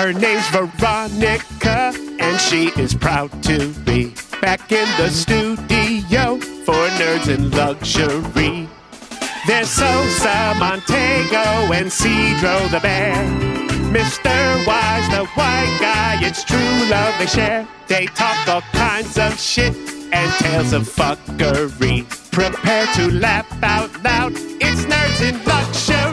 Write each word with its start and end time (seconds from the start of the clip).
Her 0.00 0.14
name's 0.14 0.48
Veronica, 0.48 1.92
and 2.18 2.40
she 2.40 2.68
is 2.80 2.94
proud 2.94 3.30
to 3.42 3.68
be 3.84 4.14
back 4.40 4.72
in 4.72 4.88
the 4.96 5.10
studio 5.10 6.40
for 6.64 6.88
Nerds 6.96 7.28
and 7.28 7.54
Luxury. 7.54 8.66
There's 9.46 9.68
Sosa 9.68 10.54
Montego 10.58 11.70
and 11.74 11.88
Cedro 11.88 12.70
the 12.70 12.80
Bear. 12.80 13.12
Mr. 13.92 14.66
Wise, 14.66 15.06
the 15.10 15.26
white 15.34 15.76
guy, 15.78 16.16
it's 16.22 16.44
true 16.44 16.88
love 16.88 17.14
they 17.18 17.26
share. 17.26 17.68
They 17.86 18.06
talk 18.06 18.48
all 18.48 18.62
kinds 18.72 19.18
of 19.18 19.38
shit 19.38 19.76
and 20.14 20.32
tales 20.38 20.72
of 20.72 20.84
fuckery. 20.84 22.08
Prepare 22.30 22.86
to 22.94 23.12
laugh 23.12 23.46
out 23.62 23.90
loud. 24.02 24.32
It's 24.34 24.80
Nerds 24.86 25.28
in 25.28 25.44
Luxury. 25.44 26.09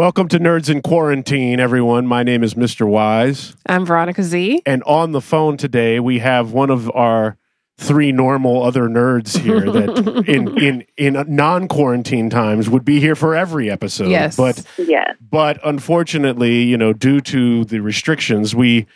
Welcome 0.00 0.28
to 0.28 0.38
Nerds 0.38 0.70
in 0.70 0.80
Quarantine, 0.80 1.60
everyone. 1.60 2.06
My 2.06 2.22
name 2.22 2.42
is 2.42 2.54
Mr. 2.54 2.88
Wise. 2.88 3.54
I'm 3.66 3.84
Veronica 3.84 4.22
Z. 4.22 4.62
And 4.64 4.82
on 4.84 5.12
the 5.12 5.20
phone 5.20 5.58
today, 5.58 6.00
we 6.00 6.20
have 6.20 6.52
one 6.52 6.70
of 6.70 6.90
our 6.92 7.36
three 7.76 8.10
normal 8.10 8.62
other 8.62 8.88
nerds 8.88 9.36
here 9.36 9.60
that 9.60 10.24
in 10.26 10.56
in 10.56 10.86
in 10.96 11.22
non-quarantine 11.28 12.30
times 12.30 12.70
would 12.70 12.82
be 12.82 12.98
here 12.98 13.14
for 13.14 13.36
every 13.36 13.70
episode. 13.70 14.08
Yes. 14.08 14.38
But 14.38 14.64
Yes. 14.78 15.16
but 15.20 15.60
unfortunately, 15.62 16.62
you 16.62 16.78
know, 16.78 16.94
due 16.94 17.20
to 17.20 17.66
the 17.66 17.80
restrictions, 17.80 18.54
we 18.54 18.86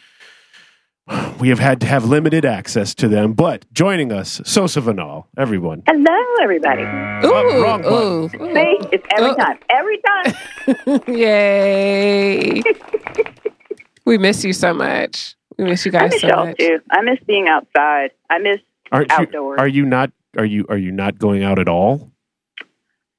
we 1.39 1.49
have 1.51 1.59
had 1.59 1.81
to 1.83 1.87
have 1.87 2.05
limited 2.07 2.45
access 2.45 2.95
to 2.97 3.09
them. 3.09 3.35
But 3.35 3.67
joining 3.73 4.11
us, 4.12 4.41
Sosa 4.45 4.81
Vanal, 4.81 5.27
everyone. 5.37 5.83
Hello, 5.87 6.19
everybody. 6.43 6.83
Ooh, 6.83 7.62
wrong 7.62 7.83
button. 7.83 7.93
ooh, 7.93 8.29
See, 8.55 8.79
it's 8.93 9.07
every 9.17 9.31
Oh. 9.31 9.35
time. 9.37 9.59
Every 9.69 9.98
time. 9.98 11.01
Yay. 11.15 12.62
we 14.07 14.17
miss 14.19 14.45
you 14.45 14.53
so 14.53 14.73
much. 14.73 15.34
We 15.59 15.65
miss 15.65 15.84
you 15.84 15.91
I 15.95 15.98
guys 15.98 16.11
miss 16.12 16.20
so 16.23 16.28
y'all 16.28 16.47
much. 16.47 16.56
too. 16.59 16.81
I 16.91 17.03
miss 17.03 17.19
being 17.27 17.48
outside. 17.48 18.11
I 18.31 18.39
miss 18.39 18.59
Aren't 18.91 19.11
Outdoors. 19.12 19.56
you 19.59 19.62
are 19.62 19.69
you 19.69 19.84
not 19.84 20.11
are 20.39 20.45
you 20.45 20.65
are 20.69 20.77
you 20.78 20.91
not 20.93 21.19
going 21.19 21.43
out 21.43 21.59
at 21.59 21.69
all? 21.69 22.11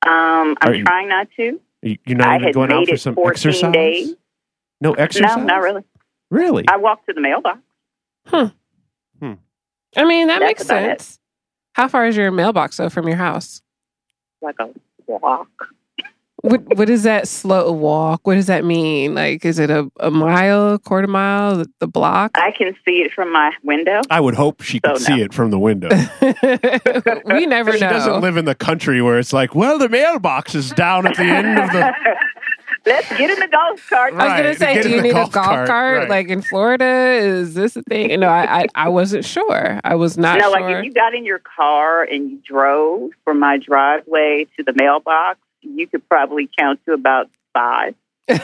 um 0.08 0.56
I'm 0.62 0.74
you- 0.74 0.84
trying 0.84 1.10
not 1.10 1.28
to. 1.38 1.60
You- 1.84 1.98
You're 2.08 2.18
not 2.18 2.28
I 2.30 2.38
even 2.38 2.52
going 2.52 2.72
out 2.72 2.88
for 2.88 2.98
some 2.98 3.16
exercise? 3.26 3.72
days. 3.72 4.16
No 4.82 4.94
exercise? 4.94 5.38
No, 5.38 5.44
not 5.44 5.62
really. 5.62 5.84
Really? 6.32 6.66
I 6.68 6.78
walked 6.78 7.06
to 7.08 7.14
the 7.14 7.22
mailbox. 7.22 7.60
Hmm. 8.28 8.48
I 9.96 10.06
mean, 10.06 10.28
that 10.28 10.40
That's 10.40 10.50
makes 10.50 10.66
about 10.66 10.84
it. 10.84 11.02
sense. 11.02 11.20
How 11.74 11.88
far 11.88 12.06
is 12.06 12.18
your 12.18 12.32
mailbox 12.32 12.78
though 12.78 12.90
from 12.90 13.08
your 13.08 13.18
house? 13.18 13.62
Like 14.42 14.56
a 14.60 14.70
walk. 15.08 15.70
What 16.42 16.78
what 16.78 16.90
is 16.90 17.04
that 17.04 17.28
slow 17.28 17.72
walk? 17.72 18.28
What 18.28 18.36
does 18.36 18.48
that 18.48 18.64
mean? 18.64 19.16
Like 19.16 19.44
is 19.46 19.58
it 19.58 19.70
a, 19.70 19.90
a 20.00 20.12
mile, 20.12 20.78
quarter 20.80 21.08
mile, 21.08 21.58
the, 21.58 21.72
the 21.80 21.88
block? 21.88 22.32
I 22.36 22.52
can 22.52 22.76
see 22.86 23.02
it 23.02 23.14
from 23.14 23.32
my 23.32 23.52
window. 23.64 24.02
I 24.10 24.20
would 24.20 24.36
hope 24.36 24.62
she 24.62 24.80
could 24.80 24.92
no. 24.92 24.98
see 24.98 25.22
it 25.22 25.34
from 25.34 25.50
the 25.50 25.60
window. 25.60 25.90
we 27.26 27.46
never 27.46 27.74
she 27.74 27.80
know. 27.80 27.88
She 27.88 27.94
doesn't 27.94 28.22
live 28.22 28.38
in 28.38 28.46
the 28.46 28.56
country 28.56 29.02
where 29.02 29.18
it's 29.18 29.34
like, 29.34 29.56
well, 29.56 29.80
the 29.80 29.90
mailbox 29.90 30.56
is 30.56 30.70
down 30.72 31.08
at 31.08 31.16
the 31.16 31.24
end 31.24 31.58
of 31.58 31.72
the. 31.72 31.94
Let's 32.86 33.10
get 33.10 33.30
in 33.30 33.40
the 33.40 33.48
golf 33.48 33.88
cart. 33.90 34.14
I 34.14 34.18
was 34.18 34.34
gonna 34.44 34.56
say, 34.56 34.74
get 34.76 34.84
do 34.84 34.90
you 34.90 35.02
need 35.02 35.14
golf 35.14 35.30
a 35.30 35.34
golf 35.34 35.46
cart, 35.46 35.68
cart? 35.68 35.98
right. 36.00 36.10
Like 36.10 36.30
in 36.30 36.42
Florida, 36.42 36.86
is 36.86 37.54
this 37.54 37.76
a 37.76 37.82
thing? 37.84 38.12
You 38.12 38.18
know, 38.18 38.28
I, 38.28 38.62
I 38.62 38.68
I 38.76 38.90
wasn't 38.90 39.26
sure. 39.26 39.80
I 39.84 39.96
was 39.96 40.18
not 40.18 40.38
no, 40.38 40.52
sure. 40.52 40.62
like 40.62 40.78
if 40.78 40.86
you 40.86 40.94
got 40.94 41.16
in 41.16 41.26
your 41.26 41.40
car 41.40 42.04
and 42.04 42.30
you 42.30 42.42
drove 42.46 43.12
from 43.24 43.40
my 43.40 43.58
driveway 43.58 44.48
to 44.58 44.64
the 44.64 44.74
mailbox, 44.74 45.40
you 45.62 45.88
could 45.88 46.08
probably 46.08 46.50
count 46.58 46.80
to 46.86 46.94
about 46.94 47.30
five. 47.54 47.96
okay, 48.30 48.42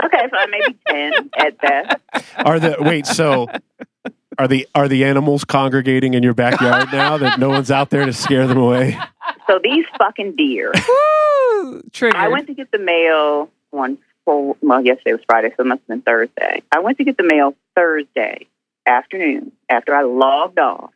so 0.00 0.46
maybe 0.50 0.78
ten 0.88 1.30
at 1.36 1.60
best. 1.60 1.96
Are 2.36 2.60
the 2.60 2.76
wait? 2.80 3.06
So 3.06 3.48
are 4.38 4.48
the 4.48 4.66
are 4.74 4.88
the 4.88 5.04
animals 5.04 5.44
congregating 5.44 6.14
in 6.14 6.22
your 6.22 6.34
backyard 6.34 6.88
now 6.92 7.18
that 7.18 7.38
no 7.38 7.48
one's 7.48 7.70
out 7.70 7.90
there 7.90 8.06
to 8.06 8.12
scare 8.12 8.46
them 8.46 8.58
away? 8.58 8.98
So 9.46 9.58
these 9.62 9.84
fucking 9.98 10.36
deer. 10.36 10.72
Woo! 10.72 11.82
Triggered. 11.92 12.20
I 12.20 12.28
went 12.28 12.46
to 12.46 12.54
get 12.54 12.70
the 12.70 12.78
mail 12.78 13.50
on 13.72 13.98
for 14.24 14.56
well, 14.60 14.84
yesterday 14.84 15.12
was 15.12 15.22
Friday, 15.26 15.48
so 15.56 15.62
it 15.62 15.66
must 15.66 15.80
have 15.80 15.88
been 15.88 16.02
Thursday. 16.02 16.62
I 16.70 16.80
went 16.80 16.98
to 16.98 17.04
get 17.04 17.16
the 17.16 17.24
mail 17.24 17.54
Thursday 17.74 18.46
afternoon 18.86 19.52
after 19.68 19.94
I 19.94 20.02
logged 20.02 20.58
off. 20.58 20.92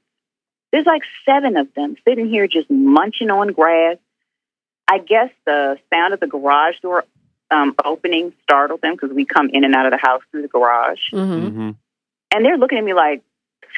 There's 0.72 0.87
like 0.87 1.03
seven 1.25 1.56
of 1.56 1.72
them 1.75 1.97
sitting 2.06 2.28
here 2.28 2.47
just 2.47 2.71
munching 2.71 3.31
on 3.31 3.53
grass. 3.53 3.97
I 4.89 4.99
guess 4.99 5.31
the 5.44 5.78
sound 5.93 6.15
of 6.15 6.21
the 6.21 6.27
garage 6.27 6.78
door 6.81 7.05
um, 7.50 7.75
opening 7.84 8.33
startled 8.43 8.81
them 8.83 8.94
because 8.94 9.10
we 9.10 9.25
come 9.25 9.50
in 9.53 9.65
and 9.65 9.75
out 9.75 9.87
of 9.87 9.93
the 9.93 9.99
house 9.99 10.22
through 10.31 10.43
the 10.43 10.49
garage. 10.49 10.99
Mhm. 11.12 11.50
hmm 11.50 11.71
And 12.33 12.44
they're 12.44 12.59
looking 12.59 12.78
at 12.78 12.84
me 12.84 12.94
like, 12.94 13.22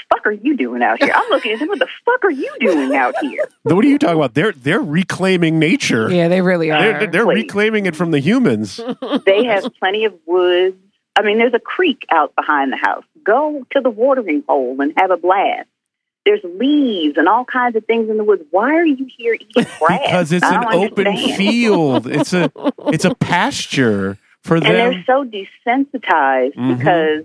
fuck 0.09 0.27
are 0.27 0.33
you 0.33 0.57
doing 0.57 0.83
out 0.83 1.03
here? 1.03 1.13
I'm 1.15 1.29
looking 1.31 1.53
at 1.53 1.59
them, 1.59 1.69
what 1.69 1.79
the 1.79 1.89
fuck 2.05 2.25
are 2.25 2.31
you 2.31 2.51
doing 2.61 2.95
out 2.95 3.15
here? 3.21 3.45
What 3.63 3.85
are 3.85 3.89
you 3.89 3.99
talking 3.99 4.17
about? 4.17 4.35
They're 4.35 4.53
they're 4.53 4.81
reclaiming 4.81 5.59
nature. 5.59 6.11
Yeah, 6.11 6.29
they 6.29 6.41
really 6.41 6.71
are. 6.71 6.81
They're, 6.81 7.07
they're 7.07 7.27
reclaiming 7.27 7.87
it 7.87 7.95
from 7.97 8.11
the 8.13 8.19
humans. 8.21 8.81
They 9.27 9.45
have 9.47 9.65
plenty 9.79 10.05
of 10.07 10.15
woods. 10.27 10.77
I 11.17 11.23
mean, 11.23 11.39
there's 11.39 11.55
a 11.55 11.59
creek 11.61 12.05
out 12.11 12.35
behind 12.37 12.73
the 12.73 12.77
house. 12.77 13.05
Go 13.25 13.65
to 13.73 13.81
the 13.81 13.91
watering 13.91 14.45
hole 14.49 14.81
and 14.81 14.93
have 14.97 15.11
a 15.11 15.17
blast. 15.17 15.69
There's 16.25 16.41
leaves 16.45 17.17
and 17.17 17.27
all 17.29 17.45
kinds 17.45 17.75
of 17.77 17.85
things 17.87 18.09
in 18.11 18.17
the 18.19 18.25
woods. 18.25 18.43
Why 18.51 18.75
are 18.75 18.85
you 18.87 19.07
here 19.17 19.35
eating 19.35 19.67
grass? 19.81 20.01
because 20.05 20.33
it's 20.33 20.45
I 20.45 20.57
an 20.57 20.63
don't 20.63 20.75
open 20.93 21.07
understand. 21.07 21.37
field. 21.37 22.07
It's 22.07 22.33
a 22.33 22.51
it's 22.93 23.05
a 23.05 23.15
pasture 23.15 24.19
for 24.45 24.57
And 24.57 24.65
them. 24.67 24.75
And 24.93 24.95
they're 24.95 25.05
so 25.07 25.25
desensitized 25.25 26.55
Mhm. 26.55 26.79
because 26.79 27.25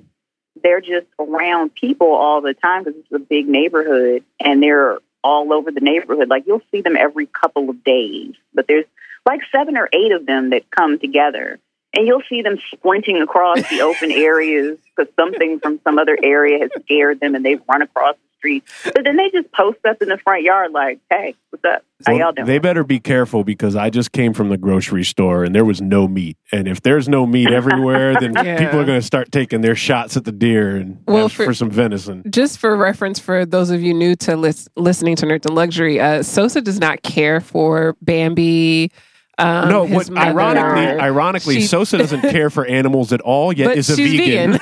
they're 0.62 0.82
just 0.82 1.08
around 1.20 1.74
people 1.74 2.14
all 2.14 2.42
the 2.42 2.54
time 2.54 2.84
because 2.84 3.00
it's 3.00 3.12
a 3.12 3.20
big 3.20 3.48
neighborhood 3.48 4.24
and 4.40 4.62
they're 4.62 5.00
all 5.24 5.54
over 5.54 5.72
the 5.72 5.80
neighborhood. 5.80 6.30
Like 6.30 6.46
you'll 6.46 6.62
see 6.72 6.82
them 6.82 6.98
every 6.98 7.26
couple 7.26 7.70
of 7.70 7.84
days, 7.84 8.36
but 8.54 8.68
there's 8.68 8.86
like 9.26 9.42
seven 9.52 9.78
or 9.78 9.90
eight 9.94 10.12
of 10.12 10.26
them 10.26 10.52
that 10.52 10.70
come 10.70 11.00
together. 11.00 11.60
And 11.96 12.08
you'll 12.08 12.24
see 12.28 12.42
them 12.42 12.58
sprinting 12.72 13.22
across 13.22 13.62
the 13.70 13.82
open 13.82 14.12
areas 14.12 14.80
because 14.96 15.14
something 15.16 15.60
from 15.60 15.80
some 15.84 16.00
other 16.00 16.18
area 16.22 16.60
has 16.60 16.72
scared 16.84 17.20
them 17.20 17.36
and 17.36 17.46
they've 17.46 17.62
run 17.70 17.82
across 17.82 18.16
street. 18.44 18.64
But 18.84 19.06
then 19.06 19.16
they 19.16 19.30
just 19.32 19.50
post 19.54 19.80
up 19.88 20.02
in 20.02 20.10
the 20.10 20.18
front 20.18 20.44
yard 20.44 20.74
like, 20.74 21.00
hey, 21.10 21.34
what's 21.50 21.64
up? 21.64 21.84
How 22.06 22.12
Well, 22.12 22.20
y'all 22.22 22.32
doing? 22.34 22.46
They 22.48 22.60
better 22.60 22.84
be 22.84 23.00
careful 23.00 23.46
because 23.46 23.78
I 23.78 23.90
just 23.90 24.12
came 24.12 24.34
from 24.34 24.50
the 24.50 24.58
grocery 24.58 25.06
store 25.06 25.46
and 25.46 25.56
there 25.56 25.64
was 25.64 25.82
no 25.82 26.08
meat. 26.10 26.36
And 26.52 26.68
if 26.68 26.82
there's 26.82 27.08
no 27.08 27.26
meat 27.26 27.50
everywhere, 27.52 28.16
then 28.20 28.34
Yeah. 28.36 28.60
people 28.60 28.82
are 28.82 28.86
going 28.86 29.00
to 29.00 29.06
start 29.06 29.32
taking 29.32 29.62
their 29.62 29.76
shots 29.76 30.18
at 30.18 30.26
the 30.26 30.34
deer 30.34 30.76
and 30.76 30.98
Well, 31.08 31.30
for, 31.30 31.46
for- 31.46 31.54
some 31.54 31.70
venison. 31.72 32.24
Just 32.30 32.58
for 32.60 32.76
reference, 32.76 33.18
for 33.20 33.46
those 33.46 33.70
of 33.70 33.82
you 33.82 33.94
new 33.94 34.16
to 34.18 34.36
lis- 34.36 34.68
listening 34.76 35.16
to 35.18 35.26
Nerds 35.26 35.46
and 35.46 35.56
Luxury, 35.56 36.02
uh, 36.02 36.22
Sosa 36.24 36.60
does 36.62 36.80
not 36.80 37.02
care 37.04 37.40
for 37.40 37.96
Bambi. 38.02 38.92
Um, 39.40 39.70
no, 39.70 39.86
his 39.86 39.96
what 39.96 40.10
mother. 40.12 40.28
ironically, 40.30 40.86
ironically, 41.02 41.56
She- 41.62 41.68
Sosa 41.68 41.98
doesn't 41.98 42.22
care 42.30 42.50
for 42.52 42.66
animals 42.66 43.12
at 43.14 43.22
all. 43.22 43.52
Yet 43.52 43.70
but 43.70 43.78
is 43.80 43.90
a 43.90 43.96
she's 43.96 44.12
vegan. 44.20 44.60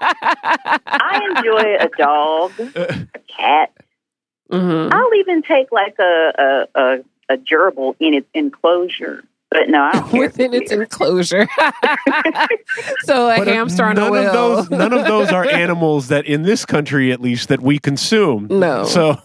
I 0.00 1.20
enjoy 1.36 1.76
a 1.78 1.88
dog, 1.96 2.52
a 2.76 3.06
cat. 3.28 3.72
Mhm. 4.50 4.92
I'll 4.92 5.14
even 5.14 5.42
take 5.42 5.70
like 5.72 5.96
a 5.98 6.32
a, 6.38 6.80
a, 6.80 6.98
a 7.28 7.36
gerbil 7.36 7.94
in 8.00 8.14
its 8.14 8.28
enclosure. 8.34 9.22
But 9.50 9.70
no, 9.70 9.80
I 9.82 9.92
don't 9.92 10.08
care 10.10 10.20
Within 10.20 10.52
its 10.54 10.70
deer. 10.70 10.82
enclosure. 10.82 11.48
so 13.04 13.28
a 13.30 13.38
But, 13.38 13.48
uh, 13.48 13.52
hamster 13.52 13.84
on 13.84 13.92
a 13.92 14.00
none 14.02 14.12
wheel. 14.12 14.26
of 14.26 14.32
those, 14.32 14.70
none 14.70 14.92
of 14.92 15.04
those 15.06 15.30
are 15.30 15.44
animals 15.48 16.08
that, 16.08 16.26
in 16.26 16.42
this 16.42 16.66
country 16.66 17.12
at 17.12 17.20
least, 17.20 17.48
that 17.48 17.60
we 17.60 17.78
consume. 17.78 18.46
No. 18.50 18.84
So, 18.84 19.16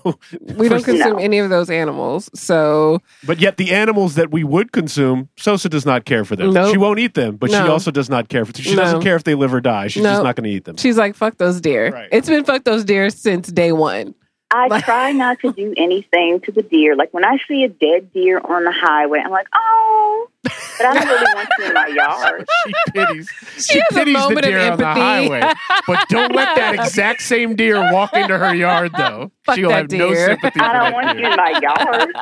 we 0.56 0.70
don't 0.70 0.84
consume 0.84 1.14
No. 1.14 1.18
any 1.18 1.40
of 1.40 1.50
those 1.50 1.70
animals. 1.70 2.30
So 2.34 3.00
but 3.26 3.40
yet 3.40 3.58
the 3.58 3.72
animals 3.74 4.16
that 4.16 4.32
we 4.32 4.44
would 4.44 4.72
consume, 4.72 5.30
Sosa 5.38 5.68
does 5.70 5.86
not 5.86 6.06
care 6.06 6.24
for 6.26 6.36
them. 6.36 6.54
Nope. 6.54 6.72
She 6.72 6.78
won't 6.78 7.00
eat 7.00 7.14
them, 7.16 7.36
but 7.36 7.50
she 7.50 7.58
also 7.58 7.92
does 7.92 8.10
not 8.10 8.30
care 8.30 8.46
for. 8.46 8.54
She 8.56 8.76
No. 8.76 8.84
doesn't 8.84 9.02
care 9.02 9.16
if 9.16 9.24
they 9.26 9.36
live 9.36 9.54
or 9.54 9.62
die. 9.62 9.88
She's 9.88 10.04
No. 10.04 10.12
just 10.12 10.24
not 10.24 10.36
going 10.36 10.50
to 10.50 10.56
eat 10.56 10.66
them. 10.66 10.78
she's 10.78 10.98
like, 10.98 11.16
fuck 11.16 11.38
those 11.38 11.60
deer. 11.60 11.90
Right. 11.92 12.08
It's 12.12 12.30
been 12.30 12.44
fuck 12.46 12.64
those 12.64 12.86
deer 12.86 13.10
since 13.10 13.50
day 13.50 13.72
one. 13.74 14.16
I 14.54 14.82
try 14.82 15.12
not 15.12 15.40
to 15.40 15.52
do 15.52 15.74
anything 15.76 16.40
to 16.42 16.52
the 16.52 16.62
deer. 16.62 16.96
Like 16.96 17.14
when 17.14 17.26
I 17.26 17.38
see 17.48 17.64
a 17.64 17.70
dead 17.70 18.14
deer 18.14 18.40
on 18.40 18.64
the 18.64 18.72
highway, 18.72 19.20
I'm 19.24 19.32
like, 19.32 19.48
oh, 19.54 20.28
but 20.44 20.52
I 20.86 20.94
don't 20.94 21.08
really 21.08 21.34
want 21.34 21.50
you 21.58 21.66
in 21.66 21.74
my 21.74 21.88
yard. 21.88 22.48
she 22.66 22.92
pities. 22.92 23.30
She 23.58 23.80
has 23.80 23.92
a 23.92 23.94
pities 23.96 24.14
the 24.14 24.20
moment 24.20 24.38
of 24.38 24.44
deer 24.44 24.60
on 24.60 24.78
the 24.78 24.88
empathy. 24.88 25.00
highway, 25.00 25.54
but 25.88 26.08
don't 26.10 26.36
let 26.36 26.56
that 26.56 26.76
exact 26.80 27.22
same 27.24 27.56
deer 27.56 27.92
walk 27.92 28.14
into 28.14 28.38
her 28.38 28.54
yard, 28.54 28.92
though. 28.96 29.32
Fuck 29.46 29.56
She'll 29.56 29.70
that 29.70 29.92
have 29.92 29.92
no 29.92 30.14
sympathy. 30.14 30.60
for 30.60 30.66
I 30.66 30.74
don't 30.74 30.94
want 30.94 31.18
deer. 31.18 31.26
you 31.26 31.32
in 31.32 31.36
my 31.36 31.60
yard. 31.62 32.16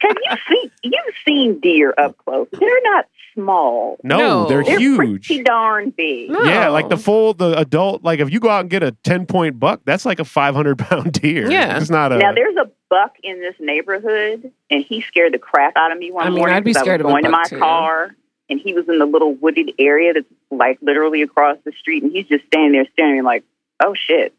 Have 0.00 0.16
you 0.22 0.36
seen 0.48 0.70
you've 0.82 1.14
seen 1.26 1.60
deer 1.60 1.94
up 1.96 2.18
close? 2.18 2.48
They're 2.52 2.82
not 2.82 3.06
small. 3.34 3.98
No, 4.02 4.16
No. 4.18 4.48
they're 4.48 4.64
They're 4.64 4.78
huge. 4.78 4.96
pretty 5.26 5.42
darn 5.42 5.90
big. 5.90 6.30
No. 6.30 6.42
Yeah, 6.42 6.68
like 6.68 6.88
the 6.88 6.96
full, 6.96 7.34
the 7.34 7.58
adult. 7.58 8.02
Like 8.02 8.20
if 8.20 8.32
you 8.32 8.40
go 8.40 8.48
out 8.48 8.60
and 8.60 8.70
get 8.70 8.82
a 8.82 8.92
ten 9.04 9.26
point 9.26 9.58
buck, 9.60 9.80
that's 9.84 10.04
like 10.06 10.20
a 10.20 10.24
five 10.24 10.54
hundred 10.54 10.78
pound 10.78 11.12
deer. 11.12 11.50
Yeah. 11.50 11.76
it's 11.76 11.90
not 11.90 12.12
a. 12.12 12.18
Now 12.18 12.32
there's 12.32 12.56
a 12.56 12.70
buck 12.90 13.16
in 13.22 13.40
this 13.40 13.54
neighborhood, 13.60 14.50
and 14.70 14.84
he 14.84 15.00
scared 15.02 15.32
the 15.34 15.38
crap 15.38 15.74
out 15.76 15.92
of 15.92 15.98
me 15.98 16.10
one 16.10 16.26
I 16.26 16.30
mean, 16.30 16.38
morning. 16.38 16.56
I'd 16.56 16.64
be 16.64 16.72
'cause 16.72 16.82
scared 16.82 17.00
I 17.00 17.04
of 17.04 17.12
was 17.12 17.18
a 17.18 17.22
going 17.22 17.24
to 17.24 17.30
my 17.30 17.44
too. 17.44 17.58
car, 17.58 18.14
and 18.48 18.60
he 18.60 18.72
was 18.72 18.88
in 18.88 18.98
the 18.98 19.06
little 19.06 19.34
wooded 19.34 19.72
area 19.78 20.12
that's 20.14 20.26
like 20.50 20.78
literally 20.80 21.22
across 21.22 21.58
the 21.64 21.72
street, 21.72 22.02
and 22.02 22.12
he's 22.12 22.26
just 22.26 22.44
standing 22.46 22.72
there 22.72 22.86
staring 22.92 23.22
like, 23.24 23.44
oh 23.82 23.94
shit. 23.94 24.34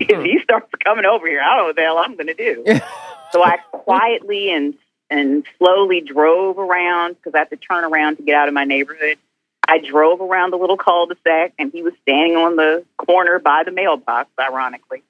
If 0.00 0.24
he 0.24 0.40
starts 0.42 0.70
coming 0.82 1.04
over 1.04 1.26
here, 1.28 1.42
I 1.42 1.50
don't 1.54 1.58
know 1.58 1.66
what 1.66 1.76
the 1.76 1.82
hell 1.82 1.98
I'm 1.98 2.14
going 2.16 2.28
to 2.28 2.32
do. 2.34 2.64
so 3.30 3.44
I 3.44 3.58
quietly 3.72 4.50
and 4.50 4.72
and 5.12 5.44
slowly 5.58 6.00
drove 6.00 6.58
around 6.58 7.16
because 7.16 7.34
I 7.34 7.40
had 7.40 7.50
to 7.50 7.56
turn 7.56 7.84
around 7.84 8.16
to 8.16 8.22
get 8.22 8.34
out 8.34 8.48
of 8.48 8.54
my 8.54 8.64
neighborhood. 8.64 9.18
I 9.68 9.78
drove 9.78 10.20
around 10.20 10.52
the 10.52 10.56
little 10.56 10.78
cul-de-sac, 10.78 11.52
and 11.58 11.70
he 11.70 11.82
was 11.82 11.92
standing 12.02 12.36
on 12.36 12.56
the 12.56 12.84
corner 12.96 13.38
by 13.38 13.62
the 13.64 13.70
mailbox, 13.70 14.30
ironically, 14.40 15.02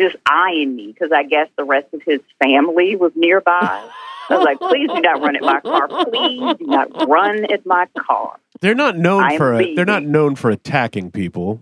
just 0.00 0.16
eyeing 0.24 0.74
me 0.74 0.86
because 0.86 1.10
I 1.12 1.24
guess 1.24 1.48
the 1.58 1.64
rest 1.64 1.92
of 1.92 2.00
his 2.02 2.20
family 2.42 2.96
was 2.96 3.12
nearby. 3.16 3.90
I 4.30 4.36
was 4.36 4.44
like, 4.44 4.58
please 4.60 4.88
do 4.88 5.00
not 5.00 5.20
run 5.20 5.34
at 5.34 5.42
my 5.42 5.60
car. 5.60 5.88
Please 5.88 6.56
do 6.58 6.66
not 6.66 7.08
run 7.08 7.52
at 7.52 7.66
my 7.66 7.86
car. 7.98 8.38
They're 8.60 8.74
not 8.76 8.96
known 8.96 9.24
I 9.24 9.32
am 9.32 9.38
for 9.38 9.74
they're 9.74 9.84
not 9.84 10.04
known 10.04 10.36
for 10.36 10.50
attacking 10.50 11.10
people. 11.10 11.60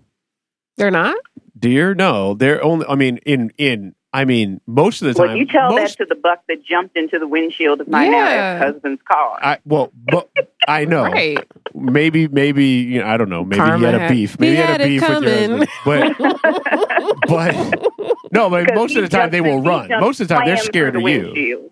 They're 0.77 0.91
not? 0.91 1.17
Deer, 1.57 1.95
no, 1.95 2.35
they're 2.35 2.63
only. 2.63 2.85
I 2.87 2.95
mean, 2.95 3.17
in 3.25 3.51
in 3.57 3.95
I 4.11 4.25
mean, 4.25 4.59
most 4.65 5.01
of 5.03 5.07
the 5.07 5.13
time. 5.13 5.27
Well, 5.27 5.37
you 5.37 5.45
tell 5.45 5.69
most, 5.69 5.97
that 5.97 6.05
to 6.05 6.09
the 6.09 6.19
buck 6.19 6.41
that 6.47 6.63
jumped 6.63 6.97
into 6.97 7.19
the 7.19 7.27
windshield 7.27 7.79
of 7.81 7.87
my 7.87 8.07
now 8.07 8.17
Yeah. 8.17 8.59
ex-husband's 8.59 9.01
car. 9.03 9.37
I 9.41 9.59
well, 9.65 9.91
but 10.11 10.29
I 10.67 10.85
know. 10.85 11.03
Right. 11.03 11.37
Maybe, 11.75 12.27
maybe 12.27 12.65
you 12.65 12.99
know, 13.01 13.05
I 13.07 13.17
don't 13.17 13.29
know. 13.29 13.43
Maybe 13.43 13.59
Karma 13.59 13.79
you 13.79 13.85
had 13.93 14.11
a 14.11 14.13
beef. 14.13 14.39
Maybe 14.39 14.53
he 14.53 14.57
you 14.57 14.63
had 14.65 14.81
had 14.81 14.81
a 14.81 14.87
beef 14.87 15.01
with 15.07 15.23
your 15.23 15.67
husband. 15.67 15.67
But 15.85 16.17
but 17.27 18.31
no, 18.31 18.49
but 18.49 18.73
most 18.73 18.95
of 18.95 19.03
the 19.03 19.09
time 19.09 19.29
they 19.29 19.41
will 19.41 19.61
run. 19.61 19.89
Most 19.89 20.19
of 20.19 20.27
the 20.27 20.33
time 20.33 20.45
they're 20.47 20.57
scared 20.57 20.93
through 20.93 21.01
of 21.01 21.05
the 21.05 21.11
you. 21.11 21.23
windshield. 21.25 21.71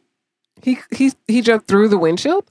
He 0.61 0.77
he 0.91 1.13
he 1.27 1.41
jumped 1.41 1.67
through 1.67 1.87
the 1.89 1.97
windshield? 1.97 2.49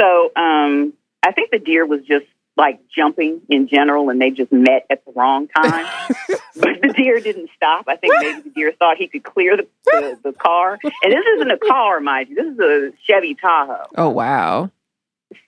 So 0.00 0.30
um, 0.36 0.94
I 1.22 1.32
think 1.32 1.50
the 1.50 1.58
deer 1.58 1.84
was 1.84 2.00
just 2.06 2.24
like 2.60 2.78
jumping 2.94 3.40
in 3.48 3.68
general, 3.68 4.10
and 4.10 4.20
they 4.20 4.30
just 4.30 4.52
met 4.52 4.84
at 4.90 5.02
the 5.06 5.12
wrong 5.16 5.48
time. 5.48 5.86
but 6.56 6.82
the 6.82 6.92
deer 6.94 7.18
didn't 7.18 7.48
stop. 7.56 7.86
I 7.88 7.96
think 7.96 8.12
maybe 8.20 8.42
the 8.42 8.50
deer 8.50 8.72
thought 8.78 8.98
he 8.98 9.08
could 9.08 9.24
clear 9.24 9.56
the, 9.56 9.66
the, 9.86 10.18
the 10.24 10.32
car. 10.34 10.78
And 10.84 11.10
this 11.10 11.24
isn't 11.36 11.50
a 11.50 11.56
car, 11.56 12.00
mind 12.00 12.28
you. 12.28 12.34
This 12.34 12.52
is 12.52 12.58
a 12.58 12.92
Chevy 13.06 13.34
Tahoe. 13.34 13.86
Oh 13.96 14.10
wow. 14.10 14.70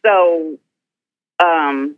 So, 0.06 0.58
um, 1.38 1.96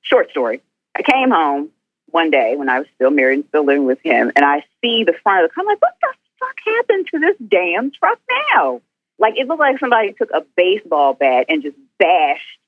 short 0.00 0.30
story. 0.30 0.62
I 0.96 1.02
came 1.02 1.30
home 1.30 1.68
one 2.06 2.30
day 2.30 2.56
when 2.56 2.70
I 2.70 2.78
was 2.78 2.88
still 2.94 3.10
married 3.10 3.40
and 3.40 3.48
still 3.48 3.66
living 3.66 3.84
with 3.84 3.98
him, 4.02 4.32
and 4.34 4.46
I 4.46 4.64
see 4.80 5.04
the 5.04 5.14
front 5.22 5.44
of 5.44 5.50
the 5.50 5.54
car. 5.54 5.62
I'm 5.62 5.66
like, 5.66 5.82
what 5.82 5.96
the 6.00 6.14
fuck 6.38 6.56
happened 6.64 7.06
to 7.12 7.18
this 7.18 7.36
damn 7.46 7.90
truck 7.90 8.18
now? 8.54 8.80
Like, 9.18 9.34
it 9.36 9.46
looked 9.46 9.60
like 9.60 9.78
somebody 9.78 10.14
took 10.14 10.30
a 10.30 10.42
baseball 10.56 11.12
bat 11.12 11.44
and 11.50 11.62
just 11.62 11.76
bashed 11.98 12.59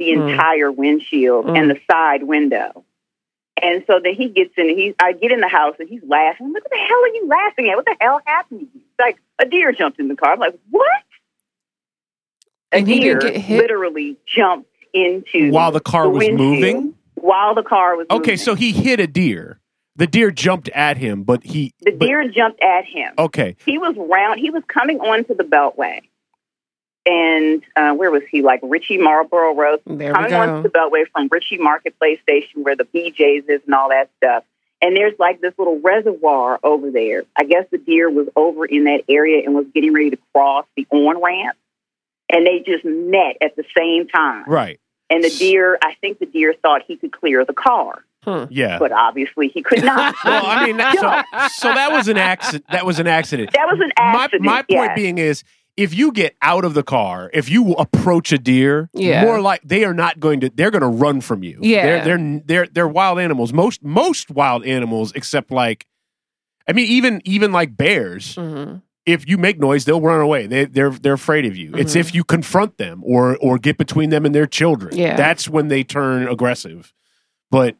the 0.00 0.14
Hmm. 0.14 0.28
entire 0.28 0.72
windshield 0.72 1.44
Hmm. 1.50 1.54
and 1.56 1.70
the 1.70 1.78
side 1.88 2.24
window. 2.24 2.84
And 3.62 3.84
so 3.86 4.00
then 4.02 4.14
he 4.14 4.28
gets 4.30 4.54
in, 4.56 4.70
he, 4.70 4.94
I 4.98 5.12
get 5.12 5.30
in 5.32 5.40
the 5.40 5.48
house 5.48 5.76
and 5.78 5.86
he's 5.88 6.02
laughing. 6.02 6.46
I'm 6.46 6.52
what 6.54 6.62
the 6.70 6.76
hell 6.78 6.98
are 7.04 7.08
you 7.08 7.26
laughing 7.28 7.68
at? 7.68 7.76
What 7.76 7.84
the 7.84 7.96
hell 8.00 8.20
happened 8.24 8.60
to 8.60 8.64
you? 8.66 8.70
It's 8.74 8.98
like, 8.98 9.18
a 9.38 9.44
deer 9.44 9.70
jumped 9.72 10.00
in 10.00 10.08
the 10.08 10.16
car. 10.16 10.32
I'm 10.32 10.38
like, 10.40 10.58
what? 10.70 10.86
A 12.72 12.76
And 12.76 12.88
he 12.88 13.00
deer 13.00 13.18
get 13.18 13.36
hit? 13.36 13.58
literally 13.60 14.16
jumped 14.26 14.70
into 14.94 15.50
While 15.50 15.72
the 15.72 15.80
car 15.80 16.08
was 16.08 16.26
moving? 16.30 16.94
While 17.16 17.54
the 17.54 17.62
car 17.62 17.96
was 17.96 18.06
moving. 18.08 18.22
Okay, 18.22 18.30
moving. 18.32 18.44
so 18.44 18.54
he 18.54 18.72
hit 18.72 18.98
a 18.98 19.06
deer. 19.06 19.60
The 19.96 20.06
deer 20.06 20.30
jumped 20.30 20.70
at 20.70 20.96
him, 20.96 21.24
but 21.24 21.44
he 21.44 21.74
the 21.82 21.90
but- 21.90 22.06
deer 22.06 22.26
jumped 22.28 22.62
at 22.62 22.86
him. 22.86 23.12
okay, 23.18 23.56
He 23.66 23.76
was 23.76 23.94
round. 23.98 24.40
He 24.40 24.48
was 24.48 24.62
coming 24.68 25.00
onto 25.00 25.34
the 25.34 25.44
beltway, 25.44 26.00
and 27.06 27.62
uh, 27.76 27.92
where 27.94 28.10
was 28.10 28.22
he? 28.30 28.42
Like 28.42 28.60
Ritchie 28.62 28.98
Marlboro 28.98 29.54
Road, 29.54 29.80
There 29.86 30.08
we 30.08 30.14
coming 30.14 30.34
onto 30.34 30.62
the 30.62 30.68
beltway 30.68 31.04
from 31.12 31.28
Ritchie 31.30 31.58
Marketplace 31.58 32.20
Station, 32.22 32.62
where 32.62 32.76
the 32.76 32.84
BJ's 32.84 33.48
is 33.48 33.60
and 33.66 33.74
all 33.74 33.88
that 33.90 34.10
stuff. 34.18 34.44
And 34.82 34.96
there's 34.96 35.14
like 35.18 35.40
this 35.40 35.52
little 35.58 35.78
reservoir 35.80 36.58
over 36.62 36.90
there. 36.90 37.24
I 37.36 37.44
guess 37.44 37.66
the 37.70 37.78
deer 37.78 38.08
was 38.10 38.28
over 38.36 38.64
in 38.64 38.84
that 38.84 39.02
area 39.08 39.42
and 39.44 39.54
was 39.54 39.66
getting 39.74 39.92
ready 39.92 40.10
to 40.10 40.18
cross 40.34 40.64
the 40.76 40.86
on 40.90 41.22
ramp, 41.22 41.56
and 42.32 42.46
they 42.46 42.60
just 42.60 42.84
met 42.84 43.36
at 43.42 43.56
the 43.56 43.64
same 43.76 44.06
time. 44.08 44.44
right, 44.46 44.80
And 45.10 45.22
the 45.24 45.30
deer, 45.30 45.78
I 45.82 45.94
think 46.00 46.18
the 46.18 46.26
deer 46.26 46.54
thought 46.62 46.82
he 46.86 46.96
could 46.96 47.12
clear 47.12 47.44
the 47.44 47.52
car, 47.52 48.04
Hmm. 48.24 48.44
yeah. 48.50 48.78
but 48.78 48.92
obviously 48.92 49.48
he 49.48 49.62
could 49.62 49.82
not. 49.84 50.14
well, 50.24 50.44
I 50.46 50.66
mean, 50.66 50.78
so, 50.78 51.48
so 51.54 51.74
that 51.74 51.90
was 51.92 52.08
an 52.08 52.16
accident. 52.18 52.64
That 52.70 52.84
was 52.86 52.98
an 52.98 53.06
accident. 53.06 53.52
that 53.52 53.66
was 53.70 53.80
an 53.80 53.90
My 53.98 54.24
accident. 54.24 54.44
my 54.44 54.56
point 54.62 54.68
yes. 54.70 54.96
being 54.96 55.18
is, 55.18 55.42
if 55.80 55.94
you 55.94 56.12
get 56.12 56.36
out 56.42 56.64
of 56.64 56.74
the 56.74 56.82
car, 56.82 57.30
if 57.32 57.48
you 57.48 57.72
approach 57.72 58.32
a 58.32 58.38
deer, 58.38 58.90
Yeah. 58.92 59.24
more 59.24 59.40
like 59.40 59.62
they 59.64 59.84
are 59.84 59.94
not 59.94 60.20
going 60.20 60.40
to. 60.40 60.50
They're 60.50 60.70
going 60.70 60.82
to 60.82 60.88
run 60.88 61.20
from 61.20 61.42
you. 61.42 61.58
Yeah. 61.62 62.04
they're 62.04 62.16
they're 62.18 62.40
they're 62.44 62.66
they're 62.66 62.88
wild 62.88 63.18
animals. 63.18 63.52
Most 63.52 63.82
most 63.82 64.30
wild 64.30 64.64
animals, 64.64 65.12
except 65.14 65.50
like, 65.50 65.86
I 66.68 66.72
mean, 66.72 66.86
even 66.86 67.22
even 67.24 67.52
like 67.52 67.76
bears. 67.76 68.36
Mhm. 68.36 68.82
if 69.06 69.26
you 69.26 69.38
make 69.38 69.58
noise, 69.58 69.86
they'll 69.86 70.00
run 70.00 70.20
away. 70.20 70.46
They 70.46 70.66
they're 70.66 70.90
they're 70.90 71.14
afraid 71.14 71.46
of 71.46 71.56
you. 71.56 71.72
It's 71.74 71.94
Mhm. 71.96 72.00
if 72.00 72.14
you 72.14 72.22
confront 72.22 72.76
them 72.76 73.02
or 73.04 73.36
or 73.40 73.58
get 73.58 73.78
between 73.78 74.10
them 74.10 74.26
and 74.26 74.34
their 74.34 74.46
children. 74.46 74.94
Yeah. 74.96 75.16
That's 75.16 75.48
when 75.48 75.68
they 75.68 75.82
turn 75.82 76.28
aggressive. 76.28 76.92
But 77.50 77.76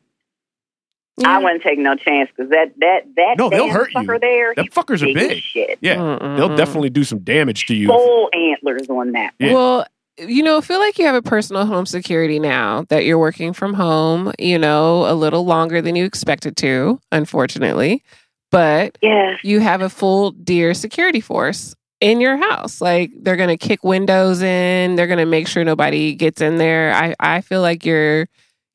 I 1.24 1.34
mm-hmm. 1.34 1.44
wouldn't 1.44 1.62
take 1.62 1.78
no 1.78 1.94
chance 1.94 2.30
because 2.34 2.50
that 2.50 2.72
that 2.78 3.02
that 3.16 3.34
No, 3.38 3.48
they'll 3.48 3.66
damn 3.66 3.74
hurt 3.74 3.90
you. 3.94 4.00
sucker 4.00 4.18
there. 4.18 4.54
them 4.54 4.64
he's 4.64 4.74
fuckers 4.74 5.02
are 5.02 5.14
big. 5.14 5.38
Shit. 5.42 5.78
Yeah. 5.80 5.96
Mm-mm-mm. 5.96 6.36
They'll 6.36 6.56
definitely 6.56 6.90
do 6.90 7.04
some 7.04 7.20
damage 7.20 7.66
to 7.66 7.74
you. 7.74 7.88
Full 7.88 8.30
antlers 8.32 8.88
on 8.88 9.12
that. 9.12 9.34
Yeah. 9.38 9.52
Well, 9.52 9.86
you 10.18 10.42
know, 10.42 10.60
feel 10.60 10.78
like 10.78 10.98
you 10.98 11.06
have 11.06 11.14
a 11.14 11.22
personal 11.22 11.64
home 11.66 11.86
security 11.86 12.38
now 12.38 12.84
that 12.88 13.04
you're 13.04 13.18
working 13.18 13.52
from 13.52 13.74
home, 13.74 14.32
you 14.38 14.58
know, 14.58 15.10
a 15.10 15.14
little 15.14 15.44
longer 15.44 15.80
than 15.80 15.96
you 15.96 16.04
expected 16.04 16.56
to, 16.58 17.00
unfortunately. 17.10 18.02
But 18.50 18.98
Yes. 19.00 19.38
you 19.42 19.60
have 19.60 19.80
a 19.80 19.88
full 19.88 20.32
deer 20.32 20.74
security 20.74 21.20
force 21.20 21.74
in 22.00 22.20
your 22.20 22.36
house. 22.36 22.80
Like 22.80 23.12
they're 23.20 23.36
going 23.36 23.48
to 23.48 23.56
kick 23.56 23.84
windows 23.84 24.42
in, 24.42 24.96
they're 24.96 25.06
going 25.06 25.18
to 25.18 25.26
make 25.26 25.46
sure 25.46 25.64
nobody 25.64 26.14
gets 26.14 26.40
in 26.40 26.58
there. 26.58 26.92
I 26.92 27.14
I 27.20 27.40
feel 27.40 27.60
like 27.62 27.84
you're 27.86 28.26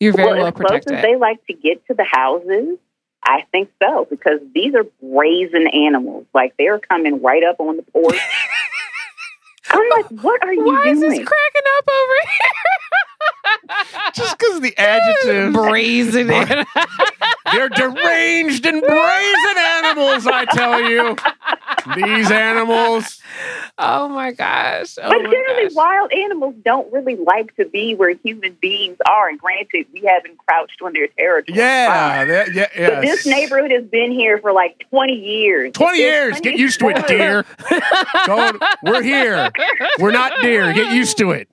you're 0.05 0.13
very 0.13 0.39
well, 0.39 0.47
as 0.47 0.53
close 0.53 0.83
as 0.85 1.01
they 1.01 1.15
like 1.15 1.45
to 1.47 1.53
get 1.53 1.85
to 1.87 1.95
the 1.95 2.03
houses, 2.03 2.77
I 3.23 3.43
think 3.51 3.71
so 3.81 4.05
because 4.07 4.39
these 4.53 4.75
are 4.75 4.85
brazen 5.01 5.67
animals. 5.67 6.27
Like 6.33 6.53
they're 6.57 6.79
coming 6.79 7.21
right 7.21 7.43
up 7.43 7.59
on 7.59 7.77
the 7.77 7.83
porch. 7.83 8.15
I'm 9.71 9.89
like, 9.89 10.23
what 10.23 10.43
are 10.43 10.53
you 10.53 10.63
Why 10.63 10.89
is 10.89 10.99
this 10.99 11.09
cracking 11.09 11.67
up 11.77 11.89
over 11.89 12.13
here? 12.21 12.84
Just 14.13 14.37
because 14.37 14.61
the 14.61 14.77
adjective. 14.77 15.53
brazen. 15.53 16.29
in. 16.31 16.65
They're 17.51 17.69
deranged 17.69 18.65
and 18.65 18.81
brazen 18.81 19.57
animals, 19.57 20.27
I 20.27 20.45
tell 20.45 20.81
you. 20.89 21.15
These 21.95 22.31
animals. 22.31 23.21
oh 23.77 24.07
my 24.09 24.31
gosh! 24.31 24.97
Oh 25.01 25.09
but 25.09 25.21
my 25.23 25.29
generally, 25.31 25.63
gosh. 25.67 25.75
wild 25.75 26.11
animals 26.11 26.55
don't 26.63 26.91
really 26.91 27.15
like 27.15 27.55
to 27.57 27.65
be 27.65 27.93
where 27.95 28.09
human 28.23 28.57
beings 28.59 28.97
are. 29.07 29.29
And 29.29 29.39
granted, 29.39 29.85
we 29.93 30.01
haven't 30.01 30.37
crouched 30.39 30.81
on 30.81 30.93
their 30.93 31.07
territory. 31.07 31.57
Yeah. 31.57 32.25
that- 32.25 32.53
yeah 32.53 32.67
yes. 32.75 32.89
But 32.91 33.01
this 33.01 33.25
neighborhood 33.25 33.71
has 33.71 33.83
been 33.85 34.11
here 34.11 34.39
for 34.39 34.51
like 34.51 34.83
20 34.89 35.13
years. 35.13 35.73
20 35.73 35.97
There's 35.97 36.01
years. 36.01 36.31
plenty 36.31 36.43
Get 36.43 36.53
of 36.55 36.59
used 36.59 36.79
to 36.79 36.89
it, 36.89 36.97
storage. 36.97 37.07
deer. 37.07 37.45
Don't, 38.25 38.63
we're 38.83 39.03
here. 39.03 39.51
We're 39.99 40.11
not 40.11 40.33
deer. 40.41 40.73
Get 40.73 40.91
used 40.93 41.17
to 41.19 41.31
it. 41.31 41.47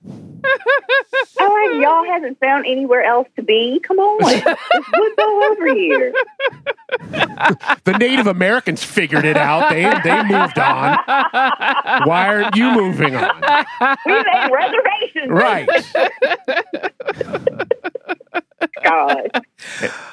I'm 1.39 1.49
like, 1.51 1.81
y'all 1.81 2.03
haven't 2.05 2.39
found 2.39 2.65
anywhere 2.65 3.03
else 3.03 3.27
to 3.35 3.43
be? 3.43 3.79
Come 3.85 3.99
on. 3.99 4.19
It's 4.23 4.45
woods 4.97 5.15
all 5.19 5.43
over 5.51 5.73
here. 5.73 6.13
The 7.85 7.97
Native 7.97 8.27
Americans 8.27 8.83
figured 8.83 9.25
it 9.25 9.37
out. 9.37 9.69
They 9.69 9.83
they 10.03 10.23
moved 10.23 10.59
on. 10.59 10.97
Why 12.07 12.27
aren't 12.27 12.55
you 12.55 12.71
moving 12.71 13.15
on? 13.15 13.41
We 14.05 14.13
made 14.13 14.51
reservations. 14.51 15.29
Right. 15.29 15.69
God. 18.83 19.43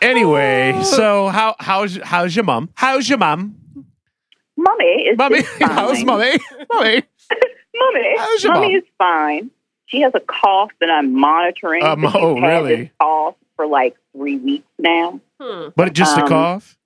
Anyway, 0.02 0.80
so 0.84 1.28
how 1.28 1.56
how's 1.58 1.96
how's 2.02 2.34
your 2.34 2.44
mom? 2.44 2.70
How's 2.74 3.08
your 3.08 3.18
mom? 3.18 3.56
Mommy 4.56 4.84
is 4.84 5.16
Mommy, 5.18 5.42
how's 5.60 6.04
mommy? 6.04 6.38
Mommy. 6.72 7.02
Mommy. 7.74 8.14
How's 8.18 8.44
your 8.44 8.52
Mommy 8.54 8.72
mom? 8.74 8.76
is 8.76 8.84
fine. 8.98 9.50
She 9.90 10.00
has 10.02 10.12
a 10.14 10.20
cough 10.20 10.70
that 10.80 10.88
I'm 10.90 11.12
monitoring. 11.18 11.82
Um, 11.82 12.02
but 12.02 12.12
she's 12.12 12.20
oh, 12.22 12.40
really? 12.40 12.92
Cough 13.00 13.34
for 13.56 13.66
like 13.66 13.96
three 14.16 14.36
weeks 14.38 14.66
now. 14.78 15.20
Hmm. 15.40 15.68
But 15.76 15.92
just 15.92 16.16
a 16.16 16.22
Um, 16.22 16.28
cough? 16.28 16.76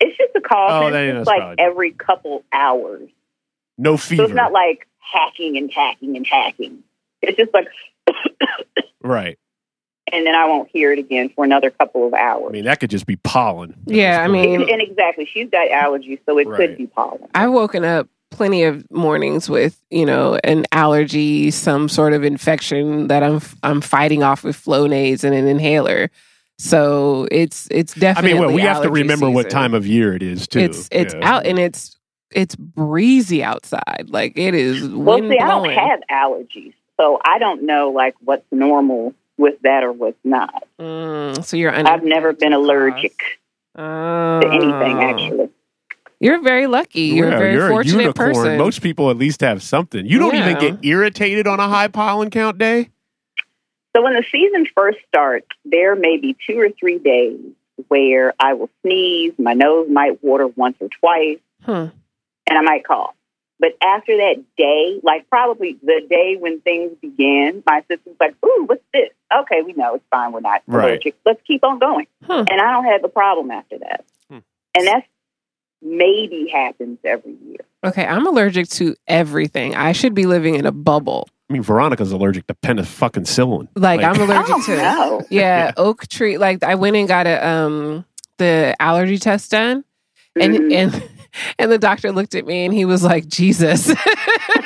It's 0.00 0.16
just 0.18 0.32
a 0.36 0.40
cough. 0.40 0.70
Oh, 0.70 0.86
and 0.86 0.94
then 0.94 1.16
it's 1.16 1.26
like 1.26 1.40
probably- 1.40 1.64
every 1.64 1.90
couple 1.92 2.44
hours. 2.52 3.08
No 3.78 3.96
fever. 3.96 3.98
So 3.98 4.08
fever. 4.08 4.22
it's 4.24 4.34
not 4.34 4.52
like 4.52 4.86
hacking 4.98 5.56
and 5.56 5.72
hacking 5.72 6.16
and 6.16 6.26
hacking. 6.26 6.82
It's 7.22 7.36
just 7.38 7.54
like, 7.54 7.68
right. 9.02 9.38
and 10.12 10.26
then 10.26 10.34
I 10.34 10.46
won't 10.46 10.68
hear 10.70 10.92
it 10.92 10.98
again 10.98 11.30
for 11.34 11.44
another 11.44 11.70
couple 11.70 12.06
of 12.06 12.12
hours. 12.14 12.46
I 12.50 12.52
mean, 12.52 12.64
that 12.66 12.78
could 12.80 12.90
just 12.90 13.06
be 13.06 13.16
pollen. 13.16 13.70
at 13.88 13.92
Yeah, 13.94 14.22
I 14.22 14.28
mean- 14.28 14.60
and, 14.62 14.70
and 14.70 14.82
exactly, 14.82 15.24
she's 15.32 15.48
got 15.50 15.68
allergies, 15.68 16.20
so 16.26 16.38
it 16.38 16.46
Right. 16.46 16.56
could 16.58 16.76
be 16.76 16.86
pollen. 16.86 17.26
I've 17.34 17.52
woken 17.52 17.84
up 17.84 18.08
plenty 18.34 18.64
of 18.64 18.90
mornings 18.90 19.48
with 19.48 19.80
you 19.90 20.04
know 20.06 20.38
an 20.44 20.64
allergy, 20.72 21.50
some 21.50 21.88
sort 21.88 22.12
of 22.12 22.24
infection 22.24 23.08
that 23.08 23.22
I'm 23.22 23.40
I'm 23.62 23.80
fighting 23.80 24.22
off 24.22 24.44
with 24.44 24.56
Flonase 24.56 25.24
and 25.24 25.34
an 25.34 25.46
inhaler. 25.46 26.10
So 26.58 27.26
it's 27.30 27.66
it's 27.70 27.94
definitely. 27.94 28.30
I 28.30 28.34
mean, 28.34 28.42
well, 28.44 28.54
we 28.54 28.62
have 28.62 28.78
to 28.82 28.88
allergy 28.88 29.02
remember 29.02 29.30
what 29.30 29.50
time 29.50 29.74
of 29.74 29.86
year 29.86 30.14
it 30.14 30.22
is 30.22 30.46
too. 30.46 30.60
It's 30.60 30.88
it's 30.92 31.14
Yeah. 31.14 31.28
out 31.36 31.46
and 31.46 31.58
it's 31.58 31.96
it's 32.30 32.54
breezy 32.56 33.42
outside. 33.42 34.06
Like 34.08 34.36
it 34.36 34.54
is 34.54 34.82
Well, 34.88 35.16
wind 35.20 35.30
see, 35.30 35.38
I 35.38 35.48
don't 35.48 35.70
have 35.70 36.00
allergies, 36.10 36.74
so 36.96 37.20
I 37.24 37.38
don't 37.38 37.62
know 37.64 37.90
like 37.90 38.14
what's 38.20 38.46
normal 38.52 39.14
with 39.36 39.60
that 39.62 39.82
or 39.82 39.92
what's 39.92 40.18
not. 40.24 40.64
Mm, 40.80 41.44
so 41.44 41.56
you're. 41.56 41.72
I've 41.74 42.04
never 42.04 42.32
been 42.32 42.52
allergic 42.52 43.18
to 43.76 44.40
to 44.42 44.48
anything, 44.48 45.02
actually. 45.02 45.48
You're 46.24 46.40
very 46.42 46.66
lucky. 46.66 47.02
You're 47.02 47.28
Yeah, 47.28 47.34
a 47.36 47.38
very 47.38 47.52
you're 47.54 47.68
fortunate 47.68 47.98
a 47.98 48.02
unicorn. 48.04 48.34
person. 48.34 48.58
Most 48.58 48.82
people 48.82 49.10
at 49.10 49.16
least 49.16 49.40
have 49.42 49.62
something. 49.62 50.06
You 50.06 50.18
don't 50.18 50.34
even 50.34 50.58
get 50.58 50.84
irritated 50.84 51.46
on 51.46 51.60
a 51.60 51.68
high 51.68 51.88
pollen 51.88 52.30
count 52.30 52.58
day. 52.58 52.88
So 53.94 54.02
when 54.02 54.14
the 54.14 54.24
season 54.32 54.66
first 54.74 54.98
starts, 55.06 55.46
there 55.64 55.94
may 55.94 56.16
be 56.16 56.36
two 56.46 56.58
or 56.58 56.68
three 56.70 56.98
days 56.98 57.38
where 57.88 58.32
I 58.40 58.54
will 58.54 58.70
sneeze, 58.82 59.34
my 59.38 59.52
nose 59.52 59.88
might 59.90 60.22
water 60.24 60.46
once 60.48 60.76
or 60.80 60.88
twice, 60.88 61.38
Hmm. 61.64 61.86
and 62.46 62.58
I 62.58 62.60
might 62.62 62.84
cough. 62.86 63.14
But 63.60 63.76
after 63.82 64.16
that 64.16 64.42
day, 64.56 65.00
like 65.02 65.28
probably 65.30 65.78
the 65.82 66.02
day 66.10 66.36
when 66.38 66.60
things 66.60 66.92
began, 67.00 67.62
my 67.66 67.82
system's 67.88 68.16
like, 68.18 68.34
"Ooh, 68.44 68.64
what's 68.66 68.82
this? 68.92 69.10
Okay, 69.32 69.62
we 69.62 69.72
know 69.74 69.94
it's 69.94 70.04
fine. 70.10 70.32
We're 70.32 70.40
not 70.40 70.62
Right. 70.66 70.84
allergic. 70.90 71.14
Let's 71.24 71.40
keep 71.46 71.62
on 71.64 71.78
going." 71.78 72.06
Huh. 72.26 72.44
And 72.50 72.60
I 72.60 72.72
don't 72.72 72.84
have 72.86 73.04
a 73.04 73.08
problem 73.08 73.50
after 73.52 73.78
that. 73.78 74.04
Hmm. 74.28 74.38
And 74.76 74.86
that's 74.86 75.06
maybe 75.84 76.48
happens 76.52 76.98
every 77.04 77.34
year. 77.46 77.58
Okay, 77.84 78.04
I'm 78.06 78.26
allergic 78.26 78.68
to 78.70 78.96
everything. 79.06 79.74
I 79.74 79.92
should 79.92 80.14
be 80.14 80.24
living 80.26 80.54
in 80.54 80.64
a 80.66 80.72
bubble. 80.72 81.28
I 81.50 81.52
mean, 81.52 81.62
Veronica's 81.62 82.10
allergic 82.10 82.46
to 82.46 82.54
penicillin. 82.54 83.68
Like, 83.76 84.00
Like- 84.00 84.16
I'm 84.16 84.20
allergic 84.22 84.54
oh 84.56 84.62
to 84.66 84.76
no! 84.76 85.22
yeah, 85.30 85.72
oak 85.76 86.08
tree. 86.08 86.38
Like 86.38 86.64
I 86.64 86.74
went 86.74 86.96
and 86.96 87.06
got 87.06 87.26
a 87.26 87.46
um 87.46 88.04
the 88.38 88.74
allergy 88.80 89.18
test 89.18 89.50
done, 89.50 89.84
and 90.40 90.54
Mhm. 90.54 90.72
and 90.74 91.08
and 91.58 91.70
the 91.70 91.78
doctor 91.78 92.10
looked 92.12 92.34
at 92.34 92.46
me 92.46 92.64
and 92.64 92.72
he 92.72 92.84
was 92.86 93.02
like, 93.04 93.28
Jesus. 93.28 93.92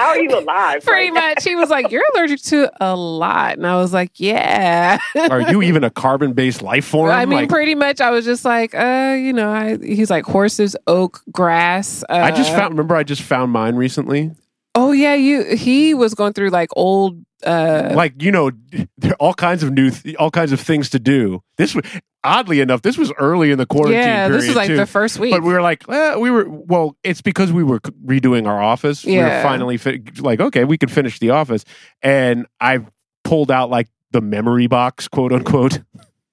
How 0.00 0.08
are 0.08 0.18
you 0.18 0.30
alive? 0.38 0.82
Pretty 0.84 1.10
right 1.10 1.14
now? 1.14 1.28
much. 1.28 1.44
He 1.44 1.54
was 1.54 1.68
like, 1.70 1.90
You're 1.90 2.04
allergic 2.14 2.40
to 2.44 2.70
a 2.80 2.96
lot. 2.96 3.58
And 3.58 3.66
I 3.66 3.76
was 3.76 3.92
like, 3.92 4.12
Yeah. 4.18 4.98
Are 5.30 5.50
you 5.50 5.62
even 5.70 5.84
a 5.84 5.90
carbon-based 5.90 6.62
life 6.62 6.84
form? 6.86 7.10
I 7.10 7.26
mean, 7.26 7.40
Like, 7.40 7.48
pretty 7.50 7.74
much. 7.74 8.00
I 8.00 8.10
was 8.10 8.24
just 8.24 8.44
like, 8.44 8.74
uh, 8.74 9.14
you 9.18 9.32
know, 9.32 9.50
I, 9.50 9.76
he's 9.78 10.10
like 10.10 10.24
horses, 10.24 10.74
oak, 10.86 11.22
grass. 11.30 12.02
Uh, 12.08 12.14
I 12.14 12.30
just 12.30 12.50
found. 12.52 12.70
Remember, 12.70 12.96
I 12.96 13.02
just 13.02 13.22
found 13.22 13.52
mine 13.52 13.76
recently. 13.76 14.30
Oh 14.74 14.92
yeah, 14.92 15.14
you. 15.14 15.44
He 15.56 15.94
was 15.94 16.14
going 16.14 16.32
through 16.32 16.50
like 16.50 16.68
old. 16.76 17.24
uh 17.44 17.90
like 17.94 18.22
you 18.22 18.30
know, 18.30 18.50
there 18.98 19.12
are 19.12 19.16
all 19.20 19.34
kinds 19.34 19.62
of 19.62 19.72
new, 19.72 19.90
th- 19.90 20.14
all 20.16 20.30
kinds 20.30 20.52
of 20.52 20.60
things 20.60 20.90
to 20.90 20.98
do. 20.98 21.42
This 21.56 21.74
was 21.74 21.84
oddly 22.22 22.60
enough, 22.60 22.82
this 22.82 22.98
was 22.98 23.10
early 23.18 23.50
in 23.50 23.56
the 23.58 23.64
quarantine 23.66 23.98
Yeah, 23.98 24.26
period 24.26 24.40
this 24.42 24.46
was 24.48 24.56
like 24.56 24.68
too. 24.68 24.76
the 24.76 24.86
first 24.86 25.18
week. 25.18 25.32
But 25.32 25.42
we 25.42 25.52
were 25.52 25.62
like, 25.62 25.88
eh, 25.88 26.16
we 26.16 26.30
were 26.30 26.44
well. 26.48 26.96
It's 27.02 27.20
because 27.22 27.52
we 27.52 27.64
were 27.64 27.80
redoing 27.80 28.46
our 28.46 28.62
office. 28.62 29.04
Yeah. 29.04 29.10
We 29.12 29.22
were 29.36 29.42
finally 29.42 29.76
fi- 29.78 30.02
like, 30.18 30.38
okay, 30.40 30.64
we 30.64 30.76
could 30.78 30.90
finish 30.90 31.18
the 31.18 31.30
office, 31.30 31.64
and 32.02 32.46
I 32.60 32.84
pulled 33.24 33.50
out 33.50 33.70
like 33.70 33.88
the 34.12 34.20
memory 34.20 34.66
box, 34.66 35.08
quote 35.08 35.32
unquote. 35.32 35.80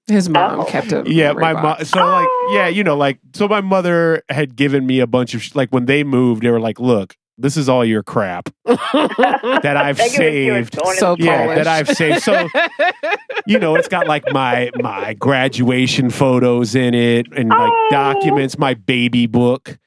His 0.06 0.28
mom 0.28 0.60
Oh. 0.60 0.64
kept 0.64 0.90
it. 0.92 1.06
Yeah, 1.08 1.32
my 1.32 1.52
mom. 1.54 1.84
So 1.84 2.04
like, 2.06 2.28
yeah, 2.50 2.66
you 2.68 2.82
know, 2.82 2.96
like, 2.96 3.18
so 3.34 3.46
my 3.46 3.60
mother 3.60 4.22
had 4.30 4.56
given 4.56 4.86
me 4.86 5.00
a 5.00 5.06
bunch 5.06 5.34
of 5.34 5.42
sh- 5.42 5.54
like 5.54 5.70
when 5.70 5.84
they 5.86 6.02
moved, 6.04 6.42
they 6.42 6.50
were 6.50 6.60
like, 6.60 6.80
look, 6.80 7.14
this 7.38 7.56
is 7.56 7.68
all 7.68 7.84
your 7.84 8.02
crap 8.02 8.48
that 8.64 9.74
I've 9.76 9.96
Thank 9.96 10.12
you, 10.14 10.18
Mr. 10.52 10.74
saved. 10.74 10.78
So 10.98 11.16
Yeah, 11.18 11.42
Polish. 11.44 11.56
that 11.56 11.66
I've 11.66 11.88
saved. 11.88 12.22
So 12.22 12.48
you 13.46 13.58
know, 13.58 13.76
it's 13.76 13.88
got 13.88 14.06
like 14.06 14.24
my 14.32 14.70
my 14.76 15.14
graduation 15.14 16.10
photos 16.10 16.74
in 16.74 16.94
it 16.94 17.26
and 17.36 17.48
like 17.48 17.70
Oh. 17.72 17.88
documents, 17.90 18.58
my 18.58 18.74
baby 18.74 19.26
book. 19.26 19.78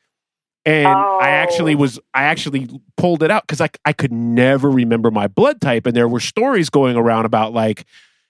And 0.65 0.87
Oh. 0.87 1.19
I 1.21 1.29
actually 1.29 1.75
was 1.75 1.99
I 2.13 2.23
actually 2.23 2.69
pulled 2.97 3.23
it 3.23 3.31
out 3.31 3.43
because 3.47 3.61
I 3.61 3.69
I 3.85 3.93
could 3.93 4.11
never 4.13 4.69
remember 4.69 5.11
my 5.11 5.27
blood 5.27 5.59
type. 5.61 5.85
And 5.85 5.95
there 5.95 6.07
were 6.07 6.19
stories 6.19 6.69
going 6.69 6.95
around 6.95 7.25
about 7.25 7.53
like 7.53 7.85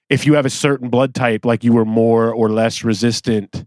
if 0.09 0.25
you 0.25 0.33
have 0.33 0.45
a 0.45 0.49
certain 0.49 0.89
blood 0.89 1.13
type, 1.13 1.45
like 1.45 1.63
you 1.63 1.73
were 1.73 1.85
more 1.85 2.33
or 2.33 2.49
less 2.49 2.83
resistant 2.83 3.65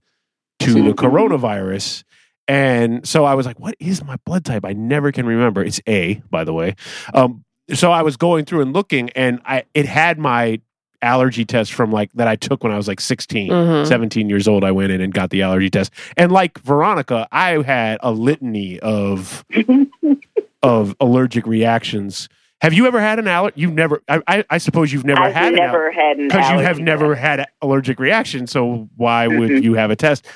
to 0.60 0.72
the 0.82 0.92
coronavirus. 0.92 2.04
And 2.48 3.06
so 3.08 3.24
I 3.24 3.34
was 3.34 3.46
like, 3.46 3.58
what 3.58 3.74
is 3.80 4.04
my 4.04 4.16
blood 4.26 4.44
type? 4.44 4.64
I 4.64 4.72
never 4.74 5.12
can 5.12 5.24
remember. 5.26 5.62
It's 5.62 5.80
A, 5.88 6.22
by 6.30 6.44
the 6.44 6.52
way. 6.52 6.74
Um, 7.14 7.44
so 7.72 7.90
I 7.90 8.02
was 8.02 8.16
going 8.18 8.44
through 8.44 8.60
and 8.60 8.72
looking, 8.74 9.08
and 9.10 9.40
I 9.46 9.64
it 9.72 9.86
had 9.86 10.18
my 10.18 10.60
allergy 11.00 11.44
test 11.44 11.72
from 11.72 11.90
like 11.92 12.10
that 12.14 12.26
I 12.28 12.36
took 12.36 12.62
when 12.62 12.72
I 12.72 12.76
was 12.76 12.88
like 12.88 13.00
16, 13.00 13.50
Mhm. 13.50 13.86
17 13.86 14.28
years 14.28 14.46
old. 14.48 14.64
I 14.64 14.70
went 14.72 14.90
in 14.92 15.00
and 15.00 15.12
got 15.12 15.30
the 15.30 15.42
allergy 15.42 15.70
test. 15.70 15.92
And 16.16 16.30
like 16.32 16.58
Veronica, 16.60 17.26
I 17.32 17.62
had 17.62 17.98
a 18.02 18.10
litany 18.12 18.78
of 18.80 19.44
of 20.62 20.94
allergic 21.00 21.46
reactions. 21.46 22.28
Have 22.60 22.72
you 22.72 22.86
ever 22.86 23.00
had 23.00 23.18
an 23.18 23.28
allergy? 23.28 23.60
You've 23.60 23.74
never. 23.74 24.02
I, 24.08 24.22
I, 24.26 24.44
I 24.50 24.58
suppose 24.58 24.92
you've 24.92 25.04
never 25.04 25.20
I've 25.22 25.34
had 25.34 25.52
an 25.52 25.58
never 25.58 25.90
had 25.92 26.18
an 26.18 26.28
because 26.28 26.50
you 26.50 26.58
have 26.58 26.78
never 26.78 27.14
had 27.14 27.40
an 27.40 27.46
allergic 27.60 27.98
reaction. 27.98 28.46
So 28.46 28.88
why 28.96 29.26
would 29.26 29.50
Mhm. 29.50 29.62
you 29.62 29.74
have 29.74 29.90
a 29.90 29.96
test? 29.96 30.26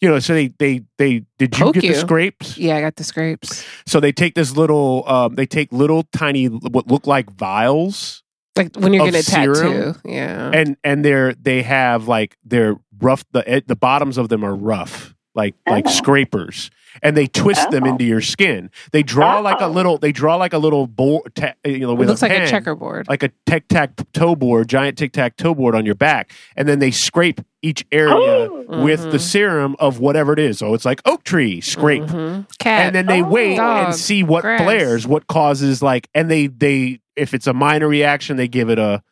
You 0.00 0.08
know, 0.08 0.18
so 0.18 0.32
they 0.34 0.48
they 0.58 0.82
they 0.96 1.24
did 1.38 1.58
you 1.58 1.64
Poke 1.64 1.74
get 1.74 1.84
you. 1.84 1.92
the 1.92 1.98
scrapes? 1.98 2.56
yeah, 2.56 2.76
I 2.76 2.80
got 2.80 2.96
the 2.96 3.04
scrapes. 3.04 3.64
So 3.86 4.00
they 4.00 4.12
take 4.12 4.34
this 4.34 4.56
little, 4.56 5.04
um, 5.06 5.34
they 5.34 5.44
take 5.46 5.72
little 5.72 6.04
tiny 6.12 6.46
what 6.46 6.86
look 6.86 7.06
like 7.06 7.30
vials, 7.30 8.22
Like 8.56 8.74
when 8.76 8.94
you're 8.94 9.06
Of 9.06 9.12
getting 9.12 9.20
a 9.20 9.22
tattoo. 9.22 9.54
serum? 9.54 10.00
Yeah. 10.04 10.50
and 10.54 10.76
and 10.84 11.04
they're 11.04 11.34
they 11.34 11.62
have 11.62 12.08
like 12.08 12.36
they're 12.44 12.76
rough. 13.00 13.24
The 13.32 13.62
the 13.66 13.76
bottoms 13.76 14.16
of 14.16 14.30
them 14.30 14.42
are 14.42 14.54
rough, 14.54 15.14
like 15.34 15.54
like 15.68 15.84
Oh. 15.86 15.90
scrapers, 15.90 16.70
and 17.02 17.16
they 17.16 17.26
twist 17.26 17.70
them 17.70 17.84
Oh. 17.84 17.88
into 17.90 18.04
your 18.04 18.20
skin. 18.20 18.70
They 18.92 19.02
draw 19.02 19.38
like 19.40 19.60
a 19.60 19.64
Oh. 19.64 19.70
little. 19.70 19.98
They 19.98 20.12
draw 20.12 20.36
like 20.36 20.52
a 20.52 20.58
little 20.58 20.86
board. 20.86 21.34
Ta- 21.34 21.54
you 21.64 21.80
know, 21.80 21.92
it 21.92 21.98
with 21.98 22.08
looks 22.08 22.22
a 22.22 22.28
like 22.28 22.38
a 22.38 22.46
checkerboard. 22.48 23.08
like 23.08 23.22
a 23.22 23.30
tic 23.46 23.68
tac 23.68 23.92
toe 24.12 24.34
board, 24.36 24.68
giant 24.68 24.98
tic 24.98 25.12
tac 25.12 25.36
toe 25.36 25.54
board 25.54 25.74
on 25.74 25.84
your 25.86 25.94
back, 25.94 26.32
and 26.56 26.68
then 26.68 26.78
they 26.78 26.90
scrape 26.90 27.40
each 27.62 27.84
area 27.92 28.48
Oh. 28.50 28.82
with 28.84 29.02
the 29.12 29.18
Mhm. 29.18 29.20
serum 29.20 29.76
of 29.78 30.00
whatever 30.00 30.32
it 30.32 30.38
is. 30.38 30.58
So 30.58 30.72
it's 30.74 30.84
like 30.84 31.00
oak 31.04 31.24
tree 31.24 31.60
scrape. 31.60 32.04
Mhm. 32.04 32.46
Cat. 32.58 32.86
and 32.86 32.94
then 32.94 33.06
they 33.06 33.22
Oh. 33.22 33.28
wait 33.28 33.58
and 33.58 33.94
see 33.94 34.22
what 34.22 34.42
Grass. 34.42 34.62
flares, 34.62 35.06
what 35.06 35.26
causes 35.26 35.82
like, 35.82 36.08
and 36.14 36.30
they 36.30 36.46
they 36.46 37.00
if 37.16 37.34
it's 37.34 37.46
a 37.46 37.52
minor 37.52 37.86
reaction, 37.88 38.36
they 38.38 38.48
give 38.48 38.70
it 38.70 38.78
a 38.78 39.02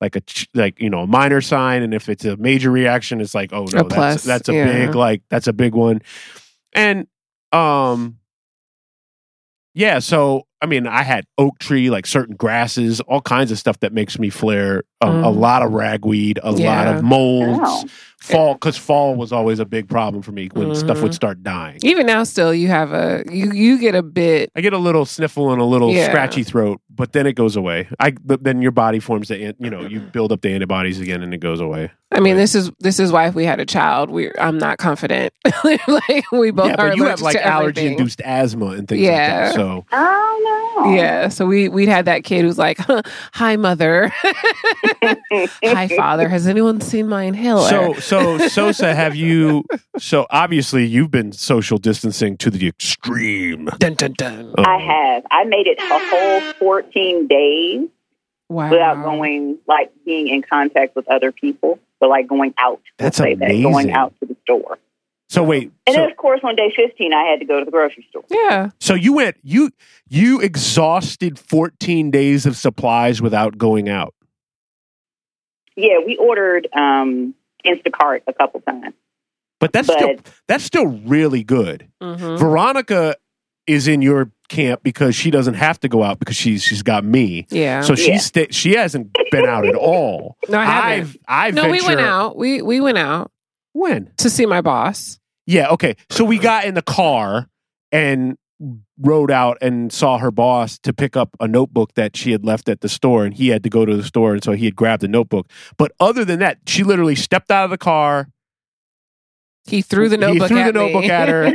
like 0.00 0.14
a 0.14 0.20
ch- 0.20 0.46
like 0.54 0.78
you 0.80 0.88
know 0.90 1.00
a 1.00 1.06
minor 1.06 1.40
sign, 1.40 1.82
and 1.82 1.92
if 1.94 2.08
it's 2.08 2.24
a 2.24 2.36
major 2.36 2.70
reaction, 2.70 3.20
it's 3.20 3.34
like 3.34 3.52
oh 3.52 3.64
no, 3.72 3.80
A 3.80 3.84
that's 3.88 4.22
that's 4.24 4.48
a 4.48 4.54
yeah. 4.54 4.86
big 4.86 4.94
like 4.94 5.22
that's 5.30 5.46
a 5.48 5.52
big 5.52 5.74
one, 5.74 6.00
and 6.74 7.06
um 7.56 8.18
yeah, 9.74 9.98
so 9.98 10.46
I 10.62 10.66
mean, 10.66 10.86
I 10.86 11.02
had 11.02 11.26
oak 11.36 11.58
tree, 11.58 11.90
like 11.90 12.06
certain 12.06 12.34
grasses, 12.34 13.00
all 13.02 13.20
kinds 13.20 13.50
of 13.52 13.58
stuff 13.58 13.78
that 13.80 13.92
makes 13.92 14.18
me 14.18 14.30
flare. 14.30 14.84
Um, 15.02 15.16
A 15.22 15.28
Mm. 15.30 15.36
lot 15.36 15.62
of 15.62 15.72
ragweed, 15.72 16.40
a 16.42 16.50
lot 16.52 16.88
of 16.88 17.02
molds, 17.02 17.84
fall 18.18 18.54
because 18.54 18.78
fall 18.78 19.14
was 19.14 19.30
always 19.32 19.58
a 19.58 19.66
big 19.66 19.88
problem 19.88 20.22
for 20.22 20.32
me 20.32 20.48
when 20.54 20.74
stuff 20.74 20.98
Mhm. 20.98 21.02
would 21.02 21.14
start 21.14 21.42
dying. 21.42 21.78
Even 21.82 22.06
now, 22.06 22.24
still, 22.24 22.54
you 22.54 22.68
have 22.68 22.92
a 22.92 23.22
you 23.30 23.52
you 23.52 23.78
get 23.78 23.94
a 23.94 24.02
bit. 24.02 24.50
I 24.56 24.62
get 24.62 24.72
a 24.72 24.78
little 24.78 25.04
sniffle 25.04 25.52
and 25.52 25.60
a 25.60 25.64
little 25.66 25.92
Yeah. 25.92 26.06
scratchy 26.08 26.42
throat, 26.42 26.80
but 26.88 27.12
then 27.12 27.26
it 27.26 27.34
goes 27.34 27.56
away. 27.56 27.88
I 28.00 28.12
but 28.24 28.42
then 28.42 28.62
your 28.62 28.72
body 28.72 28.98
forms 29.00 29.28
the 29.28 29.54
you 29.58 29.68
know 29.70 29.82
you 29.82 30.00
build 30.00 30.32
up 30.32 30.40
the 30.40 30.48
antibodies 30.50 30.98
again 30.98 31.22
and 31.22 31.34
it 31.34 31.40
goes 31.40 31.60
away. 31.60 31.90
I 32.12 32.20
mean, 32.20 32.34
Right. 32.34 32.40
this 32.40 32.54
is 32.54 32.70
this 32.80 32.98
is 32.98 33.12
why 33.12 33.26
if 33.26 33.34
we 33.34 33.44
had 33.44 33.60
a 33.60 33.66
child, 33.66 34.08
we 34.10 34.30
I'm 34.38 34.56
not 34.56 34.78
confident. 34.78 35.34
like 35.64 36.24
we 36.32 36.50
both 36.52 36.68
yeah, 36.68 36.76
are 36.78 36.88
but 36.88 36.96
you 36.96 37.04
have 37.04 37.20
like 37.20 37.34
to 37.36 37.44
everything. 37.46 37.52
allergy 37.52 37.86
induced 37.88 38.22
asthma 38.24 38.66
and 38.68 38.88
things 38.88 39.02
Yeah. 39.02 39.10
like 39.12 39.26
that. 39.50 39.54
So 39.54 39.84
Oh 39.92 40.42
no. 40.46 40.92
Yeah, 40.94 41.28
so 41.28 41.46
we 41.46 41.68
we'd 41.68 41.88
had 41.88 42.04
that 42.04 42.24
kid 42.24 42.42
who's 42.44 42.58
like, 42.58 42.78
"Hi, 43.34 43.56
mother. 43.56 44.12
Hi, 45.64 45.88
father. 45.96 46.28
Has 46.28 46.46
anyone 46.46 46.80
seen 46.80 47.08
my 47.08 47.24
inhaler?" 47.24 47.68
so 47.68 47.94
so 47.94 48.38
Sosa, 48.48 48.94
have 48.94 49.14
you? 49.16 49.64
So 49.98 50.26
obviously 50.30 50.84
you've 50.86 51.10
been 51.10 51.32
social 51.32 51.78
distancing 51.78 52.36
to 52.38 52.50
the 52.50 52.68
extreme. 52.68 53.66
dun 53.78 53.94
dun 53.94 54.12
dun. 54.16 54.54
Um, 54.58 54.64
I 54.66 54.78
have. 54.78 55.24
I 55.30 55.44
made 55.44 55.66
it 55.66 55.78
a 55.78 55.82
whole 55.88 56.52
14 56.58 57.26
days 57.26 57.88
Wow. 58.48 58.70
without 58.70 59.02
going, 59.02 59.58
like, 59.66 59.90
being 60.04 60.28
in 60.28 60.40
contact 60.42 60.94
with 60.94 61.08
other 61.08 61.32
people. 61.32 61.80
but 61.98 62.08
like, 62.10 62.28
going 62.28 62.54
out. 62.58 62.80
That's 62.98 63.18
we'll 63.18 63.30
that, 63.36 63.46
amazing. 63.46 63.62
going 63.62 63.90
out 63.90 64.14
to 64.20 64.26
the 64.26 64.36
store. 64.42 64.78
So 65.28 65.42
wait, 65.42 65.72
And 65.86 65.94
so, 65.94 66.02
then, 66.02 66.10
of 66.10 66.16
course, 66.16 66.40
on 66.44 66.54
day 66.54 66.72
15, 66.74 67.12
I 67.12 67.24
had 67.24 67.40
to 67.40 67.46
go 67.46 67.58
to 67.58 67.64
the 67.64 67.70
grocery 67.72 68.06
store. 68.10 68.24
Yeah. 68.30 68.70
so 68.80 68.94
you 68.94 69.12
went 69.12 69.36
you 69.42 69.70
you 70.08 70.40
exhausted 70.40 71.38
14 71.38 72.10
days 72.12 72.46
of 72.46 72.56
supplies 72.56 73.20
without 73.20 73.58
going 73.58 73.88
out. 73.88 74.14
Yeah, 75.76 75.98
we 76.04 76.16
ordered 76.16 76.68
um, 76.72 77.34
Instacart 77.64 78.20
a 78.26 78.32
couple 78.32 78.60
times. 78.60 78.94
But 79.58 79.72
that's 79.72 79.86
But- 79.88 79.96
still 79.98 80.14
that's 80.46 80.64
still 80.64 80.86
really 80.86 81.42
good. 81.42 81.88
Mhm. 82.02 82.38
Veronica 82.38 83.16
is 83.66 83.88
in 83.88 84.02
your 84.02 84.30
camp 84.48 84.80
because 84.84 85.16
she 85.16 85.30
doesn't 85.32 85.54
have 85.54 85.80
to 85.80 85.88
go 85.88 86.02
out 86.04 86.18
because 86.20 86.36
she's 86.36 86.62
she's 86.62 86.82
got 86.82 87.04
me. 87.04 87.46
Yeah. 87.50 87.80
So 87.80 87.94
Yeah. 87.94 88.04
she's 88.04 88.24
sta- 88.26 88.52
she 88.52 88.74
hasn't 88.76 89.16
been 89.32 89.46
out 89.46 89.66
at 89.66 89.74
all. 89.74 90.36
no, 90.48 90.58
I 90.58 90.64
haven't. 90.64 91.18
I've 91.26 91.58
I 91.58 91.62
no, 91.62 91.68
we 91.70 91.82
went 91.82 92.00
out. 92.00 92.36
We 92.36 92.62
we 92.62 92.80
went 92.80 92.98
out 92.98 93.32
When? 93.78 94.10
to 94.16 94.30
see 94.30 94.46
my 94.46 94.60
boss. 94.60 95.18
Yeah, 95.46 95.68
okay. 95.70 95.96
So 96.10 96.24
we 96.24 96.38
got 96.38 96.64
in 96.64 96.74
the 96.74 96.82
car 96.82 97.48
and 97.92 98.36
rode 99.00 99.30
out 99.30 99.58
and 99.60 99.92
saw 99.92 100.16
her 100.18 100.30
boss 100.30 100.78
to 100.78 100.92
pick 100.94 101.14
up 101.16 101.36
a 101.40 101.46
notebook 101.46 101.92
that 101.94 102.16
she 102.16 102.32
had 102.32 102.44
left 102.44 102.68
at 102.70 102.80
the 102.80 102.88
store 102.88 103.24
and 103.26 103.34
he 103.34 103.48
had 103.48 103.62
to 103.62 103.68
go 103.68 103.84
to 103.84 103.94
the 103.94 104.02
store 104.02 104.32
and 104.32 104.42
so 104.42 104.52
he 104.52 104.64
had 104.64 104.74
grabbed 104.74 105.02
the 105.02 105.08
notebook. 105.08 105.50
But 105.76 105.92
other 106.00 106.24
than 106.24 106.38
that, 106.38 106.58
she 106.66 106.82
literally 106.84 107.14
stepped 107.14 107.50
out 107.50 107.64
of 107.64 107.70
the 107.70 107.76
car. 107.78 108.28
He 109.66 109.82
threw 109.82 110.08
the 110.08 110.16
notebook, 110.16 110.48
He 110.48 110.54
notebook 110.54 110.64
threw 110.64 110.64
the 110.64 110.72
notebook 110.72 111.02
me. 111.02 111.10
at 111.10 111.28
her. 111.28 111.52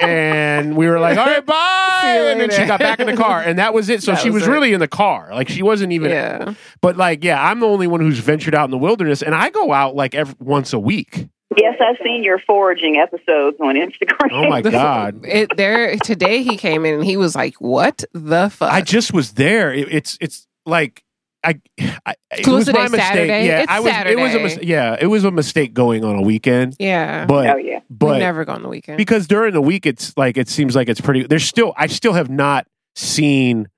and 0.00 0.76
we 0.76 0.86
were 0.88 0.98
like, 0.98 1.16
"All 1.16 1.24
right, 1.26 1.46
bye." 1.46 1.54
See 2.00 2.14
you 2.14 2.28
And 2.28 2.40
then 2.40 2.50
she 2.50 2.66
got 2.66 2.80
back 2.80 3.00
in 3.00 3.06
the 3.06 3.16
car 3.16 3.40
and 3.40 3.58
that 3.58 3.74
was 3.74 3.88
it. 3.88 4.02
So 4.10 4.12
That 4.12 4.20
she 4.22 4.30
was 4.30 4.42
was 4.42 4.48
really 4.48 4.72
in 4.72 4.80
the 4.80 4.88
car. 4.88 5.30
Like 5.32 5.48
she 5.48 5.62
wasn't 5.62 5.92
even 5.92 6.10
yeah. 6.10 6.54
But 6.80 6.96
like, 6.96 7.22
yeah, 7.22 7.42
I'm 7.42 7.60
the 7.60 7.66
only 7.66 7.86
one 7.86 8.00
who's 8.00 8.18
ventured 8.18 8.54
out 8.54 8.64
in 8.64 8.70
the 8.70 8.78
wilderness 8.78 9.22
and 9.22 9.34
I 9.34 9.50
go 9.50 9.72
out 9.72 9.94
like 9.94 10.14
every 10.14 10.34
once 10.38 10.72
a 10.72 10.78
week. 10.78 11.28
Yes, 11.56 11.74
I've 11.80 11.96
seen 12.04 12.22
your 12.22 12.38
foraging 12.38 12.96
episodes 12.96 13.56
on 13.60 13.74
Instagram. 13.74 14.28
Oh 14.30 14.48
my 14.48 14.62
god. 14.80 15.26
It 15.26 15.56
there 15.56 15.96
today 15.96 16.42
he 16.42 16.56
came 16.56 16.86
in 16.86 16.94
and 16.94 17.04
he 17.04 17.16
was 17.16 17.34
like, 17.34 17.54
"What 17.56 18.04
the 18.12 18.50
fuck?" 18.50 18.72
I 18.72 18.82
just 18.82 19.12
was 19.12 19.32
there. 19.32 19.72
It, 19.72 19.92
it's 19.92 20.16
it's 20.20 20.46
like 20.64 21.02
I, 21.42 21.58
I 22.04 22.14
it 22.36 22.46
was 22.46 22.66
was 22.66 22.72
my 22.74 22.80
a 22.80 22.88
mistake. 22.90 23.00
Saturday? 23.00 23.46
Yeah, 23.46 23.60
It's 23.62 23.72
I 23.72 23.80
was. 23.80 23.92
It 24.06 24.18
was 24.18 24.34
a 24.34 24.40
mis- 24.40 24.58
yeah, 24.62 24.96
it 25.00 25.06
was 25.06 25.24
a 25.24 25.30
mistake 25.30 25.72
going 25.74 26.04
on 26.04 26.16
a 26.16 26.22
weekend. 26.22 26.76
yeah. 26.78 27.24
But 27.26 27.48
Oh 27.50 27.56
yeah. 27.56 27.78
we 27.78 27.96
but 27.96 28.18
never 28.18 28.44
go 28.44 28.52
on 28.52 28.62
the 28.62 28.68
weekend. 28.68 28.98
because 28.98 29.26
during 29.26 29.52
the 29.54 29.62
week 29.62 29.86
it's 29.86 30.14
like 30.18 30.36
it 30.36 30.48
seems 30.48 30.76
like 30.76 30.88
it's 30.88 31.00
pretty. 31.00 31.22
There's 31.26 31.44
still 31.46 31.72
I 31.76 31.86
still 31.86 32.12
have 32.12 32.28
not 32.28 32.66
seen 32.94 33.68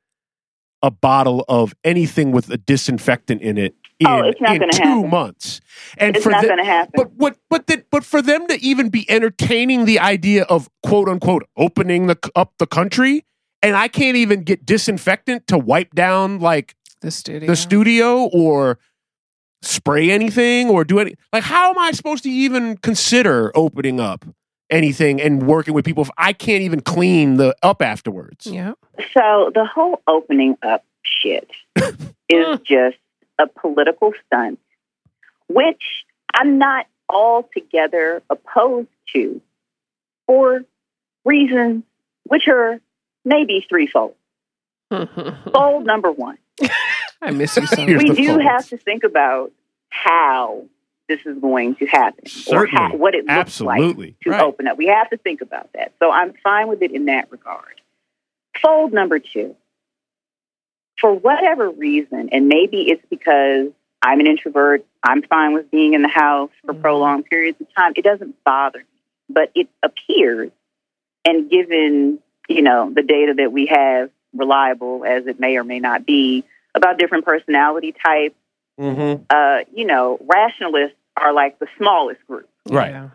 a 0.83 0.91
bottle 0.91 1.45
of 1.49 1.75
anything 1.85 2.33
with 2.33 2.51
a 2.51 2.57
disinfectant 2.57 3.41
in 3.41 3.57
it 3.59 3.75
oh, 4.05 4.19
in, 4.19 4.25
Oh, 4.25 4.29
it's 4.29 4.41
not 4.41 4.55
in 4.57 4.61
gonna 4.63 4.73
two 4.73 4.83
happen. 4.83 5.11
months. 5.11 5.61
And 5.99 6.17
It's 6.17 6.25
for 6.25 6.31
not 6.31 6.43
the- 6.43 6.49
going 6.49 6.59
to 6.59 6.65
happen. 6.65 6.93
but 6.97 7.13
what? 7.13 7.37
But 7.49 7.69
the, 7.69 7.85
but 7.93 8.05
for 8.05 8.21
them 8.21 8.49
to 8.49 8.61
even 8.61 8.89
be 8.89 9.09
entertaining 9.09 9.85
the 9.85 10.01
idea 10.01 10.43
of 10.45 10.69
quote 10.83 11.09
unquote 11.09 11.45
opening 11.57 12.09
the 12.09 12.19
up 12.35 12.55
the 12.59 12.67
country, 12.67 13.25
and 13.63 13.77
I 13.77 13.87
can't 13.87 14.17
even 14.17 14.43
get 14.43 14.67
disinfectant 14.67 15.47
to 15.47 15.57
wipe 15.59 15.95
down 15.95 16.41
like 16.41 16.75
the 17.03 17.11
studio. 17.11 17.47
the 17.47 17.57
studio 17.57 18.25
or 18.33 18.79
spray 19.61 20.11
anything 20.11 20.69
or 20.69 20.85
do 20.85 20.99
any 20.99 21.15
like 21.33 21.45
how 21.45 21.71
am 21.71 21.79
I 21.79 21.93
supposed 21.93 22.25
to 22.25 22.31
even 22.31 22.77
consider 22.79 23.53
opening 23.55 24.01
up 24.01 24.25
anything 24.71 25.21
and 25.21 25.47
working 25.47 25.75
with 25.75 25.85
people 25.85 26.03
if 26.03 26.11
I 26.17 26.33
can't 26.33 26.63
even 26.63 26.81
clean 26.81 27.37
the 27.37 27.55
up 27.63 27.83
afterwards? 27.83 28.47
Yeah. 28.47 28.73
So 29.15 29.51
the 29.55 29.65
whole 29.65 30.03
opening 30.09 30.57
up 30.63 30.85
shit 31.03 31.49
is 32.29 32.59
just 32.65 32.97
a 33.39 33.47
political 33.47 34.13
stunt, 34.27 34.59
which 35.49 35.83
I'm 36.35 36.59
not 36.59 36.87
altogether 37.09 38.23
opposed 38.31 38.89
to 39.13 39.41
for 40.27 40.63
reasons 41.25 41.85
which 42.25 42.49
are 42.49 42.81
maybe 43.25 43.65
threefold. 43.69 44.15
Fold 45.53 45.87
number 45.87 46.11
one. 46.11 46.39
I 47.23 47.31
miss 47.31 47.57
you 47.57 47.67
so 47.67 47.87
Here's 47.87 48.03
we 48.03 48.11
do 48.11 48.29
folds. 48.29 48.43
have 48.45 48.69
to 48.69 48.77
think 48.77 49.05
about 49.05 49.53
how 49.89 50.65
this 51.09 51.21
is 51.27 51.39
going 51.39 51.75
to 51.77 51.87
happen 51.87 52.25
or 52.51 52.67
how, 52.67 52.79
Certainly. 52.89 52.99
what 52.99 53.15
it 53.15 53.27
looks 53.27 53.61
like 53.61 53.81
to 53.97 54.31
Right. 54.31 54.41
open 54.43 54.67
up. 54.67 54.77
We 54.79 54.87
have 54.87 55.11
to 55.11 55.17
think 55.17 55.41
about 55.41 55.71
that. 55.75 55.93
So 55.99 56.11
I'm 56.11 56.33
fine 56.43 56.69
with 56.69 56.83
it 56.83 56.93
in 56.93 57.07
that 57.07 57.31
regard. 57.31 57.81
Fold 58.63 58.93
number 58.93 59.19
two. 59.19 59.57
For 61.01 61.13
whatever 61.13 61.71
reason, 61.71 62.29
and 62.31 62.49
maybe 62.49 62.83
it's 62.89 63.05
because 63.11 63.69
I'm 64.03 64.21
an 64.21 64.27
introvert, 64.27 64.85
I'm 65.03 65.23
fine 65.23 65.53
with 65.53 65.71
being 65.71 65.95
in 65.95 66.03
the 66.03 66.09
house 66.09 66.51
for 66.65 66.75
Mhm. 66.75 66.81
prolonged 66.81 67.25
periods 67.27 67.61
of 67.61 67.73
time. 67.75 67.93
It 67.97 68.05
doesn't 68.05 68.43
bother 68.45 68.79
me. 68.81 68.85
But 69.29 69.51
it 69.55 69.69
appears, 69.83 70.51
and 71.25 71.49
given, 71.51 72.21
you 72.49 72.63
know, 72.63 72.91
the 72.91 73.03
data 73.03 73.35
that 73.35 73.53
we 73.53 73.67
have, 73.67 74.11
reliable 74.35 75.05
as 75.05 75.27
it 75.27 75.39
may 75.41 75.57
or 75.57 75.65
may 75.65 75.81
not 75.81 76.07
be, 76.07 76.45
about 76.75 76.99
different 76.99 77.25
personality 77.25 77.93
types, 78.05 78.35
Mhm. 78.81 79.25
uh, 79.31 79.65
you 79.75 79.85
know, 79.85 80.19
rationalists 80.23 80.97
are 81.17 81.33
like 81.33 81.59
the 81.59 81.67
smallest 81.77 82.27
group. 82.27 82.49
Right. 82.71 82.91
Yeah. 82.93 83.09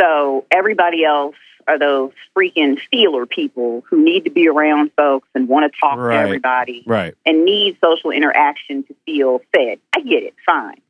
So 0.00 0.44
everybody 0.50 1.04
else 1.04 1.36
are 1.66 1.78
those 1.78 2.12
freaking 2.36 2.78
feeler 2.90 3.26
people 3.26 3.82
who 3.88 4.02
need 4.02 4.24
to 4.24 4.30
be 4.30 4.48
around 4.48 4.92
folks 4.96 5.28
and 5.34 5.48
want 5.48 5.72
to 5.72 5.80
talk 5.80 5.98
Right. 5.98 6.14
to 6.16 6.20
everybody 6.20 6.82
Right. 6.86 7.14
and 7.24 7.44
need 7.44 7.78
social 7.82 8.10
interaction 8.10 8.82
to 8.84 8.94
feel 9.06 9.40
fed. 9.54 9.80
I 9.96 10.00
get 10.00 10.22
it, 10.22 10.34
fine. 10.44 10.80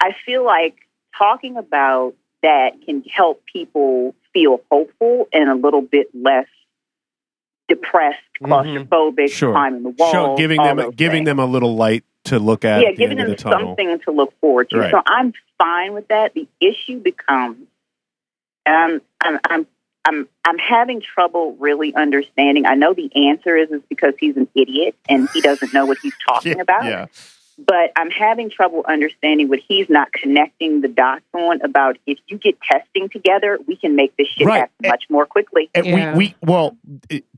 I 0.00 0.12
feel 0.24 0.44
like 0.44 0.76
talking 1.18 1.56
about 1.56 2.14
that 2.42 2.80
can 2.82 3.02
help 3.04 3.42
people 3.52 4.14
feel 4.32 4.60
hopeful 4.70 5.28
and 5.32 5.48
a 5.50 5.54
little 5.54 5.80
bit 5.82 6.08
less 6.14 6.46
depressed, 7.68 8.18
Mhm. 8.42 8.48
claustrophobic, 8.88 9.30
Sure. 9.30 9.52
climbing 9.52 9.82
the 9.82 9.88
walls. 9.90 10.12
Show, 10.12 10.36
giving 10.36 10.62
them 10.62 10.90
giving 10.90 11.18
things 11.20 11.26
them 11.26 11.38
a 11.38 11.46
little 11.46 11.74
light 11.76 12.04
to 12.24 12.38
look 12.38 12.64
at. 12.64 12.82
yeah, 12.82 12.88
at 12.88 12.96
the 12.96 13.02
giving 13.02 13.18
them 13.18 13.30
the 13.30 13.38
something 13.38 13.98
to 14.00 14.10
look 14.10 14.32
forward 14.40 14.70
to. 14.70 14.78
Right. 14.78 14.90
So 14.90 15.02
I'm 15.06 15.32
fine 15.58 15.92
with 15.94 16.08
that. 16.08 16.34
The 16.34 16.46
issue 16.60 16.98
becomes, 17.00 17.66
and 18.66 18.74
I'm, 18.76 19.00
I'm, 19.22 19.40
I'm, 19.50 19.66
I'm, 20.06 20.28
I'm 20.44 20.58
having 20.58 21.00
trouble 21.00 21.56
really 21.58 21.94
understanding. 21.94 22.66
I 22.66 22.74
know 22.74 22.92
the 22.92 23.10
answer 23.28 23.56
is 23.56 23.70
is 23.70 23.80
because 23.88 24.12
he's 24.20 24.36
an 24.36 24.48
idiot 24.54 24.94
and 25.08 25.28
he 25.32 25.40
doesn't 25.40 25.72
know 25.72 25.86
what 25.86 25.96
he's 25.98 26.12
talking 26.28 26.56
Yeah, 26.56 26.62
about. 26.62 26.84
Yeah. 26.84 27.06
But 27.58 27.92
I'm 27.96 28.10
having 28.10 28.50
trouble 28.50 28.84
understanding 28.88 29.48
what 29.48 29.60
he's 29.66 29.88
not 29.88 30.12
connecting 30.12 30.80
the 30.80 30.88
dots 30.88 31.24
on 31.32 31.60
about. 31.62 31.98
If 32.06 32.18
you 32.26 32.38
get 32.38 32.58
testing 32.60 33.08
together, 33.08 33.58
we 33.66 33.76
can 33.76 33.94
make 33.94 34.16
this 34.16 34.26
shit 34.28 34.46
Right. 34.46 34.60
happen 34.60 34.88
much 34.88 35.04
more 35.08 35.24
quickly. 35.26 35.70
And 35.74 35.86
Yeah. 35.86 36.12
we, 36.16 36.18
we 36.28 36.34
well 36.42 36.76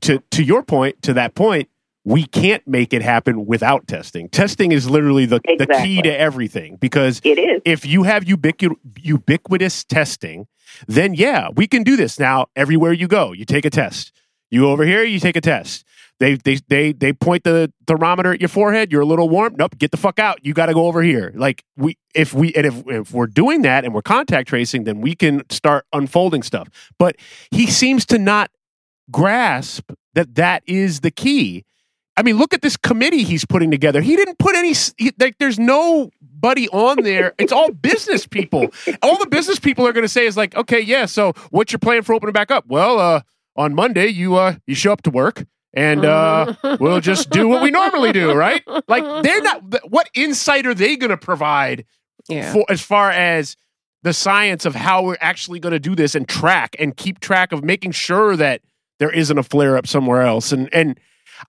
to 0.01 0.19
to 0.31 0.43
your 0.43 0.63
point 0.63 1.01
to 1.03 1.13
that 1.13 1.35
point 1.35 1.69
we 2.03 2.23
can't 2.25 2.65
make 2.65 2.93
it 2.93 3.01
happen 3.01 3.45
without 3.45 3.85
testing 3.85 4.29
testing 4.29 4.71
is 4.71 4.89
literally 4.89 5.25
the, 5.25 5.41
the 5.57 5.67
key 5.83 6.01
to 6.01 6.09
everything 6.19 6.77
because 6.77 7.19
It 7.25 7.37
is. 7.37 7.61
if 7.65 7.85
you 7.85 8.03
have 8.03 8.23
ubiqu- 8.23 8.77
ubiquitous 9.01 9.83
testing 9.83 10.47
then 10.87 11.13
yeah 11.13 11.49
we 11.55 11.67
can 11.67 11.83
do 11.83 11.97
this 11.97 12.17
now 12.19 12.45
everywhere 12.55 12.93
you 12.93 13.07
go 13.09 13.33
you 13.33 13.43
take 13.45 13.65
a 13.65 13.69
test 13.69 14.13
you 14.49 14.61
go 14.61 14.71
over 14.71 14.85
here 14.85 15.03
you 15.03 15.19
take 15.19 15.35
a 15.35 15.41
test 15.41 15.83
they 16.19 16.35
they 16.35 16.59
they 16.67 16.91
they 16.91 17.13
point 17.13 17.43
the 17.43 17.71
thermometer 17.85 18.33
at 18.33 18.41
your 18.41 18.49
forehead 18.49 18.91
you're 18.91 19.01
a 19.01 19.05
little 19.05 19.29
warm 19.29 19.55
nope 19.57 19.77
get 19.77 19.91
the 19.91 19.97
fuck 19.97 20.19
out 20.19 20.43
you 20.45 20.53
got 20.53 20.67
to 20.67 20.73
go 20.73 20.87
over 20.87 21.01
here 21.01 21.31
like 21.35 21.63
we 21.75 21.97
if 22.15 22.33
we 22.33 22.53
and 22.53 22.65
if, 22.65 22.87
if 22.87 23.11
we're 23.11 23.27
doing 23.27 23.61
that 23.61 23.85
and 23.85 23.93
we're 23.93 24.01
contact 24.01 24.49
tracing 24.49 24.83
then 24.83 25.01
we 25.01 25.15
can 25.15 25.47
start 25.49 25.85
unfolding 25.93 26.43
stuff 26.43 26.67
but 26.97 27.15
he 27.51 27.67
seems 27.67 28.05
to 28.05 28.17
not 28.17 28.49
grasp 29.11 29.91
that 30.17 30.35
that 30.35 30.63
is 30.65 31.01
the 31.01 31.11
key. 31.11 31.63
I 32.15 32.23
mean, 32.23 32.37
look 32.37 32.53
at 32.53 32.63
this 32.63 32.75
committee 32.75 33.23
he's 33.23 33.45
putting 33.45 33.69
together. 33.69 34.01
He 34.01 34.15
didn't 34.15 34.39
put 34.39 34.55
any 34.55 34.73
he, 34.97 35.11
like. 35.19 35.37
There's 35.37 35.59
nobody 35.59 36.67
on 36.69 37.03
there. 37.03 37.35
It's 37.37 37.51
all 37.51 37.71
business 37.71 38.25
people. 38.25 38.69
All 39.03 39.19
the 39.19 39.27
business 39.27 39.59
people 39.59 39.85
are 39.85 39.93
going 39.93 40.03
to 40.03 40.09
say 40.09 40.25
is 40.25 40.35
like, 40.35 40.55
okay, 40.55 40.79
yeah. 40.79 41.05
So, 41.05 41.33
what's 41.51 41.71
your 41.71 41.79
plan 41.79 42.01
for 42.01 42.15
opening 42.15 42.33
back 42.33 42.49
up? 42.49 42.65
Well, 42.67 42.99
uh, 42.99 43.21
on 43.55 43.75
Monday 43.75 44.07
you 44.07 44.35
uh 44.35 44.55
you 44.65 44.75
show 44.75 44.91
up 44.91 45.01
to 45.03 45.11
work 45.11 45.45
and 45.77 46.03
uh 46.03 46.53
we'll 46.79 46.99
just 46.99 47.29
do 47.29 47.47
what 47.47 47.61
we 47.61 47.71
normally 47.71 48.11
do, 48.11 48.33
right? 48.33 48.61
Like 48.87 49.23
they're 49.23 49.41
not. 49.41 49.61
What 49.89 50.09
insight 50.13 50.65
are 50.65 50.73
they 50.73 50.97
going 50.97 51.11
to 51.11 51.17
provide 51.17 51.85
Yeah. 52.27 52.51
for 52.51 52.65
as 52.69 52.81
far 52.81 53.11
as 53.11 53.55
the 54.03 54.13
science 54.13 54.65
of 54.65 54.75
how 54.75 55.03
we're 55.03 55.17
actually 55.21 55.59
going 55.59 55.73
to 55.73 55.79
do 55.79 55.95
this 55.95 56.15
and 56.15 56.27
track 56.27 56.75
and 56.79 56.95
keep 56.97 57.19
track 57.19 57.51
of 57.51 57.63
making 57.63 57.91
sure 57.91 58.35
that 58.35 58.61
there 58.99 59.11
isn't 59.11 59.37
a 59.37 59.43
flare 59.43 59.77
up 59.77 59.85
somewhere 59.87 60.21
else 60.23 60.51
and 60.51 60.67
and 60.73 60.99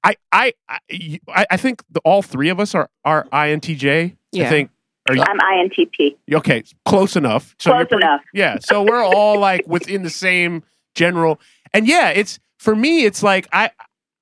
I 0.04 0.16
I 0.32 0.52
I, 0.68 1.46
I 1.50 1.56
think 1.56 1.82
the, 1.90 2.00
all 2.04 2.20
three 2.22 2.50
of 2.50 2.60
us 2.60 2.74
are 2.74 2.90
are 3.04 3.24
INTJ. 3.32 4.10
I 4.12 4.16
Yeah. 4.32 4.50
think 4.50 4.70
are 5.08 5.16
you, 5.16 5.22
I'm 5.22 5.38
INTP. 5.38 6.16
okay, 6.34 6.62
close 6.84 7.16
enough. 7.16 7.56
So 7.58 7.74
you're 7.74 7.86
Close 7.86 7.98
enough. 8.02 8.20
Yeah, 8.34 8.58
so 8.60 8.82
we're 8.82 9.02
all 9.02 9.38
like 9.40 9.66
within 9.66 10.02
the 10.02 10.10
same 10.10 10.62
general. 10.94 11.40
And 11.72 11.86
yeah, 11.88 12.10
it's 12.10 12.38
for 12.58 12.76
me 12.76 13.04
it's 13.06 13.22
like 13.22 13.46
I 13.52 13.70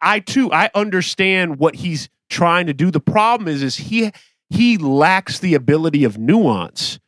I 0.00 0.20
too 0.20 0.52
I 0.52 0.70
understand 0.74 1.58
what 1.58 1.76
he's 1.76 2.08
trying 2.28 2.66
to 2.66 2.74
do. 2.74 2.90
The 2.90 3.00
problem 3.00 3.48
is 3.48 3.62
is 3.62 3.76
he 3.76 4.12
he 4.50 4.78
lacks 4.78 5.38
the 5.38 5.54
ability 5.54 6.04
of 6.04 6.18
nuance. 6.18 6.98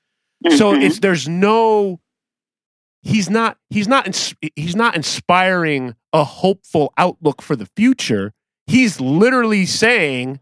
So 0.56 0.72
Mhm. 0.72 0.82
it's 0.84 1.00
there's 1.00 1.28
no 1.28 2.00
he's 3.02 3.28
not 3.30 3.58
he's 3.70 3.88
not 3.88 4.06
ins- 4.06 4.34
he's 4.56 4.76
not 4.76 4.94
inspiring 4.96 5.94
a 6.12 6.24
hopeful 6.24 6.92
outlook 6.96 7.42
for 7.42 7.56
the 7.56 7.66
future. 7.76 8.32
He's 8.66 9.00
literally 9.00 9.66
saying 9.66 10.40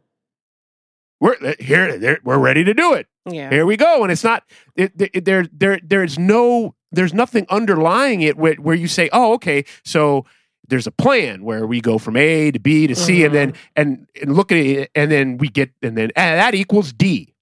we're 1.21 1.37
here 1.59 2.19
we're 2.25 2.39
ready 2.39 2.65
to 2.65 2.75
do 2.75 2.93
it. 2.93 3.07
Yeah. 3.29 3.51
Here 3.51 3.67
we 3.67 3.77
go, 3.77 4.03
and 4.03 4.13
it's 4.13 4.23
not 4.25 4.45
it, 4.77 4.93
it, 5.01 5.25
there. 5.25 5.47
There, 5.53 5.81
there's 5.83 6.19
no, 6.19 6.75
there's 6.93 7.13
nothing 7.15 7.45
underlying 7.49 8.21
it 8.21 8.37
where, 8.37 8.55
where 8.55 8.77
you 8.77 8.87
say, 8.87 9.09
oh, 9.13 9.33
okay, 9.35 9.65
so 9.85 10.27
there's 10.69 10.87
a 10.87 10.91
plan 10.93 11.45
where 11.45 11.67
we 11.67 11.81
go 11.81 11.99
from 11.99 12.17
A 12.17 12.51
to 12.51 12.59
B 12.59 12.87
to 12.87 12.95
C, 12.95 13.25
and 13.25 13.35
mm-hmm. 13.35 13.35
then 13.35 13.55
and, 13.77 14.07
and 14.21 14.35
look 14.37 14.53
at 14.53 14.59
it, 14.59 14.91
and 14.95 15.11
then 15.11 15.39
we 15.39 15.49
get, 15.49 15.71
and 15.83 15.97
then 15.97 16.11
and 16.17 16.39
that 16.41 16.55
equals 16.55 16.93
D, 16.93 17.35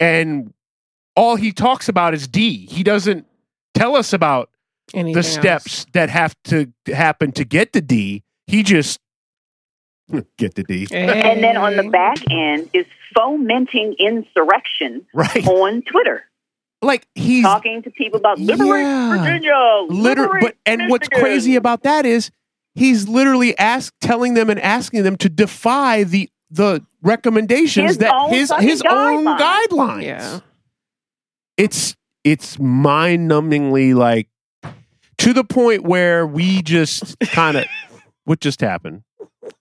and 0.00 0.52
all 1.16 1.36
he 1.36 1.52
talks 1.52 1.88
about 1.88 2.14
is 2.14 2.26
D. 2.28 2.66
He 2.66 2.82
doesn't 2.82 3.26
tell 3.74 3.96
us 3.96 4.12
about 4.12 4.50
Anything 4.92 5.12
the 5.14 5.18
else? 5.26 5.32
steps 5.32 5.86
that 5.92 6.10
have 6.10 6.34
to 6.44 6.72
happen 6.86 7.32
to 7.32 7.44
get 7.44 7.72
to 7.72 7.80
D. 7.80 8.22
He 8.46 8.62
just 8.62 9.00
get 10.38 10.54
to 10.56 10.62
D, 10.62 10.86
And 10.92 11.42
then 11.42 11.56
on 11.56 11.76
the 11.76 11.88
back 11.88 12.18
end 12.30 12.68
is 12.72 12.86
fomenting 13.16 13.94
insurrection 13.98 15.06
right? 15.14 15.46
on 15.46 15.82
Twitter, 15.82 16.24
Like 16.82 17.06
he's 17.14 17.44
talking 17.44 17.82
to 17.82 17.90
people 17.90 18.18
about 18.18 18.38
liberate 18.38 18.82
Yeah. 18.82 19.16
Virginia, 19.16 19.54
liter- 19.88 20.22
liberate 20.22 20.42
but 20.42 20.56
and 20.66 20.90
what's 20.90 21.08
crazy 21.08 21.56
about 21.56 21.84
that 21.84 22.04
is 22.06 22.30
he's 22.74 23.08
literally 23.08 23.56
ask 23.58 23.92
telling 24.00 24.34
them 24.34 24.50
and 24.50 24.60
asking 24.60 25.02
them 25.02 25.16
to 25.16 25.28
defy 25.28 26.04
the 26.04 26.30
the 26.50 26.84
recommendations 27.02 27.90
His 27.90 27.98
that 27.98 28.14
own 28.14 28.30
his 28.30 28.48
fucking 28.50 28.68
his 28.68 28.82
own 28.88 29.24
guidelines. 29.24 29.38
guidelines. 29.68 30.02
Yeah. 30.04 30.40
It's 31.56 31.96
it's 32.24 32.58
mind 32.58 33.30
numbingly 33.30 33.94
like 33.94 34.28
to 35.18 35.32
the 35.32 35.44
point 35.44 35.84
where 35.84 36.26
we 36.26 36.62
just 36.62 37.18
kind 37.20 37.56
of 37.56 37.64
what 38.24 38.40
just 38.40 38.60
happened. 38.60 39.02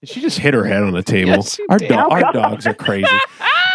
She 0.04 0.21
just 0.21 0.39
hit 0.39 0.54
her 0.54 0.63
head 0.65 0.82
on 0.84 0.93
the 0.93 1.04
table. 1.04 1.32
Yes, 1.32 1.56
she 1.56 1.65
our 1.69 1.78
did. 1.78 1.89
do- 1.89 1.95
Oh, 1.95 2.10
our 2.10 2.32
dogs 2.34 2.65
are 2.67 2.73
crazy. 2.73 3.08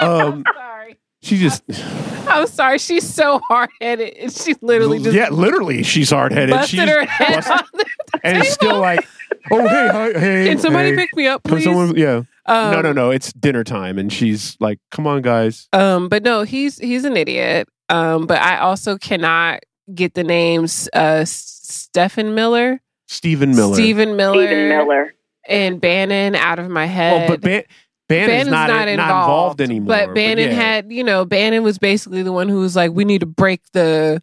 Um, 0.01 0.45
sorry. 0.55 0.97
She 1.23 1.39
just 1.39 1.65
I'm 2.29 2.47
sorry. 2.47 2.79
She's 2.79 3.03
so 3.13 3.41
hard 3.49 3.69
headed. 3.81 4.33
She 4.33 4.55
literally 4.63 5.01
just 5.01 5.13
yeah, 5.17 5.29
literally, 5.31 5.83
she's 5.83 6.11
hard 6.11 6.31
headed. 6.31 6.51
busted 6.55 6.79
She's 6.79 6.89
her 6.89 7.05
head 7.05 7.35
busted- 7.45 7.53
on 7.53 7.65
the 7.75 7.85
and 8.23 8.39
it's 8.39 8.53
still 8.53 8.79
like, 8.79 9.05
oh 9.53 9.69
hey, 9.69 9.89
hi, 9.89 10.19
hey, 10.19 10.49
Can 10.49 10.59
somebody 10.59 10.91
hey. 10.91 10.97
pick 10.97 11.15
me 11.17 11.27
up, 11.27 11.43
Can 11.43 11.55
please? 11.55 11.65
someone- 11.65 11.97
yeah. 11.97 12.23
Um, 12.47 12.73
no, 12.73 12.81
no, 12.81 12.93
no. 12.93 13.11
It's 13.11 13.31
dinner 13.35 13.63
time, 13.63 13.99
and 13.99 14.11
she's 14.11 14.57
like, 14.59 14.79
"Come 14.91 15.07
on, 15.07 15.21
guys." 15.21 15.69
Um, 15.75 16.09
but 16.09 16.23
no, 16.23 16.43
he's 16.45 16.79
he's 16.79 17.05
an 17.05 17.15
idiot. 17.17 17.69
Um, 17.91 18.27
but 18.27 18.41
I 18.41 18.59
also 18.59 18.97
cannot 18.97 19.61
get 19.95 20.15
the 20.15 20.25
names 20.25 20.89
uh 20.95 21.25
Stephen 21.27 22.35
Miller, 22.35 22.81
Stephen 23.07 23.55
Miller. 23.55 23.75
Stephen 23.75 24.17
Miller, 24.17 24.47
Stephen 24.47 24.69
Miller. 24.69 25.15
and 25.47 25.79
Bannon 25.81 26.35
out 26.37 26.59
of 26.59 26.71
my 26.71 26.87
head. 26.87 27.25
Oh, 27.25 27.35
but 27.35 27.43
Ban- 27.43 27.65
Bannon's, 28.09 28.31
Bannon's 28.31 28.49
not, 28.51 28.69
not, 28.69 28.75
not 28.77 28.89
involved, 28.89 29.61
involved 29.61 29.61
anymore. 29.61 29.87
But 29.89 30.15
Bannon 30.15 30.49
yeah. 30.49 30.55
had, 30.55 30.91
you 30.91 31.05
know, 31.05 31.27
Bannon 31.27 31.63
was 31.63 31.79
basically 31.79 32.23
the 32.23 32.33
one 32.33 32.49
who 32.49 32.61
was 32.61 32.75
like, 32.75 32.93
"We 32.93 33.05
need 33.05 33.21
to 33.21 33.27
break 33.27 33.61
the, 33.73 34.23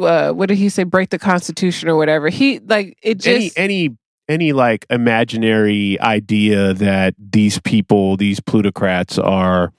uh, 0.00 0.32
what 0.32 0.48
did 0.48 0.56
he 0.56 0.70
say? 0.70 0.84
Break 0.84 1.10
the 1.10 1.18
Constitution 1.18 1.90
or 1.90 1.96
whatever." 1.96 2.30
He 2.30 2.58
like 2.60 2.96
it 3.02 3.18
just 3.18 3.58
any 3.58 3.88
any 3.88 3.96
any 4.28 4.52
like 4.52 4.86
imaginary 4.90 6.00
idea 6.00 6.74
that 6.74 7.14
these 7.18 7.58
people, 7.60 8.16
these 8.16 8.40
plutocrats, 8.40 9.18
are 9.18 9.72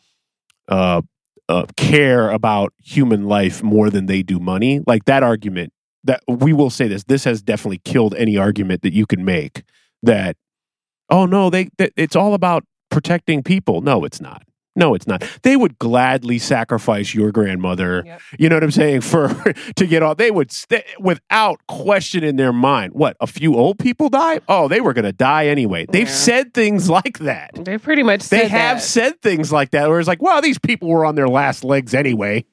uh, 0.68 1.02
uh 1.48 1.66
care 1.78 2.30
about 2.32 2.74
human 2.84 3.26
life 3.26 3.62
more 3.62 3.90
than 3.90 4.06
they 4.08 4.24
do 4.24 4.40
money. 4.40 4.82
Like 4.86 5.06
that 5.06 5.24
argument. 5.24 5.72
That 6.04 6.22
we 6.28 6.54
will 6.54 6.70
say 6.70 6.88
this. 6.88 7.04
This 7.06 7.24
has 7.24 7.42
definitely 7.42 7.82
killed 7.84 8.14
any 8.16 8.38
argument 8.38 8.84
that 8.84 8.94
you 8.94 9.08
can 9.08 9.26
make 9.26 9.64
that. 10.04 10.38
Oh 11.10 11.26
no, 11.26 11.50
they. 11.50 11.70
That, 11.80 11.94
it's 11.96 12.16
all 12.16 12.36
about 12.36 12.64
protecting 12.92 13.42
people. 13.42 13.82
No, 13.82 14.06
it's 14.06 14.22
not. 14.22 14.44
No, 14.78 14.94
it's 14.94 15.08
not. 15.08 15.24
They 15.44 15.56
would 15.56 15.80
gladly 15.80 16.38
sacrifice 16.38 17.14
your 17.14 17.32
grandmother. 17.32 18.04
Yep. 18.06 18.22
You 18.40 18.50
know 18.50 18.58
what 18.58 18.64
I'm 18.64 18.72
saying? 18.72 19.02
For 19.02 19.30
to 19.78 19.88
get 19.88 20.04
all, 20.04 20.16
they 20.16 20.32
would 20.32 20.52
st- 20.52 20.84
without 21.00 21.60
question 21.68 22.24
in 22.24 22.36
their 22.36 22.52
mind. 22.52 22.94
What 22.94 23.16
a 23.22 23.28
few 23.28 23.56
old 23.56 23.80
people 23.80 24.10
die. 24.10 24.42
Oh, 24.50 24.68
they 24.68 24.82
were 24.82 24.94
going 24.94 25.06
to 25.06 25.14
die 25.14 25.48
anyway. 25.48 25.86
They've 25.90 26.08
Yeah. 26.08 26.14
said 26.14 26.54
things 26.54 26.90
like 26.90 27.20
that. 27.20 27.52
they 27.56 27.78
pretty 27.78 28.04
much 28.04 28.28
They 28.30 28.40
said 28.42 28.52
have 28.52 28.78
that. 28.78 28.84
said 28.84 29.22
things 29.22 29.52
like 29.52 29.72
that. 29.72 29.88
Where 29.90 30.00
it's 30.00 30.08
like, 30.10 30.22
well, 30.22 30.42
these 30.42 30.60
people 30.60 30.90
were 30.90 31.06
on 31.06 31.16
their 31.16 31.30
last 31.30 31.64
legs 31.64 31.94
anyway. 31.94 32.44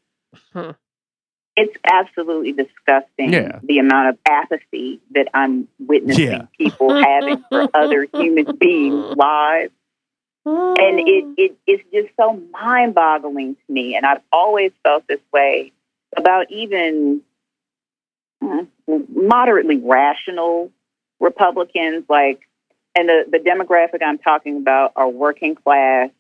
It's 1.55 1.77
absolutely 1.87 2.53
disgusting 2.53 3.33
Yeah. 3.33 3.59
the 3.63 3.79
amount 3.79 4.09
of 4.11 4.19
apathy 4.27 5.01
that 5.15 5.29
I'm 5.35 5.69
witnessing 5.79 6.25
Yeah. 6.25 6.43
people 6.57 6.95
having 7.05 7.43
for 7.51 7.69
other 7.75 8.07
human 8.15 8.57
beings' 8.57 9.17
lives. 9.17 9.73
And 10.45 10.99
it, 11.01 11.25
it 11.37 11.57
it's 11.67 11.83
just 11.93 12.09
so 12.17 12.41
mind 12.53 12.95
boggling 12.95 13.55
to 13.55 13.73
me 13.73 13.95
and 13.97 14.05
i've 14.05 14.21
always 14.33 14.73
felt 14.83 15.07
this 15.07 15.21
way 15.33 15.73
about 16.17 16.51
even 16.51 17.23
uh, 18.43 18.65
moderately 19.15 19.79
rational 19.79 20.71
republicans 21.21 22.05
like 22.09 22.41
and 22.95 23.09
the, 23.09 23.25
the 23.31 23.39
demographic 23.39 24.03
i'm 24.05 24.19
talking 24.19 24.57
about 24.59 24.93
are 24.97 25.09
working 25.09 25.55
class 25.55 26.11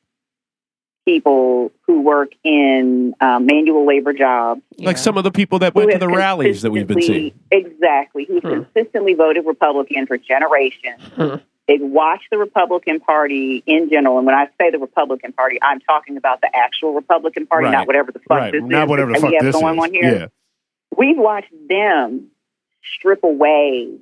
people 1.05 1.73
who 1.87 2.03
work 2.03 2.31
in 2.45 3.13
um, 3.21 3.45
manual 3.45 3.85
labor 3.85 4.13
jobs 4.13 4.63
Like 4.79 4.97
Yeah. 4.97 5.03
some 5.03 5.19
of 5.19 5.25
the 5.25 5.33
people 5.33 5.59
that 5.59 5.75
went 5.75 5.91
to 5.91 5.99
the 5.99 6.09
rallies 6.09 6.63
that 6.63 6.71
we've 6.71 6.87
been 6.87 7.03
seeing. 7.03 7.33
Exactly. 7.51 8.25
Who 8.27 8.39
Hmm. 8.39 8.63
consistently 8.63 9.15
voted 9.15 9.45
Republican 9.45 10.07
for 10.07 10.17
generations. 10.17 11.01
Hmm. 11.17 11.35
They 11.73 11.79
watch 11.83 12.21
the 12.31 12.37
Republican 12.37 13.01
Party 13.01 13.63
in 13.65 13.89
general. 13.89 14.19
And 14.19 14.27
when 14.27 14.35
I 14.35 14.49
say 14.61 14.71
the 14.71 14.79
Republican 14.79 15.33
Party, 15.33 15.59
I'm 15.63 15.81
talking 15.81 16.19
about 16.19 16.43
the 16.43 16.55
actual 16.55 16.93
Republican 16.93 17.47
Party, 17.47 17.65
Right. 17.67 17.73
not 17.73 17.87
whatever 17.87 18.13
the 18.13 18.19
fuck 18.19 18.39
Right. 18.39 18.53
this 18.53 18.63
Not 18.63 18.85
is 18.85 18.89
whatever 18.91 19.13
the 19.13 19.21
fuck 19.21 19.31
we 19.31 19.37
have 19.37 19.45
this 19.45 19.57
going 19.59 19.79
is. 19.79 19.83
on 19.85 19.93
here. 19.95 20.03
Yeah. 20.05 20.27
We've 20.95 21.17
watched 21.17 21.53
them 21.69 22.31
strip 22.97 23.25
away 23.25 23.97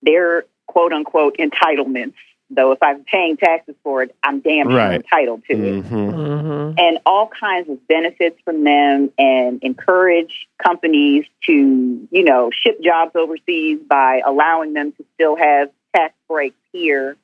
their 0.00 0.46
quote 0.66 0.92
unquote 0.94 1.36
entitlements. 1.36 2.14
Though 2.48 2.72
if 2.72 2.82
I'm 2.82 3.04
paying 3.04 3.36
taxes 3.36 3.74
for 3.82 4.02
it, 4.02 4.14
I'm 4.22 4.40
damn 4.40 4.68
sure 4.68 4.76
Right. 4.76 4.94
entitled 4.94 5.42
to 5.50 5.54
it 5.54 5.82
hmm 5.82 5.94
Mhm. 6.10 6.74
and 6.80 6.98
all 7.04 7.26
kinds 7.28 7.68
of 7.68 7.86
benefits 7.88 8.38
from 8.44 8.64
them 8.64 9.10
and 9.18 9.62
encourage 9.62 10.46
companies 10.58 11.26
to, 11.46 12.08
you 12.10 12.24
know, 12.24 12.50
ship 12.50 12.80
jobs 12.82 13.12
overseas 13.16 13.80
by 13.80 14.22
allowing 14.24 14.72
them 14.72 14.92
to 14.92 15.04
still 15.14 15.36
have 15.36 15.70
tax 15.94 16.14
breaks 16.28 16.56
here. 16.72 17.16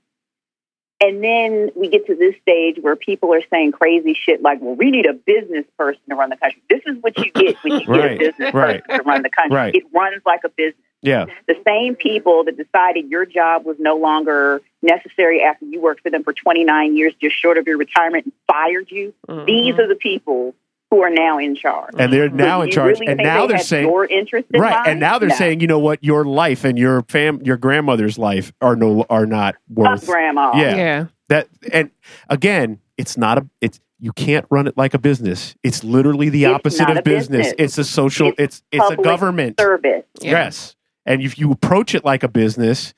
And 1.00 1.22
then 1.22 1.70
we 1.76 1.88
get 1.88 2.06
to 2.06 2.16
this 2.16 2.34
stage 2.42 2.78
where 2.80 2.96
people 2.96 3.32
are 3.32 3.42
saying 3.52 3.70
crazy 3.72 4.14
shit 4.14 4.42
like, 4.42 4.60
well, 4.60 4.74
we 4.74 4.90
need 4.90 5.06
a 5.06 5.12
business 5.12 5.64
person 5.78 6.00
to 6.08 6.16
run 6.16 6.30
the 6.30 6.36
country. 6.36 6.60
This 6.68 6.80
is 6.86 6.96
what 7.00 7.16
you 7.18 7.30
get 7.30 7.56
when 7.62 7.74
you 7.80 7.86
get 7.86 8.12
a 8.12 8.18
business 8.18 8.52
right. 8.52 8.82
person 8.84 9.04
to 9.04 9.08
run 9.08 9.22
the 9.22 9.30
country. 9.30 9.56
Right. 9.56 9.74
It 9.76 9.84
runs 9.94 10.22
like 10.26 10.40
a 10.44 10.48
business 10.48 10.82
Yeah. 11.02 11.26
the 11.46 11.54
same 11.64 11.94
people 11.94 12.42
that 12.44 12.56
decided 12.56 13.08
your 13.10 13.26
job 13.26 13.64
was 13.64 13.76
no 13.78 13.96
longer 13.96 14.60
necessary 14.82 15.40
after 15.40 15.66
you 15.66 15.80
worked 15.80 16.00
for 16.02 16.10
them 16.10 16.24
for 16.24 16.32
29 16.32 16.96
years, 16.96 17.14
just 17.20 17.36
short 17.36 17.58
of 17.58 17.68
your 17.68 17.78
retirement, 17.78 18.24
and 18.24 18.32
fired 18.48 18.90
you. 18.90 19.14
Mhm. 19.28 19.46
These 19.46 19.78
are 19.78 19.86
the 19.86 19.94
people 19.94 20.56
who 20.90 21.02
are 21.02 21.10
now 21.10 21.38
in 21.38 21.54
charge. 21.54 21.94
And 21.98 22.12
they're 22.12 22.30
now 22.30 22.58
So 22.60 22.62
in 22.62 22.70
charge. 22.70 23.00
really 23.00 23.12
and 23.12 23.18
now 23.18 23.42
they 23.42 23.54
they're 23.54 23.58
saying 23.58 23.86
your 23.88 24.06
interest 24.06 24.48
in 24.52 24.60
right. 24.60 24.72
mind? 24.72 24.86
And 24.86 25.00
now 25.00 25.18
they're 25.18 25.28
No. 25.28 25.34
saying, 25.34 25.60
you 25.60 25.66
know 25.66 25.78
what, 25.78 26.02
your 26.02 26.24
life 26.24 26.64
and 26.64 26.78
your 26.78 27.02
fam, 27.08 27.40
your 27.42 27.56
grandmother's 27.58 28.18
life 28.18 28.52
are 28.60 28.74
no 28.76 29.04
are 29.10 29.26
not 29.26 29.56
Fuck 29.74 29.76
worth 29.76 30.06
grandma. 30.06 30.52
Yeah. 30.56 30.76
yeah. 30.76 31.04
that. 31.28 31.48
And 31.72 31.90
again, 32.28 32.80
it's 32.96 33.16
not 33.18 33.38
a. 33.38 33.46
It's 33.60 33.80
you 34.00 34.12
can't 34.12 34.46
run 34.48 34.66
it 34.68 34.76
like 34.76 34.94
a 34.94 34.98
business. 34.98 35.56
It's 35.62 35.82
literally 35.84 36.28
the 36.28 36.44
It's 36.44 36.54
opposite 36.54 36.88
of 36.88 36.96
a 36.98 37.02
business. 37.02 37.52
It's 37.58 37.76
a 37.78 37.84
social. 37.84 38.28
It's 38.38 38.62
It's 38.72 38.84
it's, 38.84 38.90
a 38.92 38.96
government. 38.96 39.58
Service. 39.60 40.04
Yeah. 40.20 40.30
Yes. 40.30 40.76
And 41.04 41.20
if 41.22 41.38
you 41.38 41.50
approach 41.50 41.94
it 41.94 42.04
like 42.04 42.22
a 42.22 42.28
business 42.28 42.94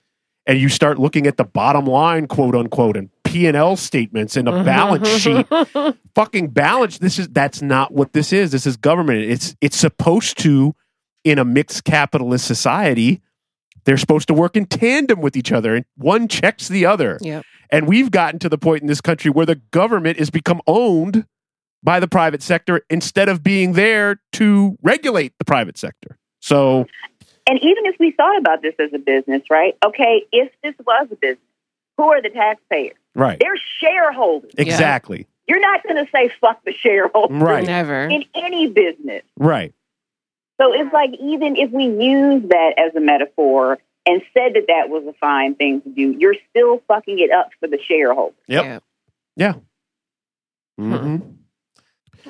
and 0.46 0.58
you 0.60 0.68
start 0.68 0.98
looking 0.98 1.26
at 1.26 1.36
the 1.38 1.44
bottom 1.44 1.86
line, 1.86 2.26
quote 2.26 2.54
unquote, 2.54 2.96
and 2.96 3.08
P 3.30 3.46
and 3.46 3.56
L 3.56 3.76
statements 3.76 4.36
and 4.36 4.48
a 4.48 4.52
Mm-hmm. 4.52 4.64
balance 4.64 5.08
sheet, 5.08 5.46
fucking 6.14 6.48
balance. 6.48 6.98
This 6.98 7.18
is 7.18 7.28
that's 7.28 7.62
not 7.62 7.92
what 7.92 8.12
this 8.12 8.32
is. 8.32 8.50
This 8.50 8.66
is 8.66 8.76
government. 8.76 9.20
It's 9.22 9.54
it's 9.60 9.76
supposed 9.76 10.38
to, 10.38 10.74
in 11.24 11.38
a 11.38 11.44
mixed 11.44 11.84
capitalist 11.84 12.44
society, 12.46 13.22
they're 13.84 13.96
supposed 13.96 14.28
to 14.28 14.34
work 14.34 14.56
in 14.56 14.66
tandem 14.66 15.20
with 15.20 15.36
each 15.36 15.52
other, 15.52 15.76
and 15.76 15.84
one 15.96 16.26
checks 16.28 16.68
the 16.68 16.86
other. 16.86 17.18
Yep. 17.20 17.44
And 17.70 17.86
we've 17.86 18.10
gotten 18.10 18.40
to 18.40 18.48
the 18.48 18.58
point 18.58 18.82
in 18.82 18.88
this 18.88 19.00
country 19.00 19.30
where 19.30 19.46
the 19.46 19.54
government 19.70 20.18
has 20.18 20.28
become 20.30 20.60
owned 20.66 21.24
by 21.82 22.00
the 22.00 22.08
private 22.08 22.42
sector 22.42 22.82
instead 22.90 23.28
of 23.28 23.42
being 23.44 23.74
there 23.74 24.20
to 24.32 24.76
regulate 24.82 25.34
the 25.38 25.44
private 25.44 25.78
sector. 25.78 26.18
So 26.40 26.86
And 27.46 27.58
even 27.58 27.86
if 27.86 27.94
we 28.00 28.10
thought 28.10 28.36
about 28.38 28.60
this 28.60 28.74
as 28.80 28.90
a 28.92 28.98
business, 28.98 29.42
right? 29.48 29.76
Okay, 29.86 30.24
if 30.32 30.50
this 30.64 30.74
was 30.84 31.08
a 31.12 31.16
business, 31.16 31.38
who 32.00 32.10
are 32.12 32.22
the 32.22 32.30
taxpayers? 32.30 32.96
right, 33.14 33.38
They're 33.38 33.58
shareholders. 33.80 34.52
exactly, 34.56 35.26
You're 35.46 35.60
not 35.60 35.82
going 35.82 35.96
to 36.02 36.10
say 36.10 36.30
fuck 36.40 36.64
the 36.64 36.72
shareholders 36.72 37.36
Right. 37.42 37.66
Never. 37.66 38.04
in 38.04 38.24
any 38.34 38.68
business. 38.68 39.22
right. 39.38 39.74
So 40.60 40.72
it's 40.74 40.92
like 40.92 41.10
even 41.20 41.56
if 41.56 41.70
we 41.70 41.84
use 41.84 42.42
that 42.48 42.74
as 42.78 42.94
a 42.94 43.00
metaphor 43.00 43.78
and 44.06 44.22
said 44.34 44.52
that 44.54 44.64
that 44.68 44.88
was 44.90 45.04
a 45.06 45.12
fine 45.14 45.54
thing 45.54 45.80
to 45.82 45.88
do, 45.90 46.12
you're 46.18 46.36
still 46.50 46.82
fucking 46.88 47.18
it 47.18 47.30
up 47.30 47.50
for 47.60 47.66
the 47.66 47.78
shareholders. 47.86 48.36
Yep. 48.46 48.64
Yeah. 48.64 48.78
Yeah. 49.36 49.54
Hmm. 50.78 50.94
hmm 50.94 51.16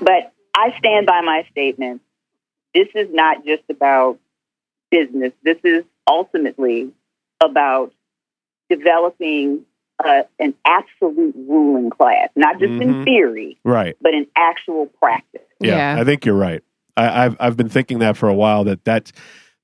But 0.01 0.33
I 0.57 0.75
stand 0.79 1.07
by 1.07 1.21
my 1.23 1.45
statement. 1.51 2.03
This 2.75 2.89
is 2.95 3.09
not 3.13 3.45
just 3.45 3.63
about 3.69 4.19
business. 4.91 5.33
This 5.43 5.59
is 5.65 5.85
ultimately 6.09 6.93
about 7.43 7.93
developing 8.71 9.65
uh, 10.03 10.23
an 10.39 10.55
absolute 10.65 11.35
ruling 11.47 11.91
class, 11.91 12.31
not 12.35 12.59
just 12.59 12.73
in 12.81 12.95
Mhm. 12.95 13.05
theory, 13.05 13.59
Right. 13.65 13.97
but 14.01 14.15
in 14.15 14.27
actual 14.35 14.87
practice. 14.87 15.43
Yeah, 15.61 15.77
Yeah. 15.95 16.01
I 16.01 16.05
think 16.05 16.25
you're 16.25 16.35
right. 16.37 16.63
I, 16.97 17.27
I've 17.27 17.37
I've 17.39 17.57
been 17.59 17.69
thinking 17.69 17.99
that 17.99 18.17
for 18.17 18.29
a 18.29 18.35
while. 18.35 18.65
That 18.65 18.83
that's 18.85 19.13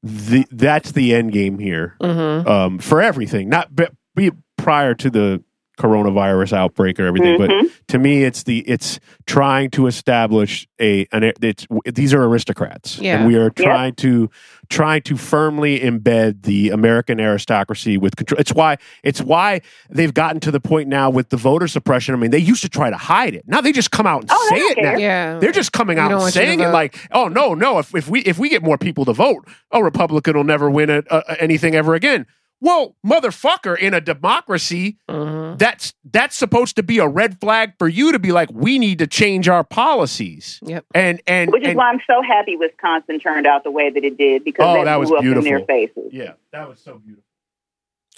the 0.03 0.47
that's 0.53 0.93
the 0.93 1.15
end 1.15 1.33
game 1.33 1.59
here 1.59 1.97
hmm 2.01 2.47
um, 2.47 2.79
for 2.79 3.01
everything. 3.01 3.49
Not 3.49 3.75
be, 3.75 3.87
be 4.15 4.31
prior 4.59 4.95
to 4.95 5.09
the 5.11 5.43
coronavirus 5.77 6.53
outbreak 6.53 6.99
or 6.99 7.07
everything, 7.07 7.39
but 7.39 7.51
Mhm. 7.51 7.71
to 7.89 7.99
me, 7.99 8.25
it's 8.25 8.43
the 8.45 8.59
it's 8.61 8.99
trying 9.27 9.71
to 9.71 9.87
establish 9.87 10.67
a 10.81 11.07
an 11.13 11.33
it's 11.43 11.67
these 11.85 12.15
are 12.15 12.23
aristocrats, 12.25 12.99
Yeah. 12.99 13.19
and 13.19 13.27
we 13.27 13.37
are 13.37 13.51
trying 13.51 13.95
to 13.97 14.31
trying 14.69 15.03
to 15.03 15.17
firmly 15.17 15.79
embed 15.81 16.43
the 16.43 16.71
American 16.71 17.21
aristocracy 17.21 17.97
with 17.97 18.17
control. 18.17 18.41
It's 18.41 18.53
why 18.53 18.77
it's 19.05 19.21
why 19.21 19.61
they've 19.91 20.13
gotten 20.15 20.41
to 20.41 20.51
the 20.51 20.61
point 20.61 20.89
now 20.89 21.11
with 21.11 21.29
the 21.29 21.37
voter 21.37 21.69
suppression. 21.69 22.15
I 22.15 22.19
mean, 22.19 22.31
they 22.31 22.39
used 22.39 22.63
to 22.63 22.69
try 22.69 22.91
to 22.91 22.97
hide 22.97 23.35
it. 23.35 23.45
Now 23.47 23.61
they 23.61 23.73
just 23.73 23.91
come 23.91 24.07
out 24.07 24.23
and 24.23 24.31
Oh, 24.33 24.47
say 24.51 24.57
it 24.61 24.79
now. 24.83 24.97
Yeah. 24.97 25.39
They're 25.39 25.53
just 25.53 25.73
coming 25.73 25.97
We 25.97 26.01
out 26.03 26.11
and 26.11 26.21
want 26.21 26.35
you 26.35 26.41
to 26.41 26.47
saying 26.47 26.61
it 26.61 26.69
like, 26.69 26.97
"Oh 27.13 27.29
no, 27.29 27.55
no! 27.55 27.79
If, 27.79 27.95
if 27.95 28.09
we 28.09 28.21
if 28.21 28.39
we 28.39 28.49
get 28.49 28.63
more 28.63 28.79
people 28.79 29.05
to 29.05 29.13
vote, 29.13 29.47
a 29.71 29.83
Republican 29.83 30.37
will 30.37 30.45
never 30.45 30.71
win 30.71 30.91
a, 30.91 31.03
a, 31.11 31.41
anything 31.43 31.75
ever 31.75 31.95
again." 31.95 32.27
Well, 32.61 32.97
motherfucker, 33.07 33.79
in 33.79 33.93
a 33.93 34.01
democracy, 34.01 34.97
Mhm. 35.09 35.59
that's 35.59 35.93
that's 36.11 36.35
supposed 36.37 36.77
to 36.77 36.83
be 36.83 36.99
a 36.99 37.07
red 37.07 37.39
flag 37.41 37.73
for 37.79 37.87
you 37.89 38.13
to 38.13 38.19
be 38.19 38.33
like, 38.33 38.49
we 38.53 38.79
need 38.79 38.99
to 39.01 39.07
change 39.07 39.49
our 39.49 39.63
policies. 39.63 40.59
Yep. 40.65 40.85
And 40.95 41.21
and, 41.27 41.53
Which 41.53 41.63
is 41.63 41.69
and 41.69 41.77
why 41.77 41.91
I'm 41.91 42.01
so 42.07 42.23
happy 42.23 42.57
Wisconsin 42.57 43.21
turned 43.21 43.47
out 43.47 43.63
the 43.65 43.71
way 43.71 43.91
that 43.91 44.03
it 44.05 44.17
did 44.17 44.43
because 44.45 44.65
Oh, 44.67 44.79
that, 44.79 44.85
that 44.85 44.97
was 45.01 45.11
blew 45.11 45.19
up 45.19 45.25
in 45.25 45.31
their 45.33 45.43
beautiful. 45.43 45.67
faces. 45.67 46.11
yeah, 46.13 46.33
that 46.53 46.67
was 46.69 46.81
so 46.81 46.95
beautiful. 46.99 47.23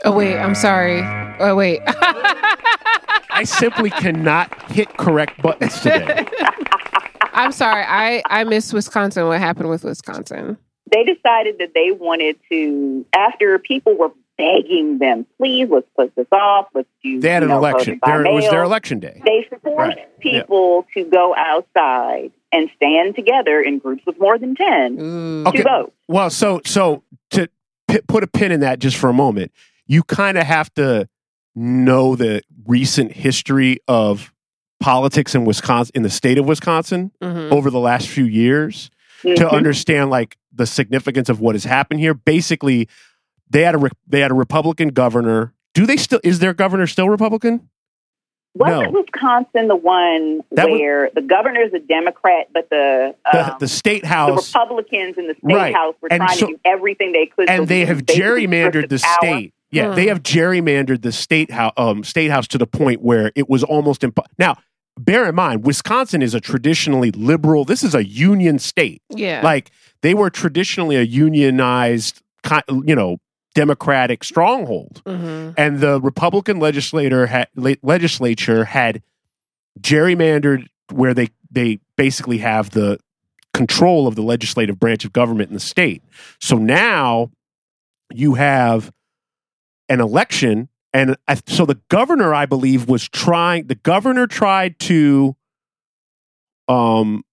Oh 0.04 0.12
wait, 0.16 0.38
I'm 0.38 0.54
sorry. 0.54 1.00
Oh 1.40 1.56
wait. 1.56 1.80
I 1.86 3.42
simply 3.44 3.90
cannot 3.90 4.70
hit 4.70 4.88
correct 4.96 5.40
buttons 5.42 5.80
today. 5.80 6.26
I'm 7.32 7.52
sorry. 7.52 7.84
I 7.86 8.22
I 8.26 8.44
missed 8.44 8.72
Wisconsin. 8.72 9.26
What 9.26 9.40
happened 9.40 9.68
with 9.68 9.84
Wisconsin? 9.84 10.56
They 10.92 11.04
decided 11.04 11.56
that 11.58 11.72
they 11.74 11.90
wanted 11.92 12.36
to, 12.50 13.04
after 13.14 13.58
people 13.58 13.94
were 13.98 14.10
begging 14.38 14.98
them, 14.98 15.26
please, 15.36 15.68
let's 15.70 15.86
put 15.96 16.14
this 16.14 16.26
off. 16.32 16.68
Let's 16.74 16.88
do. 17.02 17.20
They 17.20 17.28
had 17.30 17.42
an 17.42 17.50
know, 17.50 17.58
election. 17.58 17.98
voting 18.04 18.22
There, 18.24 18.32
it 18.32 18.34
was 18.34 18.48
their 18.50 18.62
election 18.62 19.00
day. 19.00 19.20
They 19.24 19.46
forced 19.62 19.76
Right. 19.78 19.98
Yeah. 20.22 20.42
people 20.42 20.86
to 20.94 21.04
go 21.04 21.34
outside 21.36 22.30
and 22.52 22.70
stand 22.76 23.14
together 23.16 23.60
in 23.60 23.78
groups 23.78 24.02
of 24.06 24.18
more 24.18 24.38
than 24.38 24.54
ten 24.54 24.98
Ooh. 25.00 25.44
Okay. 25.48 25.58
to 25.58 25.64
vote. 25.64 25.92
Well, 26.06 26.30
so 26.30 26.60
so 26.64 27.02
to 27.32 27.48
p- 27.88 28.00
put 28.06 28.22
a 28.24 28.26
pin 28.28 28.52
in 28.52 28.60
that 28.60 28.78
just 28.78 28.96
for 28.96 29.10
a 29.10 29.12
moment, 29.12 29.52
you 29.86 30.02
kind 30.04 30.38
of 30.38 30.44
have 30.44 30.72
to 30.74 31.08
know 31.54 32.14
the 32.14 32.40
recent 32.66 33.12
history 33.12 33.78
of 33.88 34.32
politics 34.80 35.34
in 35.34 35.44
Wisconsin, 35.44 35.90
in 35.96 36.02
the 36.04 36.10
state 36.10 36.38
of 36.38 36.46
Wisconsin, 36.46 37.10
Mhm. 37.20 37.50
over 37.50 37.68
the 37.70 37.80
last 37.80 38.08
few 38.08 38.24
years 38.24 38.90
to 39.22 39.34
Mhm. 39.34 39.50
understand 39.52 40.10
like 40.10 40.36
the 40.52 40.66
significance 40.66 41.28
of 41.28 41.40
what 41.40 41.54
has 41.56 41.64
happened 41.64 41.98
here. 42.00 42.14
Basically, 42.14 42.88
they 43.50 43.62
had 43.62 43.74
a 43.74 43.78
re- 43.78 43.90
they 44.06 44.20
had 44.20 44.30
a 44.30 44.34
Republican 44.34 44.88
governor. 44.88 45.54
Do 45.74 45.86
they 45.86 45.96
still? 45.96 46.20
Is 46.24 46.38
their 46.38 46.54
governor 46.54 46.86
still 46.86 47.08
Republican? 47.08 47.68
Wasn't 48.54 48.92
no. 48.92 49.00
Wisconsin 49.00 49.68
the 49.68 49.76
one 49.76 50.40
That 50.52 50.68
was- 50.70 50.80
where 50.80 51.10
the 51.14 51.20
governor's 51.22 51.72
a 51.74 51.78
Democrat, 51.78 52.48
but 52.52 52.68
the 52.70 53.14
The, 53.32 53.52
um, 53.52 53.56
the 53.60 53.68
state 53.68 54.02
the 54.02 54.32
Republicans 54.34 55.16
in 55.18 55.28
the 55.28 55.34
state 55.34 55.54
Right. 55.54 55.74
house 55.74 55.94
were 56.00 56.08
And 56.10 56.20
trying 56.22 56.36
so- 56.38 56.46
to 56.46 56.52
do 56.54 56.58
everything 56.64 57.12
they 57.12 57.26
could, 57.26 57.48
so 57.48 57.54
and 57.54 57.68
they 57.68 57.84
have 57.84 58.02
gerrymandered 58.06 58.88
the 58.88 58.98
stripped 58.98 59.20
power. 59.22 59.36
state. 59.38 59.54
Yeah, 59.70 59.90
Hmm. 59.90 59.94
they 59.96 60.06
have 60.06 60.22
gerrymandered 60.22 61.02
the 61.02 61.12
state 61.12 61.50
house, 61.52 61.74
um, 61.76 62.02
state 62.02 62.30
house 62.30 62.48
to 62.48 62.58
the 62.58 62.66
point 62.66 63.02
where 63.02 63.30
it 63.36 63.48
was 63.50 63.62
almost 63.62 64.00
impo- 64.02 64.24
now. 64.38 64.56
Bear 64.98 65.28
in 65.28 65.34
mind, 65.36 65.64
Wisconsin 65.64 66.22
is 66.22 66.34
a 66.34 66.40
traditionally 66.40 67.12
liberal. 67.12 67.64
This 67.64 67.84
is 67.84 67.94
a 67.94 68.04
union 68.04 68.58
state. 68.58 69.00
Yeah. 69.10 69.42
Like 69.44 69.70
they 70.02 70.12
were 70.14 70.30
traditionally 70.30 70.96
a 70.96 71.02
unionized, 71.02 72.22
you 72.84 72.96
know, 72.96 73.18
democratic 73.58 74.22
stronghold. 74.22 75.02
Mhm. 75.04 75.54
and 75.56 75.80
the 75.80 76.00
Republican 76.00 76.60
legislator 76.60 77.26
had, 77.26 77.48
legislature 77.82 78.64
had 78.64 79.02
gerrymandered 79.80 80.66
where 80.92 81.12
they 81.14 81.28
they 81.50 81.80
basically 81.96 82.38
have 82.38 82.70
the 82.70 82.98
control 83.54 84.06
of 84.06 84.14
the 84.14 84.22
legislative 84.22 84.78
branch 84.78 85.04
of 85.04 85.12
government 85.12 85.48
in 85.48 85.54
the 85.54 85.60
state. 85.60 86.02
So 86.40 86.56
now 86.56 87.30
you 88.12 88.34
have 88.34 88.92
an 89.88 90.00
election, 90.00 90.68
and 90.92 91.16
I, 91.26 91.38
so 91.46 91.66
the 91.66 91.80
governor, 91.88 92.32
I 92.34 92.46
believe, 92.46 92.88
was 92.88 93.08
trying. 93.08 93.66
The 93.66 93.74
governor 93.74 94.26
tried 94.28 94.78
to 94.80 95.34
um 96.68 97.24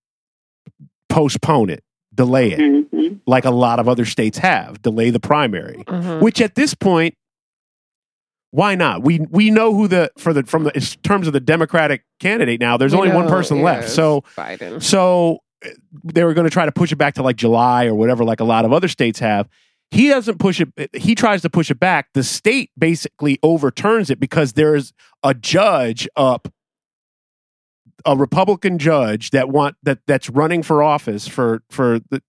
postpone 1.09 1.69
it, 1.69 1.83
delay 2.15 2.51
it, 2.51 2.59
Mhm. 2.59 3.19
like 3.27 3.45
a 3.45 3.51
lot 3.51 3.79
of 3.79 3.87
other 3.89 4.05
states 4.05 4.37
have, 4.37 4.81
delay 4.81 5.09
the 5.09 5.19
primary 5.19 5.83
Mhm. 5.87 6.21
which 6.21 6.41
at 6.41 6.55
this 6.55 6.73
point 6.73 7.15
why 8.51 8.75
not 8.75 9.03
we 9.03 9.19
we 9.29 9.49
know 9.51 9.73
who 9.73 9.87
the 9.87 10.09
for 10.17 10.33
the 10.33 10.43
from 10.43 10.63
the 10.63 10.75
in 10.75 10.81
terms 11.03 11.27
of 11.27 11.33
the 11.33 11.39
democratic 11.39 12.03
candidate 12.19 12.59
now 12.59 12.77
there's 12.77 12.93
We 12.93 12.99
only 12.99 13.11
one 13.13 13.27
person 13.27 13.57
yeah, 13.57 13.63
left 13.63 13.89
so 13.89 14.23
Biden. 14.37 14.81
so 14.81 15.39
uh, 15.65 15.69
they 16.03 16.23
were 16.23 16.33
going 16.33 16.45
to 16.45 16.51
try 16.51 16.65
to 16.65 16.71
push 16.71 16.91
it 16.91 16.95
back 16.97 17.15
to 17.15 17.23
like 17.23 17.35
july 17.35 17.85
or 17.85 17.95
whatever 17.95 18.23
like 18.23 18.39
a 18.39 18.45
lot 18.45 18.63
of 18.65 18.71
other 18.71 18.87
states 18.87 19.19
have 19.19 19.49
he 19.91 20.07
doesn't 20.07 20.39
push 20.39 20.61
it 20.61 20.69
he 20.95 21.15
tries 21.15 21.41
to 21.41 21.49
push 21.49 21.69
it 21.69 21.79
back 21.79 22.07
the 22.13 22.23
state 22.23 22.69
basically 22.77 23.39
overturns 23.43 24.09
it 24.09 24.19
because 24.19 24.53
there's 24.53 24.93
a 25.23 25.33
judge 25.33 26.07
up 26.15 26.47
a 28.05 28.15
republican 28.15 28.77
judge 28.77 29.31
that 29.31 29.49
want 29.49 29.75
that 29.83 29.99
that's 30.07 30.29
running 30.29 30.61
for 30.63 30.83
office 30.83 31.27
for 31.27 31.61
for 31.69 31.99
the 32.09 32.21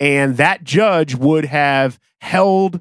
and 0.00 0.36
that 0.36 0.64
judge 0.64 1.14
would 1.14 1.44
have 1.44 1.98
held 2.20 2.80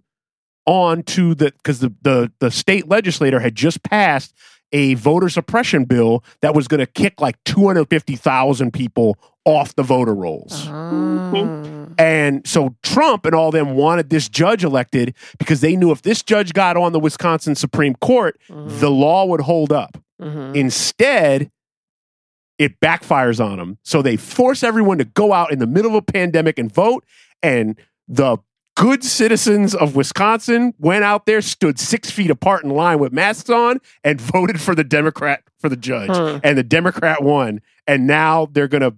on 0.65 1.01
to 1.03 1.33
the 1.35 1.51
because 1.51 1.79
the, 1.79 1.93
the 2.01 2.31
the 2.39 2.51
state 2.51 2.87
legislator 2.87 3.39
had 3.39 3.55
just 3.55 3.83
passed 3.83 4.33
a 4.73 4.95
voter 4.95 5.29
suppression 5.29 5.85
bill 5.85 6.23
that 6.41 6.53
was 6.53 6.67
going 6.67 6.79
to 6.81 6.85
kick 6.85 7.21
like 7.21 7.37
250,000 7.45 8.71
people 8.73 9.17
off 9.45 9.73
the 9.75 9.83
voter 9.83 10.13
rolls. 10.13 10.67
Oh. 10.67 11.87
And 11.97 12.45
so 12.45 12.75
Trump 12.83 13.25
and 13.25 13.33
all 13.33 13.49
them 13.49 13.75
wanted 13.75 14.09
this 14.09 14.27
judge 14.27 14.65
elected 14.65 15.15
because 15.39 15.61
they 15.61 15.77
knew 15.77 15.91
if 15.91 16.01
this 16.01 16.21
judge 16.21 16.51
got 16.51 16.75
on 16.75 16.91
the 16.91 16.99
Wisconsin 16.99 17.55
Supreme 17.55 17.95
Court, 17.95 18.37
Mhm. 18.49 18.79
the 18.81 18.91
law 18.91 19.25
would 19.25 19.39
hold 19.41 19.71
up. 19.71 19.97
Mhm. 20.21 20.53
Instead, 20.53 21.49
it 22.57 22.79
backfires 22.79 23.43
on 23.43 23.57
them. 23.57 23.77
So 23.83 24.01
they 24.01 24.17
force 24.17 24.63
everyone 24.63 24.97
to 24.97 25.05
go 25.05 25.33
out 25.33 25.51
in 25.51 25.59
the 25.59 25.67
middle 25.67 25.91
of 25.91 25.95
a 25.95 26.01
pandemic 26.01 26.57
and 26.57 26.71
vote. 26.71 27.05
And 27.43 27.77
the 28.07 28.37
good 28.75 29.03
citizens 29.03 29.75
of 29.75 29.95
Wisconsin 29.95 30.73
went 30.79 31.03
out 31.03 31.25
there, 31.25 31.41
stood 31.41 31.79
six 31.79 32.11
feet 32.11 32.29
apart 32.29 32.63
in 32.63 32.69
line 32.69 32.99
with 32.99 33.11
masks 33.11 33.49
on, 33.49 33.79
and 34.03 34.19
voted 34.33 34.61
for 34.61 34.75
the 34.75 34.83
Democrat 34.83 35.43
for 35.59 35.69
the 35.69 35.77
judge. 35.77 36.09
Hmm. 36.09 36.39
And 36.43 36.57
the 36.57 36.63
Democrat 36.63 37.23
won. 37.23 37.61
And 37.85 38.07
now 38.07 38.47
they're 38.51 38.67
going 38.67 38.81
to 38.81 38.95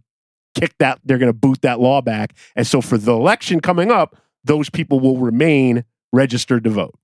kick 0.56 0.74
that, 0.80 1.00
they're 1.06 1.18
going 1.18 1.32
to 1.32 1.38
boot 1.38 1.62
that 1.62 1.80
law 1.80 2.02
back. 2.02 2.36
And 2.56 2.66
so 2.66 2.82
for 2.82 2.98
the 2.98 3.12
election 3.12 3.60
coming 3.60 3.92
up, 3.92 4.16
those 4.44 4.70
people 4.70 5.00
will 5.00 5.18
remain 5.18 5.84
registered 6.12 6.64
to 6.64 6.70
vote. 6.70 6.96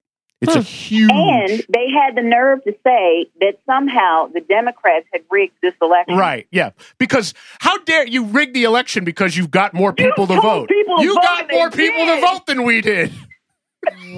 It's 0.41 0.55
a 0.55 0.61
huge. 0.61 1.11
And 1.11 1.49
they 1.69 1.89
had 1.89 2.15
the 2.15 2.21
nerve 2.21 2.63
to 2.65 2.75
say 2.83 3.27
that 3.39 3.57
somehow 3.65 4.27
the 4.27 4.41
Democrats 4.41 5.07
had 5.11 5.23
rigged 5.31 5.53
this 5.61 5.73
election. 5.81 6.17
Right, 6.17 6.47
yeah. 6.51 6.71
Because 6.97 7.33
how 7.59 7.77
dare 7.79 8.05
you 8.05 8.25
rig 8.25 8.53
the 8.53 8.63
election 8.63 9.05
because 9.05 9.37
you've 9.37 9.51
got 9.51 9.73
more 9.73 9.93
people 9.93 10.27
to 10.27 10.39
vote? 10.41 10.69
people 10.69 11.01
you 11.01 11.13
vote 11.13 11.23
got 11.23 11.51
more 11.51 11.69
people 11.69 12.05
did. 12.05 12.15
to 12.15 12.27
vote 12.27 12.45
than 12.45 12.63
we 12.63 12.81
did. 12.81 13.11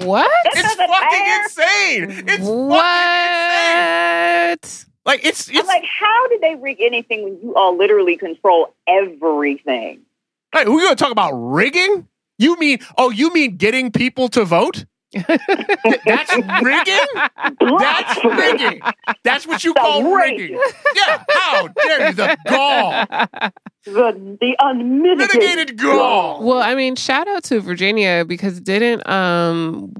What? 0.02 0.30
It's 0.54 0.74
fucking 0.74 0.88
matter. 0.88 1.42
insane. 1.44 2.24
It's 2.26 2.44
what? 2.44 2.84
fucking 3.44 4.52
insane. 4.52 4.84
Like 5.06 5.24
it's 5.24 5.48
I'm 5.48 5.66
like, 5.66 5.84
how 5.84 6.28
did 6.28 6.42
they 6.42 6.54
rig 6.56 6.80
anything 6.80 7.24
when 7.24 7.38
you 7.42 7.54
all 7.54 7.76
literally 7.76 8.16
control 8.16 8.74
everything? 8.86 10.00
Hey, 10.52 10.66
we're 10.66 10.82
gonna 10.82 10.96
talk 10.96 11.12
about 11.12 11.32
rigging? 11.32 12.06
You 12.36 12.58
mean 12.58 12.80
oh 12.98 13.08
you 13.08 13.32
mean 13.32 13.56
getting 13.56 13.90
people 13.90 14.28
to 14.28 14.44
vote? 14.44 14.84
That's 15.12 16.36
rigging? 16.62 17.78
That's 17.78 18.24
rigging. 18.24 18.80
That's 19.24 19.46
what 19.46 19.64
you 19.64 19.72
call 19.74 20.04
Outrageous. 20.06 20.50
rigging. 20.50 20.60
Yeah, 20.94 21.24
how 21.30 21.68
dare 21.68 22.08
you? 22.08 22.14
The 22.14 22.38
gall. 22.46 23.06
The, 23.84 24.36
the 24.40 24.56
unmitigated 24.60 25.18
Mitigated 25.40 25.78
gall. 25.78 26.42
Well, 26.44 26.60
I 26.60 26.74
mean, 26.74 26.94
shout 26.96 27.26
out 27.26 27.44
to 27.44 27.60
Virginia 27.60 28.24
because 28.26 28.60
didn't 28.60 29.08
um 29.08 29.94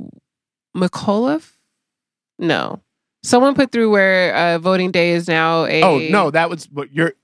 McAuliffe? 0.76 1.52
No. 2.38 2.82
Someone 3.22 3.54
put 3.54 3.72
through 3.72 3.90
where 3.90 4.34
uh, 4.34 4.58
voting 4.58 4.90
day 4.90 5.10
is 5.10 5.26
now 5.26 5.64
a 5.64 5.82
Oh 5.82 5.98
no, 5.98 6.30
that 6.30 6.50
was 6.50 6.68
what 6.70 6.92
you're 6.92 7.14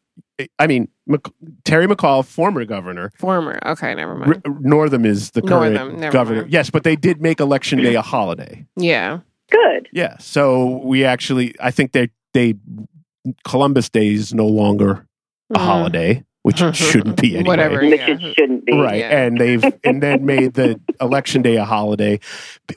I 0.59 0.67
mean, 0.67 0.89
Mc, 1.07 1.21
Terry 1.65 1.87
McAuliffe, 1.87 2.27
former 2.27 2.65
governor. 2.65 3.13
Former. 3.19 3.59
Okay, 3.67 3.95
never 3.95 4.15
mind. 4.15 4.43
R- 4.47 4.55
Northam 4.61 5.05
is 5.05 5.31
the 5.33 5.43
current 5.43 5.75
Northam, 5.75 6.01
never 6.01 6.13
governor. 6.13 6.41
mind. 6.43 6.53
Yes, 6.53 6.71
but 6.71 6.83
they 6.85 6.97
did 6.97 7.21
make 7.21 7.41
election 7.41 7.79
day 7.83 7.95
a 7.95 8.03
holiday. 8.03 8.65
yeah. 8.77 9.21
Good. 9.51 9.89
Yeah, 9.93 10.17
so 10.19 10.79
we 10.85 11.05
actually, 11.05 11.55
I 11.61 11.71
think 11.71 11.93
they 11.93 12.09
they 12.33 12.55
Columbus 13.47 13.91
Day 13.91 14.09
is 14.15 14.33
no 14.35 14.47
longer 14.47 15.07
a 15.55 15.59
Mhm. 15.59 15.63
holiday, 15.65 16.25
which 16.45 16.63
it 16.63 16.77
shouldn't 16.91 17.21
be 17.21 17.35
anyway. 17.35 17.49
Whatever. 17.49 17.81
Which 17.81 17.99
Yeah. 18.01 18.11
it 18.21 18.35
shouldn't 18.37 18.65
be. 18.67 18.73
Right, 18.73 18.99
Yeah. 19.01 19.25
and 19.25 19.39
they've 19.39 19.65
and 19.83 20.03
then 20.03 20.25
made 20.25 20.55
the 20.55 20.79
election 21.01 21.43
day 21.43 21.57
a 21.57 21.65
holiday, 21.65 22.21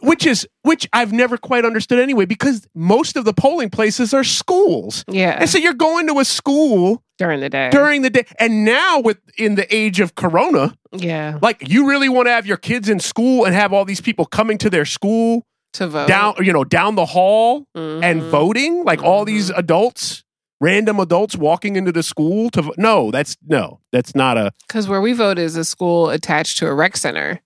which 0.02 0.26
is 0.26 0.48
which 0.64 0.88
I've 0.94 1.14
never 1.14 1.38
quite 1.38 1.64
understood 1.66 2.00
anyway 2.00 2.26
because 2.26 2.66
most 2.74 3.16
of 3.16 3.24
the 3.26 3.34
polling 3.34 3.70
places 3.70 4.14
are 4.14 4.24
schools, 4.24 5.06
Yeah. 5.08 5.38
and 5.40 5.50
so 5.50 5.58
you're 5.60 5.74
going 5.74 6.08
to 6.08 6.20
a 6.20 6.26
school 6.26 7.04
During 7.18 7.40
the 7.42 7.50
day. 7.50 7.70
during 7.70 8.02
the 8.02 8.10
day, 8.10 8.26
and 8.40 8.64
now 8.66 9.00
with 9.00 9.18
in 9.38 9.56
the 9.56 9.68
age 9.76 10.00
of 10.00 10.16
Corona, 10.16 10.74
yeah. 10.94 11.38
like 11.42 11.68
you 11.70 11.88
really 11.88 12.10
want 12.10 12.28
to 12.28 12.32
have 12.32 12.46
your 12.48 12.58
kids 12.58 12.90
in 12.90 13.00
school 13.00 13.46
and 13.46 13.54
have 13.54 13.74
all 13.74 13.86
these 13.86 14.02
people 14.02 14.26
coming 14.26 14.58
to 14.60 14.70
their 14.70 14.86
school 14.86 15.44
To 15.74 15.88
vote. 15.88 16.08
down, 16.08 16.36
you 16.40 16.54
know, 16.54 16.64
down 16.64 16.96
the 16.96 17.06
hall 17.06 17.66
and 17.76 18.22
Mhm. 18.22 18.30
voting, 18.30 18.84
like 18.86 19.04
all 19.04 19.26
these 19.26 19.50
adults, 19.50 20.24
random 20.60 21.00
adults 21.00 21.36
walking 21.36 21.76
into 21.76 21.92
the 21.92 22.04
school 22.04 22.50
to 22.52 22.62
vo- 22.64 22.74
no, 22.78 23.12
that's 23.12 23.38
no, 23.48 23.80
that's 23.92 24.16
not 24.16 24.38
a 24.38 24.52
Because 24.68 24.88
where 24.88 25.02
we 25.02 25.14
vote 25.14 25.38
is 25.38 25.56
a 25.56 25.64
school 25.66 26.10
attached 26.10 26.58
to 26.58 26.68
a 26.68 26.74
rec 26.74 26.98
center, 26.98 27.40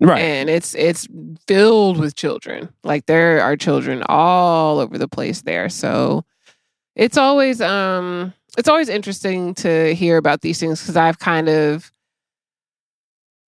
right. 0.00 0.20
and 0.20 0.48
it's 0.50 0.74
it's 0.74 1.06
filled 1.46 1.98
with 1.98 2.14
children. 2.16 2.68
Like 2.82 3.06
there 3.06 3.40
are 3.40 3.56
children 3.56 4.02
all 4.08 4.78
over 4.78 4.98
the 4.98 5.08
place 5.08 5.42
there. 5.42 5.68
So 5.68 6.24
it's 6.96 7.16
always 7.16 7.60
um 7.60 8.32
it's 8.56 8.68
always 8.68 8.88
interesting 8.88 9.54
to 9.54 9.94
hear 9.94 10.16
about 10.16 10.40
these 10.42 10.60
things 10.60 10.80
because 10.80 10.96
I've 10.96 11.18
kind 11.18 11.48
of 11.48 11.90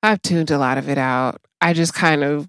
I've 0.03 0.23
tuned 0.23 0.51
a 0.51 0.59
lot 0.59 0.79
of 0.79 0.89
it 0.89 0.99
out. 0.99 1.41
I 1.61 1.73
just 1.73 1.95
kind 1.95 2.23
of 2.23 2.49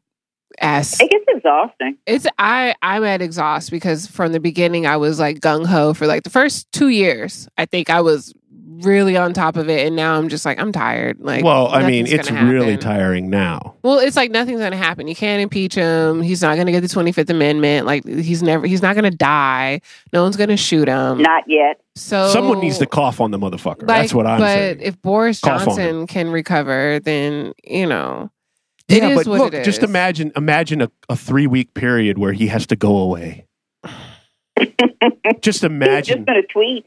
ask 0.59 1.01
It 1.01 1.09
gets 1.11 1.25
exhausting. 1.27 1.97
it's 2.05 2.27
I 2.39 2.75
I'm 2.81 3.03
at 3.03 3.21
exhaust 3.21 3.71
because 3.71 4.07
from 4.07 4.31
the 4.33 4.39
beginning 4.39 4.85
I 4.85 4.97
was 4.97 5.19
like 5.19 5.39
gung 5.39 5.65
ho 5.65 5.93
for 5.93 6.07
like 6.07 6.23
the 6.23 6.29
first 6.29 6.71
two 6.71 6.89
years. 6.89 7.47
I 7.57 7.65
think 7.65 7.89
I 7.89 8.01
was 8.01 8.33
really 8.79 9.17
on 9.17 9.33
top 9.33 9.55
of 9.57 9.69
it, 9.69 9.87
and 9.87 9.95
now 9.95 10.15
I'm 10.19 10.29
just 10.29 10.45
like 10.45 10.59
I'm 10.59 10.71
tired. 10.71 11.17
Like, 11.19 11.43
well, 11.43 11.67
I 11.69 11.87
mean, 11.87 12.05
it's 12.05 12.29
really 12.29 12.77
tiring 12.77 13.27
now. 13.29 13.75
Well, 13.81 13.97
it's 13.99 14.15
like 14.15 14.29
nothing's 14.29 14.59
gonna 14.59 14.77
happen. 14.77 15.07
You 15.07 15.15
can't 15.15 15.41
impeach 15.41 15.73
him. 15.73 16.21
He's 16.21 16.41
not 16.43 16.57
gonna 16.57 16.71
get 16.71 16.81
the 16.81 16.87
Twenty 16.87 17.11
Fifth 17.11 17.29
Amendment. 17.29 17.87
Like 17.87 18.05
he's 18.05 18.43
never. 18.43 18.67
He's 18.67 18.81
not 18.83 18.95
gonna 18.95 19.09
die. 19.11 19.81
No 20.13 20.21
one's 20.23 20.37
gonna 20.37 20.57
shoot 20.57 20.87
him. 20.87 21.21
Not 21.21 21.45
yet. 21.47 21.79
so 21.95 22.29
Someone 22.29 22.59
needs 22.59 22.77
to 22.77 22.85
cough 22.85 23.19
on 23.19 23.31
the 23.31 23.39
motherfucker. 23.39 23.79
like, 23.79 23.87
That's 23.87 24.13
what 24.13 24.27
I'm 24.27 24.39
but 24.39 24.45
saying. 24.53 24.77
But 24.77 24.85
if 24.85 25.01
Boris 25.01 25.39
Cough 25.39 25.65
Johnson 25.65 26.05
can 26.07 26.29
recover, 26.29 26.99
then 26.99 27.53
you 27.63 27.87
know. 27.87 28.29
It 28.89 29.03
yeah, 29.03 29.09
is 29.09 29.15
but 29.17 29.27
what 29.27 29.39
look, 29.39 29.53
it 29.53 29.63
just 29.65 29.83
imagine 29.83 30.31
imagine 30.35 30.81
a, 30.81 30.89
a 31.09 31.15
three 31.15 31.47
week 31.47 31.73
period 31.73 32.17
where 32.17 32.31
he 32.33 32.47
has 32.47 32.65
to 32.67 32.75
go 32.75 32.97
away. 32.97 33.45
just 35.41 35.63
imagine. 35.63 35.65
He's 35.65 35.65
imagine. 35.65 36.15
just 36.17 36.25
going 36.27 36.41
to 36.41 36.47
tweet. 36.47 36.85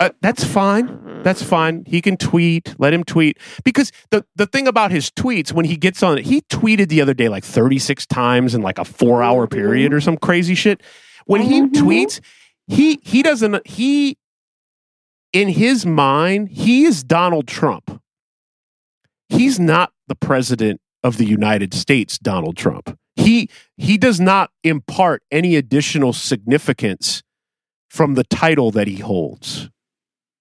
Uh, 0.00 0.10
that's 0.20 0.42
fine. 0.42 0.88
Mhm. 0.88 1.22
That's 1.22 1.42
fine. 1.42 1.84
He 1.86 2.00
can 2.00 2.16
tweet. 2.16 2.74
Let 2.78 2.92
him 2.92 3.04
tweet. 3.04 3.38
Because 3.62 3.92
the, 4.10 4.24
the 4.34 4.46
thing 4.46 4.66
about 4.66 4.90
his 4.90 5.10
tweets, 5.10 5.52
when 5.52 5.64
he 5.64 5.76
gets 5.76 6.02
on 6.02 6.18
it, 6.18 6.24
he 6.26 6.40
tweeted 6.42 6.88
the 6.88 7.00
other 7.00 7.14
day 7.14 7.28
like 7.28 7.44
36 7.44 8.06
times 8.06 8.54
in 8.54 8.62
like 8.62 8.78
a 8.78 8.84
four 8.84 9.22
hour 9.22 9.46
Mm-hmm. 9.46 9.56
period 9.58 9.92
or 9.94 10.00
some 10.00 10.16
crazy 10.16 10.54
shit. 10.56 10.82
When 11.26 11.42
he 11.42 11.60
Mhm. 11.62 11.72
tweets, 11.72 12.20
he 12.66 12.98
he 13.02 13.22
doesn't 13.22 13.64
he 13.66 14.16
in 15.32 15.48
his 15.48 15.86
mind, 15.86 16.48
he 16.48 16.84
is 16.84 17.04
Donald 17.04 17.46
Trump. 17.46 18.02
He's 19.28 19.58
not 19.60 19.92
the 20.08 20.14
president 20.14 20.80
of 21.02 21.16
the 21.18 21.24
United 21.26 21.74
States, 21.74 22.18
Donald 22.18 22.56
Trump. 22.56 22.98
He 23.16 23.48
he 23.76 23.98
does 23.98 24.20
not 24.20 24.50
impart 24.64 25.22
any 25.30 25.56
additional 25.56 26.12
significance 26.12 27.22
from 27.90 28.14
the 28.14 28.24
title 28.24 28.70
that 28.70 28.86
he 28.86 28.96
holds 28.96 29.68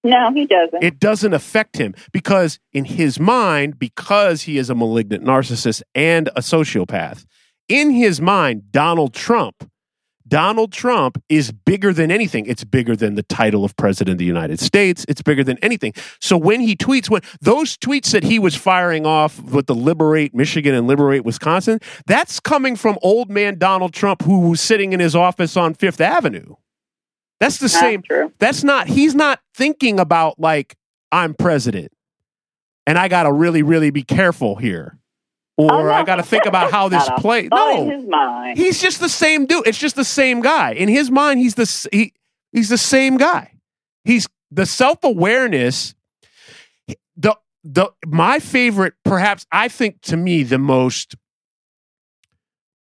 No, 0.05 0.31
he 0.33 0.45
doesn't. 0.45 0.81
it 0.81 0.99
doesn't 0.99 1.33
affect 1.33 1.77
him 1.77 1.93
because 2.13 2.59
in 2.71 2.85
his 2.85 3.19
mind 3.19 3.77
because 3.77 4.43
he 4.43 4.57
is 4.57 4.69
a 4.69 4.75
malignant 4.75 5.23
narcissist 5.25 5.81
and 5.93 6.29
a 6.29 6.39
sociopath 6.41 7.25
in 7.67 7.91
his 7.91 8.21
mind 8.21 8.71
donald 8.71 9.13
trump 9.13 9.69
donald 10.31 10.71
trump 10.71 11.21
is 11.29 11.51
bigger 11.51 11.93
than 11.93 12.09
anything. 12.09 12.45
It's 12.47 12.63
bigger 12.63 12.95
than 12.95 13.13
the 13.15 13.21
title 13.23 13.63
of 13.63 13.75
president 13.75 14.13
of 14.13 14.17
the 14.17 14.25
united 14.25 14.59
states. 14.59 15.05
It's 15.07 15.21
bigger 15.21 15.43
than 15.43 15.57
anything. 15.61 15.93
So 16.19 16.37
when 16.37 16.61
he 16.61 16.75
tweets 16.75 17.09
when 17.09 17.21
those 17.41 17.77
tweets 17.77 18.11
that 18.13 18.23
he 18.23 18.39
was 18.39 18.55
firing 18.55 19.05
off 19.05 19.39
with 19.43 19.67
the 19.67 19.75
liberate 19.75 20.33
michigan 20.33 20.73
and 20.73 20.87
liberate 20.87 21.23
wisconsin 21.25 21.79
that's 22.07 22.39
coming 22.39 22.75
from 22.75 22.97
old 23.03 23.29
man 23.29 23.59
donald 23.59 23.93
trump 23.93 24.23
who 24.23 24.49
was 24.49 24.61
sitting 24.61 24.93
in 24.93 24.99
his 24.99 25.15
office 25.15 25.55
on 25.55 25.73
fifth 25.75 26.01
avenue. 26.01 26.55
That's 27.41 27.57
the 27.57 27.63
That's 27.63 27.79
same 27.79 28.01
true. 28.01 28.31
that's 28.39 28.63
not 28.63 28.87
he's 28.87 29.13
not 29.13 29.39
thinking 29.53 29.99
about 29.99 30.39
like 30.39 30.75
i'm 31.11 31.33
president 31.33 31.91
and 32.87 32.97
i 32.97 33.07
gotta 33.09 33.31
really 33.33 33.63
really 33.63 33.91
be 33.91 34.03
careful 34.03 34.55
here 34.55 34.97
Oh, 35.57 35.65
or 35.65 35.73
Oh, 35.73 35.83
no. 35.83 35.91
i 35.91 36.03
gotta 36.03 36.23
think 36.23 36.45
about 36.45 36.71
how 36.71 36.89
this 36.95 37.07
Not 37.07 37.19
a 37.19 37.21
plays 37.21 37.43
in 37.43 37.49
no 37.51 37.89
his 37.89 38.05
mind. 38.07 38.57
he's 38.57 38.81
just 38.81 38.99
the 38.99 39.09
same 39.09 39.45
dude 39.45 39.67
it's 39.67 39.77
just 39.77 39.95
the 39.95 40.05
same 40.05 40.41
guy 40.41 40.71
in 40.73 40.87
his 40.89 41.11
mind 41.11 41.39
he's 41.39 41.55
the 41.55 41.89
he, 41.91 42.13
he's 42.51 42.69
the 42.69 42.77
same 42.77 43.17
guy 43.17 43.53
he's 44.03 44.27
the 44.49 44.65
self-awareness 44.65 45.93
the 47.17 47.35
the 47.63 47.89
my 48.05 48.39
favorite 48.39 48.93
perhaps 49.05 49.45
i 49.51 49.67
think 49.67 50.01
to 50.01 50.17
me 50.17 50.43
the 50.43 50.57
most 50.57 51.15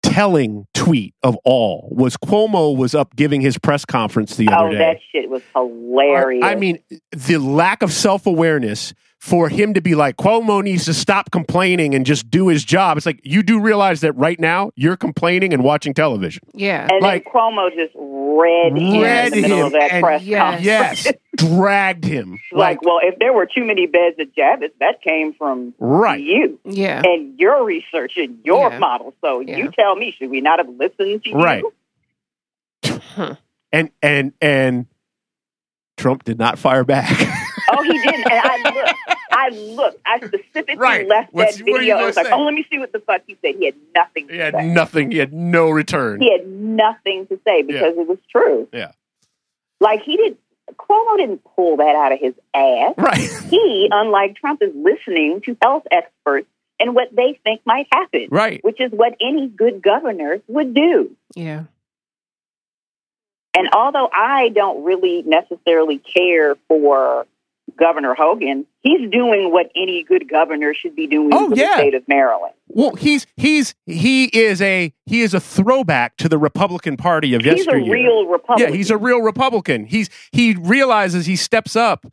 telling 0.03 0.67
tweet 0.75 1.15
of 1.23 1.37
all 1.45 1.89
was 1.93 2.17
Cuomo 2.17 2.77
was 2.77 2.95
up 2.95 3.15
giving 3.17 3.41
his 3.41 3.59
press 3.59 3.85
conference 3.85 4.37
the 4.37 4.49
other 4.49 4.69
oh, 4.69 4.73
day. 4.73 4.79
that 4.79 4.97
shit 5.13 5.29
was 5.29 5.43
hilarious. 5.55 6.43
I 6.45 6.55
mean, 6.57 6.81
the 7.13 7.37
lack 7.39 7.83
of 7.83 7.93
self 7.93 8.27
awareness 8.27 8.93
for 9.21 9.51
him 9.51 9.75
to 9.75 9.83
be 9.83 9.95
like, 9.95 10.17
Cuomo 10.17 10.63
needs 10.63 10.87
to 10.87 10.95
stop 10.95 11.31
complaining 11.31 11.95
and 11.95 12.07
just 12.07 12.31
do 12.31 12.49
his 12.49 12.65
job. 12.65 12.97
It's 12.97 13.05
like, 13.05 13.21
you 13.23 13.43
do 13.43 13.61
realize 13.61 14.01
that 14.01 14.13
right 14.15 14.41
now 14.41 14.71
you're 14.77 14.97
complaining 14.97 15.53
and 15.53 15.63
watching 15.63 15.93
television. 15.93 16.43
Yeah. 16.55 16.89
and 16.91 17.03
like- 17.03 17.25
then 17.25 17.33
Cuomo 17.35 17.69
just 17.75 17.93
read 17.95 18.79
him 18.79 19.03
Read 19.03 19.27
in 19.27 19.33
the 19.35 19.41
middle 19.43 19.59
him 19.59 19.67
of 19.67 19.73
that 19.73 19.93
and- 19.93 20.03
press 20.03 20.23
Yes. 20.23 20.41
conference. 20.41 20.65
Yes, 20.65 21.13
dragged 21.37 22.05
him. 22.07 22.41
like, 22.53 22.81
well, 22.83 22.99
if 23.03 23.19
there 23.19 23.35
were 23.35 23.45
too 23.47 23.65
many 23.67 23.87
beds 23.87 24.17
at 24.19 24.35
Javits, 24.35 24.73
that 24.81 25.03
came 25.03 25.35
from 25.35 25.75
right. 25.79 26.19
you 26.23 26.59
Yeah. 26.65 27.03
and 27.05 27.39
your 27.39 27.63
research 27.63 28.15
and 28.17 28.39
your 28.43 28.71
Yeah. 28.71 28.79
model. 28.79 29.13
So 29.21 29.41
Yeah. 29.41 29.59
you 29.59 29.71
tell 29.71 29.97
me, 29.97 30.15
should 30.19 30.31
we 30.31 30.41
not 30.41 30.61
have 30.61 30.69
listened 30.71 31.25
to 31.25 31.33
Right. 31.35 31.63
you? 32.85 33.01
Huh. 33.15 33.35
And, 33.71 33.91
and, 34.03 34.33
and 34.41 34.87
Trump 35.99 36.25
did 36.25 36.39
not 36.39 36.59
fire 36.59 36.85
back. 36.85 37.11
Oh, 37.73 37.85
he 37.85 37.93
didn't. 37.93 38.10
And 39.51 39.71
I 39.71 39.75
looked. 39.75 40.01
I 40.07 40.19
specifically 40.19 40.77
Right. 40.77 41.07
left 41.07 41.33
What's- 41.33 41.59
that 41.59 41.67
what 41.69 41.81
video. 41.81 41.95
I 41.95 41.99
gonna 41.99 42.07
was 42.07 42.17
like, 42.17 42.27
oh, 42.33 42.43
let 42.45 42.55
me 42.55 42.67
see 42.71 42.79
what 42.79 42.93
the 42.93 43.01
fuck 43.01 43.23
he 43.27 43.37
said. 43.43 43.57
He 43.57 43.67
had 43.67 43.75
nothing 43.95 44.29
to 44.29 44.33
he 44.35 44.39
had 44.39 44.55
say. 44.55 44.67
nothing. 44.67 45.11
He 45.11 45.19
had 45.19 45.33
no 45.33 45.71
return. 45.71 46.21
He 46.21 46.31
had 46.33 46.47
nothing 46.47 47.27
to 47.29 47.39
say 47.47 47.63
because 47.63 47.97
it 47.97 48.07
was 48.07 48.19
true. 48.31 48.69
Yeah. 48.73 48.93
Like 49.81 50.03
he 50.03 50.17
didn't. 50.17 50.39
Cuomo 50.79 51.17
didn't 51.17 51.43
pull 51.57 51.79
that 51.79 51.97
out 51.97 52.13
of 52.13 52.21
his 52.21 52.35
ass. 52.55 52.95
Right. 52.97 53.19
He, 53.51 53.89
unlike 53.91 54.37
Trump, 54.37 54.63
is 54.63 54.71
listening 54.75 55.41
to 55.47 55.57
health 55.61 55.83
experts 55.91 56.47
and 56.79 56.95
what 56.95 57.09
they 57.15 57.41
think 57.43 57.61
might 57.65 57.89
happen, 57.93 58.29
Right. 58.31 58.63
which 58.63 58.81
is 58.81 58.93
what 58.93 59.17
any 59.21 59.49
good 59.49 59.83
governor 59.83 60.41
would 60.47 60.73
do. 60.73 61.17
Yeah. 61.35 61.65
And 63.57 63.69
although 63.75 64.09
I 64.13 64.51
don't 64.51 64.85
really 64.85 65.23
necessarily 65.23 65.99
care 65.99 66.55
for 66.69 67.27
Governor 67.79 68.15
Hogan, 68.15 68.67
he's 68.81 69.11
doing 69.11 69.53
what 69.53 69.71
any 69.77 70.03
good 70.03 70.29
governor 70.29 70.75
should 70.75 70.95
be 70.97 71.07
doing 71.07 71.31
Oh, 71.33 71.51
for 71.51 71.57
yeah. 71.57 71.69
the 71.69 71.75
state 71.83 71.95
of 71.95 72.07
Maryland. 72.09 72.55
Well, 72.69 72.95
he's 72.95 73.27
he's 73.37 73.75
he 73.87 74.25
is 74.27 74.63
a 74.63 74.93
he 75.07 75.23
is 75.23 75.35
a 75.35 75.41
throwback 75.41 76.17
to 76.19 76.29
the 76.29 76.39
Republican 76.39 76.97
Party 76.97 77.35
of 77.35 77.43
He's 77.43 77.53
a 77.53 77.57
yesteryear. 77.57 77.93
real 77.93 78.27
Republican. 78.27 78.73
Yeah, 78.73 78.77
he's 78.77 78.91
a 78.91 78.97
real 78.97 79.21
Republican. 79.23 79.87
He's 79.87 80.09
he 80.33 80.55
realizes 80.55 81.27
he 81.27 81.37
steps 81.37 81.75
up, 81.77 82.07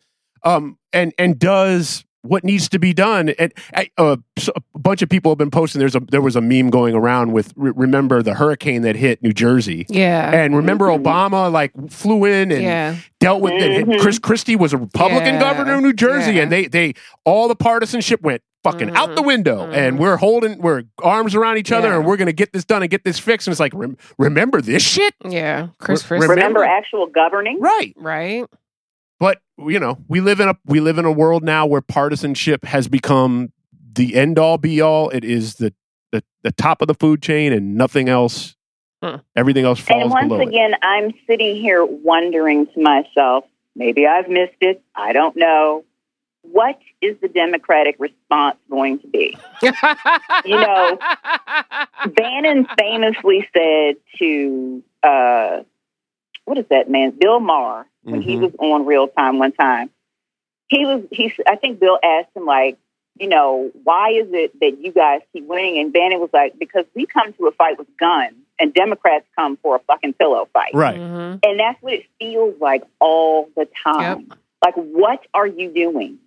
um, 0.43 0.77
and 0.93 1.13
and 1.19 1.37
does 1.37 2.03
what 2.27 2.43
needs 2.43 2.69
to 2.69 2.79
be 2.79 2.93
done. 2.93 3.29
And 3.29 3.53
uh, 3.97 4.17
a 4.55 4.61
bunch 4.77 5.01
of 5.01 5.09
people 5.09 5.31
have 5.31 5.37
been 5.37 5.51
posting. 5.51 5.79
There's 5.79 5.95
a 5.95 5.99
there 5.99 6.21
was 6.21 6.35
a 6.35 6.41
meme 6.41 6.69
going 6.69 6.95
around 6.95 7.31
with 7.33 7.53
re- 7.55 7.71
remember 7.75 8.21
the 8.21 8.35
hurricane 8.35 8.81
that 8.83 8.95
hit 8.95 9.21
New 9.23 9.33
Jersey. 9.33 9.85
Yeah. 9.89 10.31
And 10.31 10.55
remember, 10.55 10.85
Mhm. 10.87 11.03
Obama 11.03 11.51
like 11.51 11.71
flew 11.89 12.25
in 12.25 12.51
and 12.51 12.61
yeah. 12.63 12.95
dealt 13.19 13.41
with 13.41 13.53
it. 13.53 13.71
And 13.71 13.87
Mhm. 13.87 13.99
Chris 13.99 14.19
Christie 14.19 14.55
was 14.55 14.73
a 14.73 14.77
Republican 14.77 15.35
Yeah. 15.35 15.39
governor 15.39 15.75
of 15.75 15.81
New 15.81 15.93
Jersey, 15.93 16.33
Yeah. 16.33 16.43
and 16.43 16.51
they 16.51 16.65
they 16.67 16.93
all 17.25 17.47
the 17.47 17.55
partisanship 17.55 18.21
went 18.21 18.41
fucking 18.63 18.89
out 18.97 19.15
the 19.15 19.21
Mhm. 19.21 19.27
window, 19.27 19.69
and 19.71 19.95
Mhm. 19.95 19.99
we're 20.01 20.17
holding 20.17 20.59
we're 20.61 20.83
arms 21.01 21.35
around 21.35 21.57
each 21.57 21.71
other, 21.71 21.89
Yeah. 21.89 21.95
and 21.97 22.05
we're 22.05 22.17
gonna 22.17 22.33
get 22.33 22.51
this 22.53 22.65
done 22.65 22.81
and 22.81 22.89
get 22.91 23.03
this 23.05 23.17
fixed. 23.19 23.47
And 23.47 23.53
it's 23.53 23.59
like, 23.59 23.71
rem- 23.73 23.97
remember 24.17 24.61
this 24.61 24.83
shit, 24.83 25.13
Yeah. 25.27 25.67
Chris 25.79 26.09
Re- 26.11 26.15
remember- 26.17 26.35
Remember 26.35 26.63
actual 26.65 27.07
governing? 27.07 27.59
right? 27.61 27.93
Right. 27.97 28.43
But 29.19 29.41
you 29.57 29.79
know, 29.79 29.97
we 30.07 30.21
live 30.21 30.39
in 30.39 30.49
a 30.49 30.57
we 30.65 30.79
live 30.79 30.97
in 30.97 31.05
a 31.05 31.11
world 31.11 31.43
now 31.43 31.65
where 31.65 31.81
partisanship 31.81 32.63
has 32.65 32.87
become 32.87 33.51
the 33.93 34.15
end 34.15 34.37
all 34.37 34.57
be 34.57 34.81
all. 34.81 35.09
It 35.09 35.23
is 35.23 35.55
the 35.55 35.73
the, 36.11 36.23
the 36.43 36.51
top 36.51 36.81
of 36.81 36.87
the 36.87 36.93
food 36.93 37.21
chain 37.21 37.51
and 37.53 37.75
nothing 37.75 38.07
else. 38.09 38.55
Hmm. 39.03 39.17
Everything 39.35 39.65
else 39.65 39.79
falls 39.79 40.03
And 40.03 40.11
once 40.11 40.27
below 40.27 40.41
it. 40.41 40.47
again, 40.47 40.71
I'm 40.81 41.13
sitting 41.27 41.55
here 41.55 41.85
wondering 41.85 42.65
to 42.67 42.81
myself, 42.81 43.43
maybe 43.75 44.07
I've 44.07 44.27
missed 44.29 44.57
it. 44.61 44.81
I 44.95 45.13
don't 45.13 45.35
know. 45.35 45.83
What 46.41 46.79
is 47.01 47.17
the 47.21 47.27
Democratic 47.27 47.97
response 47.99 48.57
going 48.69 48.99
to 48.99 49.07
be? 49.07 49.37
You 50.45 50.55
know, 50.55 50.97
Bannon 52.15 52.67
famously 52.79 53.47
said 53.53 53.97
to, 54.19 54.83
uh, 55.03 55.63
what 56.47 56.57
is 56.57 56.65
that 56.69 56.89
man? 56.89 57.11
Bill 57.19 57.41
Maher, 57.41 57.85
when 58.03 58.21
he 58.21 58.37
Mhm. 58.37 58.41
was 58.41 58.55
on 58.59 58.85
Real 58.85 59.09
Time 59.09 59.37
one 59.37 59.51
time. 59.51 59.89
He 60.69 60.85
was, 60.85 61.03
he, 61.11 61.33
I 61.45 61.57
think 61.57 61.79
Bill 61.79 61.99
asked 62.01 62.29
him, 62.35 62.45
like, 62.45 62.77
you 63.19 63.27
know, 63.27 63.69
why 63.83 64.11
is 64.11 64.27
it 64.31 64.57
that 64.61 64.79
you 64.81 64.91
guys 64.93 65.21
keep 65.33 65.45
winning? 65.45 65.77
And 65.79 65.91
Bannon 65.91 66.19
was 66.21 66.29
like, 66.31 66.57
because 66.57 66.85
we 66.95 67.05
come 67.05 67.33
to 67.33 67.47
a 67.47 67.51
fight 67.51 67.77
with 67.77 67.87
guns 67.97 68.35
and 68.59 68.73
Democrats 68.73 69.25
come 69.35 69.57
for 69.57 69.75
a 69.75 69.79
fucking 69.79 70.13
pillow 70.13 70.47
fight. 70.53 70.71
Right. 70.73 70.97
Mhm. 70.97 71.39
And 71.43 71.59
that's 71.59 71.81
what 71.81 71.93
it 71.93 72.05
feels 72.19 72.59
like 72.61 72.83
all 73.01 73.49
the 73.57 73.67
time. 73.83 74.29
Like, 74.63 74.75
what 74.75 75.25
are 75.33 75.47
you 75.47 75.69
doing? 75.69 76.19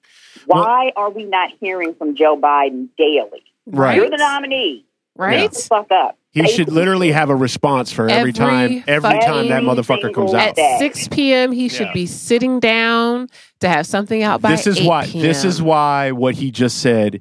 Why 0.47 0.93
are 0.97 1.11
we 1.11 1.25
not 1.25 1.51
hearing 1.61 1.95
from 1.95 2.15
Joe 2.15 2.37
Biden 2.37 2.89
daily? 2.99 3.43
Right. 3.67 3.97
You're 3.97 4.11
the 4.11 4.17
nominee. 4.19 4.85
Right? 5.17 5.41
Shut 5.41 5.53
the 5.53 5.61
fuck 5.63 5.91
up. 5.93 6.17
He 6.33 6.47
Say 6.47 6.55
should 6.59 6.71
literally 6.73 7.09
shit. 7.09 7.17
have 7.17 7.29
a 7.31 7.35
response 7.35 7.91
for 7.91 8.05
every, 8.05 8.15
Every 8.31 8.33
time 8.33 8.85
every 8.87 9.19
time 9.21 9.49
that 9.49 9.63
motherfucker 9.65 10.15
comes 10.15 10.33
out. 10.33 10.55
day. 10.55 10.75
At 10.75 10.79
6 10.79 11.09
p.m., 11.09 11.51
he 11.51 11.69
should 11.69 11.89
Yeah. 11.89 11.93
be 11.93 12.07
sitting 12.07 12.61
down 12.61 13.29
to 13.61 13.69
have 13.69 13.85
something 13.87 14.23
out 14.23 14.41
by 14.41 14.53
This 14.53 14.67
is 14.69 14.79
8 14.81 14.87
why 14.87 15.07
p.m. 15.07 15.23
this 15.23 15.45
is 15.45 15.61
why 15.61 16.13
what 16.13 16.37
he 16.37 16.51
just 16.53 16.79
said 16.79 17.21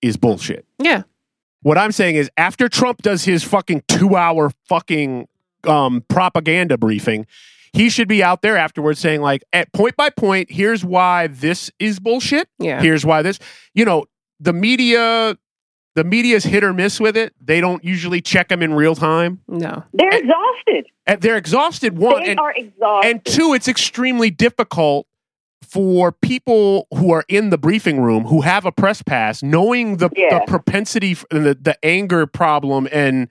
is 0.00 0.16
bullshit. 0.16 0.64
Yeah. 0.78 1.02
What 1.62 1.76
I'm 1.76 1.92
saying 1.92 2.16
is 2.16 2.30
after 2.38 2.68
Trump 2.70 3.02
does 3.02 3.24
his 3.24 3.44
fucking 3.44 3.82
2-hour 3.88 4.50
fucking 4.68 5.28
um 5.64 6.04
propaganda 6.08 6.78
briefing, 6.78 7.26
he 7.74 7.90
should 7.90 8.08
be 8.08 8.22
out 8.22 8.40
there 8.40 8.56
afterwards 8.56 8.98
saying 8.98 9.20
like 9.20 9.42
at 9.52 9.70
point 9.74 9.94
by 9.96 10.08
point, 10.08 10.50
here's 10.50 10.84
why 10.84 11.26
this 11.26 11.70
is 11.78 12.00
bullshit. 12.00 12.48
Yeah. 12.58 12.80
Here's 12.80 13.04
why 13.04 13.20
this. 13.22 13.38
You 13.74 13.84
know, 13.84 14.06
the 14.40 14.52
media 14.54 15.36
the 15.94 16.04
media's 16.04 16.44
hit 16.44 16.62
or 16.62 16.72
miss 16.72 17.00
with 17.00 17.16
it. 17.16 17.34
They 17.40 17.60
don't 17.60 17.82
usually 17.84 18.20
check 18.20 18.48
them 18.48 18.62
in 18.62 18.74
real 18.74 18.94
time. 18.94 19.40
No. 19.48 19.82
They're 19.92 20.08
exhausted. 20.10 20.86
And 21.06 21.20
they're 21.20 21.36
exhausted 21.36 21.98
one 21.98 22.22
they 22.22 22.30
and 22.32 22.40
are 22.40 22.52
exhausted. 22.54 23.10
and 23.10 23.24
two, 23.24 23.54
it's 23.54 23.66
extremely 23.68 24.30
difficult 24.30 25.06
for 25.62 26.12
people 26.12 26.86
who 26.94 27.10
are 27.12 27.24
in 27.28 27.50
the 27.50 27.58
briefing 27.58 28.00
room 28.00 28.24
who 28.24 28.42
have 28.42 28.64
a 28.64 28.72
press 28.72 29.02
pass, 29.02 29.42
knowing 29.42 29.96
the, 29.96 30.08
Yeah. 30.16 30.38
the 30.38 30.44
propensity 30.46 31.12
f- 31.12 31.24
and 31.30 31.44
the, 31.44 31.54
the 31.54 31.76
anger 31.84 32.26
problem 32.26 32.88
and 32.92 33.28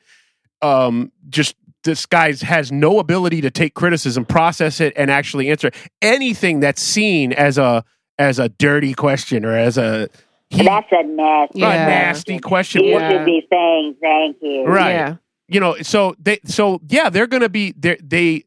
um, 0.61 1.11
just 1.29 1.55
this 1.83 2.05
guy 2.05 2.33
has 2.33 2.71
no 2.71 2.99
ability 2.99 3.39
to 3.41 3.49
take 3.51 3.73
criticism, 3.75 4.25
process 4.25 4.81
it, 4.81 4.91
and 4.97 5.09
actually 5.09 5.49
answer 5.49 5.71
anything 6.01 6.59
that's 6.59 6.81
seen 6.81 7.31
as 7.31 7.57
a 7.57 7.85
as 8.19 8.39
a 8.39 8.49
dirty 8.49 8.93
question 8.95 9.45
or 9.45 9.55
as 9.55 9.77
a 9.77 10.09
he, 10.49 10.63
That's 10.63 10.87
a 10.91 11.03
nasty, 11.03 11.61
a 11.61 11.67
Yeah. 11.67 11.85
nasty 11.87 12.39
question. 12.39 12.83
You 12.83 12.91
Yeah. 12.91 13.09
should 13.11 13.25
be 13.25 13.45
saying 13.49 13.95
thank 14.01 14.37
you. 14.41 14.65
Right. 14.65 14.91
Yeah. 14.91 15.15
you 15.49 15.59
know 15.59 15.75
so 15.81 16.15
they 16.19 16.39
so 16.45 16.81
yeah 16.89 17.09
they're 17.09 17.27
gonna 17.27 17.47
be 17.49 17.73
they 17.77 17.97
they 18.03 18.43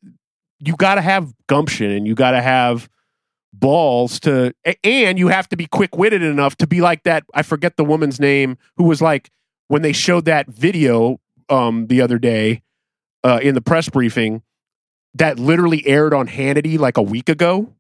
you 0.59 0.76
gotta 0.76 1.01
have 1.01 1.32
gumption 1.46 1.90
and 1.90 2.07
you 2.07 2.14
gotta 2.14 2.42
have 2.42 2.88
balls 3.55 4.20
to 4.20 4.53
and 4.84 5.18
you 5.18 5.28
have 5.28 5.48
to 5.48 5.57
be 5.57 5.66
quick-witted 5.66 6.22
enough 6.22 6.57
to 6.57 6.66
be 6.66 6.80
like 6.82 7.03
that 7.05 7.24
i 7.34 7.42
forget 7.42 7.76
the 7.76 7.84
woman's 7.84 8.20
name 8.20 8.57
who 8.76 8.84
was 8.84 9.01
like 9.03 9.30
when 9.68 9.82
they 9.82 9.92
showed 9.92 10.24
that 10.26 10.46
video 10.48 11.18
um 11.48 11.86
the 11.88 12.01
other 12.03 12.18
day 12.18 12.62
uh 13.24 13.40
in 13.42 13.55
the 13.55 13.61
press 13.62 13.88
briefing 13.88 14.42
that 15.14 15.38
literally 15.38 15.84
aired 15.86 16.12
on 16.14 16.28
hannity 16.28 16.78
like 16.78 16.96
a 16.98 17.03
week 17.03 17.28
ago 17.30 17.72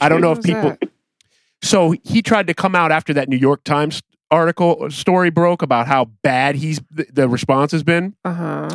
i 0.00 0.08
don't 0.08 0.20
know 0.22 0.32
if 0.32 0.42
people 0.42 0.70
that? 0.70 0.90
So 1.66 1.94
he 2.04 2.22
tried 2.22 2.46
to 2.46 2.54
come 2.54 2.74
out 2.74 2.90
after 2.92 3.12
that 3.14 3.28
new 3.28 3.36
york 3.36 3.62
times 3.64 4.02
article 4.30 4.78
uh, 4.82 4.88
story 4.90 5.30
broke 5.30 5.62
about 5.62 5.86
how 5.86 6.04
bad 6.22 6.54
he's 6.56 6.80
the, 6.90 7.06
the 7.12 7.28
response 7.28 7.70
has 7.72 7.82
been 7.82 8.14
Uh-huh. 8.24 8.68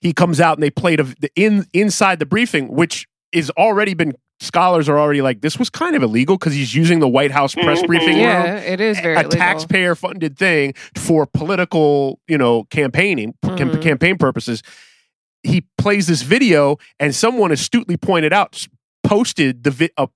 he 0.00 0.12
comes 0.12 0.40
out 0.40 0.56
and 0.56 0.62
they 0.62 0.70
played 0.70 1.00
a, 1.00 1.04
the 1.04 1.30
in 1.34 1.66
inside 1.72 2.18
the 2.18 2.26
briefing, 2.26 2.68
which 2.68 3.06
is 3.32 3.50
already 3.52 3.94
been 3.94 4.12
scholars 4.40 4.88
are 4.88 4.98
already 4.98 5.20
like 5.22 5.40
this 5.40 5.58
was 5.58 5.68
kind 5.70 5.96
of 5.96 6.02
illegal 6.02 6.36
because 6.38 6.52
he's 6.54 6.74
using 6.74 7.00
the 7.00 7.08
White 7.08 7.30
House 7.32 7.54
press 7.54 7.80
Mhm. 7.82 7.86
briefing 7.86 8.18
Yeah, 8.18 8.42
room, 8.54 8.62
it 8.62 8.80
is 8.80 9.00
very 9.00 9.14
a 9.16 9.20
illegal. 9.20 9.30
taxpayer 9.38 9.94
funded 9.94 10.38
thing 10.38 10.74
for 10.94 11.26
political, 11.26 12.20
you 12.28 12.38
know, 12.38 12.64
campaigning 12.64 13.34
cam- 13.42 13.70
Mhm. 13.70 13.82
campaign 13.82 14.16
purposes. 14.18 14.62
He 15.42 15.64
plays 15.78 16.06
this 16.06 16.22
video, 16.22 16.76
and 17.00 17.14
someone 17.14 17.50
astutely 17.50 17.96
pointed 17.96 18.32
out, 18.32 18.66
posted 19.02 19.64
the 19.64 19.70
vi- 19.70 19.90
took 19.98 20.12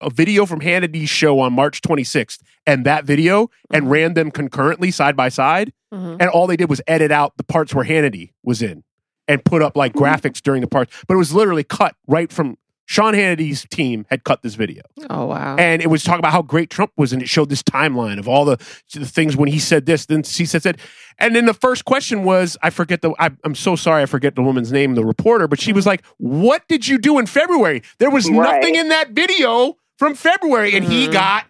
a 0.00 0.10
video 0.10 0.46
from 0.46 0.60
Hannity's 0.60 1.10
show 1.10 1.40
on 1.40 1.52
March 1.52 1.82
26th, 1.82 2.38
and 2.66 2.84
that 2.86 3.04
video, 3.04 3.50
and 3.72 3.90
ran 3.90 4.14
them 4.14 4.30
concurrently 4.30 4.90
side 4.90 5.16
by 5.16 5.28
side 5.28 5.72
Mhm. 5.92 6.18
and 6.20 6.30
all 6.30 6.46
they 6.46 6.56
did 6.56 6.70
was 6.70 6.80
edit 6.86 7.10
out 7.10 7.36
the 7.36 7.42
parts 7.44 7.74
where 7.74 7.84
Hannity 7.84 8.30
was 8.44 8.62
in 8.62 8.84
and 9.26 9.44
put 9.44 9.60
up 9.62 9.76
like 9.76 9.92
graphics 9.92 10.40
during 10.40 10.60
the 10.60 10.68
parts. 10.68 10.92
But 11.08 11.14
it 11.14 11.18
was 11.18 11.34
literally 11.34 11.64
cut 11.64 11.96
right 12.06 12.30
from 12.32 12.56
Sean 12.86 13.14
Hannity's 13.14 13.66
team 13.70 14.04
had 14.10 14.24
cut 14.24 14.42
this 14.42 14.54
video, 14.56 14.82
Oh 15.10 15.26
wow. 15.26 15.54
and 15.56 15.80
it 15.80 15.88
was 15.88 16.02
talking 16.02 16.18
about 16.20 16.32
how 16.32 16.42
great 16.42 16.70
Trump 16.70 16.90
was, 16.96 17.12
and 17.12 17.22
it 17.22 17.28
showed 17.28 17.48
this 17.48 17.62
timeline 17.62 18.18
of 18.18 18.26
all 18.28 18.44
the, 18.44 18.56
the 18.94 19.06
things 19.06 19.36
when 19.36 19.48
he 19.48 19.58
said 19.60 19.86
this, 19.86 20.06
then 20.06 20.22
he 20.24 20.44
said 20.44 20.62
that, 20.62 20.76
and 21.18 21.34
then 21.36 21.46
the 21.46 21.54
first 21.54 21.84
question 21.84 22.24
was, 22.24 22.56
I 22.62 22.70
forget 22.70 23.00
the, 23.02 23.12
I, 23.20 23.30
I'm 23.44 23.54
so 23.54 23.76
sorry, 23.76 24.02
I 24.02 24.06
forget 24.06 24.34
the 24.34 24.42
woman's 24.42 24.72
name, 24.72 24.94
the 24.96 25.04
reporter, 25.04 25.46
but 25.46 25.60
she 25.60 25.72
was 25.72 25.86
like, 25.86 26.02
"What 26.18 26.66
did 26.68 26.88
you 26.88 26.98
do 26.98 27.18
in 27.20 27.26
February? 27.26 27.82
There 27.98 28.10
was 28.10 28.28
Right. 28.28 28.56
nothing 28.60 28.74
in 28.74 28.88
that 28.88 29.10
video 29.10 29.76
from 30.00 30.14
February," 30.16 30.74
and 30.74 30.84
he 30.84 31.06
Mhm. 31.06 31.12
got 31.12 31.44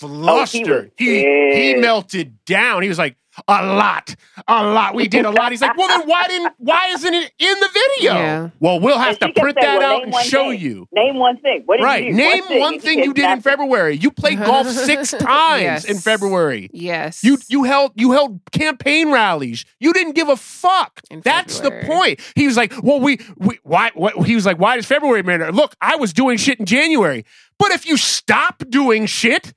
flustered. 0.00 0.90
he 0.96 1.18
he 1.18 1.72
pissed. 1.74 1.82
melted 1.82 2.44
down. 2.46 2.82
He 2.82 2.88
was 2.88 2.98
like, 2.98 3.16
a 3.46 3.64
lot, 3.64 4.14
a 4.48 4.64
lot. 4.64 4.94
We 4.94 5.06
did 5.06 5.24
a 5.24 5.30
lot. 5.30 5.52
He's 5.52 5.62
like, 5.62 5.76
well, 5.76 5.86
then 5.88 6.02
why 6.06 6.26
didn't? 6.26 6.52
Why 6.58 6.88
isn't 6.92 7.14
it 7.14 7.30
in 7.38 7.60
the 7.60 7.68
video? 7.72 8.14
Yeah. 8.14 8.48
Well, 8.58 8.80
we'll 8.80 8.98
have 8.98 9.16
And 9.22 9.34
to 9.34 9.40
print 9.40 9.56
saying, 9.60 9.72
that 9.74 9.78
well, 9.78 9.96
out 9.98 10.02
and 10.04 10.14
show 10.16 10.50
thing. 10.50 10.60
you. 10.60 10.88
Name 10.92 11.16
one 11.16 11.36
thing. 11.38 11.62
What 11.64 11.76
did 11.78 11.84
Right. 11.84 12.04
you 12.06 12.10
do? 12.10 12.16
Name 12.16 12.42
thing. 12.44 12.60
one 12.60 12.80
thing 12.80 12.98
you 13.04 13.14
did 13.14 13.24
in. 13.30 13.40
February. 13.40 13.96
You 13.96 14.10
played 14.10 14.38
golf 14.44 14.66
six 14.68 15.12
times 15.12 15.62
Yes. 15.62 15.84
in 15.84 15.98
February. 15.98 16.70
yes. 16.72 17.22
You 17.22 17.38
you 17.48 17.62
held 17.64 17.92
you 17.94 18.10
held 18.12 18.40
campaign 18.52 19.12
rallies. 19.12 19.64
You 19.78 19.92
didn't 19.92 20.14
give 20.16 20.28
a 20.28 20.36
fuck. 20.36 21.00
In 21.10 21.20
That's 21.20 21.60
February. 21.60 21.82
the 21.82 21.86
point. 21.86 22.20
He 22.34 22.46
was 22.46 22.56
like, 22.56 22.72
"Well, 22.82 22.98
we 23.00 23.20
we 23.38 23.58
why 23.62 23.90
what?" 23.94 24.26
He 24.26 24.34
was 24.34 24.44
like, 24.44 24.58
"Why 24.58 24.74
does 24.76 24.86
February 24.86 25.22
matter?" 25.22 25.52
Look, 25.52 25.74
I 25.80 25.96
was 25.96 26.12
doing 26.12 26.36
shit 26.36 26.58
in 26.58 26.66
January, 26.66 27.24
but 27.60 27.70
if 27.70 27.86
you 27.86 27.96
stop 27.96 28.64
doing 28.68 29.06
shit, 29.06 29.52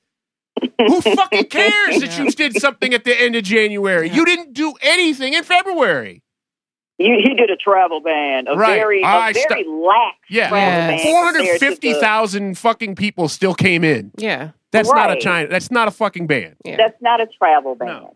who 0.77 1.01
fucking 1.01 1.45
cares 1.45 2.01
that 2.01 2.15
you 2.19 2.29
did 2.29 2.55
something 2.61 2.93
at 2.93 3.03
the 3.05 3.19
end 3.19 3.35
of 3.35 3.43
January? 3.43 4.07
Yeah. 4.09 4.13
You 4.15 4.25
didn't 4.25 4.53
do 4.53 4.73
anything 4.83 5.33
in 5.33 5.43
February. 5.43 6.21
You, 6.99 7.15
he 7.23 7.33
did 7.33 7.49
a 7.49 7.55
travel 7.57 8.01
ban, 8.01 8.47
a 8.47 8.55
Right. 8.55 8.75
very, 8.75 9.03
I 9.03 9.31
a 9.31 9.33
very 9.33 9.63
sta- 9.63 9.69
lax 9.71 10.17
Yeah, 10.29 10.49
travel 10.49 10.67
Yes. 10.67 11.01
ban. 11.03 11.11
four 11.11 11.23
compared 11.23 11.35
hundred 11.47 11.53
to 11.53 11.59
fifty 11.59 11.93
the- 11.93 11.99
fucking 12.53 12.95
people 12.95 13.27
still 13.29 13.55
came 13.55 13.83
in. 13.83 14.11
Yeah. 14.17 14.51
That's 14.71 14.91
not 14.91 15.11
a 15.11 15.19
China. 15.19 15.47
That's 15.49 15.71
not 15.71 15.87
a 15.87 15.91
fucking 15.91 16.27
ban. 16.27 16.55
Yeah. 16.65 16.77
That's 16.77 16.99
not 17.01 17.19
a 17.21 17.27
travel 17.27 17.75
ban. 17.75 17.87
No. 17.87 18.15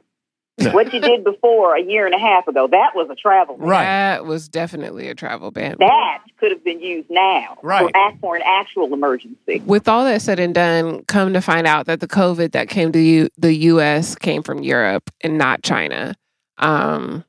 No. 0.60 0.72
What 0.72 0.92
you 0.92 1.00
did 1.00 1.24
before 1.24 1.76
a 1.76 1.82
year 1.84 2.08
and 2.08 2.16
a 2.16 2.18
half 2.18 2.48
ago, 2.48 2.68
that 2.68 2.96
was 2.96 3.08
a 3.12 3.16
travel 3.16 3.58
ban. 3.58 3.68
Right. 3.68 3.84
That 3.84 4.26
was 4.26 4.50
definitely 4.50 5.08
a 5.08 5.14
travel 5.14 5.52
ban. 5.52 5.76
That 5.80 6.24
could 6.40 6.52
have 6.52 6.64
been 6.64 6.82
used 6.82 7.10
now 7.12 7.58
Right. 7.62 7.84
for, 7.84 7.92
act 7.96 8.20
for 8.22 8.36
an 8.36 8.42
actual 8.44 8.92
emergency. 8.92 9.62
With 9.68 9.88
all 9.88 10.04
that 10.06 10.20
said 10.24 10.40
and 10.40 10.56
done, 10.56 11.04
come 11.06 11.34
to 11.34 11.42
find 11.42 11.68
out 11.68 11.86
that 11.86 12.00
the 12.00 12.08
COVID 12.08 12.54
that 12.54 12.70
came 12.70 12.92
to 12.92 13.00
U- 13.00 13.30
the 13.38 13.54
U.S. 13.54 14.16
came 14.16 14.42
from 14.42 14.64
Europe 14.64 15.12
and 15.22 15.38
not 15.38 15.62
China. 15.62 16.16
Um, 16.58 17.24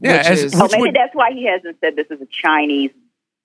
Yeah, 0.00 0.16
which 0.18 0.26
as- 0.26 0.42
is, 0.44 0.54
Oh, 0.58 0.62
Which 0.62 0.72
maybe 0.72 0.80
would- 0.82 0.94
that's 0.94 1.14
why 1.14 1.32
he 1.32 1.44
hasn't 1.46 1.76
said 1.80 1.96
this 1.96 2.06
is 2.10 2.22
a 2.22 2.26
Chinese 2.30 2.92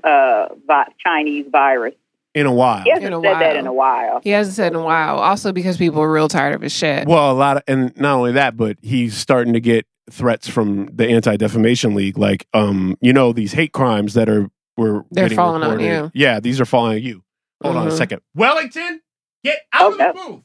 uh, 0.03 0.47
vi- 0.65 0.87
Chinese 1.03 1.47
virus. 1.51 1.95
In 2.35 2.45
a 2.45 2.53
while. 2.53 2.83
He 2.83 2.89
hasn't 2.91 3.07
In 3.07 3.13
a 3.13 3.21
said 3.21 3.39
that 3.39 3.55
in 3.55 3.65
a 3.65 3.73
while. 3.73 4.19
he 4.23 4.29
hasn't 4.31 4.55
said 4.57 4.73
in 4.73 4.79
a 4.79 4.83
while. 4.83 5.19
Also 5.19 5.51
because 5.53 5.77
people 5.77 6.01
are 6.01 6.11
real 6.11 6.27
tired 6.27 6.53
of 6.53 6.61
his 6.61 6.73
shit. 6.73 7.07
Well, 7.07 7.31
a 7.31 7.33
lot 7.33 7.57
of, 7.57 7.63
and 7.67 7.95
not 7.97 8.15
only 8.17 8.33
that, 8.33 8.57
but 8.57 8.77
he's 8.81 9.15
starting 9.15 9.53
to 9.53 9.61
get 9.61 9.87
threats 10.11 10.47
from 10.47 10.87
the 10.93 11.07
Anti 11.07 11.37
Defamation 11.37 11.95
League, 11.95 12.17
like, 12.17 12.45
um, 12.53 12.97
you 13.01 13.13
know, 13.13 13.31
these 13.31 13.53
hate 13.53 13.71
crimes 13.71 14.13
that 14.15 14.27
are 14.29 14.49
were 14.77 15.05
They're 15.11 15.25
getting 15.25 15.37
falling 15.37 15.63
on 15.63 15.79
you. 15.79 16.11
Yeah, 16.13 16.41
these 16.41 16.59
are 16.59 16.65
falling 16.65 16.97
on 16.97 17.01
you. 17.03 17.23
Hold 17.63 17.77
on 17.77 17.87
a 17.87 17.91
Mhm. 17.91 17.97
second, 17.97 18.21
Wellington, 18.35 19.01
get 19.43 19.61
out 19.71 19.81
Oh, 19.81 19.91
of 19.93 19.97
the 19.97 20.13
booth. 20.13 20.41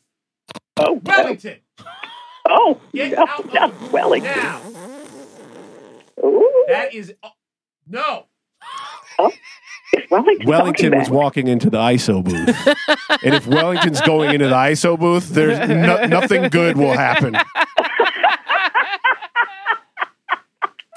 Oh. 0.76 1.01
Wellington, 1.05 1.57
oh, 2.49 2.80
get 2.95 3.11
no, 3.18 3.22
out 3.26 3.41
of 3.45 3.53
not 3.53 3.80
the 3.80 3.86
Wellington. 3.88 4.30
now. 4.36 4.61
Ooh. 6.24 6.64
That 6.68 6.95
is 6.95 7.12
uh, 7.22 7.28
no. 7.88 8.26
Oh. 9.18 9.32
Is 9.93 10.11
Wellington, 10.11 10.47
Wellington 10.47 10.99
was 10.99 11.11
walking 11.11 11.49
into 11.49 11.68
the 11.70 11.78
ISO 11.78 12.22
booth. 12.22 12.57
and 13.24 13.34
if 13.34 13.47
Wellington's 13.47 14.01
going 14.03 14.32
into 14.34 14.49
the 14.49 14.55
ISO 14.55 14.99
booth, 14.99 15.30
there's 15.30 15.59
no, 15.68 16.05
nothing 16.07 16.49
good 16.49 16.76
will 16.76 16.93
happen. 16.93 17.36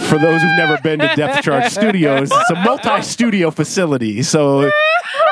For 0.02 0.20
those 0.20 0.42
who've 0.42 0.58
never 0.58 0.78
been 0.82 1.00
to 1.00 1.08
Depth 1.16 1.44
Charge 1.44 1.72
Studios, 1.72 2.30
it's 2.32 2.50
a 2.52 2.56
multi-studio 2.56 3.50
facility. 3.50 4.22
So 4.22 4.70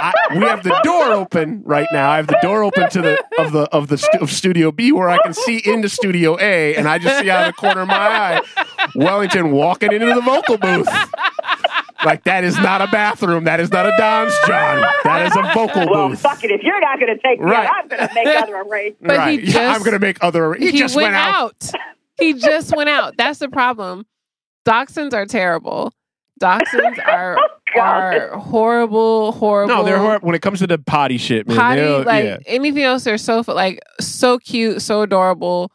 I, 0.01 0.11
we 0.31 0.39
have 0.39 0.63
the 0.63 0.79
door 0.83 1.11
open 1.11 1.61
right 1.63 1.87
now. 1.91 2.09
I 2.09 2.15
have 2.17 2.27
the 2.27 2.39
door 2.41 2.63
open 2.63 2.89
to 2.89 3.01
the 3.01 3.23
of 3.37 3.51
the 3.51 3.63
of 3.71 3.89
the 3.89 3.97
stu- 3.97 4.19
of 4.21 4.31
Studio 4.31 4.71
B 4.71 4.91
where 4.91 5.09
I 5.09 5.19
can 5.21 5.33
see 5.33 5.61
into 5.63 5.89
Studio 5.89 6.37
A, 6.39 6.75
and 6.75 6.87
I 6.87 6.97
just 6.97 7.19
see 7.19 7.29
out 7.29 7.47
of 7.47 7.53
the 7.55 7.59
corner 7.59 7.81
of 7.81 7.89
my 7.89 7.95
eye 7.95 8.41
Wellington 8.95 9.51
walking 9.51 9.91
into 9.91 10.07
the 10.07 10.21
vocal 10.21 10.57
booth. 10.57 10.87
Like 12.05 12.23
that 12.23 12.43
is 12.43 12.57
not 12.57 12.81
a 12.81 12.87
bathroom. 12.87 13.43
That 13.43 13.59
is 13.59 13.71
not 13.71 13.85
a 13.85 13.93
Don's 13.97 14.33
John. 14.47 14.81
That 15.03 15.27
is 15.27 15.35
a 15.35 15.41
vocal 15.53 15.87
Well, 15.89 16.09
booth. 16.09 16.19
fuck 16.21 16.43
it. 16.43 16.51
If 16.51 16.63
you're 16.63 16.79
not 16.79 16.99
going 16.99 17.15
to 17.15 17.21
take 17.21 17.39
me 17.39 17.45
Right. 17.45 17.65
out, 17.67 17.83
I'm 17.83 17.87
going 17.87 18.07
to 18.07 18.13
make 18.15 18.27
other 18.37 18.55
arrangements. 18.57 18.97
But 19.01 19.17
right. 19.17 19.39
Yeah, 19.43 19.51
just- 19.51 19.79
I'm 19.79 19.83
gonna 19.83 19.99
make 19.99 20.17
other. 20.23 20.45
Arrangements. 20.45 20.71
He, 20.73 20.79
just 20.79 20.95
went, 20.95 21.13
out. 21.15 21.71
He 22.17 22.33
just 22.33 22.75
went 22.75 22.89
out. 22.89 23.17
That's 23.17 23.39
the 23.39 23.49
problem. 23.49 24.05
Dachshunds 24.67 25.13
are 25.13 25.25
terrible. 25.25 25.93
Dachshunds 26.41 26.99
oh, 27.07 27.11
are 27.11 27.37
Oh, 27.73 27.79
are 27.79 28.37
horrible, 28.37 29.31
horrible. 29.31 29.73
No, 29.75 29.83
they're 29.83 29.97
hor- 29.97 30.19
when 30.19 30.35
it 30.35 30.41
comes 30.41 30.59
to 30.59 30.67
the 30.67 30.77
potty 30.77 31.17
shit, 31.17 31.47
man. 31.47 31.55
potty. 31.57 31.81
Like 32.03 32.25
yeah. 32.25 32.37
anything 32.45 32.83
else, 32.83 33.03
they're 33.05 33.17
so 33.17 33.43
like 33.47 33.79
so 34.01 34.37
cute, 34.39 34.81
so 34.81 35.03
adorable. 35.03 35.71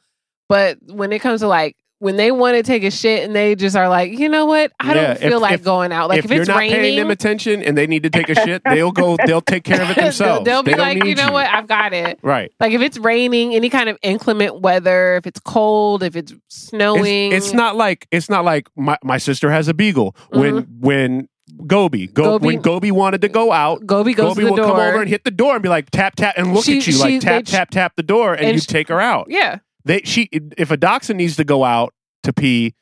But 0.49 0.79
when 0.83 1.11
it 1.13 1.21
comes 1.21 1.41
to 1.41 1.49
like 1.49 1.75
when 1.99 2.17
they 2.17 2.31
want 2.31 2.57
to 2.57 2.63
take 2.63 2.85
a 2.85 2.91
shit 2.91 3.25
and 3.25 3.35
they 3.35 3.55
just 3.55 3.75
are 3.75 3.89
like, 3.89 4.19
you 4.19 4.29
know 4.29 4.45
what? 4.45 4.71
I 4.79 4.89
Yeah, 4.89 4.95
don't 4.95 5.11
if- 5.13 5.19
feel 5.21 5.41
like 5.41 5.55
if- 5.55 5.65
going 5.65 5.93
out. 5.93 6.09
Like 6.11 6.19
if, 6.19 6.25
if, 6.27 6.31
you're 6.31 6.41
it's 6.43 6.49
not 6.49 6.59
raining, 6.59 6.77
paying 6.77 6.99
them 6.99 7.11
attention 7.11 7.63
and 7.63 7.77
they 7.77 7.87
need 7.87 8.03
to 8.03 8.11
take 8.11 8.29
a 8.29 8.35
shit, 8.35 8.63
they'll 8.65 8.93
go. 8.93 9.17
They'll 9.27 9.41
take 9.41 9.65
care 9.65 9.81
of 9.81 9.91
it 9.91 9.97
themselves. 10.03 10.45
they'll 10.45 10.63
be 10.63 10.73
They 10.73 10.79
like, 10.79 11.05
you 11.05 11.15
know 11.15 11.33
what? 11.33 11.47
I've 11.47 11.67
got 11.67 11.93
it. 11.95 12.19
Right. 12.23 12.53
Like 12.61 12.73
if 12.73 12.83
it's 12.83 12.99
raining, 12.99 13.55
any 13.55 13.71
kind 13.71 13.89
of 13.89 13.97
inclement 14.03 14.61
weather, 14.61 15.17
if 15.17 15.27
it's 15.27 15.41
cold, 15.41 16.03
if 16.03 16.17
it's 16.17 16.35
snowing, 16.49 17.33
It's, 17.33 17.47
it's 17.47 17.55
not 17.55 17.77
like 17.77 18.07
it's 18.11 18.29
not 18.29 18.45
like 18.45 18.69
my, 18.77 18.99
my 19.03 19.19
sister 19.19 19.51
has 19.51 19.69
a 19.69 19.75
beagle. 19.75 20.15
When 20.31 20.63
when 20.81 21.29
Gobi, 21.67 22.09
go, 22.09 22.23
Mm-hmm. 22.23 22.31
Gobi- 22.33 22.47
when 22.47 22.61
Gobi 22.61 22.91
wanted 22.91 23.23
to 23.23 23.29
go 23.29 23.53
out, 23.53 23.87
Gobi 23.87 24.13
goes 24.13 24.35
Gobi 24.35 24.43
to 24.43 24.45
the 24.47 24.51
will 24.51 24.57
door. 24.57 24.67
come 24.67 24.77
over 24.81 25.01
and 25.01 25.09
hit 25.09 25.25
the 25.25 25.31
door 25.31 25.55
and 25.55 25.63
be 25.63 25.69
like 25.71 25.89
tap 25.91 26.15
tap 26.17 26.35
and 26.37 26.53
look 26.53 26.65
She- 26.67 26.79
at 26.79 26.87
you 26.87 26.93
she- 26.93 26.99
like 26.99 27.21
tap 27.23 27.45
tap 27.47 27.71
tap 27.71 27.93
the 27.97 28.03
door 28.03 28.35
and, 28.35 28.45
and 28.47 28.55
you 28.55 28.61
she- 28.61 28.67
take 28.67 28.89
her 28.89 29.01
out. 29.01 29.29
yeah. 29.31 29.61
They 29.87 30.03
she 30.05 30.29
if 30.33 30.71
a 30.71 30.77
dachshund 30.77 31.17
needs 31.17 31.37
to 31.37 31.45
go 31.45 31.65
out 31.65 31.95
to 32.25 32.33
pee 32.35 32.75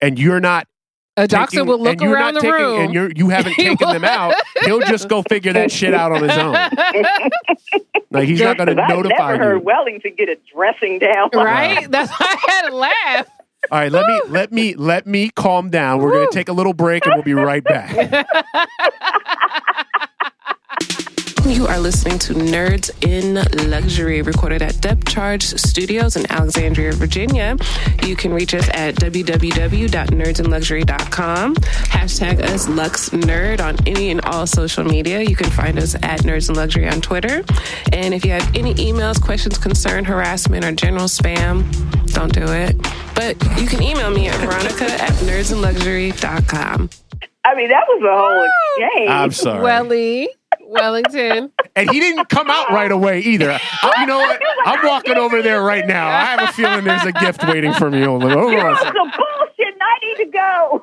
and 0.00 0.18
you're 0.18 0.40
not 0.40 0.66
A 1.16 1.26
doctor 1.28 1.56
taking- 1.56 1.66
will 1.68 1.78
look 1.78 1.92
and 1.94 2.00
you're 2.00 2.14
around 2.14 2.34
not 2.34 2.42
the 2.42 2.48
taking, 2.50 2.64
room. 2.64 2.80
and 2.80 2.94
you're 2.94 3.10
you 3.14 3.28
haven't 3.28 3.54
taken 3.56 3.88
them 3.90 4.04
out, 4.04 4.34
he'll 4.64 4.80
just 4.80 5.08
go 5.08 5.22
figure 5.22 5.52
that 5.52 5.70
shit 5.70 5.92
out 5.92 6.12
on 6.12 6.22
his 6.22 6.36
own. 6.38 6.54
Like 8.10 8.28
he's 8.28 8.40
not 8.40 8.56
going 8.56 8.68
to 8.76 8.80
I've 8.80 8.88
notify 8.90 9.32
never 9.32 9.44
heard 9.44 9.54
you. 9.56 9.64
Wellington 9.64 10.14
get 10.16 10.28
a 10.28 10.36
dressing 10.54 11.00
down. 11.00 11.30
right? 11.34 11.84
That's 11.90 12.12
why 12.12 12.26
I 12.30 12.50
had 12.52 12.68
to 12.70 12.76
laugh. 12.76 13.26
All 13.72 13.78
right, 13.80 13.90
let 13.90 14.06
me 14.06 14.20
let 14.28 14.52
me 14.52 14.74
let 14.76 15.04
me 15.06 15.30
calm 15.30 15.68
down. 15.70 16.00
We're 16.00 16.12
going 16.12 16.28
to 16.28 16.32
take 16.32 16.48
a 16.48 16.52
little 16.52 16.74
break 16.74 17.04
and 17.06 17.14
we'll 17.16 17.24
be 17.24 17.34
right 17.34 17.64
back. 17.64 17.90
You 21.46 21.66
are 21.66 21.78
listening 21.78 22.18
to 22.20 22.32
Nerds 22.32 22.90
in 23.06 23.34
Luxury, 23.70 24.22
recorded 24.22 24.62
at 24.62 24.80
Depth 24.80 25.06
Charge 25.06 25.42
Studios 25.44 26.16
in 26.16 26.24
Alexandria, 26.32 26.92
Virginia. 26.92 27.58
You 28.02 28.16
can 28.16 28.32
reach 28.32 28.54
us 28.54 28.66
at 28.70 28.94
www.nerdsinluxury.com. 28.94 31.54
Hashtag 31.54 32.42
us 32.42 32.66
LuxNerd 32.66 33.60
on 33.60 33.76
any 33.86 34.10
and 34.10 34.22
all 34.22 34.46
social 34.46 34.84
media. 34.84 35.20
You 35.20 35.36
can 35.36 35.50
find 35.50 35.78
us 35.78 35.94
at 35.96 36.20
Nerds 36.20 36.48
in 36.48 36.54
Luxury 36.54 36.88
on 36.88 37.02
Twitter. 37.02 37.44
And 37.92 38.14
if 38.14 38.24
you 38.24 38.30
have 38.32 38.56
any 38.56 38.72
emails, 38.74 39.22
questions, 39.22 39.58
concern, 39.58 40.06
harassment, 40.06 40.64
or 40.64 40.72
general 40.72 41.04
spam, 41.06 41.70
don't 42.12 42.32
do 42.32 42.46
it. 42.46 42.74
But 43.14 43.36
you 43.60 43.66
can 43.66 43.82
email 43.82 44.10
me 44.10 44.28
at 44.28 44.40
veronica 44.40 44.86
at 44.86 45.12
nerdsinluxury.com. 45.12 46.88
I 47.44 47.54
mean, 47.54 47.68
that 47.68 47.84
was 47.88 48.02
a 48.02 48.16
whole 48.16 48.46
exchange. 48.90 49.10
I'm 49.10 49.30
sorry. 49.32 49.62
Welly, 49.62 50.28
Wellington. 50.66 51.52
and 51.76 51.90
he 51.90 52.00
didn't 52.00 52.28
come 52.28 52.48
out 52.50 52.70
right 52.70 52.90
away 52.90 53.20
either. 53.20 53.50
I- 53.82 54.00
you 54.00 54.06
know 54.06 54.18
what? 54.18 54.40
I'm 54.66 54.86
walking 54.86 55.16
over 55.16 55.42
there 55.42 55.62
right 55.62 55.86
now. 55.86 56.08
I 56.08 56.24
have 56.24 56.48
a 56.48 56.52
feeling 56.52 56.84
there's 56.84 57.04
a 57.04 57.12
gift 57.12 57.46
waiting 57.46 57.72
for 57.74 57.90
me 57.90 58.04
over, 58.06 58.28
over 58.30 58.50
That 58.56 58.64
on 58.64 58.70
was 58.70 58.80
some 58.80 58.94
bullshit. 58.94 59.74
I 59.80 59.98
need 60.06 60.24
to 60.24 60.30
go. 60.30 60.82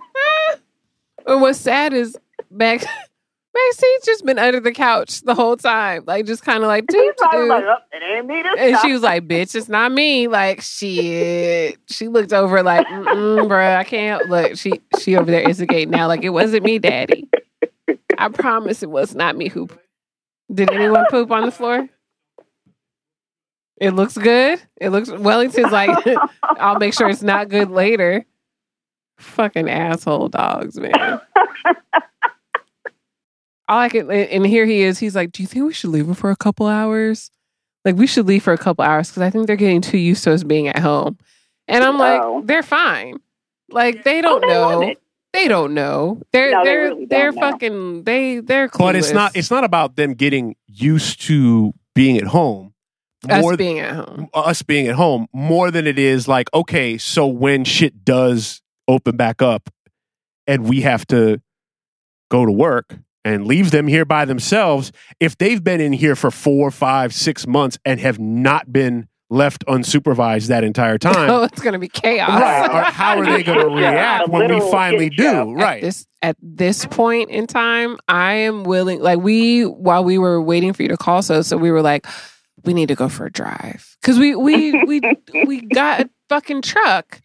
And 1.27 1.41
what's 1.41 1.59
sad 1.59 1.93
is 1.93 2.17
Max 2.49 2.85
Maxine's 3.53 4.05
just 4.05 4.25
been 4.25 4.39
under 4.39 4.61
the 4.61 4.71
couch 4.71 5.21
the 5.21 5.35
whole 5.35 5.57
time, 5.57 6.03
like 6.07 6.25
just 6.25 6.41
kind 6.43 6.63
of 6.63 6.67
like 6.67 6.87
doo 6.87 7.13
like, 7.19 7.33
oh, 7.33 7.75
it 7.91 8.01
ain't 8.17 8.25
me 8.25 8.41
this 8.41 8.55
And 8.57 8.75
time. 8.75 8.81
she 8.85 8.93
was 8.93 9.01
like, 9.01 9.27
"Bitch, 9.27 9.55
it's 9.55 9.67
not 9.67 9.91
me." 9.91 10.27
Like 10.29 10.61
shit. 10.61 11.77
She 11.89 12.07
looked 12.07 12.31
over 12.31 12.63
like, 12.63 12.87
"Bruh, 12.87 13.75
I 13.75 13.83
can't." 13.83 14.29
Look, 14.29 14.55
she 14.55 14.73
she 14.99 15.17
over 15.17 15.29
there 15.29 15.41
instigating 15.41 15.91
now. 15.91 16.07
Like 16.07 16.23
it 16.23 16.29
wasn't 16.29 16.63
me, 16.63 16.79
Daddy. 16.79 17.27
I 18.17 18.29
promise 18.29 18.83
it 18.83 18.89
was 18.89 19.15
not 19.15 19.35
me 19.35 19.49
who. 19.49 19.67
Did 20.53 20.71
anyone 20.71 21.05
poop 21.09 21.29
on 21.31 21.45
the 21.45 21.51
floor? 21.51 21.89
It 23.81 23.91
looks 23.91 24.17
good. 24.17 24.61
It 24.79 24.89
looks 24.89 25.09
Wellington's 25.09 25.71
like, 25.71 25.89
I'll 26.43 26.77
make 26.79 26.93
sure 26.93 27.09
it's 27.09 27.23
not 27.23 27.49
good 27.49 27.69
later. 27.71 28.25
Fucking 29.17 29.69
asshole 29.69 30.29
dogs, 30.29 30.79
man. 30.79 31.19
All 33.71 33.79
I 33.79 33.87
can, 33.89 34.11
and 34.11 34.45
here 34.45 34.65
he 34.65 34.81
is. 34.81 34.99
He's 34.99 35.15
like, 35.15 35.31
"Do 35.31 35.41
you 35.41 35.47
think 35.47 35.65
we 35.65 35.71
should 35.73 35.91
leave 35.91 36.05
him 36.07 36.13
for 36.13 36.29
a 36.29 36.35
couple 36.35 36.67
hours? 36.67 37.31
Like, 37.85 37.95
we 37.95 38.05
should 38.05 38.27
leave 38.27 38.43
for 38.43 38.51
a 38.51 38.57
couple 38.57 38.83
hours 38.83 39.09
because 39.09 39.23
I 39.23 39.29
think 39.29 39.47
they're 39.47 39.55
getting 39.55 39.79
too 39.81 39.97
used 39.97 40.25
to 40.25 40.33
us 40.33 40.43
being 40.43 40.67
at 40.67 40.79
home." 40.79 41.17
And 41.69 41.81
I'm 41.83 41.97
like, 41.97 42.19
Oh. 42.21 42.41
"They're 42.43 42.63
fine. 42.63 43.19
Like, 43.69 44.03
they 44.03 44.19
Oh, 44.19 44.21
don't 44.23 44.41
they 44.41 44.47
know. 44.47 44.95
They 45.33 45.47
don't 45.47 45.73
know. 45.73 46.21
They're 46.33 46.51
No, 46.51 46.63
they 46.65 46.69
they're 46.69 46.81
really 46.81 47.05
they're 47.05 47.31
know. 47.31 47.39
fucking 47.41 48.03
they 48.03 48.39
they're 48.41 48.67
clueless. 48.67 48.77
But 48.79 48.95
it's 48.97 49.11
not. 49.13 49.35
It's 49.37 49.49
not 49.49 49.63
about 49.63 49.95
them 49.95 50.15
getting 50.15 50.57
used 50.67 51.21
to 51.27 51.73
being 51.95 52.17
at 52.17 52.25
home. 52.27 52.73
us 53.29 53.55
being 53.55 53.79
at 53.79 53.95
home. 53.95 54.27
Uh, 54.33 54.41
us 54.41 54.61
being 54.63 54.87
at 54.87 54.95
home 54.95 55.27
more 55.31 55.71
than 55.71 55.87
it 55.87 55.97
is 55.99 56.27
like 56.27 56.49
okay 56.53 56.97
so 56.97 57.27
when 57.27 57.63
shit 57.63 58.03
does 58.03 58.61
open 58.89 59.15
back 59.15 59.41
up 59.41 59.69
and 60.47 60.67
we 60.67 60.81
have 60.81 61.05
to 61.07 61.39
go 62.31 62.45
to 62.45 62.51
work 62.51 62.97
and 63.23 63.45
leave 63.45 63.71
them 63.71 63.87
here 63.87 64.05
by 64.05 64.25
themselves 64.25 64.91
if 65.19 65.37
they've 65.37 65.63
been 65.63 65.79
in 65.81 65.93
here 65.93 66.15
for 66.15 66.31
four 66.31 66.71
five 66.71 67.13
six 67.13 67.45
months 67.47 67.77
and 67.85 67.99
have 67.99 68.19
not 68.19 68.71
been 68.73 69.07
left 69.29 69.65
unsupervised 69.67 70.47
that 70.47 70.63
entire 70.63 70.97
time 70.97 71.29
Oh, 71.29 71.43
it's 71.43 71.61
gonna 71.61 71.79
be 71.79 71.87
chaos. 71.87 72.29
right 72.29 72.69
or 72.69 72.81
how 72.91 73.17
are 73.17 73.25
they 73.25 73.43
going 73.43 73.59
to 73.67 73.67
react 73.67 74.27
when 74.29 74.53
we 74.53 74.59
finally 74.71 75.05
shit 75.09 75.19
show. 75.19 75.45
do 75.45 75.51
At 75.59 75.63
right 75.63 75.81
this 75.81 76.05
at 76.23 76.35
this 76.41 76.85
point 76.85 77.31
in 77.31 77.47
time, 77.47 77.97
I 78.07 78.33
am 78.33 78.63
willing. 78.63 78.99
Like 79.01 79.17
we, 79.21 79.63
while 79.63 80.03
we 80.03 80.19
were 80.19 80.39
waiting 80.39 80.71
for 80.71 80.83
you 80.83 80.89
to 80.89 80.97
call, 80.97 81.23
so 81.23 81.41
so 81.41 81.57
we 81.57 81.71
were 81.71 81.81
like, 81.81 82.05
we 82.63 82.75
need 82.75 82.89
to 82.89 82.95
go 82.95 83.09
for 83.09 83.25
a 83.25 83.31
drive 83.31 83.97
because 84.01 84.19
we 84.19 84.35
we 84.35 84.83
we 84.85 85.01
we 85.47 85.61
got 85.61 86.01
a 86.01 86.09
fucking 86.29 86.61
truck. 86.61 87.19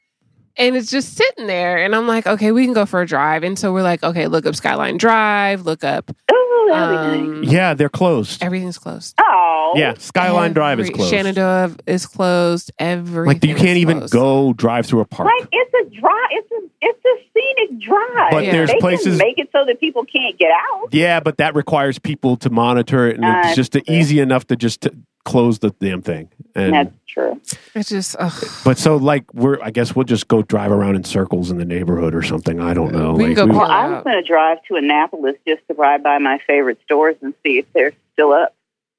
And 0.59 0.75
it's 0.75 0.91
just 0.91 1.17
sitting 1.17 1.47
there, 1.47 1.77
and 1.77 1.95
I'm 1.95 2.07
like, 2.09 2.27
okay, 2.27 2.51
we 2.51 2.65
can 2.65 2.73
go 2.73 2.87
for 2.87 3.03
a 3.03 3.07
drive. 3.07 3.43
And 3.43 3.59
so 3.59 3.73
we're 3.75 3.83
like, 3.83 4.03
okay, 4.03 4.27
look 4.27 4.47
up 4.47 4.57
Skyline 4.57 4.97
Drive, 4.97 5.63
look 5.67 5.85
up. 5.85 6.11
Oh, 6.31 6.69
that'd 6.71 6.97
nice. 7.21 7.21
Um, 7.21 7.45
yeah 7.45 7.75
they're 7.75 7.89
closed 7.89 8.43
everything's 8.43 8.77
closed. 8.77 9.15
Oh. 9.21 9.75
yeah 9.77 9.95
skyline 9.99 10.53
drive 10.53 10.81
is 10.81 10.91
closed 10.91 11.11
Shenandoah 11.11 11.77
is 11.87 12.07
closed. 12.07 12.73
Everything. 12.81 13.27
like 13.27 13.45
you 13.45 13.55
can't 13.55 13.77
even 13.79 14.05
go 14.09 14.53
drive 14.53 14.85
through 14.87 15.01
a 15.01 15.05
park 15.05 15.31
Like 15.39 15.49
it's 15.53 15.75
a 15.75 16.01
drive. 16.01 16.13
It's 16.31 16.51
a 16.51 16.69
it's 16.81 17.05
a 17.05 17.17
scenic 17.33 17.81
drive. 17.83 18.31
But 18.33 18.45
Yeah. 18.47 18.53
there's 18.53 18.71
they 18.73 18.79
places 18.79 19.17
can 19.19 19.19
make 19.19 19.39
it 19.39 19.49
so 19.53 19.65
that 19.65 19.79
people 19.79 20.05
can't 20.05 20.37
get 20.39 20.51
out. 20.51 20.89
Yeah, 20.93 21.21
but 21.21 21.37
that 21.39 21.55
requires 21.55 22.01
people 22.01 22.37
to 22.39 22.51
monitor 22.51 23.07
it, 23.07 23.17
and 23.17 23.25
Uh, 23.25 23.43
it's 23.45 23.55
just 23.57 23.73
true. 23.73 23.83
easy 23.87 24.19
enough 24.19 24.47
to 24.49 24.57
just 24.57 24.81
t- 24.81 24.91
close 25.27 25.59
the 25.59 25.71
damn 25.81 26.01
thing. 26.01 26.31
And 26.55 26.73
That's 26.73 26.95
true. 27.07 27.39
It's 27.75 27.91
just. 27.91 28.17
ugh. 28.19 28.33
but 28.65 28.79
so 28.79 28.97
like 28.97 29.25
we're, 29.35 29.61
I 29.63 29.71
guess 29.71 29.95
we'll 29.95 30.05
just 30.07 30.27
go 30.29 30.41
drive 30.43 30.73
around 30.73 30.97
in 30.97 31.05
circles 31.05 31.51
in 31.51 31.59
the 31.59 31.65
neighborhood 31.67 32.15
or 32.15 32.23
something. 32.23 32.61
I 32.61 32.73
don't 32.73 32.93
know. 32.93 33.13
We 33.13 33.25
can 33.25 33.29
Like, 33.29 33.37
go 33.37 33.45
we- 33.47 33.51
Well, 33.59 33.71
I 33.71 33.89
was 33.89 34.05
going 34.05 34.17
to 34.23 34.27
drive 34.27 34.59
to 34.69 34.77
Annapolis 34.77 35.35
just 35.47 35.61
to 35.69 35.75
ride 35.75 36.03
by 36.03 36.17
my 36.19 36.39
favorite 36.47 36.79
stores 36.85 37.17
and 37.21 37.35
see 37.45 37.59
if 37.59 37.67
they're 37.75 37.93
still 38.15 38.33
up. 38.33 38.55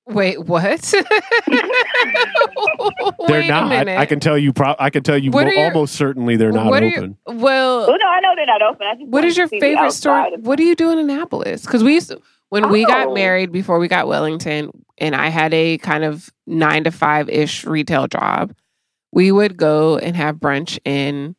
Wait, 0.09 0.39
what? 0.45 0.81
they're 0.93 1.03
Wait 3.27 3.45
a 3.45 3.47
not. 3.47 3.69
minute. 3.69 3.97
I 3.97 4.05
can 4.05 4.19
tell 4.19 4.37
you. 4.37 4.53
Pro- 4.53 4.75
I 4.79 4.89
can 4.89 5.03
tell 5.03 5.17
you 5.17 5.31
What 5.31 5.45
mo- 5.45 5.49
are 5.51 5.53
your- 5.53 5.65
almost 5.65 5.95
certainly 5.95 6.37
they're 6.37 6.51
not 6.51 6.67
what 6.67 6.83
open. 6.83 7.17
Your, 7.27 7.35
well, 7.37 7.87
Well, 7.87 7.97
no, 7.99 8.07
I 8.07 8.19
know 8.21 8.33
they're 8.35 8.45
not 8.45 8.61
open. 8.61 8.87
I 8.87 8.93
just 8.93 9.03
what 9.05 9.11
wanted 9.11 9.27
is 9.27 9.33
to 9.35 9.39
your 9.41 9.47
see 9.49 9.57
the 9.59 9.65
favorite 9.65 9.91
store? 9.91 10.13
outside 10.17 10.33
of- 10.33 10.41
What 10.45 10.57
do 10.57 10.63
you 10.63 10.75
do 10.75 10.91
in 10.91 10.97
Annapolis? 10.99 11.63
Because 11.63 11.83
we 11.83 11.95
used 11.95 12.09
to, 12.09 12.21
when 12.49 12.69
we 12.69 12.85
got 12.85 13.07
Oh. 13.09 13.13
married 13.13 13.51
before 13.51 13.79
we 13.79 13.87
got 13.87 14.07
Wellington, 14.07 14.71
and 14.97 15.15
I 15.15 15.29
had 15.29 15.53
a 15.53 15.77
kind 15.79 16.03
of 16.03 16.29
nine 16.45 16.83
to 16.85 16.91
five 16.91 17.29
ish 17.29 17.65
retail 17.65 18.07
job. 18.07 18.53
We 19.11 19.31
would 19.31 19.57
go 19.57 19.97
and 19.97 20.15
have 20.15 20.35
brunch 20.37 20.79
in 20.85 21.35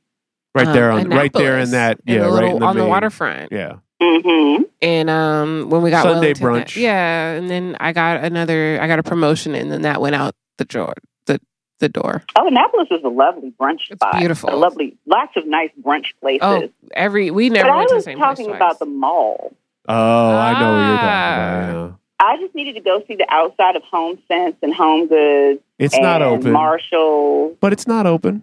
right 0.55 0.67
um, 0.67 0.73
there 0.73 0.91
on 0.91 1.09
right 1.11 1.33
there 1.33 1.59
in 1.59 1.69
Annapolis, 1.69 1.71
that 1.73 2.01
in 2.07 2.15
yeah 2.15 2.23
the 2.25 2.29
right 2.31 2.35
little- 2.35 2.51
in 2.57 2.61
the 2.61 2.67
on 2.67 2.77
the 2.77 2.87
waterfront. 2.87 3.53
Yeah, 3.53 3.77
Mm-hmm. 4.01 4.63
And 4.81 5.11
um, 5.11 5.71
when 5.71 5.83
we 5.83 5.91
got 5.91 6.05
Sunday 6.05 6.35
Wellington, 6.41 6.53
that- 6.55 6.67
brunch. 6.69 6.77
yeah, 6.77 7.33
and 7.33 7.51
then 7.51 7.77
I 7.81 7.93
got 7.93 8.23
another. 8.25 8.79
I 8.81 8.87
got 8.87 8.99
a 8.99 9.03
promotion, 9.03 9.55
and 9.55 9.71
then 9.73 9.83
that 9.83 10.01
went 10.01 10.15
out 10.15 10.35
the 10.57 10.65
door. 10.65 10.95
The 11.27 11.41
the 11.81 11.89
door. 11.89 12.23
Oh, 12.37 12.47
Annapolis 12.47 12.89
is 12.91 13.03
a 13.05 13.09
lovely 13.09 13.53
brunch 13.61 13.91
It's 13.91 13.99
spot. 14.01 14.17
beautiful. 14.19 14.55
A 14.55 14.57
lovely, 14.57 14.97
lots 15.07 15.37
of 15.37 15.47
nice 15.47 15.71
brunch 15.83 16.07
places. 16.21 16.41
Oh, 16.43 16.69
every 16.93 17.31
we 17.31 17.49
but 17.49 17.55
never 17.57 17.71
I 17.71 17.77
went 17.77 17.89
to 17.89 17.93
the 17.95 17.97
was 17.97 18.05
same 18.05 18.19
place 18.19 18.29
talking 18.29 18.47
twice. 18.47 18.57
about 18.57 18.79
the 18.79 18.87
mall. 18.87 19.53
Oh, 19.89 20.37
I 20.37 20.53
know 20.61 20.73
what 20.73 20.79
you're 20.79 20.97
Ah. 20.97 21.01
talking 21.01 21.71
about. 21.71 21.89
Yeah. 21.91 21.95
I 22.21 22.37
just 22.41 22.55
needed 22.55 22.75
to 22.75 22.81
go 22.81 23.03
see 23.07 23.15
the 23.15 23.27
outside 23.33 23.77
of 23.77 23.83
Home 23.85 24.19
Sense 24.29 24.57
and 24.63 24.75
Home 24.75 25.07
Goods 25.07 25.61
It's 25.79 25.95
and 25.95 26.03
not 26.03 26.21
open, 26.21 26.51
Marshall. 26.53 27.57
but 27.61 27.73
it's 27.73 27.87
not 27.87 28.07
open. 28.07 28.43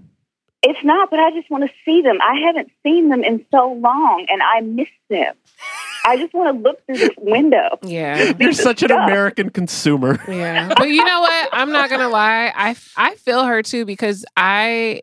It's 0.64 0.84
not, 0.84 1.12
but 1.12 1.20
I 1.20 1.30
just 1.32 1.50
want 1.52 1.64
to 1.66 1.70
see 1.84 2.02
them. 2.02 2.18
I 2.22 2.39
haven't 2.46 2.72
seen 2.84 3.10
them 3.10 3.24
in 3.24 3.46
so 3.52 3.74
long, 3.74 4.26
and 4.30 4.41
I 4.41 4.62
miss 4.62 4.88
them. 5.10 5.36
I 6.06 6.18
just 6.18 6.34
want 6.34 6.56
to 6.58 6.64
look 6.64 6.84
through 6.86 6.98
this 6.98 7.16
window. 7.18 7.78
Yeah. 7.84 8.34
You're 8.39 8.50
the 8.50 8.54
such 8.54 8.82
an. 8.82 8.91
American 8.91 9.50
consumer. 9.52 10.20
Yeah. 10.28 10.74
But 10.76 10.89
you 10.89 11.04
know 11.04 11.20
what? 11.20 11.50
I'm 11.52 11.72
not 11.72 11.89
gonna 11.91 12.10
lie. 12.10 12.52
I 12.56 12.76
I 12.96 13.16
feel 13.16 13.43
her 13.43 13.62
too 13.62 13.86
because 13.86 14.26
I 14.38 15.02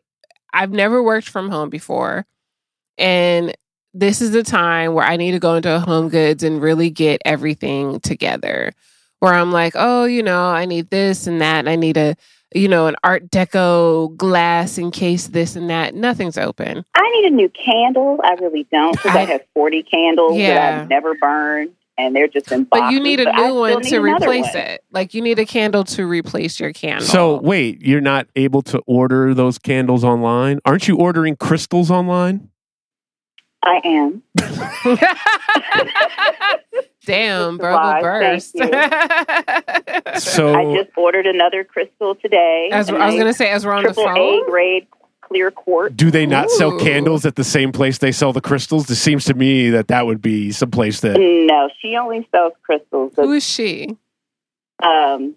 I've 0.53 0.71
never 0.71 1.01
worked 1.03 1.29
from 1.29 1.49
home 1.49 1.69
before. 1.69 2.25
And 2.97 3.53
this 3.93 4.21
is 4.21 4.31
the 4.31 4.43
time 4.43 4.93
where 4.93 5.05
I 5.05 5.17
need 5.17 5.31
to 5.31 5.39
go 5.39 5.55
into 5.55 5.79
Home 5.79 6.09
Goods 6.09 6.43
and 6.43 6.61
really 6.61 6.89
get 6.89 7.21
everything 7.25 7.99
together. 7.99 8.71
Where 9.19 9.33
I'm 9.33 9.51
like, 9.51 9.73
oh, 9.75 10.03
you 10.05 10.21
know, 10.23 10.47
I 10.49 10.65
need 10.65 10.89
this 10.89 11.27
and 11.27 11.39
that, 11.41 11.59
and 11.59 11.69
I 11.69 11.75
need 11.77 11.95
a, 11.95 12.15
you 12.53 12.67
know, 12.67 12.87
an 12.87 12.95
Art 13.05 13.29
Deco 13.31 14.15
glass 14.17 14.77
in 14.77 14.91
case 14.91 15.27
this 15.27 15.55
and 15.55 15.69
that. 15.69 15.95
Nothing's 15.95 16.37
open. 16.37 16.83
I 16.95 17.11
need 17.21 17.31
a 17.31 17.35
new 17.35 17.47
candle. 17.49 18.19
I 18.23 18.33
really 18.41 18.67
don't 18.71 18.91
because 18.91 19.15
I, 19.15 19.21
I- 19.21 19.25
have 19.25 19.41
40 19.53 19.83
candles 19.83 20.35
Yeah. 20.37 20.53
that 20.55 20.81
I've 20.81 20.89
never 20.89 21.15
burned, 21.15 21.71
and 21.97 22.13
they're 22.13 22.27
just 22.27 22.51
in 22.51 22.65
But 22.65 22.91
you 22.91 22.99
need 22.99 23.21
a 23.21 23.31
new 23.31 23.55
one 23.55 23.81
to 23.83 23.99
replace 23.99 24.53
one. 24.53 24.57
it. 24.57 24.83
Like 24.91 25.13
you 25.13 25.21
need 25.21 25.39
a 25.39 25.45
candle 25.45 25.85
to 25.85 26.05
replace 26.05 26.59
your 26.59 26.73
candle. 26.73 27.05
So 27.07 27.39
wait, 27.39 27.81
you're 27.81 28.01
not 28.01 28.27
able 28.35 28.61
to 28.63 28.79
order 28.87 29.33
those 29.33 29.57
candles 29.57 30.03
online? 30.03 30.59
Aren't 30.65 30.89
you 30.89 30.97
ordering 30.97 31.37
crystals 31.37 31.89
online? 31.89 32.49
I 33.65 33.81
am. 33.85 34.21
Damn, 37.05 37.57
Mr. 37.57 37.59
bro, 37.59 37.75
Wise, 37.75 38.01
burst. 38.03 38.55
So 40.23 40.53
I 40.53 40.75
just 40.75 40.89
ordered 40.97 41.25
another 41.25 41.63
crystal 41.63 42.15
today. 42.15 42.69
as 42.71 42.89
a 42.89 42.95
I 42.95 43.07
was 43.07 43.15
gonna 43.15 43.33
say, 43.33 43.49
as 43.49 43.65
we're 43.65 43.73
on 43.73 43.83
the 43.83 43.93
triple 43.93 44.13
A 44.13 44.41
grade 44.49 44.87
clear 45.21 45.51
quartz. 45.51 45.95
do 45.95 46.11
they 46.11 46.25
not 46.25 46.49
sell 46.51 46.77
candles 46.79 47.25
at 47.25 47.35
the 47.35 47.43
same 47.43 47.71
place 47.71 47.97
they 47.97 48.11
sell 48.11 48.31
the 48.33 48.41
crystals? 48.41 48.89
It 48.89 48.95
seems 48.95 49.25
to 49.25 49.33
me 49.33 49.69
that 49.71 49.87
that 49.89 50.05
would 50.05 50.21
be 50.21 50.51
someplace 50.51 50.99
that 51.01 51.17
No, 51.19 51.69
she 51.81 51.95
only 51.97 52.27
sells 52.31 52.53
crystals. 52.63 53.13
Who 53.15 53.31
is 53.33 53.45
she? 53.47 53.97
um, 54.81 55.35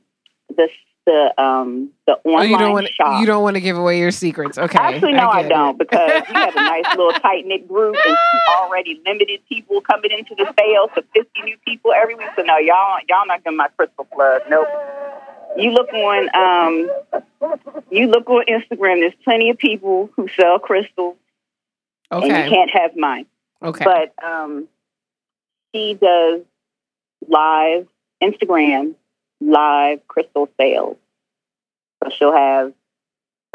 the 0.57 0.69
the 1.07 1.33
um 1.43 1.91
the 2.07 2.19
Oh, 2.25 2.31
online 2.31 2.51
you 2.51 2.59
don't 2.59 2.73
want 2.73 2.89
shop. 2.89 3.21
you 3.21 3.27
don't 3.27 3.43
want 3.43 3.55
to 3.57 3.61
give 3.61 3.79
away 3.79 3.99
your 3.99 4.11
secrets. 4.11 4.59
Okay, 4.59 4.79
Actually, 4.79 5.13
no, 5.15 5.29
I, 5.29 5.43
get 5.43 5.49
don't 5.51 5.71
it. 5.71 5.79
because 5.79 6.23
we 6.29 6.35
have 6.35 6.55
a 6.57 6.61
nice 6.61 6.85
little 6.97 7.13
tight 7.21 7.47
knit 7.47 7.67
group 7.69 7.97
and 8.07 8.17
already 8.59 9.01
limited 9.07 9.41
people 9.49 9.81
coming 9.81 10.11
into 10.11 10.35
the 10.35 10.53
sale 10.59 10.89
to 10.95 11.03
fifty 11.15 11.43
new 11.45 11.57
people 11.65 11.93
every 11.93 12.15
week. 12.17 12.29
So 12.37 12.43
no, 12.43 12.59
y'all 12.59 12.99
y'all 13.09 13.27
not 13.27 13.43
getting 13.45 13.57
my 13.57 13.69
crystal 13.77 14.05
plug. 14.13 14.43
Nope. 14.49 14.67
You 15.57 15.71
look 15.71 15.89
on 15.95 16.29
um, 16.35 17.23
you 17.91 18.09
look 18.09 18.29
on 18.29 18.45
Instagram. 18.47 19.01
There's 19.01 19.15
plenty 19.25 19.49
of 19.51 19.57
people 19.59 20.11
who 20.17 20.29
sell 20.39 20.59
crystals, 20.59 21.17
and 22.11 22.25
you 22.25 22.31
can't 22.31 22.71
have 22.71 22.97
mine. 22.97 23.27
okay. 23.63 23.85
But 23.85 24.13
um, 24.25 24.69
she 25.75 25.95
does 25.95 26.43
live 27.29 27.87
Instagram 28.23 28.95
live 29.41 30.07
crystal 30.09 30.49
sales. 30.59 30.97
So 32.03 32.11
she'll 32.11 32.33
have 32.37 32.73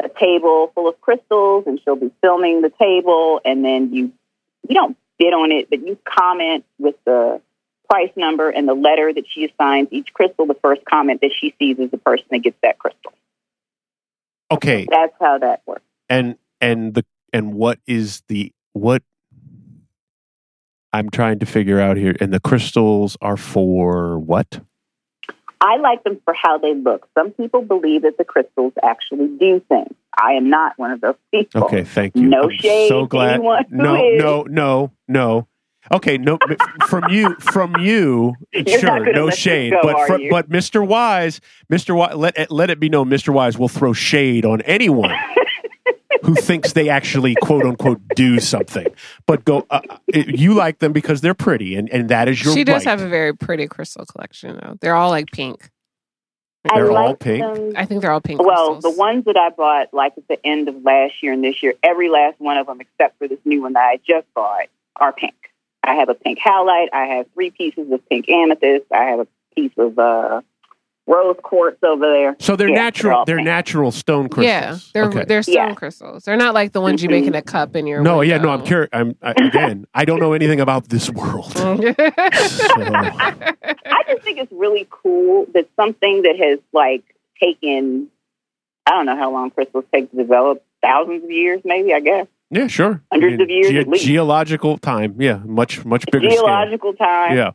a 0.02 0.08
table 0.08 0.72
full 0.74 0.88
of 0.88 1.00
crystals, 1.00 1.64
and 1.66 1.80
she'll 1.82 1.96
be 1.96 2.10
filming 2.20 2.60
the 2.62 2.70
table, 2.70 3.40
and 3.44 3.64
then 3.64 3.92
you 3.94 4.12
you 4.68 4.74
don't 4.74 4.96
bid 5.18 5.32
on 5.32 5.52
it, 5.52 5.70
but 5.70 5.86
you 5.86 5.98
comment 6.04 6.64
with 6.78 6.94
the 7.04 7.40
price 7.88 8.10
number 8.16 8.48
and 8.48 8.66
the 8.66 8.74
letter 8.74 9.12
that 9.12 9.24
she 9.28 9.44
assigns 9.44 9.88
each 9.90 10.12
crystal. 10.14 10.46
The 10.46 10.54
first 10.62 10.84
comment 10.84 11.20
that 11.20 11.30
she 11.38 11.54
sees 11.58 11.78
is 11.78 11.90
the 11.90 11.98
person 11.98 12.24
that 12.30 12.38
gets 12.38 12.56
that 12.62 12.78
crystal. 12.78 13.12
okay, 14.50 14.86
That's 14.90 15.14
how 15.20 15.38
that 15.38 15.62
works. 15.66 15.82
and 16.08 16.36
and 16.60 16.94
the 16.94 17.04
and 17.32 17.54
what 17.54 17.78
is 17.86 18.22
the 18.28 18.52
what 18.72 19.02
I'm 20.92 21.10
trying 21.10 21.38
to 21.40 21.46
figure 21.46 21.80
out 21.80 21.96
here 21.96 22.14
and 22.20 22.32
the 22.32 22.40
crystals 22.40 23.16
are 23.20 23.36
for 23.36 24.18
what? 24.18 24.60
I 25.64 25.76
like 25.76 26.02
them 26.02 26.20
for 26.24 26.34
how 26.34 26.58
they 26.58 26.74
look. 26.74 27.08
Some 27.16 27.30
people 27.30 27.62
believe 27.62 28.02
that 28.02 28.18
the 28.18 28.24
crystals 28.24 28.72
actually 28.82 29.28
do 29.38 29.60
things. 29.68 29.94
I 30.18 30.32
am 30.32 30.50
not 30.50 30.72
one 30.76 30.90
of 30.90 31.00
those 31.00 31.14
people. 31.30 31.64
Okay, 31.64 31.84
thank 31.84 32.16
you. 32.16 32.22
No 32.22 32.42
I'm 32.44 32.50
shade 32.58 32.88
So 32.88 33.06
glad. 33.06 33.40
No, 33.40 33.96
is. 33.96 34.18
no, 34.20 34.42
no, 34.42 34.90
no. 35.06 35.46
Okay, 35.90 36.18
no. 36.18 36.38
from 36.86 37.04
you, 37.10 37.34
from 37.36 37.76
you, 37.76 38.34
You're 38.52 38.78
sure, 38.80 39.12
no 39.12 39.30
shade. 39.30 39.72
go, 39.72 39.80
but 39.82 39.94
are 39.96 40.06
fr- 40.06 40.18
but 40.30 40.48
Mr. 40.48 40.86
Wise, 40.86 41.40
Mr. 41.72 41.94
Wise, 41.94 42.14
let 42.16 42.50
let 42.50 42.70
it 42.70 42.78
be 42.80 42.88
known, 42.88 43.08
Mr. 43.08 43.32
Wise 43.32 43.58
will 43.58 43.68
throw 43.68 43.92
shade 43.92 44.44
on 44.44 44.60
anyone 44.62 45.10
who 46.22 46.34
thinks 46.34 46.72
they 46.72 46.88
actually 46.88 47.34
quote 47.42 47.64
unquote 47.64 48.00
do 48.14 48.40
something. 48.40 48.86
But 49.26 49.44
go, 49.44 49.66
uh, 49.70 49.80
uh, 49.90 49.98
you 50.12 50.54
like 50.54 50.78
them 50.78 50.92
because 50.92 51.20
they're 51.20 51.34
pretty, 51.34 51.76
and 51.76 51.88
and 51.90 52.08
that 52.08 52.28
is 52.28 52.42
your. 52.42 52.54
she 52.54 52.64
does 52.64 52.84
right. 52.84 52.90
have 52.90 53.00
a 53.00 53.08
very 53.08 53.34
pretty 53.34 53.66
crystal 53.66 54.04
collection, 54.06 54.58
though. 54.62 54.76
They're 54.80 54.94
all 54.94 55.10
like 55.10 55.30
pink. 55.32 55.70
They're 56.64 56.90
all 56.92 57.08
like 57.08 57.18
pink? 57.18 57.42
them. 57.42 57.72
I 57.74 57.86
think 57.86 58.02
they're 58.02 58.12
all 58.12 58.20
pink. 58.20 58.40
Well, 58.40 58.74
crystals. 58.74 58.94
the 58.94 58.98
ones 58.98 59.24
that 59.24 59.36
I 59.36 59.50
bought, 59.50 59.92
like 59.92 60.12
at 60.16 60.28
the 60.28 60.44
end 60.46 60.68
of 60.68 60.82
last 60.84 61.22
year 61.22 61.32
and 61.32 61.42
this 61.42 61.62
year, 61.62 61.74
every 61.82 62.08
last 62.08 62.40
one 62.40 62.56
of 62.56 62.66
them, 62.66 62.80
except 62.80 63.18
for 63.18 63.26
this 63.26 63.40
new 63.44 63.62
one 63.62 63.72
that 63.72 63.84
I 63.84 63.98
just 64.06 64.32
bought, 64.34 64.66
are 64.96 65.12
pink. 65.12 65.34
I 65.82 65.94
have 65.96 66.08
a 66.08 66.14
pink 66.14 66.38
halite. 66.38 66.88
I 66.92 67.06
have 67.16 67.26
three 67.34 67.50
pieces 67.50 67.90
of 67.90 68.08
pink 68.08 68.28
amethyst. 68.28 68.86
I 68.92 69.04
have 69.04 69.20
a 69.20 69.26
piece 69.56 69.72
of 69.76 69.98
uh, 69.98 70.42
rose 71.06 71.36
quartz 71.42 71.78
over 71.82 72.08
there. 72.12 72.36
So 72.38 72.54
they're 72.56 72.68
Yeah, 72.68 72.74
they're 72.76 72.84
natural. 72.84 73.24
They're 73.24 73.40
natural 73.42 73.90
stone 73.90 74.28
crystals. 74.28 74.46
yeah, 74.46 74.76
they're 74.94 75.04
okay. 75.10 75.24
they're 75.26 75.42
stone 75.42 75.54
Yeah. 75.54 75.74
crystals. 75.74 76.24
They're 76.24 76.36
not 76.36 76.54
like 76.54 76.72
the 76.72 76.80
ones 76.80 77.02
you 77.02 77.08
make 77.08 77.24
in 77.26 77.34
a 77.34 77.42
cup 77.42 77.74
in 77.74 77.86
your. 77.86 78.02
no, 78.02 78.20
yeah, 78.20 78.38
no. 78.38 78.50
I'm 78.50 78.62
curious. 78.64 78.88
I'm 78.92 79.16
I, 79.22 79.32
again. 79.32 79.86
I 79.94 80.04
don't 80.04 80.20
know 80.20 80.32
anything 80.32 80.60
about 80.60 80.88
this 80.88 81.10
world. 81.10 81.52
So- 81.56 81.78
I 82.84 84.02
just 84.08 84.22
think 84.22 84.38
it's 84.38 84.52
really 84.52 84.86
cool 84.90 85.46
that 85.54 85.68
something 85.76 86.22
that 86.22 86.36
has 86.38 86.58
like 86.72 87.02
taken, 87.40 88.08
I 88.86 88.90
don't 88.92 89.06
know 89.06 89.16
how 89.16 89.30
long 89.32 89.50
crystals 89.50 89.84
take 89.92 90.10
to 90.10 90.16
develop, 90.16 90.64
thousands 90.82 91.24
of 91.24 91.30
years, 91.30 91.60
maybe. 91.64 91.92
I 91.94 92.00
guess 92.00 92.26
Yeah, 92.50 92.66
sure. 92.66 93.02
Hundreds 93.12 93.40
of 93.42 93.48
years 93.50 93.70
at 93.74 93.88
least. 93.88 94.04
Geological 94.04 94.78
time. 94.78 95.16
Yeah, 95.20 95.40
much 95.44 95.84
much 95.84 96.04
bigger 96.10 96.28
scale. 96.30 96.42
geological 96.44 96.92
time. 96.94 97.36
Yeah. 97.36 97.50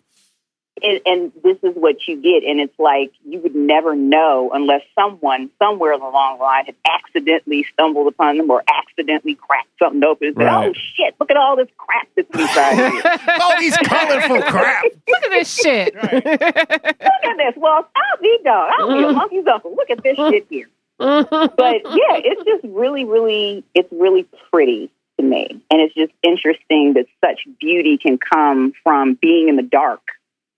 And, 0.83 1.01
and 1.05 1.31
this 1.43 1.57
is 1.63 1.75
what 1.75 1.95
you 2.07 2.21
get. 2.21 2.43
And 2.43 2.59
it's 2.59 2.77
like 2.79 3.11
you 3.25 3.39
would 3.39 3.55
never 3.55 3.95
know 3.95 4.51
unless 4.53 4.81
someone 4.95 5.49
somewhere 5.59 5.93
along 5.93 6.37
the 6.37 6.43
line 6.43 6.65
had 6.65 6.75
accidentally 6.89 7.65
stumbled 7.73 8.07
upon 8.07 8.37
them 8.37 8.49
or 8.49 8.63
accidentally 8.67 9.35
cracked 9.35 9.69
something 9.79 10.03
open 10.03 10.27
and 10.29 10.37
said 10.37 10.43
Right. 10.45 10.69
oh 10.69 10.73
shit 10.95 11.15
look 11.19 11.29
at 11.31 11.37
all 11.37 11.55
this 11.55 11.67
crap 11.77 12.07
that's 12.15 12.29
inside 12.33 12.75
here. 12.75 13.01
All 13.41 13.59
these 13.59 13.77
colorful 13.77 14.41
crap. 14.41 14.83
Look 15.07 15.23
at 15.23 15.29
this 15.31 15.53
shit. 15.53 15.95
look 16.01 16.13
at 16.13 17.37
this. 17.37 17.53
Well 17.57 17.87
i'll 17.95 18.21
be 18.21 18.39
dog. 18.43 18.71
I'll 18.79 18.87
be 18.97 19.03
a 19.03 19.11
monkey's 19.11 19.45
uncle 19.47 19.75
look 19.75 19.89
at 19.89 20.03
this 20.03 20.15
shit 20.17 20.47
here. 20.49 20.67
But 20.97 21.57
yeah 21.59 22.17
it's 22.23 22.43
just 22.43 22.63
really 22.73 23.05
really 23.05 23.63
it's 23.73 23.91
really 23.91 24.27
pretty 24.51 24.91
to 25.19 25.23
me. 25.25 25.47
And 25.71 25.81
it's 25.81 25.95
just 25.95 26.13
interesting 26.23 26.93
that 26.93 27.05
such 27.23 27.47
beauty 27.59 27.97
can 27.97 28.17
come 28.17 28.73
from 28.83 29.15
being 29.15 29.49
in 29.49 29.55
the 29.55 29.63
dark 29.63 30.01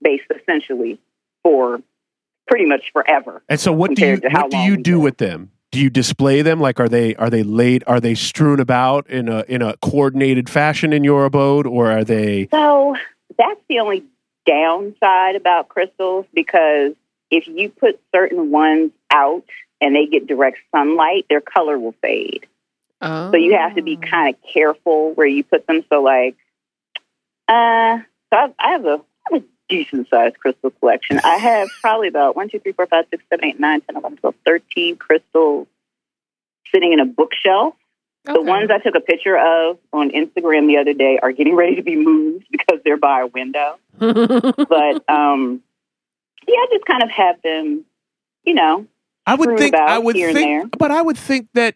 based 0.01 0.25
essentially 0.35 0.99
for 1.43 1.81
pretty 2.47 2.65
much 2.65 2.91
forever 2.91 3.41
And 3.49 3.59
so, 3.59 3.71
what 3.71 3.95
do 3.95 4.05
you 4.05 4.15
Compared 4.15 4.21
to 4.23 4.29
how 4.37 4.43
what 4.43 4.51
do 4.51 4.57
you 4.57 4.77
do 4.77 4.95
live. 4.95 5.03
with 5.03 5.17
them? 5.17 5.51
Do 5.71 5.79
you 5.79 5.89
display 5.91 6.41
them? 6.41 6.59
Like, 6.59 6.79
are 6.79 6.89
they 6.89 7.15
are 7.15 7.29
they 7.29 7.43
laid? 7.43 7.83
Are 7.85 7.99
they 7.99 8.15
strewn 8.15 8.59
about 8.59 9.07
in 9.07 9.29
a 9.29 9.45
in 9.47 9.61
a 9.61 9.77
coordinated 9.77 10.49
fashion 10.49 10.93
in 10.93 11.03
your 11.03 11.25
abode, 11.25 11.67
or 11.67 11.91
are 11.91 12.03
they? 12.03 12.47
So 12.49 12.95
that's 13.37 13.61
the 13.69 13.79
only 13.79 14.03
downside 14.47 15.35
about 15.35 15.69
crystals 15.69 16.25
because 16.33 16.93
if 17.29 17.47
you 17.47 17.69
put 17.69 17.99
certain 18.13 18.49
ones 18.49 18.91
out 19.13 19.43
and 19.79 19.95
they 19.95 20.07
get 20.07 20.25
direct 20.25 20.57
sunlight, 20.75 21.27
their 21.29 21.41
color 21.41 21.77
will 21.77 21.93
fade. 22.01 22.47
Oh. 23.01 23.29
So 23.31 23.37
you 23.37 23.53
have 23.55 23.75
to 23.75 23.83
be 23.83 23.95
kind 23.95 24.33
of 24.35 24.41
careful 24.51 25.13
where 25.13 25.27
you 25.27 25.43
put 25.43 25.67
them. 25.67 25.85
So 25.87 26.01
like, 26.01 26.35
uh, 27.47 27.99
so 28.31 28.37
I, 28.37 28.49
I 28.59 28.71
have 28.71 28.85
a, 28.85 28.91
I 28.91 28.91
have 28.91 28.91
a 28.95 29.01
decent 29.69 30.09
sized 30.09 30.39
crystal 30.39 30.71
collection. 30.71 31.19
I 31.23 31.37
have 31.37 31.69
probably 31.81 32.07
about 32.07 32.35
one, 32.35 32.49
two, 32.49 32.59
three, 32.59 32.73
four, 32.73 32.87
five, 32.87 33.05
six, 33.09 33.23
seven, 33.29 33.45
eight, 33.45 33.59
nine, 33.59 33.81
ten, 33.81 33.95
eleven, 33.95 34.17
twelve, 34.17 34.35
thirteen 34.45 34.97
crystals 34.97 35.67
sitting 36.71 36.93
in 36.93 36.99
a 36.99 37.05
bookshelf. 37.05 37.75
The 38.25 38.41
ones 38.41 38.69
I 38.69 38.77
took 38.79 38.95
a 38.95 38.99
picture 38.99 39.37
of 39.37 39.79
on 39.91 40.11
Instagram 40.11 40.67
the 40.67 40.77
other 40.77 40.93
day 40.93 41.19
are 41.21 41.31
getting 41.31 41.55
ready 41.55 41.77
to 41.77 41.81
be 41.81 41.95
moved 41.95 42.45
because 42.51 42.79
they're 42.83 42.97
by 42.97 43.21
a 43.21 43.27
window. 43.27 43.77
But 43.99 45.03
um, 45.09 45.63
yeah, 46.47 46.55
I 46.55 46.67
just 46.71 46.85
kind 46.85 47.03
of 47.03 47.09
have 47.09 47.41
them, 47.41 47.85
you 48.43 48.53
know, 48.53 48.85
I 49.25 49.35
would 49.35 49.57
think. 49.57 49.75
I 49.75 49.99
would 49.99 50.15
think. 50.15 50.77
But 50.77 50.91
I 50.91 51.01
would 51.01 51.17
think 51.17 51.47
that. 51.53 51.75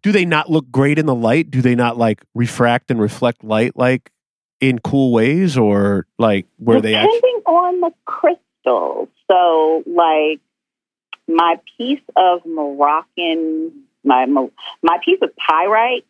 Do 0.00 0.12
they 0.12 0.24
not 0.24 0.48
look 0.48 0.70
great 0.70 0.98
in 0.98 1.06
the 1.06 1.14
light? 1.14 1.50
Do 1.50 1.60
they 1.60 1.74
not 1.74 1.98
like 1.98 2.22
refract 2.34 2.90
and 2.92 3.00
reflect 3.00 3.42
light 3.42 3.76
like 3.76 4.12
in 4.60 4.78
cool 4.80 5.12
ways, 5.12 5.56
or 5.56 6.06
like 6.18 6.46
where 6.58 6.80
they 6.80 6.92
depending 6.92 7.12
actually? 7.14 7.54
on 7.54 7.80
the 7.80 7.90
crystals. 8.04 9.08
So, 9.30 9.82
like 9.86 10.40
my 11.28 11.60
piece 11.76 12.00
of 12.16 12.44
Moroccan, 12.46 13.84
my 14.04 14.26
my 14.26 14.98
piece 15.04 15.18
of 15.22 15.30
pyrite, 15.36 16.04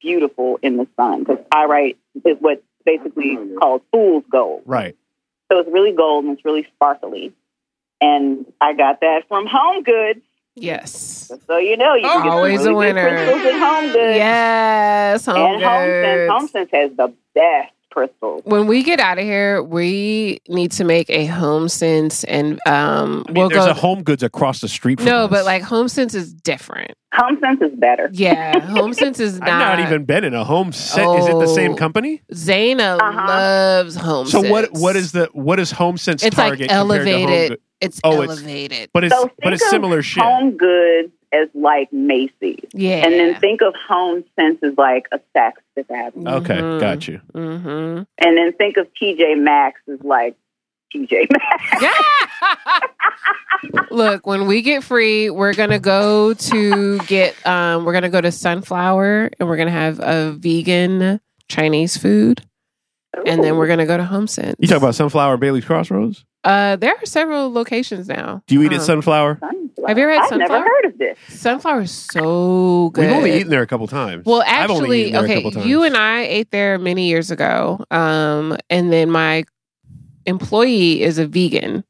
beautiful 0.00 0.58
in 0.62 0.76
the 0.76 0.86
sun 0.96 1.20
because 1.24 1.38
pyrite 1.50 1.98
is 2.24 2.36
what's 2.40 2.62
basically 2.84 3.38
called 3.58 3.82
fool's 3.92 4.24
gold. 4.30 4.62
Right. 4.66 4.96
So 5.50 5.58
it's 5.60 5.70
really 5.70 5.92
gold 5.92 6.24
and 6.24 6.36
it's 6.36 6.44
really 6.44 6.66
sparkly. 6.74 7.32
And 8.00 8.44
I 8.60 8.74
got 8.74 9.00
that 9.00 9.22
from 9.28 9.46
Home 9.46 9.82
Goods. 9.82 10.20
yes. 10.54 11.30
So 11.46 11.56
you 11.58 11.76
know, 11.76 11.94
you 11.94 12.02
can 12.02 12.22
get 12.24 12.32
Always 12.32 12.64
a 12.66 12.70
really 12.70 12.92
good 12.92 12.94
winner. 12.96 13.24
crystals 13.24 13.46
at 13.54 13.58
Home 13.60 13.92
Goods. 13.92 14.16
Yes. 14.16 15.26
Home 15.26 15.36
and 15.36 15.62
HomeSense. 15.62 16.28
Goods. 16.28 16.52
HomeSense 16.52 16.70
has 16.72 16.96
the 16.96 17.14
best 17.34 17.72
crystals. 17.94 18.42
When 18.44 18.66
we 18.66 18.82
get 18.82 18.98
out 19.00 19.18
of 19.18 19.24
here, 19.24 19.62
we 19.62 20.40
need 20.48 20.72
to 20.72 20.84
make 20.84 21.08
a 21.10 21.26
home 21.26 21.68
sense 21.68 22.24
and 22.24 22.58
um 22.66 23.24
I 23.28 23.32
mean, 23.32 23.40
we'll 23.40 23.48
there's 23.48 23.64
go 23.64 23.70
a 23.70 23.74
Home 23.74 24.02
Goods 24.02 24.22
across 24.22 24.60
the 24.60 24.68
street. 24.68 24.98
From 24.98 25.06
No, 25.06 25.24
us. 25.24 25.30
but 25.30 25.44
like 25.44 25.62
home 25.62 25.88
sense 25.88 26.14
is 26.14 26.32
different. 26.34 26.92
Home 27.14 27.38
sense 27.40 27.60
is 27.62 27.78
better. 27.78 28.10
Yeah, 28.12 28.58
home 28.60 28.92
sense 29.02 29.20
is 29.20 29.34
I've 29.36 29.46
not, 29.46 29.78
not 29.78 29.80
even 29.86 30.04
been 30.04 30.24
in 30.24 30.34
a 30.34 30.44
home 30.44 30.72
set. 30.72 31.06
Is 31.20 31.26
it 31.26 31.38
the 31.38 31.46
same 31.46 31.72
Oh. 31.72 31.76
company? 31.76 32.20
Zaina 32.32 32.98
Uh-huh. 33.00 33.26
loves 33.28 33.94
home 33.94 34.26
So 34.26 34.40
sense. 34.40 34.50
what? 34.50 34.72
What 34.72 34.96
is 34.96 35.12
the 35.12 35.28
what 35.32 35.60
is 35.60 35.70
Home 35.70 35.96
Sense 35.96 36.24
It's 36.24 36.36
like 36.36 36.48
target 36.48 36.68
to 36.70 36.74
Home 36.74 36.90
elevated. 36.90 37.60
It's 37.80 38.00
Oh, 38.02 38.22
it's- 38.22 38.38
elevated. 38.38 38.90
But 38.92 39.04
it's 39.04 39.14
So 39.14 39.30
but 39.42 39.52
it's 39.52 39.68
similar 39.70 40.02
shit. 40.02 40.22
Home 40.24 40.56
Goods 40.56 41.12
as 41.34 41.48
like 41.54 41.92
Macy's. 41.92 42.64
yeah. 42.72 43.04
And 43.04 43.12
then 43.14 43.34
think 43.40 43.60
of 43.62 43.74
Home 43.88 44.24
Sense 44.38 44.58
as 44.62 44.72
like 44.78 45.06
a 45.12 45.20
Saks 45.36 45.52
Fifth 45.74 45.90
Avenue. 45.90 46.30
Okay, 46.30 46.56
Mhm. 46.56 46.80
got 46.80 47.08
you. 47.08 47.20
Mm-hmm. 47.34 48.02
And 48.18 48.36
then 48.38 48.52
think 48.54 48.76
of 48.76 48.86
TJ 49.00 49.36
Maxx 49.38 49.80
as 49.92 49.98
like 50.02 50.36
TJ 50.94 51.26
Maxx. 51.30 51.96
Look, 53.90 54.26
when 54.26 54.46
we 54.46 54.62
get 54.62 54.84
free, 54.84 55.30
we're 55.30 55.54
gonna 55.54 55.78
go 55.78 56.34
to 56.34 56.98
get 57.00 57.34
um 57.46 57.84
we're 57.84 57.92
gonna 57.92 58.08
go 58.10 58.20
to 58.20 58.30
Sunflower 58.32 59.30
and 59.38 59.48
we're 59.48 59.56
gonna 59.56 59.70
have 59.70 60.00
a 60.00 60.32
vegan 60.32 61.20
Chinese 61.48 61.96
food. 61.96 62.42
And 63.26 63.42
then 63.44 63.56
we're 63.56 63.68
gonna 63.68 63.86
go 63.86 63.96
to 63.96 64.04
Home 64.04 64.26
Sense. 64.26 64.56
You 64.58 64.68
talk 64.68 64.78
about 64.78 64.94
Sunflower 64.94 65.32
and 65.34 65.40
Bailey's 65.40 65.64
Crossroads? 65.64 66.24
Uh 66.44 66.76
there 66.76 66.92
are 66.92 67.06
several 67.06 67.52
locations 67.52 68.08
now. 68.08 68.42
Do 68.46 68.54
you 68.54 68.62
eat 68.62 68.72
at 68.72 68.80
Um, 68.80 68.84
Sunflower? 68.84 69.38
Sunflower. 69.40 69.88
Have 69.88 69.98
you 69.98 70.04
ever 70.04 70.12
had 70.12 70.22
I've 70.22 70.28
sunflower? 70.28 70.58
never 70.60 70.64
heard 70.70 70.84
of 70.86 70.98
this. 70.98 71.18
Sunflower 71.28 71.80
is 71.82 71.90
so 71.92 72.90
good. 72.94 73.06
We've 73.06 73.16
only 73.16 73.36
eaten 73.36 73.50
there 73.50 73.62
a 73.62 73.66
couple 73.66 73.86
times. 73.86 74.24
Well, 74.24 74.42
I've 74.46 74.70
only 74.70 74.80
actually, 74.82 75.00
eaten 75.02 75.12
there 75.12 75.22
okay, 75.24 75.34
couple 75.36 75.50
times. 75.52 75.66
you 75.66 75.82
and 75.82 75.96
I 75.96 76.20
ate 76.22 76.50
there 76.50 76.78
many 76.78 77.08
years 77.08 77.30
ago. 77.30 77.84
Um, 77.90 78.56
and 78.70 78.92
then 78.92 79.10
my 79.10 79.44
employee 80.26 81.02
is 81.02 81.18
a 81.18 81.26
vegan, 81.26 81.84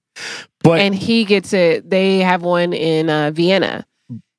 but 0.63 0.81
and 0.81 0.95
he 0.95 1.25
gets 1.25 1.53
it. 1.53 1.89
They 1.89 2.19
have 2.19 2.43
one 2.43 2.73
in 2.73 3.09
uh, 3.11 3.31
Vienna, 3.33 3.87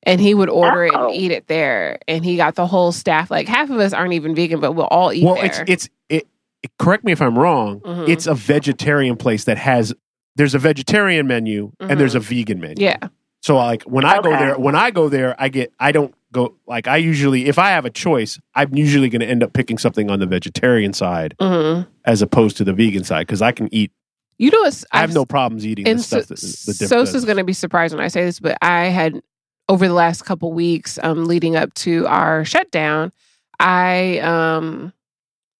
and 0.02 0.20
he 0.20 0.34
would 0.34 0.48
order 0.50 0.84
it 0.84 0.92
Oh. 0.94 1.06
and 1.06 1.14
eat 1.16 1.30
it 1.30 1.46
there. 1.46 1.98
And 2.08 2.24
he 2.24 2.36
got 2.36 2.54
the 2.56 2.66
whole 2.66 2.92
staff. 2.92 3.30
Like 3.30 3.48
half 3.48 3.70
of 3.70 3.78
us 3.78 3.92
aren't 3.92 4.12
even 4.12 4.34
vegan, 4.34 4.60
but 4.60 4.72
we'll 4.72 4.86
all 4.86 5.12
eat 5.12 5.24
well, 5.24 5.36
there. 5.36 5.44
it's 5.46 5.58
it's 5.66 5.88
it, 6.08 6.26
it- 6.62 6.70
Correct 6.78 7.04
me 7.04 7.12
if 7.12 7.22
I'm 7.22 7.38
wrong. 7.38 7.80
Mhm. 7.80 8.08
It's 8.08 8.26
a 8.26 8.34
vegetarian 8.34 9.16
place 9.16 9.44
that 9.44 9.56
has. 9.58 9.94
There's 10.36 10.54
a 10.54 10.58
vegetarian 10.58 11.26
menu 11.26 11.72
and 11.80 11.98
there's 11.98 12.14
a 12.14 12.20
vegan 12.20 12.60
menu. 12.60 12.84
yeah, 12.84 13.08
So 13.42 13.56
like 13.56 13.82
when 13.84 14.04
I 14.04 14.20
go 14.20 14.30
there, 14.30 14.58
when 14.58 14.74
I 14.76 14.90
go 14.90 15.08
there, 15.08 15.34
I 15.38 15.48
get 15.48 15.72
I 15.80 15.92
don't 15.92 16.14
go 16.32 16.54
like 16.66 16.86
I 16.86 16.98
usually 16.98 17.46
if 17.46 17.58
I 17.58 17.70
have 17.70 17.84
a 17.84 17.90
choice, 17.90 18.38
I'm 18.54 18.74
usually 18.74 19.08
going 19.08 19.20
to 19.20 19.26
end 19.26 19.42
up 19.42 19.52
picking 19.52 19.78
something 19.78 20.10
on 20.10 20.20
the 20.20 20.26
vegetarian 20.26 20.92
side 20.92 21.34
hmm 21.40 21.82
as 22.04 22.22
opposed 22.22 22.56
to 22.58 22.64
the 22.64 22.72
vegan 22.72 23.02
side 23.02 23.26
because 23.26 23.42
I 23.42 23.50
can 23.50 23.68
eat. 23.74 23.90
you 24.38 24.50
know 24.50 24.60
what's 24.60 24.84
I 24.92 25.00
have 25.00 25.12
no 25.12 25.24
problems 25.24 25.66
eating 25.66 25.88
and 25.88 25.98
the 25.98 26.02
stuff 26.02 26.26
so, 26.38 26.72
dip 26.72 26.88
Sosa's 26.88 27.24
going 27.24 27.38
to 27.38 27.44
be 27.44 27.52
surprised 27.52 27.94
when 27.94 28.04
I 28.04 28.08
say 28.08 28.24
this, 28.24 28.38
but 28.38 28.56
I 28.62 28.84
had 28.84 29.20
over 29.68 29.88
the 29.88 29.94
last 29.94 30.22
couple 30.22 30.52
weeks, 30.52 30.98
um, 31.02 31.24
leading 31.24 31.56
up 31.56 31.74
to 31.74 32.06
our 32.06 32.44
shutdown, 32.44 33.10
I 33.58 34.18
um 34.18 34.92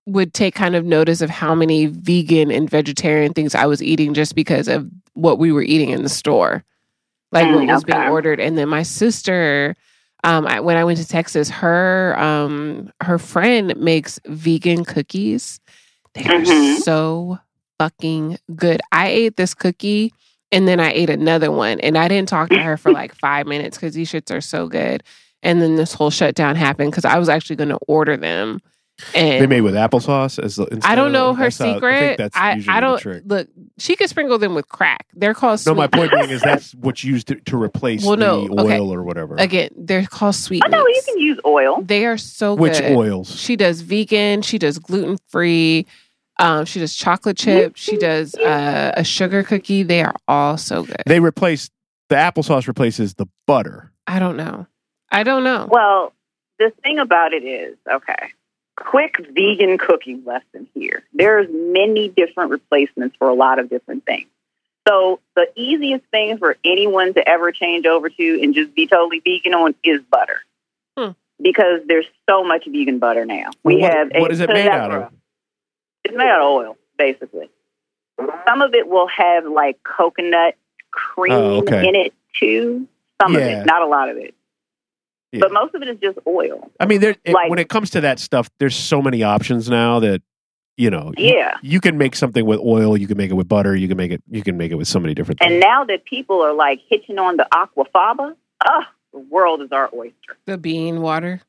would 0.06 0.34
take 0.34 0.54
kind 0.54 0.74
of 0.76 0.84
notice 0.84 1.20
of 1.20 1.30
how 1.30 1.54
many 1.54 1.86
vegan 1.86 2.50
and 2.50 2.70
vegetarian 2.70 3.32
things 3.34 3.54
I 3.54 3.66
was 3.66 3.82
eating 3.82 4.14
just 4.14 4.34
because 4.34 4.68
of 4.68 4.88
what 5.14 5.38
we 5.38 5.52
were 5.52 5.62
eating 5.62 5.90
in 5.90 6.02
the 6.02 6.08
store, 6.08 6.64
like 7.32 7.50
what 7.50 7.66
Mm, 7.66 7.68
was 7.68 7.84
being 7.84 8.02
ordered. 8.02 8.40
And 8.40 8.56
then 8.58 8.68
my 8.68 8.82
sister, 8.82 9.76
um, 10.24 10.46
I, 10.46 10.60
when 10.60 10.76
I 10.76 10.84
went 10.84 10.98
to 10.98 11.06
Texas, 11.08 11.50
her 11.50 12.18
um 12.18 12.90
her 13.02 13.18
friend 13.18 13.74
makes 13.76 14.20
vegan 14.26 14.84
cookies. 14.84 15.60
They 16.14 16.28
are 16.28 16.44
Mhm. 16.44 16.44
so 16.44 17.38
fucking 17.78 18.38
good. 18.54 18.80
I 18.92 19.08
ate 19.08 19.36
this 19.36 19.54
cookie 19.54 20.12
and 20.52 20.66
then 20.68 20.80
I 20.80 20.92
ate 20.92 21.10
another 21.10 21.50
one 21.50 21.80
and 21.80 21.96
I 21.98 22.08
didn't 22.08 22.28
talk 22.28 22.52
to 22.52 22.62
her 22.62 22.76
for 22.76 22.90
like 22.92 23.14
five 23.14 23.46
minutes 23.46 23.76
because 23.76 23.94
these 23.94 24.10
shits 24.10 24.34
are 24.34 24.40
so 24.40 24.68
good. 24.68 25.02
And 25.42 25.60
then 25.60 25.76
this 25.76 25.92
whole 25.92 26.10
shutdown 26.10 26.56
happened 26.56 26.90
because 26.92 27.04
I 27.04 27.18
was 27.18 27.28
actually 27.28 27.56
going 27.56 27.68
to 27.70 27.78
order 27.88 28.16
them. 28.16 28.60
And 29.14 29.42
They 29.42 29.46
made 29.46 29.60
with 29.60 29.74
applesauce 29.74 30.42
as 30.42 30.56
the, 30.56 30.80
I 30.82 30.94
don't 30.94 31.08
of- 31.08 31.12
know 31.12 31.34
her 31.34 31.44
that's 31.44 31.58
how- 31.58 31.74
secret. 31.74 31.94
I 31.94 32.00
think 32.00 32.18
that's 32.18 32.36
I, 32.36 32.54
usually 32.54 32.76
I 32.76 32.80
don't 32.80 32.98
trick. 32.98 33.22
look. 33.26 33.48
She 33.78 33.94
could 33.94 34.08
sprinkle 34.08 34.38
them 34.38 34.54
with 34.54 34.68
crack. 34.68 35.06
They're 35.14 35.34
called 35.34 35.58
No, 35.66 35.72
sweet. 35.72 35.76
my 35.76 35.86
point 35.86 36.12
being 36.12 36.30
is 36.30 36.40
that's 36.44 36.74
what's 36.76 37.04
used 37.04 37.28
to, 37.28 37.34
to 37.34 37.62
replace 37.62 38.04
Well, 38.04 38.16
no, 38.16 38.46
the 38.48 38.52
oil 38.54 38.62
okay. 38.86 38.94
or 38.94 39.02
whatever. 39.02 39.34
Again, 39.38 39.68
they're 39.76 40.06
called 40.06 40.34
sweet. 40.34 40.62
I 40.64 40.68
know 40.68 40.86
you 40.86 41.02
can 41.04 41.18
use 41.18 41.38
oil. 41.44 41.82
They 41.82 42.06
are 42.06 42.16
so 42.16 42.56
good. 42.56 42.62
Which 42.62 42.78
good. 42.80 42.96
oils? 42.96 43.38
She 43.38 43.54
does 43.56 43.82
vegan. 43.82 44.40
She 44.42 44.56
does 44.58 44.78
gluten 44.78 45.18
free. 45.28 45.86
Um, 46.38 46.64
she 46.64 46.80
does 46.80 46.94
chocolate 46.94 47.36
chip. 47.36 47.76
She 47.76 47.96
does 47.98 48.34
uh, 48.34 48.92
a 48.96 49.04
sugar 49.04 49.42
cookie. 49.42 49.82
They 49.82 50.02
are 50.02 50.14
all 50.28 50.56
so 50.56 50.84
good. 50.84 51.02
They 51.06 51.20
replace 51.20 51.70
the 52.08 52.14
applesauce 52.16 52.66
replaces 52.68 53.14
the 53.14 53.26
butter. 53.46 53.92
I 54.06 54.18
don't 54.18 54.36
know. 54.38 54.66
I 55.10 55.22
don't 55.22 55.44
know. 55.44 55.66
Well, 55.70 56.12
the 56.58 56.72
thing 56.82 56.98
about 56.98 57.32
it 57.34 57.44
is, 57.44 57.76
okay, 57.90 58.28
quick 58.76 59.16
vegan 59.32 59.78
cooking 59.78 60.22
lesson 60.24 60.68
here. 60.74 61.02
There's 61.12 61.48
many 61.50 62.08
different 62.08 62.50
replacements 62.50 63.16
for 63.18 63.28
a 63.28 63.34
lot 63.34 63.58
of 63.58 63.68
different 63.70 64.04
things. 64.04 64.28
So 64.86 65.18
the 65.34 65.48
easiest 65.56 66.04
thing 66.12 66.38
for 66.38 66.56
anyone 66.64 67.12
to 67.14 67.28
ever 67.28 67.50
change 67.50 67.86
over 67.86 68.08
to 68.08 68.40
and 68.42 68.54
just 68.54 68.74
be 68.74 68.86
totally 68.86 69.20
vegan 69.20 69.54
on 69.54 69.74
is 69.82 70.00
butter. 70.02 70.38
Hmm. 70.96 71.10
Because 71.42 71.80
there's 71.86 72.06
so 72.28 72.44
much 72.44 72.66
vegan 72.66 72.98
butter 73.00 73.24
now. 73.24 73.50
We 73.64 73.78
What- 73.78 73.92
have 73.92 74.10
what 74.14 74.30
is 74.30 74.40
it 74.40 74.48
made 74.48 74.68
out 74.68 74.92
of? 74.92 75.12
It's 76.04 76.14
made 76.16 76.28
out 76.28 76.40
of 76.40 76.46
oil, 76.48 76.76
basically. 76.96 77.50
Some 78.46 78.62
of 78.62 78.74
it 78.74 78.86
will 78.86 79.08
have 79.08 79.44
like 79.44 79.82
coconut 79.82 80.54
cream 80.92 81.32
Oh, 81.32 81.56
okay. 81.58 81.88
in 81.88 81.96
it 81.96 82.14
too. 82.38 82.86
Some 83.20 83.34
of 83.34 83.42
it, 83.42 83.66
not 83.66 83.82
a 83.82 83.86
lot 83.86 84.08
of 84.08 84.18
it. 84.18 84.34
Yeah. 85.32 85.40
But 85.40 85.52
most 85.52 85.74
of 85.74 85.82
it 85.82 85.88
is 85.88 85.98
just 86.00 86.18
oil. 86.26 86.70
I 86.80 86.86
mean, 86.86 87.00
there 87.00 87.16
Like- 87.26 87.50
when 87.50 87.58
it 87.58 87.68
comes 87.68 87.90
to 87.90 88.00
that 88.02 88.18
stuff, 88.18 88.48
there's 88.58 88.76
so 88.76 89.02
many 89.02 89.22
options 89.22 89.68
now 89.68 90.00
that 90.00 90.22
you 90.78 90.90
know. 90.90 91.12
you- 91.16 91.28
Yeah. 91.34 91.54
You, 91.62 91.80
can 91.80 91.96
make 91.98 92.14
something 92.14 92.44
with 92.44 92.60
oil. 92.60 92.96
You 92.96 93.06
can 93.06 93.16
make 93.16 93.30
it 93.30 93.34
with 93.34 93.48
butter. 93.48 93.74
You 93.74 93.88
can 93.88 93.96
make 93.96 94.12
it. 94.12 94.22
You 94.30 94.42
can 94.42 94.56
make 94.56 94.70
it 94.72 94.76
with 94.76 94.88
so 94.88 95.00
many 95.00 95.14
different 95.14 95.40
things. 95.40 95.50
And 95.52 95.60
now 95.60 95.84
that 95.84 96.04
people 96.04 96.42
are 96.42 96.52
like 96.52 96.80
hitching 96.88 97.18
on 97.18 97.36
the 97.38 97.46
aquafaba, 97.52 98.34
oh, 98.68 98.82
the 99.12 99.18
world 99.30 99.62
is 99.62 99.72
our 99.72 99.88
oyster. 99.94 100.36
The 100.44 100.58
bean 100.58 101.00
water. 101.00 101.40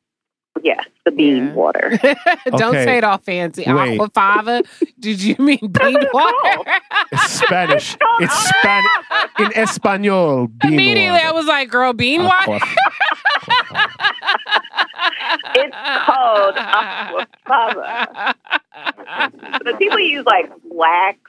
Yes, 0.64 0.86
the 1.06 1.12
bean 1.12 1.48
Yeah. 1.48 1.54
water. 1.54 2.00
don't 2.46 2.64
Okay. 2.74 2.84
say 2.86 2.98
it 2.98 3.04
all 3.04 3.20
fancy. 3.20 3.64
Wait. 3.68 4.00
Aquafaba. 4.00 4.66
Did 5.00 5.22
you 5.22 5.36
mean 5.38 5.60
bean 5.72 6.00
water? 6.14 6.72
It's 7.12 7.32
Spanish. 7.34 7.96
It's 8.20 8.34
Spanish 8.50 8.92
in 9.40 9.52
Espanol. 9.56 10.48
Bean 10.48 10.74
Immediately, 10.74 11.10
water. 11.12 11.28
I 11.28 11.32
was 11.34 11.46
like, 11.46 11.70
"Girl, 11.70 11.94
bean 11.94 12.24
water." 12.24 12.60
It's 15.56 15.78
called 16.06 16.56
aquafaba. 16.56 18.36
But 19.64 19.80
people 19.80 20.00
use 20.00 20.26
like 20.26 20.52
flax 20.72 21.20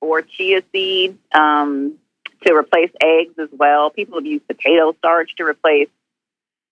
or 0.00 0.22
chia 0.22 0.62
seeds 0.72 1.18
um, 1.32 1.94
to 2.46 2.54
replace 2.54 2.90
eggs 3.00 3.34
as 3.38 3.48
well. 3.52 3.90
People 3.90 4.18
have 4.18 4.26
used 4.26 4.46
potato 4.46 4.94
starch 4.98 5.34
to 5.36 5.44
replace 5.44 5.88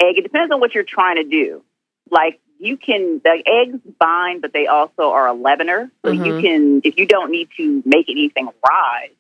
egg. 0.03 0.18
It 0.18 0.22
depends 0.22 0.53
on 0.53 0.61
what 0.61 0.75
you're 0.75 0.85
trying 0.85 1.16
to 1.16 1.25
do. 1.25 1.62
Like 2.11 2.41
you 2.59 2.77
can, 2.77 3.20
the 3.25 3.43
eggs 3.47 3.81
bind, 3.99 4.43
but 4.43 4.53
they 4.53 4.66
also 4.66 5.11
are 5.12 5.29
a 5.29 5.35
leavener. 5.35 5.91
So 6.05 6.11
you 6.12 6.35
Mhm. 6.35 6.41
can, 6.41 6.81
if 6.85 6.99
you 6.99 7.07
don't 7.07 7.31
need 7.31 7.49
to 7.57 7.83
make 7.85 8.09
anything 8.09 8.49
rise, 8.68 9.11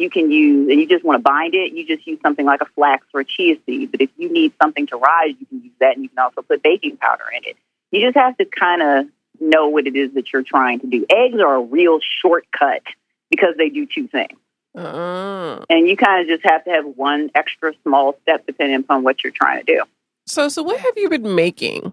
you 0.00 0.10
can 0.10 0.30
use, 0.30 0.68
and 0.70 0.80
you 0.80 0.86
just 0.86 1.04
want 1.04 1.18
to 1.18 1.22
bind 1.22 1.54
it, 1.54 1.72
you 1.72 1.86
just 1.86 2.06
use 2.06 2.18
something 2.22 2.46
like 2.46 2.60
a 2.60 2.66
flax 2.66 3.06
or 3.14 3.20
a 3.20 3.24
chia 3.24 3.56
seed. 3.66 3.90
But 3.90 4.00
if 4.00 4.10
you 4.16 4.32
need 4.32 4.52
something 4.60 4.86
to 4.88 4.96
rise, 4.96 5.34
you 5.38 5.46
can 5.46 5.62
use 5.62 5.72
that, 5.80 5.94
and 5.94 6.02
you 6.02 6.08
can 6.08 6.18
also 6.18 6.42
put 6.42 6.62
baking 6.62 6.96
powder 6.96 7.24
in 7.36 7.42
it. 7.44 7.56
You 7.90 8.00
just 8.00 8.16
have 8.16 8.36
to 8.38 8.44
kind 8.44 8.82
of 8.82 9.06
know 9.40 9.68
what 9.68 9.86
it 9.86 9.96
is 9.96 10.14
that 10.14 10.32
you're 10.32 10.42
trying 10.42 10.80
to 10.80 10.86
do. 10.86 11.06
Eggs 11.10 11.40
are 11.40 11.56
a 11.56 11.60
real 11.60 11.98
shortcut 12.20 12.82
because 13.30 13.54
they 13.56 13.68
do 13.68 13.86
two 13.86 14.08
things. 14.08 14.38
Uh-uh. 14.76 15.64
And 15.68 15.88
you 15.88 15.96
kind 15.96 16.22
of 16.22 16.28
just 16.28 16.48
have 16.48 16.64
to 16.64 16.70
have 16.70 16.84
one 16.84 17.30
extra 17.34 17.72
small 17.82 18.16
step 18.22 18.46
depending 18.46 18.78
upon 18.80 19.02
what 19.02 19.24
you're 19.24 19.32
trying 19.32 19.64
to 19.64 19.64
do. 19.64 19.82
So, 20.26 20.48
so 20.48 20.62
what 20.62 20.78
have 20.78 20.96
you 20.96 21.08
been 21.08 21.34
making? 21.34 21.92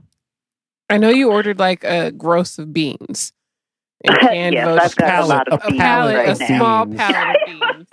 I 0.89 0.97
know 0.97 1.09
you 1.09 1.31
ordered 1.31 1.59
like 1.59 1.83
a 1.83 2.11
gross 2.11 2.59
of 2.59 2.73
beans. 2.73 3.33
And 4.03 4.17
canned 4.19 4.53
Yes, 4.53 4.67
I've 4.67 4.95
got 4.95 5.07
a 5.07 5.11
pallet- 5.11 5.29
lot 5.29 5.47
of 5.47 5.59
a 5.61 5.65
a 5.65 5.69
beans 5.69 5.79
pallet, 5.81 6.15
right 6.15 6.27
a 6.27 6.39
now. 6.39 6.57
small 6.57 6.85
Beans. 6.87 6.97
pallet 6.99 7.37
of 7.37 7.47
beans. 7.47 7.87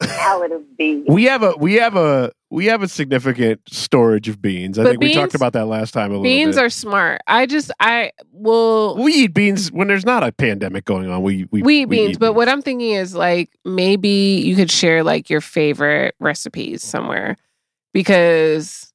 Pallet 0.00 0.52
of 0.52 0.76
beans. 0.76 1.04
We 1.08 1.24
have 1.24 1.42
a 1.42 1.54
we 1.58 1.74
have 1.74 1.96
a 1.96 2.32
we 2.50 2.66
have 2.66 2.82
a 2.82 2.88
significant 2.88 3.60
storage 3.68 4.28
of 4.28 4.40
beans. 4.40 4.78
I 4.78 4.84
But 4.84 4.90
think 4.90 5.00
we 5.02 5.14
talked 5.14 5.34
about 5.34 5.52
that 5.54 5.66
last 5.66 5.92
time 5.92 6.10
a 6.10 6.14
little 6.14 6.22
Beans 6.22 6.54
bit. 6.56 6.64
are 6.64 6.70
smart. 6.70 7.20
I 7.26 7.44
just, 7.46 7.72
I 7.80 8.12
will. 8.30 8.96
we 9.02 9.12
eat 9.12 9.34
beans 9.34 9.72
when 9.72 9.88
there's 9.88 10.06
not 10.06 10.22
a 10.22 10.30
pandemic 10.30 10.84
going 10.84 11.10
on. 11.10 11.22
We 11.22 11.48
we, 11.50 11.62
we 11.62 11.82
eat 11.82 11.86
beans, 11.86 12.18
but 12.18 12.34
what 12.34 12.48
I'm 12.48 12.62
thinking 12.62 12.90
is 12.92 13.14
like 13.16 13.50
maybe 13.64 14.42
you 14.44 14.54
could 14.54 14.70
share 14.70 15.02
like 15.02 15.28
your 15.28 15.40
favorite 15.40 16.14
recipes 16.20 16.84
somewhere 16.84 17.36
because 17.92 18.92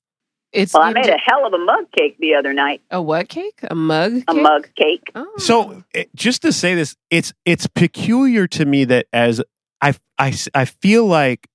it's 0.54 0.74
Well, 0.74 0.84
I 0.84 0.90
you 0.90 0.96
made 0.96 1.10
a 1.10 1.18
hell 1.18 1.46
of 1.46 1.54
a 1.54 1.58
mug 1.58 1.86
cake 1.98 2.18
the 2.20 2.36
other 2.36 2.54
night. 2.54 2.82
a 2.92 3.02
what 3.02 3.30
cake? 3.30 3.60
A 3.64 3.76
mug? 3.76 4.24
A 4.28 4.34
mug 4.34 4.70
cake. 4.76 5.12
Oh. 5.16 5.28
So 5.38 5.84
it, 5.94 6.10
just 6.16 6.42
to 6.44 6.52
say 6.52 6.76
this, 6.76 6.96
it's 7.10 7.34
it's 7.46 7.68
peculiar 7.68 8.48
to 8.48 8.66
me 8.66 8.84
that 8.86 9.08
as 9.14 9.42
I 9.82 9.94
I 10.18 10.34
I 10.54 10.66
feel 10.66 11.06
like 11.06 11.48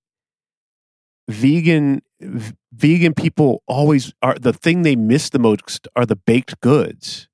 vegan 1.29 2.03
v- 2.21 2.55
vegan 2.73 3.15
people 3.15 3.63
always 3.67 4.13
are 4.23 4.37
the 4.39 4.53
thing 4.53 4.83
they 4.83 4.97
miss 4.97 5.31
the 5.31 5.39
most 5.39 5.89
are 5.97 6.07
the 6.07 6.17
baked 6.17 6.61
goods. 6.61 7.29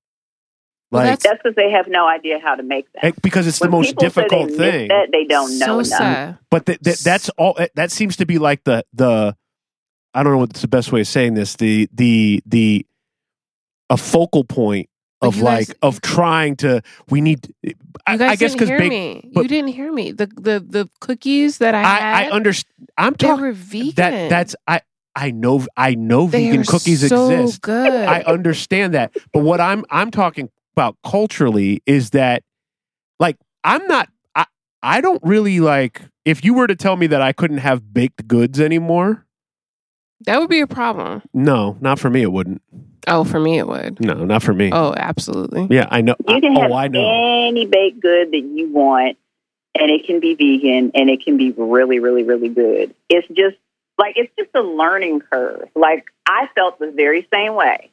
Like 0.91 1.05
that's- 1.05 1.23
That's 1.23 1.43
because 1.43 1.55
they 1.57 1.71
have 1.71 1.89
no 1.89 2.07
idea 2.07 2.39
how 2.39 2.55
to 2.55 2.63
make 2.63 2.85
them. 2.93 3.01
eh, 3.05 3.13
because 3.23 3.47
it's 3.47 3.61
When 3.61 3.71
the 3.71 3.77
most 3.79 3.87
people 3.91 4.03
say 4.03 4.07
difficult 4.09 4.49
they 4.51 4.57
miss 4.59 4.71
thing. 4.73 4.89
That, 4.89 5.09
they 5.11 5.25
don't 5.25 5.59
know 5.59 5.67
so 5.67 5.73
enough. 5.75 5.87
sad. 5.87 6.39
but 6.51 6.67
th- 6.67 6.81
th- 6.81 6.99
that's 7.01 7.29
all 7.31 7.55
eh, 7.59 7.69
that 7.77 7.91
seems 7.91 8.17
to 8.17 8.27
be 8.27 8.39
like 8.39 8.65
the 8.65 8.85
the 8.93 9.35
I 10.15 10.23
don't 10.23 10.33
know 10.33 10.39
what's 10.39 10.61
the 10.61 10.69
best 10.69 10.93
way 10.93 11.01
of 11.01 11.07
saying 11.09 11.35
this 11.35 11.57
the 11.57 11.89
the 11.93 12.43
the 12.47 12.87
a 13.91 13.97
focal 13.97 14.45
point 14.45 14.89
of 15.21 15.35
guys- 15.35 15.69
like 15.69 15.79
of 15.83 16.01
trying 16.01 16.57
to 16.57 16.83
we 17.09 17.21
need 17.21 17.53
I, 18.07 18.13
You 18.13 18.19
guys 18.19 18.31
I 18.33 18.37
guess 18.37 18.39
didn't 18.39 18.53
because 18.55 18.69
hear 18.69 18.79
baked 18.79 18.91
me. 18.91 19.31
but- 19.33 19.43
you 19.43 19.49
didn't 19.49 19.69
hear 19.71 19.93
me. 19.93 20.13
The 20.13 20.27
the 20.27 20.61
the 20.61 20.89
cookies 21.01 21.59
that 21.59 21.75
I 21.75 21.83
I, 21.83 22.25
I 22.27 22.31
understand. 22.31 22.89
I'm 22.99 23.15
talking 23.15 23.53
vegan. 23.53 23.93
that 23.97 24.29
that's 24.31 24.57
I 24.67 24.81
I 25.15 25.31
know 25.31 25.67
I 25.77 25.95
know 25.95 26.27
they 26.27 26.49
vegan 26.49 26.65
cookies 26.65 27.07
so 27.09 27.31
exist. 27.31 27.63
Good. 27.63 27.91
I 28.09 28.23
understand 28.23 28.95
that, 28.95 29.15
but 29.33 29.41
what 29.43 29.61
I'm 29.61 29.85
I'm 29.91 30.11
talking 30.11 30.51
about 30.75 30.97
culturally 31.05 31.83
is 31.87 32.11
that 32.11 32.43
like 33.21 33.37
I'm 33.63 33.87
not 33.87 34.09
I 34.35 34.47
I 34.83 35.01
don't 35.01 35.23
really 35.23 35.61
like 35.61 36.01
if 36.25 36.45
you 36.45 36.55
were 36.55 36.67
to 36.67 36.75
tell 36.77 36.97
me 36.97 37.07
that 37.09 37.23
I 37.23 37.33
couldn't 37.33 37.59
have 37.59 37.93
baked 37.95 38.27
goods 38.27 38.59
anymore. 38.61 39.27
That 40.27 40.39
would 40.41 40.51
be 40.51 40.61
a 40.61 40.67
problem. 40.67 41.23
No, 41.33 41.77
not 41.81 41.99
for 41.99 42.11
me. 42.11 42.23
It 42.23 42.33
wouldn't. 42.33 42.63
Oh, 43.09 43.25
for 43.25 43.41
me 43.41 43.59
it 43.59 43.67
would. 43.67 44.01
No, 44.01 44.25
not 44.25 44.43
for 44.43 44.55
me. 44.55 44.71
Oh, 44.73 44.95
absolutely. 44.97 45.67
Yeah, 45.71 45.89
I 45.91 46.03
know. 46.03 46.15
You 46.29 46.41
can 46.41 46.57
I, 46.57 46.61
have 46.63 46.71
oh, 46.71 46.75
I 46.75 46.89
know. 46.89 47.49
any 47.49 47.67
baked 47.67 48.01
good 48.01 48.31
that 48.31 48.43
you 48.43 48.73
want, 48.73 49.19
and 49.75 49.91
it 49.91 50.07
can 50.07 50.21
be 50.21 50.35
vegan, 50.35 50.93
and 50.95 51.11
it 51.11 51.25
can 51.25 51.37
be 51.37 51.51
really, 51.51 51.99
really, 51.99 52.23
really 52.23 52.49
good. 52.49 52.95
It's 53.09 53.27
just 53.29 53.57
like 53.99 54.15
it's 54.17 54.33
just 54.39 54.51
a 54.55 54.63
learning 54.63 55.21
curve. 55.21 55.69
Like 55.75 56.07
I 56.27 56.49
felt 56.55 56.79
the 56.79 56.91
very 56.91 57.27
same 57.33 57.55
way. 57.55 57.91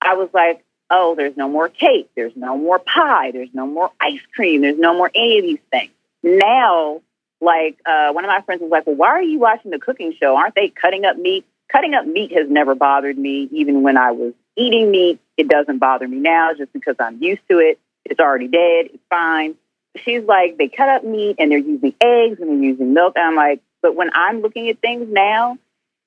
I 0.00 0.14
was 0.14 0.30
like, 0.32 0.64
oh, 0.90 1.14
there's 1.14 1.36
no 1.36 1.48
more 1.48 1.68
cake, 1.68 2.10
there's 2.14 2.36
no 2.36 2.56
more 2.56 2.78
pie, 2.78 3.32
there's 3.32 3.50
no 3.52 3.66
more 3.66 3.90
ice 4.00 4.20
cream, 4.34 4.62
there's 4.62 4.78
no 4.78 4.94
more 4.94 5.10
any 5.14 5.38
of 5.38 5.44
these 5.44 5.58
things. 5.70 5.90
Now, 6.22 7.02
like 7.40 7.78
uh, 7.84 8.12
one 8.12 8.24
of 8.24 8.28
my 8.28 8.40
friends 8.42 8.62
was 8.62 8.70
like, 8.70 8.86
well, 8.86 8.96
why 8.96 9.08
are 9.08 9.22
you 9.22 9.38
watching 9.38 9.70
the 9.70 9.78
cooking 9.78 10.14
show? 10.18 10.36
Aren't 10.36 10.54
they 10.54 10.68
cutting 10.68 11.04
up 11.04 11.16
meat? 11.16 11.44
Cutting 11.70 11.94
up 11.94 12.06
meat 12.06 12.32
has 12.32 12.48
never 12.48 12.74
bothered 12.74 13.18
me, 13.18 13.48
even 13.52 13.82
when 13.82 13.96
I 13.96 14.12
was 14.12 14.32
eating 14.56 14.90
meat. 14.90 15.20
It 15.36 15.48
doesn't 15.48 15.78
bother 15.78 16.08
me 16.08 16.18
now 16.18 16.52
just 16.56 16.72
because 16.72 16.96
I'm 16.98 17.22
used 17.22 17.42
to 17.50 17.58
it. 17.58 17.78
It's 18.04 18.20
already 18.20 18.48
dead. 18.48 18.86
It's 18.94 19.02
fine. 19.10 19.54
She's 19.96 20.24
like, 20.24 20.56
they 20.58 20.68
cut 20.68 20.88
up 20.88 21.04
meat 21.04 21.36
and 21.38 21.50
they're 21.50 21.58
using 21.58 21.94
eggs 22.00 22.40
and 22.40 22.48
they're 22.48 22.70
using 22.70 22.94
milk. 22.94 23.14
And 23.16 23.24
I'm 23.24 23.36
like, 23.36 23.60
but 23.82 23.94
when 23.94 24.10
I'm 24.14 24.40
looking 24.40 24.68
at 24.68 24.80
things 24.80 25.06
now, 25.10 25.58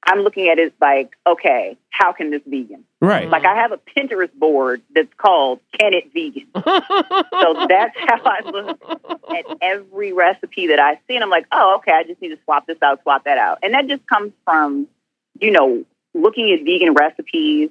I'm 0.04 0.22
looking 0.22 0.50
at 0.50 0.58
it 0.58 0.74
like, 0.82 1.12
okay, 1.28 1.78
how 1.90 2.12
can 2.12 2.32
this 2.32 2.42
vegan? 2.46 2.86
Right. 3.02 3.30
Like 3.30 3.46
I 3.46 3.56
have 3.56 3.72
a 3.72 3.78
Pinterest 3.78 4.34
board 4.34 4.82
that's 4.94 5.14
called 5.18 5.60
Can 5.80 5.94
It 5.94 6.12
Vegan? 6.14 6.48
So 7.42 7.66
that's 7.68 7.96
how 7.98 8.22
I 8.24 8.42
look 8.46 8.80
at 9.30 9.46
every 9.62 10.14
recipe 10.14 10.68
that 10.68 10.80
I 10.80 11.00
see. 11.08 11.16
And 11.16 11.24
I'm 11.24 11.30
like, 11.30 11.48
oh, 11.52 11.78
okay, 11.78 11.92
I 11.92 12.04
just 12.04 12.22
need 12.22 12.30
to 12.30 12.38
swap 12.44 12.68
this 12.68 12.78
out, 12.82 13.02
swap 13.02 13.24
that 13.24 13.38
out. 13.38 13.60
And 13.64 13.74
that 13.74 13.88
just 13.88 14.06
comes 14.08 14.32
from, 14.46 14.88
you 15.42 15.52
know, 15.52 15.84
looking 16.14 16.52
at 16.52 16.64
vegan 16.64 16.94
recipes, 16.94 17.70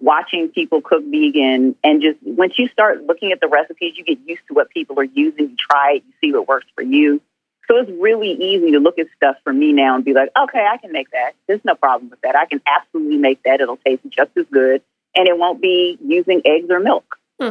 watching 0.00 0.48
people 0.48 0.80
cook 0.80 1.04
vegan, 1.04 1.76
and 1.84 2.00
just 2.00 2.18
once 2.22 2.54
you 2.58 2.68
start 2.68 3.04
looking 3.04 3.32
at 3.32 3.40
the 3.40 3.48
recipes, 3.48 3.94
you 3.96 4.04
get 4.04 4.18
used 4.26 4.42
to 4.48 4.54
what 4.54 4.70
people 4.70 4.98
are 4.98 5.04
using. 5.04 5.50
You 5.50 5.56
try 5.56 5.96
it, 5.96 6.04
you 6.06 6.12
see 6.22 6.32
what 6.32 6.48
works 6.48 6.66
for 6.74 6.82
you. 6.82 7.20
So 7.68 7.76
it's 7.76 7.90
really 7.90 8.32
easy 8.32 8.72
to 8.72 8.80
look 8.80 8.98
at 8.98 9.06
stuff 9.16 9.36
for 9.44 9.52
me 9.52 9.72
now 9.72 9.94
and 9.94 10.04
be 10.04 10.12
like, 10.12 10.30
okay, 10.36 10.66
I 10.70 10.78
can 10.78 10.92
make 10.92 11.10
that. 11.12 11.32
There's 11.46 11.64
no 11.64 11.74
problem 11.74 12.10
with 12.10 12.20
that. 12.22 12.34
I 12.34 12.46
can 12.46 12.60
absolutely 12.66 13.18
make 13.18 13.42
that. 13.44 13.60
It'll 13.60 13.76
taste 13.76 14.02
just 14.10 14.30
as 14.36 14.46
good, 14.50 14.82
and 15.14 15.28
it 15.28 15.38
won't 15.38 15.60
be 15.60 15.98
using 16.04 16.42
eggs 16.44 16.70
or 16.70 16.80
milk. 16.80 17.16
Hmm. 17.40 17.50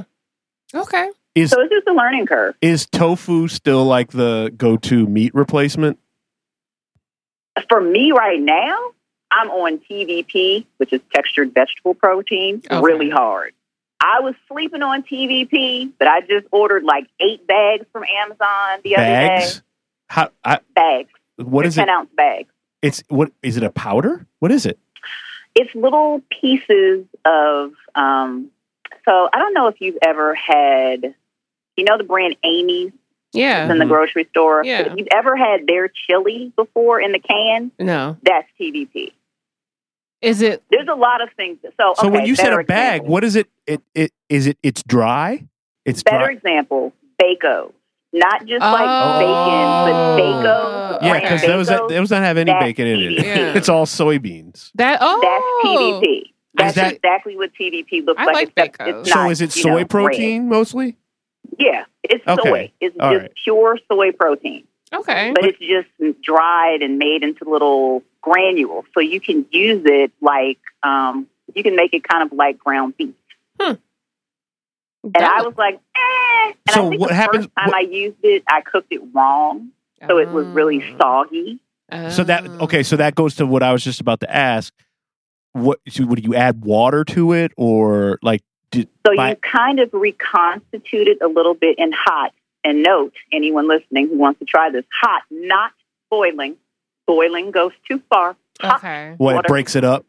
okay. 0.73 1.09
is 1.35 1.51
So 1.51 1.61
it's 1.61 1.73
just 1.73 1.87
a 1.87 1.93
learning 1.93 2.25
curve. 2.25 2.55
is 2.61 2.85
tofu 2.85 3.47
still 3.47 3.85
like 3.85 4.11
the 4.11 4.53
go 4.55 4.77
to 4.77 5.07
meat 5.07 5.33
replacement? 5.33 5.99
For 7.67 7.81
me 7.81 8.11
right 8.11 8.39
now, 8.39 8.91
I'm 9.31 9.49
on 9.49 9.79
TVP, 9.89 10.65
which 10.77 10.91
is 10.93 11.01
textured 11.13 11.53
vegetable 11.53 11.93
protein, 11.93 12.61
Okay. 12.69 12.81
really 12.81 13.09
hard. 13.09 13.53
I 14.03 14.19
was 14.21 14.35
sleeping 14.47 14.81
on 14.81 15.03
TVP, 15.03 15.91
but 15.97 16.07
I 16.07 16.21
just 16.21 16.47
ordered 16.51 16.83
like 16.83 17.07
eight 17.19 17.45
bags 17.47 17.85
from 17.93 18.03
Amazon 18.03 18.79
the 18.83 18.95
other 18.97 19.05
day. 19.05 19.27
Bags. 19.27 19.61
How? 20.07 20.29
I, 20.43 20.59
Bags. 20.75 21.09
what 21.37 21.65
is 21.65 21.77
it? 21.77 21.81
10 21.81 21.89
ounce 21.89 22.09
bags. 22.15 22.49
It's 22.81 23.03
what 23.09 23.31
is 23.43 23.57
it? 23.57 23.63
A 23.63 23.69
powder? 23.69 24.25
What 24.39 24.51
is 24.51 24.65
it? 24.65 24.79
It's 25.55 25.73
little 25.75 26.21
pieces 26.41 27.05
of, 27.25 27.73
um, 27.95 28.49
so 29.05 29.29
I 29.31 29.37
don't 29.39 29.53
know 29.53 29.67
if 29.67 29.79
you've 29.79 29.97
ever 30.01 30.33
had, 30.33 31.13
you 31.77 31.83
know, 31.85 31.97
the 31.97 32.03
brand 32.03 32.35
Amy's 32.43 32.91
Yeah. 33.33 33.71
in 33.71 33.77
the 33.77 33.85
Mhm. 33.85 33.89
grocery 33.89 34.25
store. 34.31 34.63
Yeah. 34.65 34.81
If 34.91 34.97
you've 34.97 35.07
ever 35.11 35.35
had 35.35 35.67
their 35.67 35.87
chili 35.89 36.51
before 36.55 36.99
in 36.99 37.11
the 37.11 37.19
can, 37.19 37.71
No. 37.79 38.17
that's 38.23 38.47
TVP. 38.59 39.13
Is 40.21 40.41
it? 40.41 40.63
There's 40.69 40.87
a 40.87 40.93
lot 40.95 41.21
of 41.21 41.29
things. 41.35 41.57
So, 41.79 41.93
So 41.97 42.07
when 42.09 42.25
you 42.25 42.35
said 42.35 42.53
a 42.53 42.63
bag, 42.63 42.95
example. 42.97 43.11
what 43.13 43.23
is 43.23 43.35
it? 43.35 43.47
It 43.65 43.81
it 43.95 44.11
is 44.29 44.47
it? 44.47 44.57
It's 44.61 44.83
dry. 44.83 45.47
It's 45.85 46.03
Better 46.03 46.25
dry. 46.25 46.33
example, 46.33 46.93
Bako. 47.21 47.73
Not 48.13 48.45
just 48.45 48.61
like 48.61 48.85
Oh. 48.87 49.19
bacon, 49.19 50.43
but 50.43 50.43
Bako. 50.43 51.03
Yeah, 51.03 51.19
because 51.21 51.41
those 51.41 51.69
Bako, 51.69 51.89
those 51.89 52.09
don't 52.09 52.21
have 52.23 52.37
any 52.37 52.51
bacon 52.53 52.85
in 52.87 52.99
it. 52.99 53.11
Yeah. 53.25 53.53
it's 53.55 53.69
all 53.69 53.85
soybeans. 53.85 54.71
That 54.75 54.99
oh 55.01 55.19
That's 55.21 56.03
TVP. 56.05 56.23
That's 56.53 56.75
that- 56.75 56.93
exactly 56.95 57.35
what 57.37 57.51
TVP 57.59 58.05
looks 58.05 58.21
I 58.21 58.25
like. 58.25 58.35
like 58.35 58.47
except 58.57 58.77
Bako. 58.79 58.99
it's 58.99 59.11
So 59.11 59.29
is 59.29 59.41
it 59.41 59.51
soy 59.53 59.69
know, 59.69 59.75
red. 59.77 59.89
protein 59.89 60.49
mostly? 60.49 60.97
Yeah, 61.57 61.85
it's 62.03 62.25
Okay. 62.27 62.49
soy. 62.49 62.71
It's 62.79 62.95
All 62.99 63.11
just 63.11 63.21
right. 63.23 63.31
pure 63.43 63.79
soy 63.91 64.11
protein, 64.11 64.63
Okay. 64.93 65.31
but 65.33 65.45
it's 65.45 65.59
just 65.59 66.21
dried 66.21 66.81
and 66.81 66.97
made 66.97 67.23
into 67.23 67.49
little 67.49 68.03
granules. 68.21 68.85
So 68.93 68.99
you 68.99 69.19
can 69.21 69.45
use 69.51 69.81
it 69.85 70.11
like 70.21 70.59
um, 70.83 71.27
you 71.55 71.63
can 71.63 71.75
make 71.75 71.93
it 71.93 72.03
kind 72.03 72.23
of 72.23 72.37
like 72.37 72.57
ground 72.59 72.95
beef. 72.97 73.13
And 75.03 75.17
I 75.17 75.41
was 75.41 75.55
like, 75.57 75.75
eh. 75.95 76.45
And 76.47 76.55
So 76.69 76.85
I 76.85 76.89
think 76.89 77.01
what 77.01 77.09
the 77.09 77.15
happens- 77.15 77.45
first 77.45 77.55
time 77.57 77.67
what- 77.69 77.75
I 77.75 77.79
used 77.81 78.17
it, 78.23 78.43
I 78.47 78.61
cooked 78.61 78.91
it 78.91 79.01
wrong, 79.13 79.69
so 80.07 80.19
it 80.19 80.29
was 80.29 80.45
really 80.47 80.83
Oh. 80.83 80.97
soggy. 80.99 81.59
So 82.11 82.23
that 82.23 82.45
Oh. 82.47 82.65
okay. 82.65 82.83
So 82.83 82.95
that 82.97 83.15
goes 83.15 83.35
to 83.35 83.45
what 83.47 83.63
I 83.63 83.73
was 83.73 83.83
just 83.83 83.99
about 83.99 84.19
to 84.21 84.31
ask. 84.33 84.73
What 85.53 85.79
so 85.89 86.05
would 86.05 86.23
you 86.23 86.35
add 86.35 86.63
water 86.63 87.03
to 87.05 87.33
it 87.33 87.51
or 87.57 88.19
like? 88.21 88.41
Did, 88.69 88.87
So 89.05 89.13
by- 89.17 89.31
you 89.31 89.35
kind 89.37 89.79
of 89.81 89.89
reconstitute 89.93 91.07
it 91.09 91.17
a 91.21 91.27
little 91.27 91.55
bit 91.55 91.77
in 91.77 91.91
hot. 91.91 92.31
And 92.63 92.83
note, 92.83 93.13
anyone 93.31 93.67
listening 93.67 94.09
who 94.09 94.17
wants 94.17 94.39
to 94.39 94.45
try 94.45 94.69
this, 94.69 94.85
hot, 95.01 95.23
not 95.31 95.71
boiling. 96.09 96.57
Boiling 97.07 97.51
goes 97.51 97.71
too 97.87 98.01
far. 98.09 98.35
Hot. 98.61 98.75
Okay. 98.77 99.15
what 99.17 99.31
it 99.31 99.35
water. 99.35 99.47
breaks 99.47 99.75
it 99.75 99.83
up? 99.83 100.05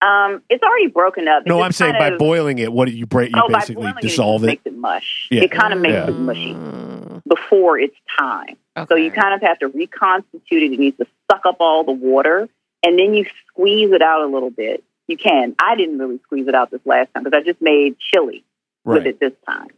Um, 0.00 0.42
it's 0.50 0.62
already 0.62 0.88
broken 0.88 1.28
up. 1.28 1.42
It 1.46 1.48
No, 1.48 1.62
I'm 1.62 1.72
saying 1.72 1.94
by 1.94 2.08
of- 2.08 2.18
boiling 2.18 2.58
it. 2.58 2.72
What 2.72 2.88
do 2.88 2.92
you 2.92 3.06
break? 3.06 3.34
You 3.34 3.42
oh, 3.44 3.48
by 3.48 3.60
basically 3.60 3.82
boiling 3.84 4.00
dissolve 4.00 4.42
it, 4.42 4.46
it. 4.46 4.48
makes 4.50 4.66
it 4.66 4.76
mush. 4.76 5.28
Yeah. 5.30 5.42
It 5.42 5.50
kind 5.52 5.72
of 5.72 5.80
makes 5.80 5.92
Yeah. 5.92 6.08
it 6.08 6.12
mushy. 6.18 7.20
Before 7.26 7.78
it's 7.78 7.96
time. 8.18 8.56
Okay. 8.76 8.86
So 8.88 8.96
you 8.96 9.10
kind 9.12 9.34
of 9.34 9.42
have 9.42 9.58
to 9.60 9.68
reconstitute 9.68 10.62
it. 10.62 10.72
It 10.72 10.78
needs 10.80 10.96
to 10.96 11.06
suck 11.30 11.46
up 11.46 11.56
all 11.60 11.84
the 11.84 11.92
water, 11.92 12.48
and 12.82 12.98
then 12.98 13.14
you 13.14 13.26
squeeze 13.48 13.92
it 13.92 14.02
out 14.02 14.22
a 14.22 14.26
little 14.26 14.50
bit. 14.50 14.82
You 15.06 15.16
can. 15.16 15.54
I 15.60 15.76
didn't 15.76 15.98
really 15.98 16.18
squeeze 16.24 16.48
it 16.48 16.54
out 16.54 16.70
this 16.70 16.80
last 16.84 17.12
time 17.14 17.22
because 17.22 17.36
I 17.38 17.42
just 17.44 17.60
made 17.60 17.96
chili 17.98 18.44
with 18.84 19.06
it 19.06 19.20
this 19.20 19.32
time. 19.46 19.68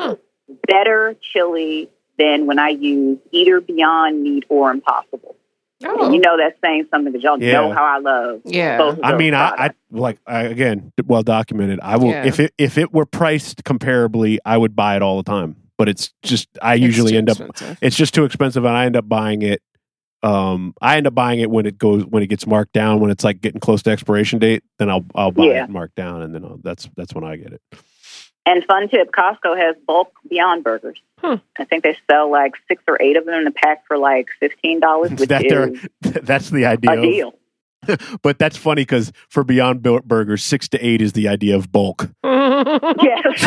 Hmm. 0.00 0.12
Better 0.68 1.14
chili 1.32 1.88
than 2.18 2.46
when 2.46 2.58
I 2.58 2.70
use 2.70 3.18
either 3.32 3.60
Beyond 3.60 4.22
Meat 4.22 4.44
or 4.48 4.70
Impossible. 4.70 5.36
Oh. 5.84 6.04
And 6.04 6.14
you 6.14 6.20
know 6.20 6.36
that's 6.36 6.60
saying 6.62 6.86
something 6.90 7.12
because 7.12 7.24
y'all 7.24 7.42
Yeah. 7.42 7.52
know 7.52 7.72
how 7.72 7.84
I 7.84 7.98
love 7.98 8.42
yeah. 8.44 8.76
both 8.76 8.98
of 8.98 9.04
I 9.04 9.16
mean, 9.16 9.32
I, 9.32 9.48
I 9.48 9.70
like 9.90 10.18
I, 10.26 10.42
again, 10.42 10.92
well 11.06 11.22
documented. 11.22 11.80
I 11.82 11.96
will 11.96 12.10
Yeah. 12.10 12.26
if 12.26 12.38
it 12.40 12.52
if 12.58 12.76
it 12.76 12.92
were 12.92 13.06
priced 13.06 13.64
comparably, 13.64 14.38
I 14.44 14.58
would 14.58 14.76
buy 14.76 14.96
it 14.96 15.02
all 15.02 15.16
the 15.16 15.22
time. 15.22 15.56
But 15.78 15.88
it's 15.88 16.12
just 16.22 16.48
I 16.60 16.74
It's 16.74 16.82
usually 16.82 17.12
too 17.12 17.18
end 17.18 17.30
up 17.30 17.40
expensive. 17.40 17.78
it's 17.80 17.96
just 17.96 18.12
too 18.12 18.24
expensive, 18.24 18.64
and 18.66 18.76
I 18.76 18.84
end 18.84 18.96
up 18.96 19.08
buying 19.08 19.40
it. 19.42 19.62
Um, 20.22 20.74
I 20.82 20.98
end 20.98 21.06
up 21.06 21.14
buying 21.14 21.40
it 21.40 21.50
when 21.50 21.64
it 21.64 21.78
goes 21.78 22.04
when 22.04 22.22
it 22.22 22.26
gets 22.26 22.46
marked 22.46 22.74
down 22.74 23.00
when 23.00 23.10
it's 23.10 23.24
like 23.24 23.40
getting 23.40 23.60
close 23.60 23.82
to 23.84 23.90
expiration 23.90 24.38
date. 24.38 24.62
Then 24.78 24.90
I'll 24.90 25.06
I'll 25.14 25.30
buy 25.32 25.46
Yeah. 25.46 25.64
it 25.64 25.70
marked 25.70 25.94
down, 25.94 26.20
and 26.20 26.34
then 26.34 26.44
I'll, 26.44 26.58
that's 26.62 26.90
that's 26.98 27.14
when 27.14 27.24
I 27.24 27.36
get 27.36 27.54
it. 27.54 27.62
And 28.46 28.64
fun 28.64 28.88
tip, 28.88 29.12
Costco 29.12 29.56
has 29.56 29.76
bulk 29.86 30.12
Beyond 30.28 30.64
Burgers. 30.64 30.98
Hmm. 31.18 31.34
I 31.58 31.64
think 31.64 31.84
they 31.84 31.96
sell 32.10 32.30
like 32.30 32.52
six 32.68 32.82
or 32.88 33.00
eight 33.00 33.16
of 33.16 33.26
them 33.26 33.34
in 33.40 33.46
a 33.46 33.50
pack 33.52 33.86
for 33.86 33.98
like 33.98 34.28
fifteen 34.40 34.80
dollars, 34.80 35.10
which 35.18 35.28
That 35.28 35.90
that's 36.24 36.50
the 36.50 36.64
idea. 36.66 36.92
a 36.92 37.00
deal. 37.02 37.34
but 38.22 38.38
that's 38.38 38.56
funny 38.58 38.82
because 38.82 39.10
for 39.28 39.42
Beyond 39.44 39.82
Burgers, 39.82 40.42
six 40.42 40.68
to 40.68 40.78
eight 40.86 41.00
is 41.00 41.12
the 41.14 41.28
idea 41.28 41.56
of 41.56 41.70
bulk. 41.72 42.10
yes, 42.24 43.44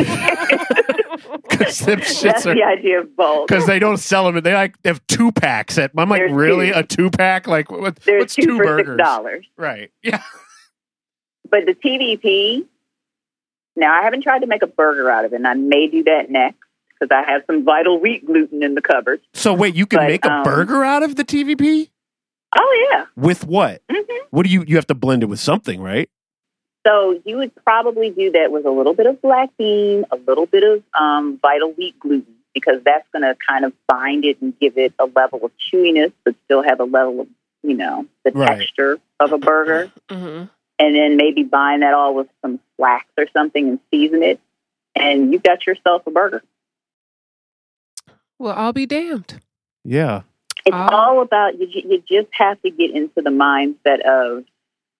Because 1.49 1.79
that's 1.79 2.45
are 2.47 2.55
the 2.55 2.63
idea 2.63 2.99
of 3.01 3.15
bulk. 3.15 3.47
because 3.47 3.65
they 3.67 3.77
don't 3.79 3.97
sell 3.97 4.31
them. 4.31 4.41
They 4.43 4.53
like 4.53 4.81
they 4.81 4.89
have 4.89 5.05
two 5.07 5.31
packs. 5.31 5.77
At 5.77 5.91
I'm 5.97 6.09
like, 6.09 6.19
There's 6.21 6.31
really 6.31 6.71
two. 6.71 6.79
a 6.79 6.83
two 6.83 7.09
pack? 7.11 7.47
Like 7.47 7.69
what, 7.71 7.99
what's 8.05 8.35
two, 8.35 8.41
two 8.43 8.57
burgers? 8.57 8.97
dollars. 8.97 9.45
Right? 9.57 9.91
Yeah. 10.01 10.21
But 11.49 11.65
the 11.67 11.75
TVP, 11.75 12.65
now 13.75 13.93
I 13.93 14.03
haven't 14.03 14.21
tried 14.21 14.39
to 14.39 14.47
make 14.47 14.61
a 14.63 14.67
burger 14.67 15.09
out 15.09 15.25
of 15.25 15.33
it, 15.33 15.37
and 15.37 15.47
I 15.47 15.53
may 15.53 15.87
do 15.87 16.03
that 16.03 16.29
next 16.29 16.57
because 16.99 17.13
I 17.15 17.29
have 17.29 17.43
some 17.47 17.63
vital 17.63 17.99
wheat 17.99 18.25
gluten 18.25 18.63
in 18.63 18.75
the 18.75 18.81
cupboard. 18.81 19.21
So 19.33 19.53
wait, 19.53 19.75
you 19.75 19.85
can 19.85 19.99
But, 19.99 20.07
make 20.07 20.25
a 20.25 20.31
um, 20.31 20.43
burger 20.43 20.83
out 20.83 21.03
of 21.03 21.15
the 21.15 21.23
TVP 21.23 21.89
Oh 22.55 22.87
yeah. 22.91 23.05
with 23.15 23.45
what? 23.45 23.81
hmm 23.89 23.97
What 24.29 24.45
do 24.45 24.51
you 24.51 24.63
you 24.67 24.75
have 24.75 24.87
to 24.87 24.95
blend 24.95 25.23
it 25.23 25.27
with 25.27 25.39
something, 25.39 25.81
right? 25.81 26.09
So 26.85 27.19
you 27.25 27.37
would 27.37 27.51
probably 27.63 28.09
do 28.09 28.31
that 28.33 28.51
with 28.51 28.65
a 28.65 28.69
little 28.69 28.93
bit 28.93 29.05
of 29.07 29.21
black 29.21 29.49
bean, 29.57 30.03
a 30.11 30.17
little 30.17 30.45
bit 30.45 30.63
of 30.63 30.83
um, 30.99 31.39
vital 31.41 31.71
wheat 31.71 31.97
gluten, 31.99 32.35
because 32.53 32.83
that's 32.83 33.07
going 33.13 33.21
to 33.21 33.37
kind 33.47 33.63
of 33.63 33.71
bind 33.87 34.25
it 34.25 34.41
and 34.41 34.57
give 34.59 34.77
it 34.77 34.93
a 34.99 35.05
level 35.05 35.45
of 35.45 35.51
chewiness, 35.57 36.11
but 36.25 36.35
still 36.43 36.61
have 36.61 36.81
a 36.81 36.83
level 36.83 37.21
of, 37.21 37.27
you 37.63 37.75
know, 37.77 38.05
the 38.25 38.31
Right. 38.31 38.57
texture 38.59 38.99
of 39.21 39.31
a 39.31 39.37
burger. 39.37 39.91
Mhm. 40.09 40.49
And 40.79 40.95
then 40.95 41.17
maybe 41.17 41.43
bind 41.43 41.83
that 41.83 41.93
all 41.93 42.15
with 42.15 42.27
some 42.41 42.59
flax 42.77 43.05
or 43.17 43.27
something 43.31 43.69
and 43.69 43.79
season 43.91 44.23
it, 44.23 44.39
and 44.95 45.31
you've 45.31 45.43
got 45.43 45.65
yourself 45.67 46.05
a 46.07 46.11
burger. 46.11 46.41
Well, 48.39 48.53
I'll 48.57 48.73
be 48.73 48.85
damned. 48.85 49.39
Yeah. 49.83 50.21
It's 50.65 50.75
Oh. 50.75 50.87
all 50.91 51.21
about 51.21 51.59
you. 51.59 51.67
You 51.67 52.03
just 52.07 52.29
have 52.33 52.61
to 52.63 52.69
get 52.69 52.91
into 52.91 53.21
the 53.21 53.29
mindset 53.29 54.01
of 54.01 54.45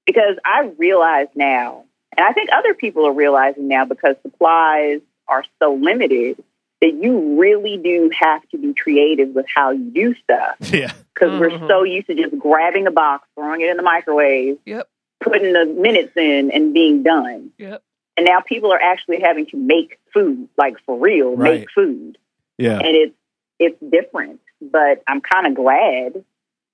because 0.06 0.38
I 0.46 0.72
realize 0.78 1.28
now, 1.36 1.86
and 2.16 2.26
I 2.26 2.34
think 2.34 2.50
other 2.52 2.74
people 2.74 3.08
are 3.08 3.14
realizing 3.14 3.68
now 3.68 3.86
because 3.86 4.16
supplies 4.22 5.02
are 5.28 5.44
so 5.62 5.74
limited 5.74 6.44
that 6.82 6.94
you 6.94 7.40
really 7.40 7.78
do 7.78 8.12
have 8.14 8.48
to 8.50 8.58
be 8.58 8.74
creative 8.74 9.30
with 9.30 9.46
how 9.54 9.72
you 9.72 9.90
do 9.90 10.14
stuff 10.16 10.58
Yeah. 10.74 10.92
because 11.14 11.40
we're 11.40 11.50
Mhm. 11.52 11.68
so 11.70 11.84
used 11.84 12.08
to 12.08 12.16
just 12.16 12.38
grabbing 12.38 12.88
a 12.88 12.92
box, 12.92 13.28
throwing 13.36 13.62
it 13.62 13.70
in 13.70 13.78
the 13.78 13.84
microwave, 13.84 14.58
Yep. 14.66 14.88
Putting 15.24 15.54
the 15.54 15.66
minutes 15.66 16.16
in, 16.16 16.52
and 16.52 16.74
being 16.74 17.04
done. 17.04 17.52
Yep. 17.58 17.84
And 18.18 18.28
now 18.28 18.42
people 18.42 18.72
are 18.72 18.82
actually 18.82 19.22
having 19.22 19.46
to 19.48 19.58
make 19.58 20.00
food, 20.14 20.48
like 20.58 20.76
for 20.86 20.98
real, 21.00 21.36
Right. 21.36 21.62
make 21.62 21.72
food 21.72 22.18
Yeah. 22.58 22.78
and 22.78 22.96
it's 22.96 23.16
it's 23.60 23.80
different. 23.90 24.42
But 24.62 25.04
I'm 25.08 25.22
kind 25.22 25.48
of 25.48 25.56
glad 25.56 26.24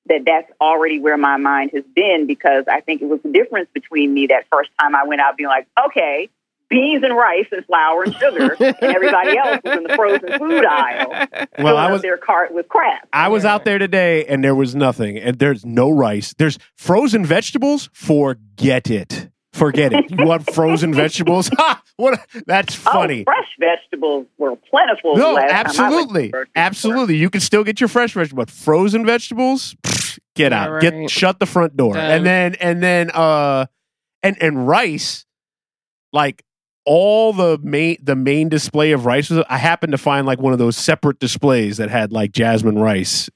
that 0.07 0.23
that's 0.25 0.51
already 0.59 0.99
where 0.99 1.17
my 1.17 1.37
mind 1.37 1.71
has 1.73 1.83
been 1.95 2.25
because 2.25 2.65
I 2.67 2.81
think 2.81 3.01
it 3.01 3.05
was 3.07 3.21
the 3.21 3.29
difference 3.31 3.69
between 3.73 4.13
me 4.13 4.27
that 4.27 4.45
first 4.51 4.71
time 4.79 4.95
I 4.95 5.03
went 5.05 5.21
out 5.21 5.37
being 5.37 5.49
like, 5.49 5.67
okay, 5.87 6.29
beans 6.69 7.03
and 7.03 7.15
rice 7.15 7.47
and 7.51 7.65
flour 7.65 8.03
and 8.03 8.13
sugar, 8.15 8.55
and 8.59 8.75
everybody 8.81 9.37
else 9.37 9.59
was 9.63 9.77
in 9.77 9.83
the 9.83 9.95
frozen 9.95 10.37
food 10.39 10.65
aisle, 10.65 11.27
Well, 11.59 11.77
I 11.77 11.91
was 11.91 12.01
their 12.01 12.17
cart 12.17 12.53
with 12.53 12.67
crap. 12.69 13.07
I 13.11 13.27
was 13.29 13.45
out 13.45 13.65
there 13.65 13.77
today 13.79 14.25
and 14.25 14.43
there 14.43 14.55
was 14.55 14.75
nothing. 14.75 15.17
And 15.17 15.39
there's 15.39 15.65
no 15.65 15.89
rice. 15.89 16.33
There's 16.37 16.57
frozen 16.75 17.25
vegetables. 17.25 17.89
Forget 17.93 18.89
it. 18.89 19.29
Forget 19.53 19.91
it. 19.93 20.11
You 20.11 20.25
want 20.25 20.51
frozen 20.53 20.93
vegetables? 21.03 21.49
Ha! 21.57 21.81
What? 21.97 22.19
That's 22.45 22.75
funny. 22.75 23.25
Oh, 23.27 23.31
fresh 23.33 23.49
vegetables 23.59 24.27
were 24.37 24.55
plentiful. 24.55 25.17
No, 25.17 25.33
last 25.33 25.75
time 25.75 25.91
I 25.91 25.95
went 25.95 26.07
to 26.09 26.13
the 26.13 26.19
absolutely, 26.21 26.27
store. 26.29 26.47
absolutely. 26.55 27.15
You 27.17 27.29
can 27.29 27.41
still 27.41 27.65
get 27.65 27.81
your 27.81 27.89
fresh 27.89 28.13
vegetables, 28.13 28.45
but 28.45 28.49
frozen 28.53 29.05
vegetables, 29.05 29.75
pfft, 29.83 30.19
get 30.35 30.53
Yeah, 30.53 30.63
out. 30.63 30.71
right. 30.71 30.81
Get 30.81 31.09
shut 31.09 31.39
the 31.39 31.45
front 31.45 31.75
door, 31.75 31.95
Done. 31.95 32.09
and 32.09 32.25
then 32.25 32.55
and 32.61 32.81
then 32.81 33.11
uh, 33.13 33.65
and 34.23 34.41
and 34.41 34.65
rice, 34.65 35.25
like 36.13 36.41
all 36.91 37.33
the 37.33 37.59
main 37.61 37.97
the 38.01 38.15
main 38.15 38.49
display 38.49 38.91
of 38.93 39.05
rice. 39.05 39.29
Was, 39.29 39.45
I 39.47 39.57
happened 39.59 39.91
to 39.91 39.97
find 39.99 40.25
like 40.25 40.39
one 40.39 40.53
of 40.53 40.59
those 40.59 40.75
separate 40.75 41.19
displays 41.19 41.77
that 41.77 41.89
had 41.91 42.11
like 42.11 42.31
jasmine 42.31 42.79
rice, 42.79 43.29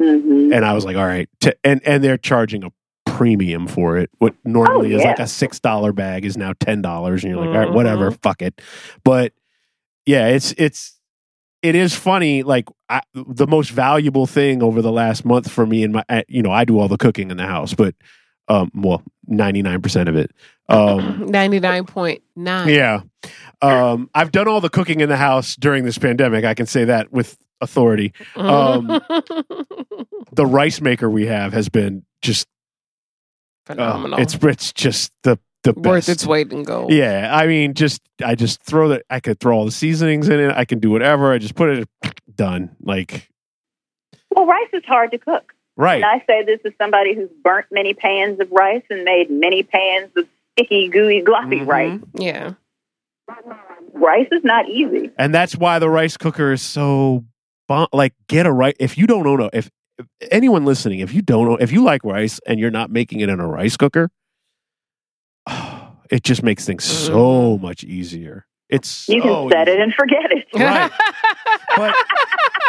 Mhm. 0.00 0.54
and 0.54 0.64
I 0.64 0.72
was 0.74 0.84
like, 0.84 0.96
all 0.96 1.04
right, 1.06 1.28
t- 1.40 1.52
and 1.64 1.80
and 1.84 2.04
they're 2.04 2.16
charging 2.16 2.62
a 2.62 2.70
premium 3.06 3.66
for 3.66 3.98
it. 3.98 4.10
What 4.18 4.34
normally 4.44 4.94
Oh, 4.94 4.98
is 4.98 5.04
like 5.04 5.18
a 5.18 5.26
six 5.26 5.58
dollar 5.58 5.92
bag 5.92 6.24
is 6.24 6.36
now 6.36 6.52
ten 6.60 6.82
dollars, 6.82 7.24
and 7.24 7.32
you're 7.32 7.44
like, 7.44 7.50
all 7.54 7.64
right, 7.66 7.72
whatever, 7.72 8.12
fuck 8.12 8.42
it. 8.42 8.60
But 9.04 9.32
yeah, 10.06 10.28
it's 10.28 10.52
it's 10.56 10.96
it 11.62 11.74
is 11.74 11.94
funny. 11.96 12.44
Like 12.44 12.68
I, 12.88 13.00
the 13.12 13.48
most 13.48 13.70
valuable 13.72 14.26
thing 14.28 14.62
over 14.62 14.80
the 14.80 14.92
last 14.92 15.24
month 15.24 15.50
for 15.50 15.66
me 15.66 15.82
and 15.82 15.92
my, 15.94 16.04
you 16.28 16.42
know, 16.42 16.52
I 16.52 16.64
do 16.64 16.78
all 16.78 16.86
the 16.88 16.96
cooking 16.96 17.30
in 17.32 17.36
the 17.38 17.46
house, 17.46 17.74
but 17.74 17.94
um, 18.50 18.70
well, 18.74 19.02
ninety 19.26 19.62
nine 19.62 19.80
percent 19.80 20.08
of 20.10 20.16
it. 20.16 20.30
Um, 20.68 21.26
Ninety 21.30 21.58
nine 21.60 21.84
point 21.86 22.22
nine. 22.36 22.68
yeah, 22.68 23.00
um, 23.62 24.08
I've 24.14 24.30
done 24.32 24.46
all 24.46 24.60
the 24.60 24.68
cooking 24.68 25.00
in 25.00 25.08
the 25.08 25.16
house 25.16 25.56
during 25.56 25.84
this 25.84 25.98
pandemic. 25.98 26.44
I 26.44 26.54
can 26.54 26.66
say 26.66 26.84
that 26.84 27.10
with 27.12 27.36
authority. 27.60 28.12
Um, 28.36 29.00
The 30.32 30.46
rice 30.46 30.80
maker 30.80 31.10
we 31.10 31.26
have 31.26 31.52
has 31.54 31.68
been 31.68 32.04
just 32.22 32.46
uh, 33.68 33.74
phenomenal. 33.74 34.20
it's 34.20 34.34
it's 34.36 34.72
just 34.72 35.12
the 35.24 35.38
the 35.64 35.72
best. 35.72 35.86
worth 35.86 36.08
its 36.08 36.24
weight 36.24 36.52
in 36.52 36.62
gold. 36.62 36.92
Yeah, 36.92 37.28
I 37.36 37.48
mean, 37.48 37.74
just 37.74 38.00
I 38.24 38.36
just 38.36 38.62
throw 38.62 38.88
the 38.88 39.02
I 39.10 39.18
could 39.18 39.40
throw 39.40 39.56
all 39.56 39.64
the 39.64 39.72
seasonings 39.72 40.28
in 40.28 40.38
it. 40.38 40.52
I 40.56 40.64
can 40.64 40.78
do 40.78 40.90
whatever. 40.90 41.32
I 41.32 41.38
just 41.38 41.56
put 41.56 41.68
it 41.70 41.88
done. 42.32 42.76
Like 42.80 43.28
Well, 44.34 44.46
rice 44.46 44.70
is 44.72 44.84
hard 44.86 45.10
to 45.10 45.18
cook. 45.18 45.52
Right, 45.80 45.96
And 46.02 46.04
I 46.04 46.22
say 46.26 46.44
this 46.44 46.60
as 46.64 46.72
somebody 46.80 47.14
who's 47.14 47.30
burnt 47.42 47.66
many 47.70 47.94
pans 47.94 48.38
of 48.40 48.50
rice 48.52 48.82
and 48.90 49.04
made 49.04 49.30
many 49.30 49.62
pans 49.62 50.10
of 50.16 50.26
sticky, 50.52 50.88
gooey, 50.88 51.22
gloppy 51.22 51.60
Mhm. 51.62 51.66
rice. 51.66 52.00
Yeah. 52.14 52.52
Rice 53.92 54.28
is 54.32 54.42
not 54.44 54.68
easy. 54.68 55.10
and 55.18 55.34
that's 55.34 55.56
why 55.56 55.78
the 55.78 55.88
rice 55.88 56.16
cooker 56.16 56.52
is 56.52 56.62
so 56.62 57.24
bon- 57.68 57.88
like 57.92 58.12
get 58.28 58.46
a 58.46 58.52
rice. 58.52 58.74
If 58.80 58.98
you 58.98 59.06
don't 59.06 59.26
own 59.26 59.40
a 59.40 59.50
if, 59.52 59.70
if 59.98 60.06
anyone 60.30 60.64
listening, 60.64 61.00
if 61.00 61.12
you 61.14 61.22
don't 61.22 61.46
own, 61.48 61.58
if 61.60 61.70
you 61.72 61.82
like 61.84 62.02
rice 62.04 62.40
and 62.46 62.58
you're 62.58 62.70
not 62.70 62.90
making 62.90 63.20
it 63.20 63.28
in 63.28 63.38
a 63.40 63.46
rice 63.46 63.76
cooker, 63.76 64.10
it 66.10 66.22
just 66.24 66.42
makes 66.42 66.64
things 66.66 66.84
so 66.84 67.58
much 67.58 67.84
easier. 67.84 68.46
It's 68.68 69.08
You 69.08 69.20
can 69.20 69.30
so 69.30 69.48
set 69.50 69.68
easy. 69.68 69.76
it 69.78 69.82
and 69.82 69.94
forget 69.94 70.30
it. 70.32 70.46
Right. 70.54 70.90
but 71.76 71.94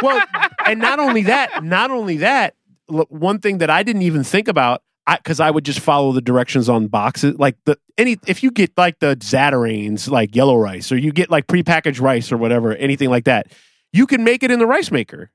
well, 0.01 0.23
and 0.65 0.79
not 0.79 0.99
only 0.99 1.23
that, 1.23 1.63
not 1.63 1.91
only 1.91 2.17
that, 2.17 2.53
look, 2.53 2.60
one 2.91 3.39
thing 3.39 3.57
that 3.59 3.69
I 3.69 3.83
didn't 3.83 4.01
even 4.03 4.23
think 4.23 4.47
about, 4.47 4.81
because 5.09 5.39
I, 5.39 5.49
would 5.51 5.65
just 5.65 5.79
follow 5.79 6.11
the 6.11 6.21
directions 6.21 6.69
on 6.69 6.87
boxes, 6.87 7.35
like 7.37 7.57
the 7.65 7.77
any 7.97 8.17
if 8.27 8.43
you 8.43 8.51
get 8.51 8.71
like 8.77 8.99
the 8.99 9.15
Zatarain's 9.17 10.07
like 10.07 10.35
yellow 10.35 10.55
rice, 10.57 10.91
or 10.91 10.97
you 10.97 11.11
get 11.11 11.29
like 11.29 11.47
prepackaged 11.47 11.99
rice 12.01 12.31
or 12.31 12.37
whatever, 12.37 12.73
anything 12.75 13.09
like 13.09 13.25
that, 13.25 13.47
you 13.93 14.05
can 14.07 14.23
make 14.23 14.43
it 14.43 14.51
in 14.51 14.59
the 14.59 14.67
rice 14.67 14.91
maker. 14.91 15.29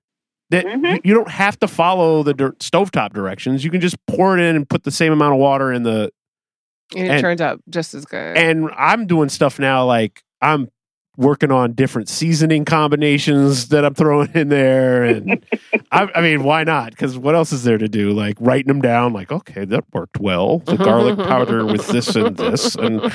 That 0.50 0.64
Mhm. 0.64 1.00
you, 1.04 1.12
don't 1.12 1.28
have 1.28 1.58
to 1.58 1.66
follow 1.68 2.22
the 2.22 2.32
dir- 2.32 2.52
stovetop 2.52 3.12
directions. 3.12 3.64
You 3.64 3.70
can 3.72 3.80
just 3.80 3.96
pour 4.06 4.38
it 4.38 4.40
in 4.40 4.54
and 4.54 4.68
put 4.68 4.84
the 4.84 4.92
same 4.92 5.12
amount 5.12 5.34
of 5.34 5.40
water 5.40 5.72
in 5.72 5.82
the 5.82 6.12
And 6.94 7.04
it 7.04 7.10
And- 7.10 7.20
turns 7.20 7.40
out 7.40 7.60
just 7.68 7.94
as 7.94 8.04
good. 8.04 8.36
and 8.36 8.70
I'm 8.76 9.08
doing 9.08 9.28
stuff 9.28 9.58
now 9.58 9.84
like 9.84 10.22
I'm 10.40 10.68
working 11.16 11.50
on 11.50 11.72
different 11.72 12.08
seasoning 12.08 12.64
combinations 12.64 13.68
that 13.68 13.84
I'm 13.84 13.94
throwing 13.94 14.30
in 14.34 14.48
there, 14.48 15.04
and 15.04 15.44
I, 15.92 16.08
I 16.14 16.20
mean, 16.20 16.44
why 16.44 16.64
not? 16.64 16.90
Because 16.90 17.18
what 17.18 17.34
else 17.34 17.52
is 17.52 17.64
there 17.64 17.78
to 17.78 17.88
do? 17.88 18.12
Like 18.12 18.36
writing 18.40 18.68
them 18.68 18.82
down, 18.82 19.12
like 19.12 19.32
okay, 19.32 19.64
that 19.64 19.84
worked 19.92 20.18
well. 20.20 20.58
The 20.58 20.72
mm-hmm, 20.72 20.84
garlic 20.84 21.16
mm-hmm, 21.16 21.28
powder 21.28 21.62
mm-hmm. 21.62 21.72
with 21.72 21.86
this 21.88 22.14
and 22.16 22.36
this, 22.36 22.74
and 22.74 23.12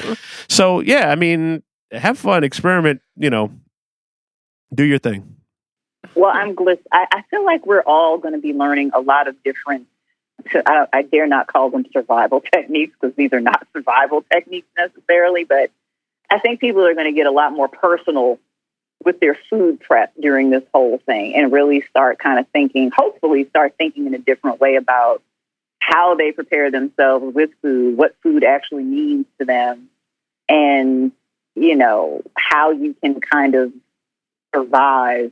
so 0.50 0.80
yeah, 0.80 1.10
I 1.10 1.16
mean, 1.16 1.64
have 1.92 2.18
fun, 2.18 2.44
experiment. 2.44 3.02
You 3.16 3.30
know, 3.30 3.52
do 4.74 4.84
your 4.84 5.00
thing. 5.00 5.38
Well, 6.16 6.32
I'm 6.34 6.56
glis- 6.56 6.80
I, 6.92 7.08
I 7.12 7.22
feel 7.30 7.46
like 7.46 7.66
we're 7.66 7.84
all 7.84 8.18
going 8.18 8.34
to 8.34 8.42
be 8.42 8.54
learning 8.54 8.92
a 8.94 9.02
lot 9.02 9.28
of 9.28 9.42
different. 9.44 9.88
I, 10.54 10.88
I 10.92 11.02
dare 11.04 11.28
not 11.28 11.48
call 11.48 11.70
them 11.70 11.86
survival 11.94 12.42
techniques 12.54 12.96
because 13.00 13.16
these 13.16 13.32
are 13.34 13.40
not 13.40 13.68
survival 13.74 14.24
techniques 14.32 14.68
necessarily, 14.78 15.44
but 15.44 15.72
I 16.32 16.40
think 16.40 16.60
people 16.60 16.86
are 16.86 16.94
going 16.94 17.06
to 17.06 17.16
get 17.16 17.28
a 17.28 17.32
lot 17.32 17.54
more 17.54 17.68
personal 17.68 18.40
with 19.04 19.20
their 19.20 19.38
food 19.50 19.82
prep 19.82 20.14
during 20.20 20.50
this 20.50 20.64
whole 20.74 21.00
thing 21.06 21.36
and 21.36 21.52
really 21.52 21.82
start 21.90 22.20
kind 22.20 22.40
of 22.40 22.48
thinking, 22.50 22.92
hopefully, 22.96 23.48
start 23.50 23.76
thinking 23.78 24.08
in 24.08 24.14
a 24.14 24.20
different 24.20 24.60
way 24.60 24.76
about 24.76 25.22
how 25.80 26.16
they 26.16 26.32
prepare 26.32 26.72
themselves 26.72 27.36
with 27.36 27.50
food, 27.62 27.98
what 27.98 28.16
food 28.24 28.44
actually 28.44 28.84
means 28.84 29.26
to 29.40 29.46
them, 29.46 29.90
and, 30.48 31.12
you 31.56 31.76
know, 31.76 32.22
how 32.38 32.72
you 32.72 32.96
can 33.04 33.20
kind 33.20 33.56
of 33.56 33.74
survive 34.56 35.32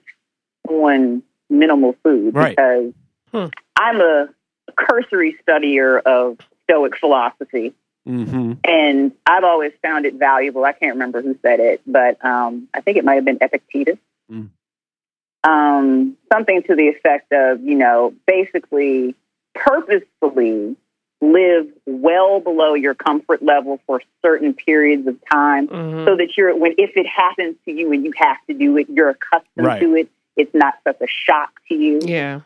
on 0.67 1.23
minimal 1.49 1.95
food. 2.03 2.35
Right. 2.35 2.55
Because 2.55 2.93
Hmm. 3.31 3.45
I'm 3.75 4.01
a 4.01 4.29
cursory 4.75 5.37
studier 5.47 6.01
of 6.01 6.37
Stoic 6.63 6.97
philosophy. 6.97 7.73
Mm-hmm. 8.07 8.53
And 8.63 9.11
I've 9.25 9.43
always 9.43 9.71
found 9.81 10.05
it 10.05 10.15
valuable. 10.15 10.65
I 10.65 10.71
can't 10.73 10.93
remember 10.93 11.21
who 11.21 11.37
said 11.41 11.59
it, 11.59 11.81
but 11.85 12.23
um, 12.25 12.67
I 12.73 12.81
think 12.81 12.97
it 12.97 13.05
might 13.05 13.15
have 13.15 13.25
been 13.25 13.37
Epictetus. 13.41 13.97
Mm. 14.31 14.49
Um, 15.43 16.17
something 16.31 16.63
to 16.63 16.75
the 16.75 16.89
effect 16.89 17.31
of, 17.31 17.61
you 17.61 17.75
know, 17.75 18.13
basically 18.27 19.15
purposefully 19.55 20.75
live 21.21 21.67
well 21.85 22.39
below 22.39 22.73
your 22.73 22.93
comfort 22.95 23.43
level 23.43 23.79
for 23.85 24.01
certain 24.25 24.53
periods 24.53 25.05
of 25.07 25.17
time 25.31 25.67
Mhm. 25.67 26.05
so 26.05 26.15
that 26.15 26.37
you're, 26.37 26.55
when 26.55 26.73
if 26.77 26.91
it 26.95 27.05
happens 27.07 27.55
to 27.65 27.71
you 27.71 27.91
and 27.91 28.05
you 28.05 28.13
have 28.17 28.37
to 28.47 28.53
do 28.53 28.77
it, 28.77 28.89
you're 28.89 29.09
accustomed 29.09 29.65
Right. 29.65 29.79
to 29.81 29.95
it. 29.95 30.09
It's 30.37 30.53
not 30.53 30.75
such 30.85 30.97
a 31.01 31.07
shock 31.07 31.51
to 31.67 31.75
you. 31.75 31.99
yeah. 32.03 32.39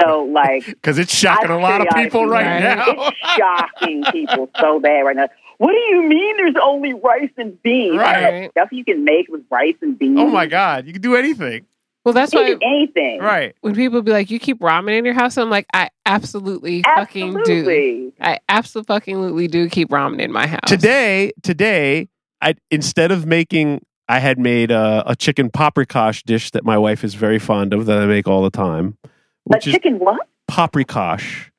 So, 0.00 0.24
like, 0.32 0.66
Because 0.66 0.98
it's 0.98 1.14
shocking 1.14 1.50
a 1.50 1.58
lot 1.58 1.80
of 1.80 1.88
people 1.94 2.26
right 2.26 2.44
periodically- 2.60 2.94
now. 2.96 3.08
It's 3.08 3.18
shocking 3.36 4.04
people 4.12 4.50
so 4.60 4.80
bad 4.80 5.00
right 5.00 5.16
now. 5.16 5.28
What 5.58 5.72
do 5.72 5.78
you 5.78 6.02
mean 6.02 6.36
there's 6.36 6.54
only 6.62 6.92
rice 6.92 7.30
and 7.38 7.60
beans? 7.62 7.96
Right. 7.96 8.50
Stuff 8.50 8.68
you 8.72 8.84
can 8.84 9.04
make 9.04 9.28
with 9.28 9.42
rice 9.50 9.76
and 9.80 9.98
beans. 9.98 10.18
oh 10.20 10.26
my 10.28 10.46
God, 10.46 10.86
you 10.86 10.92
can 10.92 11.00
do 11.02 11.16
anything. 11.16 11.64
Well, 12.04 12.12
that's 12.12 12.32
You 12.34 12.40
why 12.40 12.56
anything. 12.62 13.20
Right. 13.20 13.56
when 13.62 13.74
people 13.74 14.00
be 14.00 14.12
like, 14.12 14.30
"You 14.30 14.38
keep 14.38 14.60
ramen 14.60 14.96
in 14.96 15.04
your 15.04 15.14
house," 15.14 15.36
I'm 15.36 15.50
like, 15.50 15.66
"I 15.74 15.88
absolutely, 16.04 16.82
fucking 16.82 17.42
do. 17.44 18.12
I 18.20 18.38
absolutely 18.48 18.94
fucking 18.94 19.46
do 19.48 19.68
keep 19.68 19.88
ramen 19.88 20.20
in 20.20 20.30
my 20.30 20.46
house." 20.46 20.60
Today, 20.68 21.32
today, 21.42 22.08
I 22.40 22.54
instead 22.70 23.10
of 23.10 23.26
making, 23.26 23.80
I 24.08 24.20
had 24.20 24.38
made 24.38 24.70
a, 24.70 25.02
a 25.04 25.16
chicken 25.16 25.50
paprikash 25.50 26.22
dish 26.22 26.52
that 26.52 26.64
my 26.64 26.78
wife 26.78 27.02
is 27.02 27.14
very 27.14 27.40
fond 27.40 27.72
of 27.74 27.86
that 27.86 27.98
I 27.98 28.06
make 28.06 28.28
all 28.28 28.44
the 28.44 28.50
time, 28.50 28.96
A 29.04 29.08
which 29.46 29.66
is 29.66 29.72
chicken 29.74 29.98
what? 29.98 30.28
paprikash. 30.50 31.50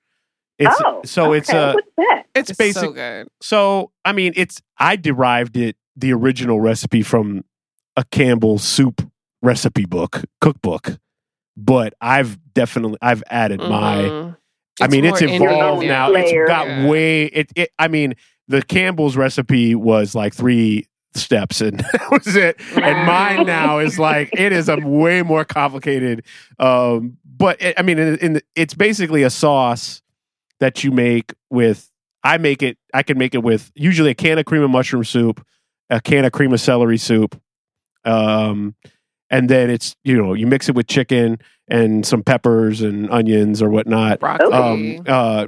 It's 0.59 0.75
oh, 0.85 1.01
so 1.05 1.33
it's 1.33 1.49
okay. 1.49 1.57
a 1.71 1.73
What's 1.73 1.87
that? 1.97 2.23
it's, 2.35 2.49
it's 2.51 2.57
basic. 2.57 2.81
so 2.81 2.91
good. 2.91 3.27
So, 3.41 3.91
I 4.05 4.11
mean, 4.13 4.33
it's 4.35 4.61
I 4.77 4.95
derived 4.95 5.55
it 5.57 5.75
the 5.95 6.13
original 6.13 6.59
recipe 6.59 7.01
from 7.03 7.43
a 7.95 8.03
Campbell 8.05 8.57
soup 8.57 9.07
recipe 9.41 9.85
book, 9.85 10.23
cookbook. 10.41 10.97
But 11.55 11.93
I've 12.01 12.37
definitely 12.53 12.97
I've 13.01 13.23
added 13.29 13.59
my 13.59 13.95
Mhm. 14.03 14.37
I 14.79 14.87
mean, 14.87 15.05
it's 15.05 15.21
evolved 15.21 15.83
innovative. 15.83 15.87
now. 15.89 16.11
It's 16.13 16.47
got 16.47 16.67
Yeah. 16.67 16.87
way 16.87 17.25
it, 17.25 17.51
it 17.55 17.71
I 17.79 17.87
mean, 17.87 18.13
the 18.47 18.61
Campbell's 18.61 19.15
recipe 19.17 19.73
was 19.75 20.13
like 20.15 20.33
3 20.35 20.85
steps 21.17 21.61
and 21.61 21.79
that 21.93 22.11
was 22.11 22.35
it. 22.35 22.59
And 22.75 23.05
mine 23.07 23.45
now 23.45 23.79
is 23.79 23.97
like 23.99 24.29
it 24.33 24.51
is 24.51 24.69
a 24.69 24.77
way 24.77 25.21
more 25.21 25.45
complicated 25.45 26.23
um 26.59 27.17
but 27.25 27.61
it, 27.61 27.75
I 27.77 27.81
mean 27.83 27.99
in, 27.99 28.17
in 28.17 28.33
the, 28.33 28.41
it's 28.55 28.73
basically 28.73 29.23
a 29.23 29.29
sauce 29.29 30.01
that 30.59 30.83
you 30.83 30.91
make 30.91 31.33
with 31.49 31.91
I 32.23 32.37
make 32.37 32.63
it 32.63 32.77
I 32.93 33.03
can 33.03 33.17
make 33.17 33.35
it 33.35 33.43
with 33.43 33.71
usually 33.75 34.11
a 34.11 34.15
can 34.15 34.37
of 34.39 34.45
cream 34.45 34.63
of 34.63 34.69
mushroom 34.69 35.03
soup, 35.03 35.45
a 35.89 36.01
can 36.01 36.25
of 36.25 36.31
cream 36.31 36.53
of 36.53 36.61
celery 36.61 36.97
soup. 36.97 37.39
Um 38.05 38.75
and 39.29 39.49
then 39.49 39.69
it's 39.69 39.95
you 40.03 40.15
know 40.15 40.33
you 40.33 40.47
mix 40.47 40.69
it 40.69 40.75
with 40.75 40.87
chicken 40.87 41.39
and 41.67 42.05
some 42.05 42.23
peppers 42.23 42.81
and 42.81 43.11
onions 43.11 43.61
or 43.61 43.69
whatnot. 43.69 44.19
broccoli, 44.19 44.97
Um, 44.97 45.03
uh, 45.05 45.47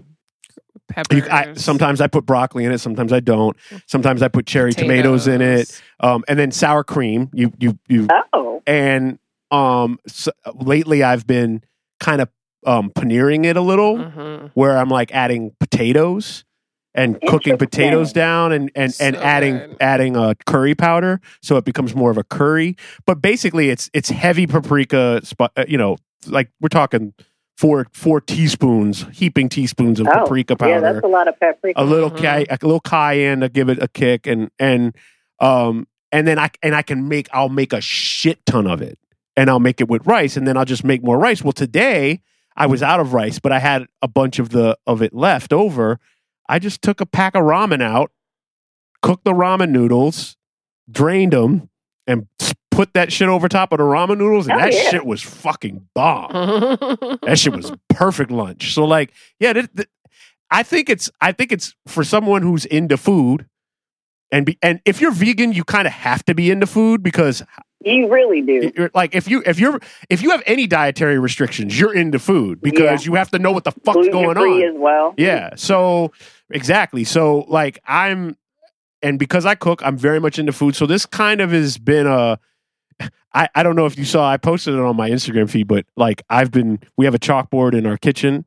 peppers. 0.90 1.18
you, 1.20 1.24
I, 1.32 1.54
sometimes 1.54 2.02
I 2.02 2.08
put 2.08 2.26
broccoli 2.26 2.66
in 2.66 2.72
it. 2.72 2.80
Sometimes 2.80 3.14
I 3.14 3.20
don't. 3.20 3.56
Sometimes 3.88 4.22
I 4.22 4.28
put 4.28 4.46
cherry 4.46 4.74
tomatoes 4.74 5.28
in 5.28 5.42
it. 5.42 5.82
Um, 6.02 6.24
and 6.28 6.38
then 6.38 6.52
sour 6.52 6.84
cream. 6.84 7.30
You 7.34 7.54
you 7.60 7.80
you. 7.88 8.08
Oh, 8.34 8.62
And 8.68 9.20
um, 9.52 10.00
so, 10.08 10.32
lately 10.56 11.04
I've 11.04 11.26
been 11.26 11.64
kind 12.00 12.22
of 12.22 12.30
um 12.66 12.90
paneering 12.92 13.46
it 13.46 13.56
a 13.56 13.62
little, 13.62 13.98
Mhm. 13.98 14.52
where 14.54 14.78
I'm 14.78 14.90
like 14.90 15.14
adding 15.14 15.56
potatoes 15.60 16.44
and 16.96 17.20
cooking 17.28 17.58
potatoes 17.58 18.12
down 18.12 18.52
and 18.52 18.72
and 18.76 18.94
and 19.00 19.16
adding 19.16 19.58
good. 19.58 19.78
adding 19.80 20.16
a 20.18 20.36
curry 20.46 20.76
powder 20.76 21.22
so 21.42 21.56
it 21.56 21.64
becomes 21.64 21.96
more 21.96 22.12
of 22.12 22.18
a 22.18 22.24
curry. 22.24 22.76
But 23.06 23.22
basically, 23.22 23.70
it's 23.70 23.90
it's 23.94 24.10
heavy 24.10 24.46
paprika. 24.48 25.22
Sp- 25.24 25.54
uh, 25.56 25.66
you 25.68 25.78
know, 25.78 25.98
like 26.28 26.50
we're 26.60 26.68
talking. 26.70 27.14
Four 27.60 27.88
four 27.92 28.22
teaspoons, 28.22 29.06
heaping 29.12 29.50
teaspoons 29.50 30.00
of 30.00 30.08
oh. 30.08 30.12
paprika 30.12 30.56
powder 30.56 30.72
Yeah, 30.72 30.80
that's 30.80 31.04
a 31.04 31.08
lot 31.10 31.28
of 31.28 31.38
paprika. 31.38 31.82
a 31.82 31.84
little 31.84 32.10
ca- 32.10 32.46
a 32.50 32.58
little 32.62 32.80
cayenne 32.80 33.42
to 33.42 33.50
give 33.50 33.68
it 33.68 33.84
a 33.84 33.90
kick 33.90 34.28
and 34.28 34.50
and 34.58 34.96
um 35.42 35.86
and 36.10 36.26
then 36.26 36.40
I 36.40 36.52
and 36.64 36.74
I 36.74 36.84
can 36.84 37.10
make 37.10 37.28
I'll 37.34 37.50
make 37.50 37.74
a 37.74 37.82
shit 37.82 38.46
ton 38.46 38.66
of 38.66 38.82
it 38.82 38.98
and 39.36 39.50
I'll 39.50 39.60
make 39.60 39.82
it 39.82 39.90
with 39.90 40.08
rice 40.08 40.38
and 40.38 40.48
then 40.48 40.56
I'll 40.56 40.64
just 40.64 40.86
make 40.86 41.04
more 41.04 41.20
rice. 41.20 41.44
Well, 41.44 41.52
today 41.52 42.22
I 42.56 42.66
was 42.68 42.82
out 42.82 43.02
of 43.02 43.12
rice, 43.14 43.40
but 43.40 43.52
I 43.52 43.60
had 43.60 43.88
a 44.02 44.08
bunch 44.08 44.40
of 44.40 44.52
the 44.52 44.78
of 44.88 45.02
it 45.02 45.14
left 45.14 45.52
over. 45.52 46.00
I 46.48 46.60
just 46.60 46.82
took 46.82 47.02
a 47.02 47.06
pack 47.06 47.36
of 47.36 47.44
ramen 47.44 47.82
out, 47.84 48.12
cooked 49.02 49.26
the 49.26 49.34
ramen 49.34 49.72
noodles, 49.72 50.38
drained 50.90 51.34
them, 51.34 51.70
and 52.08 52.28
s- 52.40 52.54
put 52.80 52.94
that 52.94 53.12
shit 53.12 53.28
over 53.28 53.50
top 53.50 53.74
of 53.74 53.78
the 53.80 53.84
ramen 53.84 54.18
noodles, 54.20 54.48
and 54.48 54.56
Oh, 54.56 54.62
that 54.64 54.74
yeah. 54.74 54.90
shit 54.90 55.06
was 55.06 55.22
fucking 55.22 55.86
bomb. 55.94 56.32
That 57.24 57.36
shit 57.38 57.54
was 57.54 57.74
perfect 57.90 58.32
lunch. 58.32 58.74
So 58.74 58.86
like, 58.86 59.12
yeah, 59.38 59.52
th- 59.52 59.68
th- 59.76 59.90
I 60.50 60.64
think 60.64 60.90
it's 60.90 61.10
I 61.20 61.34
think 61.34 61.52
it's 61.52 61.76
for 61.88 62.06
someone 62.06 62.42
who's 62.42 62.64
into 62.66 62.96
food, 62.96 63.46
and 64.32 64.46
be, 64.46 64.58
and 64.62 64.80
if 64.86 65.02
you're 65.02 65.12
vegan, 65.12 65.52
you 65.52 65.66
kind 65.66 65.88
of 65.88 65.94
have 65.94 66.24
to 66.26 66.34
be 66.34 66.50
into 66.52 66.68
food 66.68 67.04
because 67.04 67.44
you 67.84 68.08
really 68.10 68.42
do. 68.42 68.72
you're, 68.76 68.92
like 68.94 69.14
if 69.14 69.28
you 69.28 69.44
if 69.46 69.60
you're 69.60 69.82
if 70.10 70.22
you 70.24 70.30
have 70.32 70.42
any 70.46 70.66
dietary 70.66 71.20
restrictions, 71.20 71.78
you're 71.78 71.94
into 71.94 72.18
food 72.18 72.62
because 72.62 73.06
you 73.06 73.16
have 73.16 73.30
to 73.32 73.40
know 73.40 73.52
what 73.52 73.66
the 73.66 73.72
fuck's 73.72 74.08
Gluten 74.08 74.12
going 74.14 74.38
free 74.38 74.64
on. 74.66 74.76
as 74.76 74.80
well. 74.80 75.14
Yeah. 75.18 75.50
So 75.58 76.14
exactly. 76.50 77.04
So 77.04 77.40
like 77.50 77.80
I'm 77.86 78.38
and 79.02 79.20
because 79.20 79.46
I 79.46 79.56
cook, 79.56 79.82
I'm 79.84 79.98
very 79.98 80.20
much 80.22 80.40
into 80.40 80.54
food. 80.54 80.76
So 80.78 80.86
this 80.86 81.06
kind 81.06 81.42
of 81.42 81.52
has 81.52 81.78
been 81.78 82.08
a 82.08 82.40
I, 83.34 83.48
I 83.54 83.64
don't 83.64 83.76
know 83.76 83.86
if 83.86 83.98
you 83.98 84.06
saw 84.06 84.28
I 84.30 84.38
posted 84.38 84.74
it 84.74 84.80
on 84.80 84.96
my 84.96 85.10
Instagram 85.10 85.50
feed, 85.50 85.68
but 85.68 85.86
like 85.96 86.24
I've 86.30 86.52
been 86.52 86.80
we 86.98 87.06
have 87.06 87.14
a 87.16 87.20
chalkboard 87.20 87.74
in 87.76 87.86
our 87.86 87.98
kitchen 87.98 88.46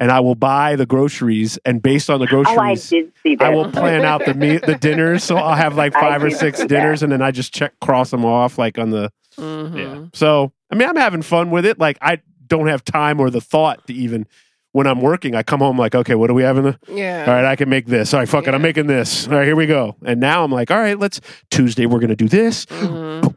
and 0.00 0.10
I 0.10 0.20
will 0.20 0.34
buy 0.34 0.74
the 0.76 0.84
groceries 0.86 1.58
and 1.64 1.80
based 1.80 2.10
on 2.10 2.18
the 2.20 2.26
Oh, 2.32 2.40
I 2.40 2.42
groceries 2.44 2.88
did 2.90 3.12
see 3.22 3.34
that. 3.36 3.46
I 3.46 3.50
will 3.54 3.70
plan 3.70 4.04
out 4.04 4.24
the 4.26 4.34
me- 4.34 4.58
the 4.58 4.74
dinners. 4.74 5.22
So 5.24 5.36
I'll 5.36 5.54
have 5.54 5.76
like 5.76 5.94
I 5.96 6.00
five 6.00 6.22
or 6.24 6.30
six 6.30 6.58
see 6.58 6.64
that. 6.64 6.68
dinners 6.68 7.02
and 7.02 7.12
then 7.12 7.22
I 7.22 7.30
just 7.30 7.54
check 7.54 7.72
cross 7.80 8.10
them 8.10 8.24
off 8.24 8.58
like 8.58 8.78
on 8.78 8.90
the 8.90 9.10
Mhm. 9.38 9.76
yeah. 9.78 10.04
So 10.12 10.52
I 10.70 10.74
mean 10.74 10.88
I'm 10.88 10.96
having 10.96 11.22
fun 11.22 11.50
with 11.50 11.64
it. 11.64 11.78
Like 11.78 11.96
I 12.02 12.20
don't 12.48 12.66
have 12.66 12.84
time 12.84 13.20
or 13.20 13.30
the 13.30 13.40
thought 13.40 13.86
to 13.86 13.94
even 13.94 14.26
when 14.72 14.86
I'm 14.86 15.00
working, 15.00 15.34
I 15.34 15.42
come 15.42 15.60
home 15.60 15.78
like, 15.78 15.94
okay, 15.94 16.14
what 16.14 16.26
do 16.26 16.34
we 16.34 16.42
have 16.42 16.58
in 16.58 16.64
the 16.64 16.78
Yeah. 16.88 17.24
all 17.28 17.32
right, 17.34 17.44
I 17.44 17.56
can 17.56 17.68
make 17.70 17.86
this. 17.86 18.12
All 18.12 18.20
right, 18.20 18.28
fuck 18.28 18.46
it, 18.48 18.54
I'm 18.54 18.60
making 18.60 18.88
this. 18.88 19.26
All 19.28 19.34
right, 19.34 19.46
here 19.46 19.56
we 19.56 19.66
go. 19.66 19.96
And 20.04 20.20
now 20.20 20.42
I'm 20.44 20.52
like, 20.52 20.70
all 20.70 20.78
right, 20.78 20.98
let's 20.98 21.20
Tuesday 21.50 21.86
we're 21.86 22.00
gonna 22.00 22.14
do 22.16 22.28
this. 22.28 22.66
Mhm. 22.66 23.34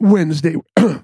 Wednesday. 0.00 0.56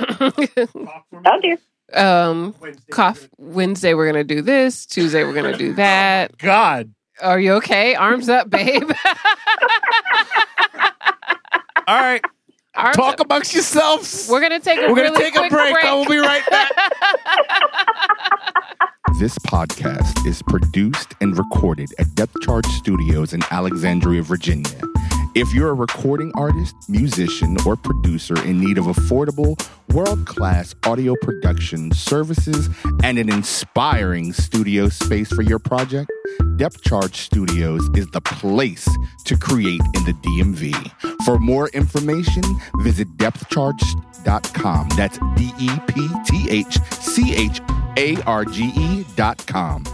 Oh 0.00 1.40
dear. 1.42 1.58
um, 1.94 2.54
cough. 2.92 3.28
Wednesday 3.36 3.94
we're 3.94 4.06
gonna 4.06 4.22
do 4.22 4.42
this. 4.42 4.86
Tuesday 4.86 5.24
we're 5.24 5.34
gonna 5.34 5.56
do 5.58 5.72
that. 5.74 6.36
God. 6.38 6.92
Are 7.20 7.40
you 7.40 7.54
okay? 7.54 7.96
Arms 7.96 8.28
up, 8.28 8.48
babe. 8.48 8.88
All 11.88 11.96
right. 11.98 12.22
Arms 12.76 12.96
Talk 12.96 13.20
up. 13.20 13.26
amongst 13.26 13.54
yourselves. 13.54 14.28
We're 14.30 14.40
gonna 14.40 14.60
take 14.60 14.78
a 14.78 14.82
break. 14.82 14.90
We're 14.90 15.02
gonna 15.04 15.18
really 15.18 15.30
take 15.30 15.34
a 15.34 15.38
quick 15.48 15.50
break. 15.50 15.84
I 15.84 15.94
will 15.94 16.06
be 16.06 16.18
right 16.18 16.48
back. 16.48 16.70
This 19.18 19.36
podcast 19.38 20.24
is 20.28 20.42
produced 20.42 21.14
and 21.20 21.36
recorded 21.36 21.88
at 21.98 22.14
Depth 22.14 22.34
Charge 22.42 22.66
Studios 22.66 23.32
in 23.32 23.42
Alexandria, 23.50 24.22
Virginia. 24.22 24.80
If 25.38 25.54
you're 25.54 25.70
a 25.70 25.74
recording 25.74 26.32
artist, 26.34 26.74
musician, 26.88 27.56
or 27.64 27.76
producer 27.76 28.42
in 28.44 28.58
need 28.58 28.76
of 28.76 28.86
affordable, 28.86 29.56
world 29.94 30.26
class 30.26 30.74
audio 30.84 31.14
production 31.22 31.92
services 31.92 32.68
and 33.04 33.18
an 33.18 33.32
inspiring 33.32 34.32
studio 34.32 34.88
space 34.88 35.32
for 35.32 35.42
your 35.42 35.60
project, 35.60 36.10
Depth 36.56 36.82
Charge 36.82 37.14
Studios 37.14 37.88
is 37.94 38.08
the 38.08 38.20
place 38.20 38.88
to 39.26 39.36
create 39.36 39.80
in 39.94 40.04
the 40.06 40.14
DMV. 40.24 40.74
For 41.24 41.38
more 41.38 41.68
information, 41.68 42.42
visit 42.82 43.06
depthcharge 43.16 43.78
depthcharge.com. 44.24 44.88
That's 44.96 45.18
D 45.36 45.52
E 45.58 45.70
P 45.86 46.08
T 46.26 46.50
H 46.50 46.78
C 46.92 47.34
H 47.34 47.60
A 47.96 48.20
R 48.22 48.44
G 48.44 48.72
E 48.74 49.04
dot 49.16 49.44
com. 49.46 49.84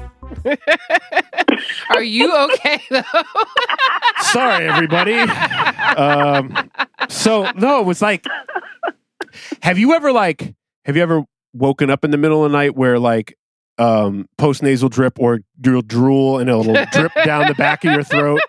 Are 1.91 2.03
you 2.03 2.35
okay 2.37 2.81
though? 2.91 3.03
Sorry, 4.23 4.67
everybody. 4.69 5.15
um, 5.97 6.71
so 7.09 7.51
no, 7.53 7.81
it 7.81 7.87
was 7.87 8.03
like, 8.03 8.25
have 9.63 9.79
you 9.79 9.95
ever 9.95 10.13
like, 10.13 10.55
have 10.85 10.97
you 10.97 11.03
ever 11.03 11.25
woken 11.53 11.91
up 11.91 12.05
in 12.05 12.11
the 12.11 12.19
middle 12.19 12.45
of 12.45 12.51
the 12.53 12.57
night 12.59 12.77
where 12.77 12.99
like, 12.99 13.37
um, 13.79 14.29
post 14.39 14.63
nasal 14.63 14.89
drip 14.89 15.19
or 15.19 15.41
you'll 15.65 15.83
drool 15.83 16.39
and 16.39 16.49
it'll 16.49 16.63
drip 16.93 17.13
down 17.25 17.49
the 17.49 17.55
back 17.55 17.85
of 17.85 17.93
your 17.93 18.05
throat? 18.05 18.41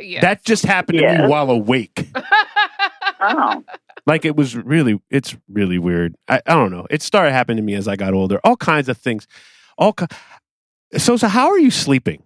yeah. 0.00 0.20
That 0.20 0.44
just 0.44 0.64
happened 0.64 0.98
to 0.98 1.18
me 1.18 1.26
while 1.28 1.50
awake. 1.50 2.08
Oh, 3.20 3.62
Like 4.04 4.24
it 4.24 4.34
was 4.34 4.56
really, 4.56 5.00
it's 5.10 5.36
really 5.48 5.78
weird. 5.78 6.16
I, 6.28 6.40
I 6.46 6.54
don't 6.54 6.72
know. 6.72 6.86
It 6.90 7.02
started 7.02 7.32
happening 7.32 7.58
to 7.58 7.62
me 7.62 7.74
as 7.74 7.86
I 7.86 7.94
got 7.96 8.14
older. 8.14 8.40
All 8.42 8.56
kinds 8.56 8.88
of 8.88 8.96
things. 8.98 9.28
All 9.78 9.92
ki- 9.92 10.06
so 10.96 11.16
so. 11.16 11.28
How 11.28 11.50
are 11.50 11.58
you 11.58 11.70
sleeping? 11.70 12.22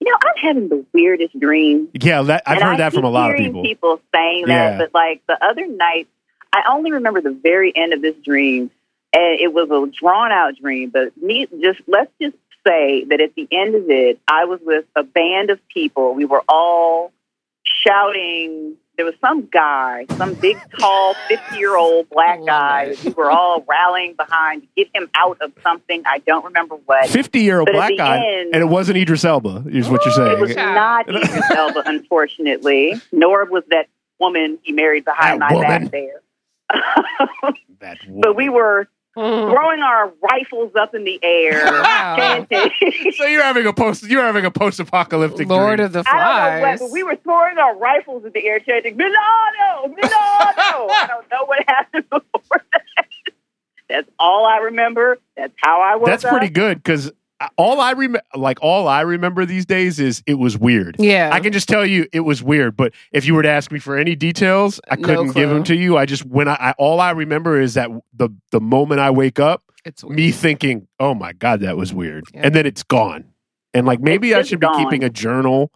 you 0.00 0.08
know, 0.12 0.16
I'm 0.22 0.36
having 0.40 0.68
the 0.68 0.86
weirdest 0.94 1.38
dreams. 1.38 1.88
Yeah, 1.92 2.22
that, 2.22 2.44
I've 2.46 2.58
And 2.58 2.64
heard 2.64 2.74
I 2.74 2.76
that 2.78 2.92
from 2.92 3.02
a 3.04 3.10
lot 3.10 3.30
of 3.32 3.36
hearing 3.36 3.62
people. 3.64 4.00
saying 4.14 4.44
Yeah. 4.46 4.78
that, 4.78 4.78
but 4.78 4.94
like 4.94 5.22
the 5.26 5.44
other 5.44 5.66
night, 5.66 6.06
I 6.52 6.62
only 6.70 6.92
remember 6.92 7.20
the 7.20 7.32
very 7.32 7.72
end 7.74 7.92
of 7.92 8.00
this 8.00 8.14
dream, 8.24 8.70
and 9.12 9.40
it 9.40 9.52
was 9.52 9.68
a 9.70 9.90
drawn 10.00 10.30
out 10.30 10.54
dream. 10.56 10.90
But 10.90 11.16
me, 11.20 11.48
just 11.60 11.80
let's 11.88 12.12
just 12.22 12.36
say 12.66 13.04
that 13.06 13.20
at 13.20 13.34
the 13.34 13.48
end 13.50 13.74
of 13.74 13.90
it, 13.90 14.20
I 14.28 14.44
was 14.44 14.60
with 14.62 14.84
a 14.94 15.02
band 15.02 15.50
of 15.50 15.58
people. 15.68 16.14
We 16.14 16.24
were 16.24 16.44
all 16.48 17.12
shouting. 17.64 18.76
There 18.98 19.06
was 19.06 19.14
some 19.20 19.46
guy, 19.46 20.04
some 20.16 20.34
big, 20.34 20.58
tall, 20.78 21.14
fifty-year-old 21.28 22.10
black 22.10 22.40
guy. 22.44 22.82
it. 22.90 23.04
We 23.04 23.12
were 23.12 23.30
all 23.30 23.64
rallying 23.68 24.14
behind 24.14 24.62
to 24.62 24.68
get 24.76 24.88
him 24.94 25.08
out 25.14 25.38
of 25.40 25.52
something. 25.62 26.02
I 26.04 26.18
don't 26.18 26.44
remember 26.44 26.74
what. 26.84 27.08
Fifty 27.08 27.40
year 27.40 27.60
old 27.60 27.70
black 27.72 27.92
guy, 27.96 28.16
end- 28.16 28.50
and 28.54 28.60
it 28.62 28.66
wasn't 28.66 28.98
Idris 28.98 29.24
Elba. 29.24 29.64
Is 29.68 29.88
what 29.88 30.04
you're 30.04 30.12
saying. 30.12 30.32
It 30.32 30.40
was 30.40 30.56
not 30.56 31.08
Idris 31.14 31.50
Elba, 31.52 31.84
unfortunately, 31.86 32.94
nor 33.12 33.44
was 33.46 33.62
that 33.70 33.86
woman 34.18 34.58
he 34.64 34.72
married 34.72 35.04
behind 35.04 35.40
That 35.40 35.48
my 35.50 35.54
woman. 35.54 35.82
back 35.84 35.90
there. 35.92 36.20
That 37.80 37.98
woman. 38.08 38.20
but 38.20 38.34
we 38.34 38.48
were 38.48 38.88
Mm. 39.16 39.50
throwing 39.52 39.80
our 39.80 40.12
rifles 40.30 40.72
up 40.76 40.94
in 40.94 41.02
the 41.02 41.18
air, 41.24 41.64
Wow. 41.82 42.16
chanting. 42.16 43.12
So 43.16 43.24
you're 43.24 43.42
having 43.42 43.66
a 43.66 43.72
post. 43.72 44.04
You're 44.04 44.22
having 44.22 44.44
a 44.44 44.50
post 44.50 44.78
apocalyptic. 44.78 45.48
Lord 45.48 45.78
dream. 45.78 45.86
of 45.86 45.92
the 45.92 46.04
I 46.06 46.12
don't 46.12 46.14
know 46.14 46.60
Flies. 46.60 46.80
what, 46.80 46.86
but 46.88 46.92
we 46.92 47.02
were 47.02 47.16
throwing 47.16 47.58
our 47.58 47.76
rifles 47.76 48.24
in 48.24 48.32
the 48.32 48.46
air, 48.46 48.60
chanting 48.60 48.96
"Milano, 48.96 49.88
Milano." 49.88 50.08
I 50.12 51.06
don't 51.08 51.28
know 51.32 51.46
what 51.46 51.64
happened 51.66 52.04
before 52.10 52.62
that. 52.72 52.82
That's 53.88 54.08
all 54.20 54.46
I 54.46 54.58
remember. 54.58 55.18
That's 55.36 55.54
how 55.56 55.80
I 55.82 55.96
woke 55.96 56.06
That's 56.06 56.24
up. 56.24 56.30
pretty 56.30 56.50
good 56.50 56.76
because 56.76 57.10
all 57.56 57.80
I 57.80 57.92
remember, 57.92 58.20
like 58.34 58.58
all 58.62 58.88
I 58.88 59.02
remember 59.02 59.44
these 59.46 59.64
days, 59.66 60.00
is 60.00 60.22
it 60.26 60.34
was 60.34 60.58
weird. 60.58 60.96
yeah. 60.98 61.30
I 61.32 61.40
can 61.40 61.52
just 61.52 61.68
tell 61.68 61.86
you 61.86 62.06
it 62.12 62.20
was 62.20 62.42
weird. 62.42 62.76
But 62.76 62.92
if 63.12 63.24
you 63.26 63.34
were 63.34 63.42
to 63.42 63.48
ask 63.48 63.70
me 63.70 63.78
for 63.78 63.96
any 63.96 64.16
details, 64.16 64.80
I 64.90 64.96
couldn't 64.96 65.32
give 65.32 65.48
them 65.50 65.62
to 65.64 65.76
you. 65.76 65.96
I 65.96 66.06
just 66.06 66.24
when 66.26 66.48
I, 66.48 66.54
I 66.54 66.74
all 66.78 67.00
I 67.00 67.10
remember 67.12 67.60
is 67.60 67.74
that 67.74 67.90
the 68.14 68.30
the 68.50 68.60
moment 68.60 69.00
I 69.00 69.10
wake 69.10 69.38
up, 69.38 69.62
it's 69.84 70.02
weird. 70.02 70.16
me 70.16 70.32
thinking, 70.32 70.88
"Oh 70.98 71.14
my 71.14 71.32
god, 71.32 71.60
that 71.60 71.76
was 71.76 71.92
weird," 71.94 72.24
Yeah. 72.34 72.40
and 72.44 72.54
then 72.54 72.66
it's 72.66 72.82
gone. 72.82 73.24
And 73.74 73.86
like 73.86 74.00
maybe 74.00 74.30
It's 74.30 74.36
I 74.36 74.40
just 74.40 74.50
should 74.50 74.60
be 74.60 74.66
gone. 74.66 74.82
keeping 74.84 75.04
a 75.04 75.10
journal. 75.10 75.72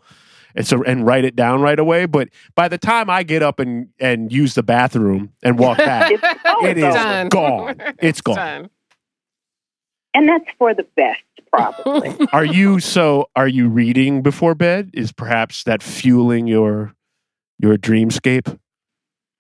And 0.55 0.67
so 0.67 0.83
and 0.83 1.07
write 1.07 1.25
it 1.25 1.35
down 1.35 1.63
right 1.63 1.79
away. 1.79 2.05
But 2.05 2.29
by 2.55 2.69
the 2.69 2.77
time 2.77 3.09
I 3.09 3.23
get 3.23 3.43
up 3.43 3.59
and 3.59 3.89
and 3.99 4.31
use 4.31 4.55
the 4.55 4.63
bathroom 4.63 5.33
and 5.43 5.59
walk 5.59 5.79
back, 5.79 6.11
It's, 6.13 6.23
oh, 6.45 6.67
it 6.67 6.77
it's 6.77 6.79
is 6.79 6.85
over. 6.85 6.95
done. 6.95 7.29
gone. 7.31 7.77
It's 8.03 8.21
gone. 8.21 8.37
done. 8.37 8.71
and 10.13 10.29
that's 10.29 10.45
for 10.59 10.75
the 10.75 10.87
best, 10.95 11.23
probably. 11.53 12.17
are 12.33 12.45
you 12.45 12.81
so 12.81 13.27
are 13.37 13.49
you 13.49 13.69
reading 13.69 14.23
before 14.23 14.55
bed? 14.55 14.91
Is 14.95 15.13
perhaps 15.13 15.65
that 15.65 15.83
fueling 15.83 16.47
your 16.47 16.95
your 17.59 17.77
dreamscape? 17.77 18.47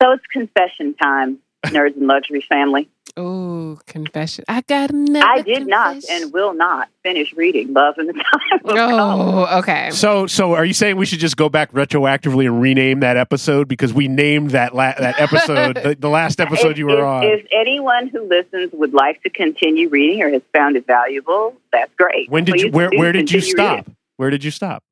So 0.02 0.12
it's 0.12 0.24
confession 0.32 0.94
time, 1.00 1.38
nerds 1.66 1.96
and 1.96 2.06
luxury 2.06 2.44
family. 2.48 2.88
Oh, 3.16 3.78
confession. 3.86 4.44
I 4.48 4.62
got 4.62 4.90
another. 4.90 5.26
I 5.26 5.42
did 5.42 5.66
not 5.66 6.02
and 6.08 6.32
will 6.32 6.54
not 6.54 6.88
finish 7.02 7.32
reading 7.34 7.72
Love 7.74 7.98
in 7.98 8.06
the 8.06 8.12
Time 8.14 8.24
of 8.54 8.60
Cholera. 8.62 8.94
Oh, 8.94 9.58
okay. 9.58 9.90
so 9.90 10.26
so 10.26 10.54
are 10.54 10.64
you 10.64 10.72
saying 10.72 10.96
we 10.96 11.04
should 11.04 11.18
just 11.18 11.36
go 11.36 11.50
back 11.50 11.70
retroactively 11.72 12.46
and 12.46 12.62
rename 12.62 13.00
that 13.00 13.18
episode 13.18 13.68
because 13.68 13.92
we 13.92 14.08
named 14.08 14.52
that 14.52 14.74
la- 14.74 14.94
that 14.98 15.20
episode 15.20 15.76
the, 15.76 15.94
the 15.98 16.08
last 16.08 16.40
episode 16.46 16.70
If- 16.72 16.78
you 16.78 16.86
were 16.86 17.00
if, 17.00 17.04
on 17.04 17.24
If 17.24 17.46
anyone 17.52 18.08
who 18.08 18.26
listens 18.26 18.70
would 18.72 18.94
like 18.94 19.22
to 19.24 19.30
continue 19.30 19.90
reading 19.90 20.22
or 20.22 20.30
has 20.30 20.42
found 20.54 20.76
it 20.76 20.86
valuable, 20.86 21.54
that's 21.70 21.92
great. 21.96 22.30
when 22.30 22.44
did 22.44 22.60
you 22.62 22.70
where 22.70 22.88
where 22.96 23.12
did 23.12 23.30
you 23.30 23.40
stop 23.42 23.78
reading. 23.78 23.96
where 24.16 24.30
did 24.30 24.42
you 24.42 24.50
stop 24.50 24.82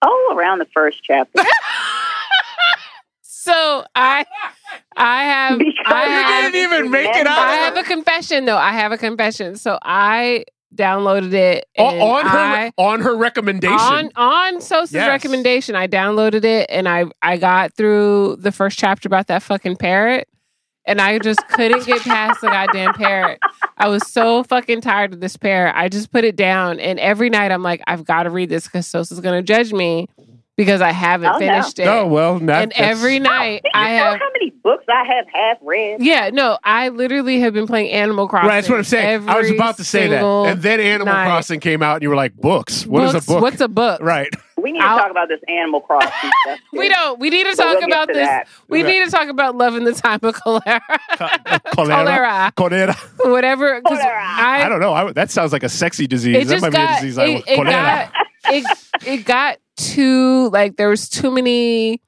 Oh, 0.00 0.34
around 0.38 0.60
the 0.60 0.68
first 0.72 1.02
chapter. 1.02 1.42
so 3.22 3.84
I, 3.94 4.24
I 4.98 5.22
have, 5.24 5.58
Because 5.58 5.74
I 5.86 6.46
you 6.46 6.52
didn't 6.52 6.72
even 6.72 6.90
make 6.90 7.14
it 7.16 7.26
out. 7.26 7.38
I 7.38 7.54
have 7.56 7.76
a 7.76 7.82
confession 7.82 8.44
though. 8.44 8.56
I 8.58 8.72
have 8.72 8.92
a 8.92 8.98
confession. 8.98 9.56
So 9.56 9.78
I 9.82 10.44
downloaded 10.74 11.32
it 11.32 11.64
O- 11.78 11.84
on 12.10 12.26
her 12.26 12.38
I, 12.38 12.72
on 12.76 13.00
her 13.00 13.16
recommendation 13.16 13.78
on 13.78 14.10
on 14.16 14.60
Sosa's 14.60 14.92
Yes. 14.92 15.08
recommendation. 15.08 15.74
I 15.74 15.86
downloaded 15.88 16.44
it 16.44 16.66
and 16.68 16.86
I 16.88 17.06
I 17.22 17.38
got 17.38 17.74
through 17.74 18.36
the 18.40 18.52
first 18.52 18.78
chapter 18.78 19.06
about 19.08 19.28
that 19.28 19.42
fucking 19.42 19.76
parrot. 19.76 20.28
And 20.84 21.02
I 21.02 21.18
just 21.18 21.46
couldn't 21.48 21.84
get 21.84 22.00
past 22.00 22.40
the 22.40 22.48
goddamn 22.48 22.94
parrot. 22.94 23.40
I 23.76 23.88
was 23.88 24.06
so 24.10 24.42
fucking 24.42 24.80
tired 24.80 25.12
of 25.12 25.20
this 25.20 25.36
parrot. 25.36 25.74
I 25.76 25.90
just 25.90 26.10
put 26.10 26.24
it 26.24 26.34
down. 26.34 26.80
And 26.80 26.98
every 26.98 27.28
night 27.28 27.52
I'm 27.52 27.62
like, 27.62 27.82
I've 27.86 28.06
got 28.06 28.22
to 28.22 28.30
read 28.30 28.48
this 28.48 28.64
because 28.64 28.86
Sosa's 28.86 29.20
going 29.20 29.38
to 29.38 29.42
judge 29.42 29.70
me 29.74 30.06
because 30.58 30.82
I 30.82 30.92
haven't 30.92 31.30
Oh, 31.30 31.32
no. 31.32 31.38
finished 31.38 31.78
it. 31.78 31.86
oh 31.86 32.06
well 32.06 32.34
that, 32.40 32.62
and 32.64 32.72
that's- 32.72 32.74
every 32.78 33.16
oh, 33.18 33.22
night 33.22 33.62
Do 33.64 33.70
you 33.72 33.80
I 33.80 33.90
know 33.96 34.04
have 34.04 34.18
how 34.20 34.30
many 34.34 34.50
books 34.62 34.84
I 34.90 35.04
have 35.06 35.24
half 35.32 35.56
read? 35.62 36.02
yeah, 36.02 36.28
no, 36.30 36.58
I 36.62 36.90
literally 36.90 37.40
have 37.40 37.54
been 37.54 37.66
playing 37.66 37.90
Animal 37.92 38.28
Crossing. 38.28 38.48
Right, 38.50 38.56
that's 38.56 38.68
what 38.68 38.76
I'm 38.76 38.84
saying. 38.84 39.26
I 39.28 39.38
was 39.38 39.50
about 39.50 39.78
to 39.78 39.84
say 39.84 40.08
that, 40.08 40.22
and 40.22 40.60
then 40.60 40.80
Animal 40.80 41.14
night. 41.14 41.24
Crossing 41.26 41.60
came 41.60 41.82
out, 41.82 41.94
and 41.94 42.02
you 42.02 42.10
were 42.10 42.16
like, 42.16 42.34
"Books? 42.36 42.84
What 42.86 43.04
is 43.04 43.12
Books, 43.14 43.24
a 43.26 43.30
book?" 43.32 43.40
What's 43.42 43.60
a 43.62 43.68
book? 43.68 44.02
right? 44.02 44.28
We 44.60 44.72
need 44.72 44.80
to 44.80 44.86
I'll- 44.86 44.98
talk 44.98 45.12
about 45.12 45.28
this 45.28 45.38
Animal 45.48 45.80
Crossing 45.82 46.10
stuff. 46.10 46.58
too. 46.72 46.78
We 46.80 46.88
don't. 46.88 47.20
We 47.20 47.30
need 47.30 47.44
to 47.44 47.54
So 47.54 47.62
talk 47.62 47.78
we'll 47.78 47.86
about 47.86 48.08
to 48.08 48.14
this. 48.14 48.26
that. 48.26 48.48
We 48.66 48.82
Right. 48.82 48.88
need 48.98 49.04
to 49.04 49.10
talk 49.12 49.28
about 49.28 49.54
love 49.56 49.76
in 49.76 49.84
the 49.84 49.92
time 49.94 50.18
of 50.24 50.34
cholera. 50.34 50.80
Uh, 51.20 51.58
cholera. 51.72 51.94
cholera. 51.94 52.52
Cholera. 52.56 52.94
Whatever. 53.24 53.80
'cause 53.82 53.98
Cholera. 53.98 54.20
I, 54.20 54.64
I 54.64 54.68
don't 54.68 54.80
know. 54.80 54.92
I, 54.92 55.12
that 55.12 55.30
sounds 55.30 55.52
like 55.52 55.62
a 55.62 55.68
sexy 55.68 56.08
disease. 56.08 56.34
it 56.38 56.48
that 56.48 56.52
just 56.54 56.62
might 56.62 56.70
be 56.72 56.76
a 56.76 56.80
got 56.86 57.00
disease 57.00 57.18
I 57.18 57.24
it, 57.26 57.44
it 57.46 57.54
cholera. 57.54 57.70
got 57.70 58.12
it, 58.50 58.64
it 59.06 59.24
got 59.24 59.58
too 59.78 60.50
like 60.50 60.76
there 60.76 60.88
was 60.90 61.08
too 61.08 61.30
many 61.30 62.02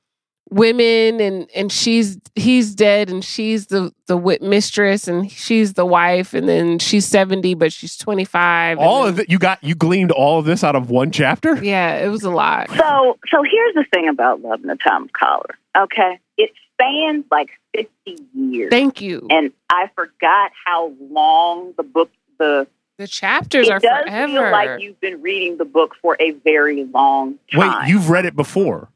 women 0.50 1.20
and 1.20 1.48
and 1.54 1.70
she's 1.70 2.18
he's 2.34 2.74
dead 2.74 3.08
and 3.08 3.24
she's 3.24 3.68
the 3.68 3.92
the 4.06 4.16
wit 4.16 4.42
mistress 4.42 5.06
and 5.06 5.30
she's 5.30 5.74
the 5.74 5.86
wife 5.86 6.34
and 6.34 6.48
then 6.48 6.78
she's 6.80 7.06
70 7.06 7.54
but 7.54 7.72
she's 7.72 7.96
25 7.96 8.78
all 8.78 9.04
then- 9.04 9.12
of 9.12 9.20
it. 9.20 9.30
You 9.30 9.38
got. 9.38 9.62
You 9.62 9.76
gleaned 9.76 10.10
all 10.10 10.40
of 10.40 10.46
this 10.46 10.64
out 10.64 10.74
of 10.74 10.90
one 10.90 11.12
chapter. 11.12 11.62
yeah 11.62 12.04
it 12.04 12.08
was 12.08 12.24
a 12.24 12.30
lot 12.30 12.68
So, 12.70 13.18
so 13.30 13.42
here's 13.44 13.74
the 13.74 13.84
thing 13.94 14.08
about 14.08 14.42
Love 14.42 14.60
in 14.62 14.66
the 14.66 14.76
Time 14.76 15.04
of 15.04 15.12
Cholera. 15.12 15.54
Okay, 15.78 16.18
it 16.36 16.50
spans 16.74 17.24
like 17.30 17.50
50 17.76 18.18
years, 18.34 18.70
thank 18.70 19.00
you 19.00 19.28
and 19.30 19.52
I 19.70 19.88
forgot 19.94 20.50
how 20.66 20.92
long 21.12 21.74
the 21.76 21.84
book 21.84 22.10
the 22.40 22.66
the 23.00 23.08
chapters 23.08 23.66
it 23.66 23.72
are 23.72 23.78
does 23.78 24.04
forever 24.04 24.32
feel 24.32 24.50
like 24.50 24.80
you've 24.80 25.00
been 25.00 25.22
reading 25.22 25.56
the 25.56 25.64
book 25.64 25.96
for 26.02 26.16
a 26.20 26.32
very 26.32 26.84
long 26.84 27.38
time. 27.50 27.80
Wait, 27.80 27.88
you've 27.88 28.10
read 28.10 28.26
it 28.26 28.36
before. 28.36 28.90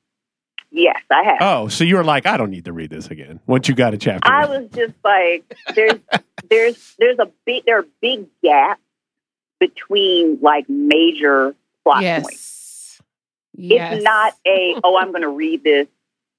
yes, 0.71 1.01
I 1.11 1.23
have. 1.25 1.37
Oh, 1.41 1.69
so 1.69 1.85
you 1.85 1.97
were 1.97 2.05
like, 2.05 2.27
I 2.27 2.37
don't 2.37 2.51
need 2.51 2.67
to 2.67 2.73
read 2.73 2.91
this 2.91 3.07
again. 3.09 3.41
Once 3.47 3.67
you 3.69 3.75
got 3.75 3.95
a 3.95 3.97
chapter. 3.99 4.31
I 4.31 4.45
was 4.47 4.69
just 4.75 4.95
like, 5.03 5.45
there's, 5.75 5.99
there's, 6.51 6.95
there's 6.99 7.19
a 7.19 7.31
big, 7.47 7.65
there 7.65 7.79
are 7.79 7.87
big 8.03 8.27
gaps 8.43 8.81
between 9.59 10.39
like 10.43 10.69
major 10.69 11.55
plot 11.83 12.03
points. 12.03 12.23
yes 12.27 13.01
yes 13.57 13.95
It's 13.95 14.05
not 14.05 14.35
a, 14.47 14.77
oh, 14.85 14.99
I'm 14.99 15.13
going 15.13 15.23
to 15.23 15.29
read 15.29 15.65
this 15.65 15.87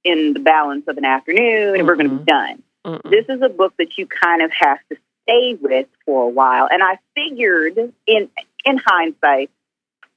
in 0.04 0.34
the 0.34 0.40
balance 0.40 0.88
of 0.88 0.98
an 1.00 1.06
afternoon 1.06 1.76
and 1.78 1.88
we're 1.88 1.96
going 1.96 2.10
to 2.12 2.18
be 2.18 2.24
done. 2.26 2.62
Mm-mm. 2.86 3.10
This 3.10 3.26
is 3.28 3.42
a 3.42 3.50
book 3.50 3.74
that 3.80 3.98
you 3.98 4.06
kind 4.06 4.44
of 4.44 4.52
have 4.52 4.78
to 4.90 4.98
stay 5.26 5.58
with 5.60 5.88
for 6.06 6.24
a 6.24 6.30
while. 6.30 6.68
And 6.72 6.82
I 6.84 6.98
figured 7.16 7.78
in, 8.08 8.30
in 8.66 8.82
hindsight, 8.86 9.50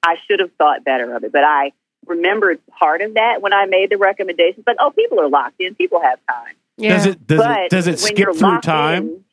I 0.02 0.16
should 0.26 0.40
have 0.40 0.52
thought 0.59 0.85
better 0.85 1.14
of 1.14 1.24
it, 1.24 1.32
but 1.32 1.44
I 1.44 1.72
remembered 2.06 2.60
part 2.78 3.02
of 3.02 3.14
that 3.14 3.43
when 3.43 3.52
I 3.52 3.66
made 3.66 3.90
the 3.90 3.97
recommendations. 3.98 4.64
Like, 4.66 4.76
oh, 4.78 4.90
people 4.90 5.20
are 5.20 5.28
locked 5.28 5.60
in, 5.60 5.74
people 5.74 6.01
have 6.01 6.18
time. 6.30 6.55
yeah. 6.76 6.97
Does 6.97 7.06
it 7.06 7.26
does 7.26 7.39
but 7.39 7.59
it 7.59 7.70
does 7.70 7.86
it 7.86 7.98
skip 7.98 8.28
through 8.36 8.60
time? 8.60 9.02
in, 9.09 9.24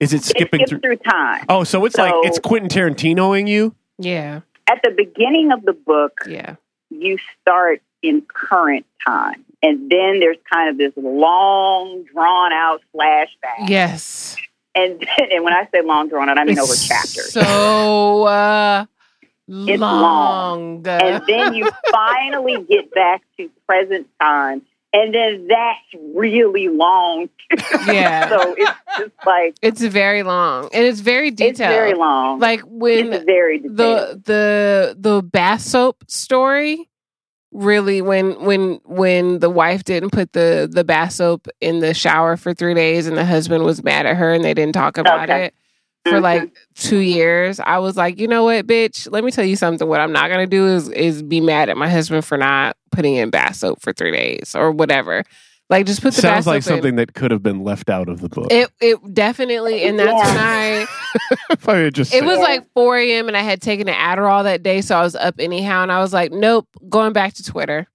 Is 0.00 0.12
it 0.12 0.18
it 0.22 0.24
skipping 0.24 0.58
skips 0.60 0.70
through? 0.70 0.80
through 0.80 0.96
time. 0.96 1.44
Oh, 1.48 1.64
so 1.64 1.84
it's 1.84 1.96
like 1.96 2.12
it's 2.24 2.38
Quentin 2.38 2.68
Tarantinoing 2.68 3.48
you. 3.48 3.74
yeah 3.98 4.40
At 4.66 4.80
the 4.82 4.90
beginning 4.90 5.52
of 5.52 5.62
the 5.64 5.72
book, 5.72 6.12
yeah 6.26 6.56
you 6.90 7.18
start 7.40 7.80
in 8.02 8.22
current 8.22 8.86
time. 9.06 9.44
and 9.62 9.90
then 9.90 10.20
there's 10.20 10.38
kind 10.52 10.70
of 10.70 10.78
this 10.78 10.92
long, 10.96 12.04
drawn 12.12 12.52
out 12.52 12.80
flashback. 12.94 13.68
Yes. 13.68 14.36
And 14.78 15.06
and 15.32 15.44
when 15.44 15.52
I 15.52 15.66
say 15.72 15.82
long 15.82 16.08
drawn 16.08 16.28
out, 16.28 16.38
I 16.38 16.44
mean 16.44 16.58
It's 16.58 16.60
over 16.60 16.74
chapters. 16.94 17.32
So 17.32 18.24
uh, 18.24 18.84
It's 19.48 19.80
long. 19.80 20.86
and 20.86 21.22
then 21.26 21.54
you 21.54 21.68
finally 21.90 22.62
get 22.68 22.92
back 22.94 23.22
to 23.38 23.48
present 23.66 24.06
time, 24.20 24.62
and 24.92 25.14
then 25.14 25.46
that's 25.48 26.04
really 26.14 26.68
long. 26.68 27.28
yeah. 27.86 28.28
so 28.28 28.54
it's 28.56 28.70
just 28.98 29.12
like 29.26 29.56
It's 29.62 29.80
very 29.80 30.22
long. 30.22 30.68
And 30.72 30.84
it's 30.84 31.00
very 31.00 31.30
detailed. 31.30 31.50
it's 31.50 31.58
very 31.60 31.94
long. 31.94 32.38
Like 32.40 32.60
when 32.66 33.12
it's 33.12 33.24
very 33.24 33.58
detailed. 33.58 33.76
the 33.76 34.20
the 34.24 34.96
the 34.98 35.22
bath 35.22 35.62
soap 35.62 36.04
story 36.08 36.88
really 37.52 38.02
when 38.02 38.44
when 38.44 38.80
when 38.84 39.38
the 39.38 39.48
wife 39.50 39.84
didn't 39.84 40.10
put 40.10 40.32
the 40.32 40.68
the 40.70 40.84
bath 40.84 41.12
soap 41.12 41.48
in 41.60 41.80
the 41.80 41.94
shower 41.94 42.36
for 42.36 42.52
three 42.52 42.74
days 42.74 43.06
and 43.06 43.16
the 43.16 43.24
husband 43.24 43.64
was 43.64 43.82
mad 43.82 44.06
at 44.06 44.16
her 44.16 44.32
and 44.34 44.44
they 44.44 44.54
didn't 44.54 44.74
talk 44.74 44.98
about 44.98 45.28
Okay. 45.30 45.46
it 45.46 45.54
for 46.08 46.20
like 46.20 46.42
mm-hmm. 46.42 46.54
two 46.74 46.98
years 46.98 47.58
i 47.60 47.78
was 47.78 47.96
like 47.96 48.18
you 48.18 48.28
know 48.28 48.44
what 48.44 48.66
bitch? 48.66 49.10
Let 49.10 49.24
me 49.24 49.30
tell 49.30 49.44
you 49.44 49.56
something. 49.56 49.88
What 49.88 50.00
i'm 50.00 50.12
not 50.12 50.28
gonna 50.28 50.46
do 50.46 50.66
is 50.66 50.88
is 50.90 51.22
be 51.22 51.40
mad 51.40 51.68
at 51.68 51.76
my 51.76 51.88
husband 51.88 52.24
for 52.24 52.36
not 52.36 52.76
putting 52.92 53.14
in 53.16 53.30
bath 53.30 53.56
soap 53.56 53.80
for 53.80 53.92
three 53.92 54.12
days 54.12 54.54
or 54.54 54.70
whatever 54.70 55.24
like 55.70 55.86
just 55.86 56.00
put 56.02 56.14
the 56.14 56.22
bath 56.22 56.32
Sounds 56.34 56.46
like 56.46 56.62
soap 56.62 56.72
in. 56.72 56.76
something 56.78 56.96
that 56.96 57.14
could 57.14 57.30
have 57.30 57.42
been 57.42 57.62
left 57.64 57.90
out 57.90 58.08
of 58.08 58.20
the 58.20 58.28
book. 58.28 58.48
it 58.50 58.70
it 58.80 58.98
definitely 59.14 59.84
and 59.84 59.98
that's 59.98 60.12
when 60.12 60.36
i 60.38 60.86
if 61.50 61.68
I 61.68 61.76
had 61.78 61.94
just 61.94 62.12
it 62.14 62.18
said- 62.20 62.26
was 62.26 62.38
like 62.38 62.64
4 62.74 62.96
a.m. 62.98 63.28
and 63.28 63.36
I 63.36 63.40
had 63.42 63.60
taken 63.62 63.88
an 63.88 63.94
Adderall 63.94 64.44
that 64.44 64.62
day, 64.62 64.80
so 64.80 64.96
I 64.98 65.02
was 65.02 65.14
up 65.16 65.36
anyhow. 65.38 65.82
And 65.82 65.90
I 65.90 66.00
was 66.00 66.12
like, 66.12 66.30
nope, 66.32 66.66
going 66.88 67.12
back 67.14 67.34
to 67.34 67.42
Twitter. 67.42 67.86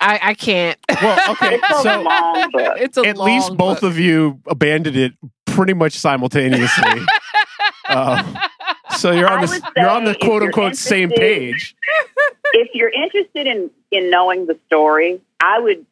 I, 0.00 0.18
I 0.22 0.34
can't. 0.34 0.78
Well, 1.02 1.30
okay, 1.32 1.54
it's 1.56 1.70
a 1.70 1.82
so- 1.82 2.02
long 2.02 2.50
book. 2.52 2.76
it's 2.78 2.96
a 2.96 3.02
at 3.02 3.16
long 3.18 3.26
least 3.28 3.56
both 3.56 3.80
book. 3.82 3.90
of 3.90 3.98
you 3.98 4.40
abandoned 4.46 4.96
it 4.96 5.12
pretty 5.46 5.74
much 5.74 5.92
simultaneously. 5.94 7.00
Uh, 7.90 8.22
so 8.98 9.10
you're 9.12 9.30
on 9.30 9.40
the 9.40 9.70
you're 9.74 9.88
on 9.88 10.04
the 10.04 10.14
quote 10.14 10.42
unquote 10.42 10.76
same 10.76 11.08
page. 11.10 11.74
if 12.52 12.68
you're 12.74 12.90
interested 12.90 13.46
in 13.46 13.70
in 13.90 14.10
knowing 14.10 14.44
the 14.46 14.58
story, 14.66 15.22
I 15.40 15.58
would 15.58 15.86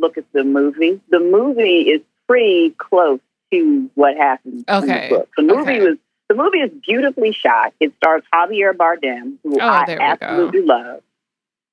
look 0.00 0.18
at 0.18 0.24
the 0.32 0.44
movie. 0.44 1.00
The 1.10 1.20
movie 1.20 1.82
is 1.90 2.00
pretty 2.28 2.70
close 2.78 3.20
to 3.52 3.90
what 3.94 4.16
happens 4.16 4.64
in 4.68 4.86
the 4.86 5.06
book. 5.10 5.28
The 5.36 5.42
movie 5.42 5.60
Okay. 5.60 5.80
was 5.82 5.98
the 6.28 6.34
movie 6.36 6.58
is 6.60 6.70
beautifully 6.86 7.32
shot. 7.32 7.74
It 7.78 7.92
stars 7.96 8.22
Javier 8.32 8.72
Bardem, 8.72 9.36
who 9.42 9.58
Oh, 9.60 9.66
I 9.68 9.84
there 9.86 9.98
go. 9.98 10.02
absolutely 10.04 10.62
love. 10.62 11.02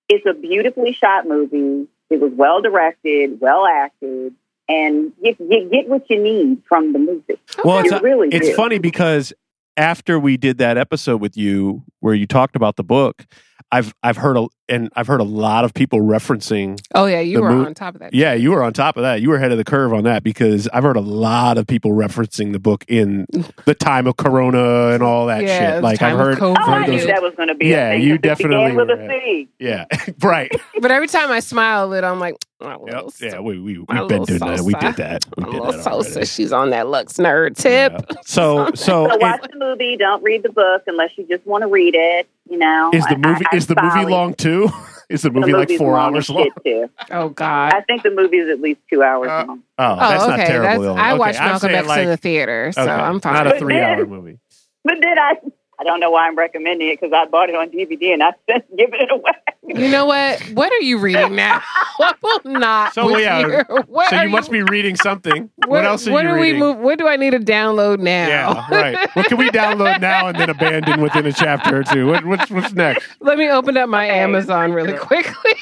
It's 0.09 0.25
a 0.25 0.33
beautifully 0.33 0.91
shot 0.91 1.25
movie. 1.27 1.87
It 2.09 2.19
was 2.19 2.31
well 2.33 2.61
directed, 2.61 3.39
well 3.39 3.65
acted, 3.65 4.33
and 4.67 5.13
you, 5.21 5.35
you 5.39 5.69
get 5.71 5.87
what 5.87 6.09
you 6.09 6.21
need 6.21 6.63
from 6.67 6.91
the 6.91 6.99
movie. 6.99 7.39
Well, 7.63 7.79
it's 7.79 7.91
you 7.91 7.99
really 7.99 8.27
it's 8.29 8.49
do. 8.49 8.55
funny 8.55 8.79
because 8.79 9.31
after 9.77 10.19
we 10.19 10.35
did 10.35 10.57
that 10.57 10.77
episode 10.77 11.21
with 11.21 11.37
you 11.37 11.83
where 12.01 12.13
you 12.15 12.25
talked 12.27 12.55
about 12.57 12.75
the 12.75 12.83
book, 12.83 13.25
I've 13.71 13.93
I've 14.03 14.17
heard 14.17 14.35
a 14.37 14.47
and 14.67 14.89
I've 14.95 15.07
heard 15.07 15.19
a 15.19 15.23
lot 15.23 15.63
of 15.65 15.73
people 15.73 15.99
referencing. 15.99 16.79
Oh 16.95 17.05
yeah, 17.05 17.19
you 17.19 17.41
were 17.41 17.51
mo- 17.51 17.65
on 17.65 17.73
top 17.73 17.95
of 17.95 18.01
that. 18.01 18.13
Yeah, 18.13 18.33
you 18.33 18.51
were 18.51 18.63
on 18.63 18.73
top 18.73 18.97
of 18.97 19.03
that. 19.03 19.21
You 19.21 19.29
were 19.29 19.35
ahead 19.35 19.51
of 19.51 19.57
the 19.57 19.63
curve 19.63 19.93
on 19.93 20.03
that 20.03 20.23
because 20.23 20.67
I've 20.73 20.83
heard 20.83 20.95
a 20.97 21.01
lot 21.01 21.57
of 21.57 21.65
people 21.67 21.91
referencing 21.91 22.51
the 22.51 22.59
book 22.59 22.83
in 22.87 23.25
the 23.65 23.75
time 23.75 24.05
of 24.07 24.17
Corona 24.17 24.89
and 24.89 25.01
all 25.03 25.27
that 25.27 25.43
Yeah, 25.43 25.75
shit. 25.75 25.83
Like 25.83 25.93
I've 25.93 25.99
time 25.99 26.17
heard, 26.17 26.37
COVID. 26.37 26.55
Oh, 26.59 26.71
I 26.71 26.79
heard 26.81 26.89
knew 26.89 27.05
that 27.07 27.21
was 27.21 27.33
going 27.35 27.47
to 27.49 27.55
be. 27.55 27.67
Yeah, 27.67 27.89
a 27.89 27.97
thing, 27.97 28.01
you 28.07 28.13
'cause 28.17 28.21
definitely 28.21 28.71
began 28.71 28.75
with 28.75 28.89
were. 28.89 29.05
a 29.05 29.09
C. 29.09 29.49
Yeah, 29.59 29.85
right. 30.23 30.51
But 30.81 30.91
every 30.91 31.07
time 31.07 31.29
I 31.29 31.39
smile 31.41 31.85
a 31.85 31.87
little, 31.87 32.09
I'm 32.09 32.19
like, 32.21 32.35
oh, 32.61 32.85
Yep. 32.87 33.03
Yeah, 33.21 33.39
we 33.41 33.59
we 33.59 33.83
my 33.89 33.99
we've 34.01 34.07
been 34.07 34.21
little 34.21 34.25
doing 34.25 34.39
that. 34.39 34.61
We 34.61 34.73
did 34.75 34.95
that. 34.95 35.25
We 35.37 35.43
I'm 35.43 35.49
a 35.49 35.51
did 35.51 35.61
little 35.61 35.81
that 35.83 35.85
salsa. 35.91 36.35
She's 36.35 36.53
on 36.53 36.69
that 36.69 36.87
Lux 36.87 37.13
nerd 37.17 37.55
tip. 37.57 37.91
Yeah. 37.93 38.15
So 38.25 38.67
so 38.67 38.73
So 38.75 39.11
it- 39.11 39.21
watch 39.21 39.41
the 39.51 39.57
movie. 39.59 39.97
Don't 39.97 40.23
read 40.23 40.43
the 40.43 40.51
book 40.51 40.83
unless 40.87 41.09
you 41.17 41.25
just 41.27 41.45
want 41.45 41.63
to 41.63 41.67
read 41.67 41.95
it. 41.95 42.27
You 42.49 42.57
know, 42.57 42.89
is 42.93 43.03
the 43.05 43.15
I- 43.15 43.17
movie 43.17 43.45
I- 43.51 43.55
is 43.55 43.67
the 43.67 43.75
I 43.77 43.83
movie 43.83 43.95
solid- 44.01 44.11
long 44.11 44.33
too? 44.33 44.69
Is 45.09 45.23
the 45.23 45.31
The 45.31 45.39
movie 45.39 45.53
like 45.53 45.71
four 45.71 45.97
hours 45.97 46.29
long? 46.29 46.49
too. 46.63 46.87
Oh 47.09 47.29
God. 47.29 47.73
I 47.73 47.81
think 47.81 48.03
the 48.03 48.11
movie 48.11 48.37
is 48.37 48.47
at 48.47 48.61
least 48.61 48.79
two 48.93 49.01
hours 49.01 49.29
Uh, 49.31 49.43
long. 49.47 49.63
Oh, 49.79 49.83
oh, 49.93 49.95
that's 49.97 50.23
okay. 50.25 50.37
not 50.37 50.45
terribly 50.45 50.67
That's, 50.67 50.81
long. 50.81 50.97
I 50.99 51.09
Okay, 51.13 51.19
watched 51.19 51.39
Malcolm 51.39 51.59
saying, 51.61 51.75
X 51.77 51.87
like, 51.87 51.99
in 52.03 52.07
the 52.09 52.17
theater, 52.17 52.71
so 52.73 52.81
okay, 52.83 52.91
I'm 52.91 53.19
fine. 53.19 53.33
Not 53.33 53.47
a 53.55 53.57
three-hour 53.57 54.05
movie. 54.05 54.37
But 54.83 54.97
then 55.01 55.17
I, 55.17 55.33
I 55.79 55.83
don't 55.83 55.99
know 56.01 56.11
why 56.11 56.27
I'm 56.27 56.35
recommending 56.37 56.89
it 56.89 56.99
because 56.99 57.13
I 57.13 57.25
bought 57.29 57.49
it 57.49 57.55
on 57.55 57.69
DVD 57.69 58.13
and 58.13 58.21
I 58.21 58.31
said 58.49 58.63
giving 58.77 58.99
it 58.99 59.11
away. 59.11 59.31
You 59.63 59.87
know 59.89 60.05
what? 60.05 60.41
What 60.53 60.71
are 60.73 60.81
you 60.81 60.97
reading 60.99 61.35
now? 61.35 61.61
what 61.97 62.17
will 62.21 62.41
not? 62.45 62.93
So, 62.93 63.05
with 63.05 63.21
yeah, 63.21 63.39
you? 63.39 63.63
What 63.87 64.09
So 64.09 64.17
are 64.17 64.25
you 64.25 64.29
must 64.29 64.51
be 64.51 64.61
reading 64.63 64.95
something. 64.95 65.49
What, 65.67 65.69
What, 65.69 65.85
else 65.85 66.07
are 66.07 66.11
what 66.11 66.23
you 66.23 66.29
are 66.31 66.35
reading? 66.35 66.59
we 66.59 66.65
move? 66.67 66.77
What 66.79 66.97
do 66.97 67.07
I 67.07 67.15
need 67.15 67.29
to 67.31 67.39
download 67.39 67.99
now? 67.99 68.27
Yeah, 68.27 68.67
right. 68.71 69.09
What 69.15 69.27
can 69.27 69.37
we 69.37 69.49
download 69.51 70.01
now 70.01 70.27
and 70.27 70.37
then 70.39 70.49
abandon 70.49 70.99
within 71.01 71.25
a 71.27 71.31
chapter 71.33 71.77
or 71.77 71.83
two? 71.83 72.07
What, 72.07 72.25
what's 72.25 72.49
what's 72.49 72.73
next? 72.73 73.07
Let 73.19 73.37
me 73.37 73.49
open 73.49 73.77
up 73.77 73.87
my 73.87 74.09
Okay. 74.09 74.19
Amazon 74.19 74.71
really 74.73 74.97
quickly. 74.97 75.53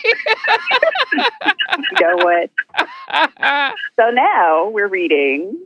You 1.14 1.99
know 1.99 2.15
what? 2.18 2.49
So 3.99 4.10
now 4.11 4.69
we're 4.69 4.88
reading 4.88 5.57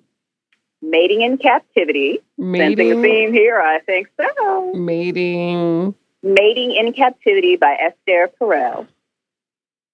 Mating 0.82 1.22
in 1.22 1.38
Captivity. 1.38 2.20
Sensing 2.40 2.62
a 2.62 2.76
mating, 2.76 3.02
theme 3.02 3.34
here, 3.34 3.60
I 3.60 3.80
think 3.80 4.10
so. 4.20 4.74
mating. 4.74 5.96
Mating 6.24 6.72
in 6.72 6.94
Captivity 6.94 7.56
by 7.56 7.78
Esther 7.80 8.30
Perel. 8.40 8.88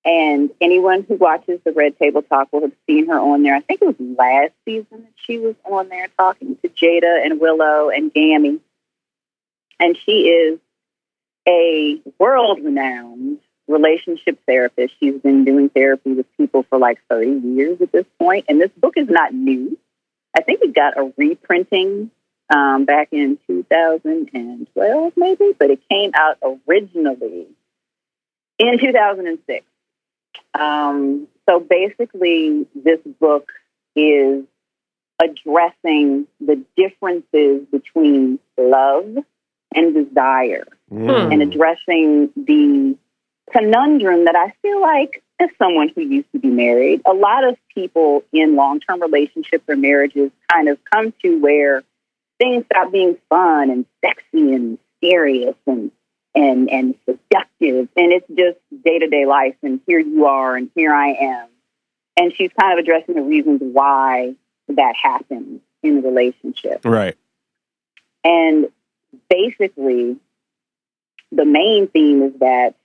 And 0.05 0.51
anyone 0.61 1.03
who 1.03 1.15
watches 1.15 1.59
the 1.65 1.73
Red 1.73 1.99
Table 1.99 2.22
Talk 2.22 2.53
will 2.53 2.61
have 2.61 2.72
seen 2.88 3.07
her 3.07 3.19
on 3.19 3.43
there. 3.43 3.53
I 3.53 3.59
think 3.59 3.81
it 3.81 3.88
was 3.88 4.18
last 4.18 4.53
season 4.64 5.01
that 5.03 5.14
she 5.18 5.38
was 5.38 5.55
on 5.65 5.89
there 5.89 6.07
talking 6.18 6.55
to 6.61 6.69
Jada 6.69 7.26
and 7.26 7.41
Willow 7.41 7.89
and 7.89 8.14
Gammy. 8.14 8.59
And 9.81 9.97
she 9.97 10.30
is 10.30 10.59
a 11.47 12.01
world 12.18 12.59
renowned 12.64 13.39
relationship 13.68 14.39
therapist. 14.47 14.93
She's 14.99 15.19
been 15.22 15.43
doing 15.43 15.69
therapy 15.69 16.14
with 16.14 16.26
people 16.38 16.64
for 16.69 16.80
like 16.80 16.99
30 17.09 17.45
years 17.45 17.81
at 17.81 17.91
this 17.91 18.05
point. 18.18 18.45
And 18.47 18.61
this 18.61 18.72
book 18.77 18.95
is 18.95 19.09
not 19.09 19.34
new. 19.34 19.77
I 20.38 20.41
think 20.41 20.61
it 20.61 20.73
got 20.76 20.97
a 20.97 21.11
reprinting 21.18 22.11
um, 22.53 22.85
back 22.85 23.09
in 23.11 23.39
2012, 23.47 25.14
maybe, 25.18 25.53
but 25.57 25.72
it 25.72 25.81
came 25.89 26.11
out 26.14 26.38
originally 26.68 27.47
in 28.59 28.80
2006. 28.80 29.65
Um, 30.53 31.27
so 31.49 31.59
basically, 31.59 32.68
this 32.76 32.99
book 33.19 33.51
is 33.95 34.43
addressing 35.19 36.27
the 36.39 36.64
differences 36.76 37.65
between 37.72 38.39
love 38.57 39.18
and 39.73 39.93
desire 39.93 40.68
Mm. 40.89 41.34
and 41.34 41.41
addressing 41.41 42.30
the 42.38 42.95
conundrum 43.52 44.26
that 44.26 44.36
I 44.36 44.53
feel 44.61 44.82
like, 44.82 45.24
as 45.40 45.49
someone 45.57 45.90
who 45.90 46.02
used 46.02 46.32
to 46.32 46.40
be 46.40 46.49
married, 46.49 47.02
a 47.06 47.14
lot 47.14 47.44
of 47.44 47.57
people 47.74 48.24
in 48.32 48.56
long 48.56 48.80
term 48.80 49.02
relationships 49.02 49.64
or 49.68 49.76
marriages 49.76 50.32
kind 50.52 50.68
of 50.69 50.80
come 50.91 51.14
to 51.22 51.40
where 51.40 51.84
things 52.40 52.65
stop 52.65 52.91
being 52.91 53.18
fun 53.30 53.69
and 53.69 53.86
sexy 54.03 54.53
and 54.53 54.78
serious 55.02 55.56
and 55.65 55.91
and 56.36 56.69
and 56.69 56.95
seductive 57.06 57.90
and 57.95 58.11
it's 58.11 58.28
just 58.28 58.57
day 58.84 58.99
to 58.99 59.07
day 59.07 59.26
life 59.26 59.56
and 59.64 59.80
here 59.88 59.99
you 59.99 60.26
are 60.26 60.56
and 60.56 60.69
here 60.76 60.94
I 60.94 61.10
am. 61.10 61.48
And 62.19 62.34
she's 62.36 62.52
kind 62.60 62.74
of 62.74 62.84
addressing 62.84 63.15
the 63.15 63.22
reasons 63.22 63.61
why 63.61 64.36
that 64.69 64.95
happens 64.95 65.61
in 65.84 66.02
the 66.02 66.07
relationship. 66.07 66.82
Right. 66.84 67.15
And 68.24 68.68
basically, 69.30 70.18
the 71.32 71.45
main 71.45 71.88
theme 71.88 72.24
is 72.24 72.34
that 72.40 72.76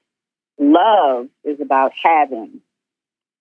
love 0.62 1.28
is 1.44 1.60
about 1.60 1.92
having, 2.02 2.60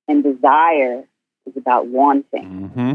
and 0.08 0.24
desire 0.24 1.04
is 1.46 1.58
about 1.58 1.88
wanting. 1.88 2.70
hmm 2.70 2.94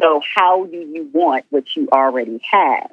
So, 0.00 0.20
how 0.36 0.64
do 0.66 0.76
you 0.76 1.10
want 1.12 1.44
what 1.50 1.64
you 1.76 1.88
already 1.92 2.40
have? 2.50 2.90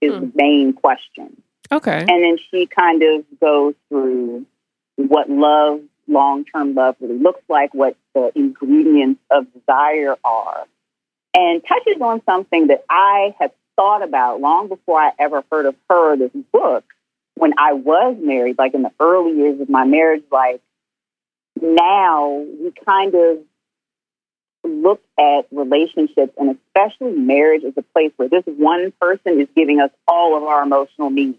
Is 0.00 0.14
Hmm. 0.14 0.20
the 0.20 0.32
main 0.34 0.72
question. 0.72 1.42
Okay. 1.70 1.98
And 2.00 2.24
then 2.24 2.38
she 2.50 2.66
kind 2.66 3.02
of 3.02 3.24
goes 3.40 3.74
through 3.88 4.46
what 4.96 5.28
love, 5.28 5.80
long 6.06 6.44
term 6.44 6.74
love, 6.74 6.96
really 7.00 7.18
looks 7.18 7.42
like, 7.48 7.74
what 7.74 7.96
the 8.14 8.32
ingredients 8.34 9.20
of 9.30 9.52
desire 9.52 10.16
are, 10.24 10.66
and 11.34 11.62
touches 11.66 12.00
on 12.00 12.22
something 12.24 12.68
that 12.68 12.84
I 12.88 13.34
have 13.38 13.52
thought 13.76 14.02
about 14.02 14.40
long 14.40 14.68
before 14.68 14.98
I 15.00 15.12
ever 15.18 15.44
heard 15.52 15.66
of 15.66 15.76
her, 15.90 16.16
this 16.16 16.32
book, 16.52 16.84
when 17.38 17.54
I 17.58 17.72
was 17.74 18.16
married, 18.20 18.58
like 18.58 18.74
in 18.74 18.82
the 18.82 18.92
early 19.00 19.36
years 19.36 19.60
of 19.60 19.68
my 19.68 19.84
marriage 19.84 20.24
life. 20.30 20.60
Now 21.60 22.44
we 22.60 22.72
kind 22.84 23.14
of 23.14 23.38
look 24.64 25.02
at 25.18 25.46
relationships 25.50 26.34
and 26.36 26.56
especially 26.56 27.12
marriage 27.12 27.64
as 27.64 27.74
a 27.76 27.82
place 27.82 28.12
where 28.16 28.28
this 28.28 28.44
one 28.46 28.92
person 29.00 29.40
is 29.40 29.48
giving 29.56 29.80
us 29.80 29.90
all 30.06 30.36
of 30.36 30.42
our 30.44 30.62
emotional 30.62 31.10
needs 31.10 31.38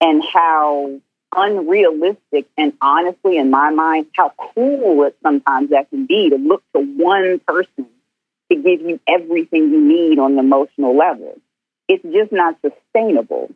and 0.00 0.22
how 0.22 1.00
unrealistic 1.34 2.46
and 2.58 2.74
honestly, 2.80 3.38
in 3.38 3.50
my 3.50 3.70
mind, 3.70 4.06
how 4.14 4.32
cool 4.54 5.04
it 5.04 5.16
sometimes 5.22 5.70
that 5.70 5.88
can 5.90 6.06
be 6.06 6.30
to 6.30 6.36
look 6.36 6.62
to 6.74 6.80
one 6.80 7.40
person 7.46 7.86
to 8.50 8.56
give 8.56 8.82
you 8.82 9.00
everything 9.08 9.70
you 9.70 9.80
need 9.80 10.18
on 10.18 10.32
an 10.32 10.38
emotional 10.38 10.96
level. 10.96 11.38
It's 11.88 12.02
just 12.02 12.32
not 12.32 12.58
sustainable. 12.60 13.50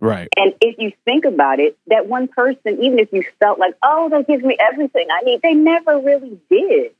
Right. 0.00 0.28
And 0.36 0.54
if 0.60 0.76
you 0.78 0.92
think 1.04 1.24
about 1.26 1.60
it, 1.60 1.76
that 1.88 2.06
one 2.06 2.26
person, 2.28 2.82
even 2.82 2.98
if 2.98 3.12
you 3.12 3.22
felt 3.38 3.58
like, 3.58 3.74
oh, 3.82 4.08
that 4.10 4.26
gives 4.26 4.42
me 4.42 4.56
everything 4.58 5.06
I 5.12 5.20
need, 5.22 5.42
they 5.42 5.54
never 5.54 5.98
really 5.98 6.40
did. 6.50 6.92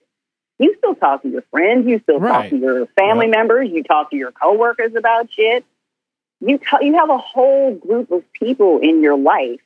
You 0.59 0.75
still 0.77 0.95
talk 0.95 1.23
to 1.23 1.29
your 1.29 1.43
friends, 1.51 1.87
you 1.87 2.01
still 2.01 2.19
Right. 2.19 2.43
talk 2.43 2.51
to 2.51 2.59
your 2.59 2.87
family 2.89 3.27
Yep. 3.27 3.37
members, 3.37 3.71
you 3.71 3.83
talk 3.83 4.11
to 4.11 4.17
your 4.17 4.31
coworkers 4.33 4.95
about 4.95 5.31
shit. 5.33 5.65
You 6.41 6.59
t- 6.59 6.87
you 6.87 6.95
have 6.95 7.09
a 7.11 7.19
whole 7.19 7.75
group 7.75 8.11
of 8.11 8.31
people 8.33 8.79
in 8.81 9.03
your 9.03 9.17
life, 9.17 9.61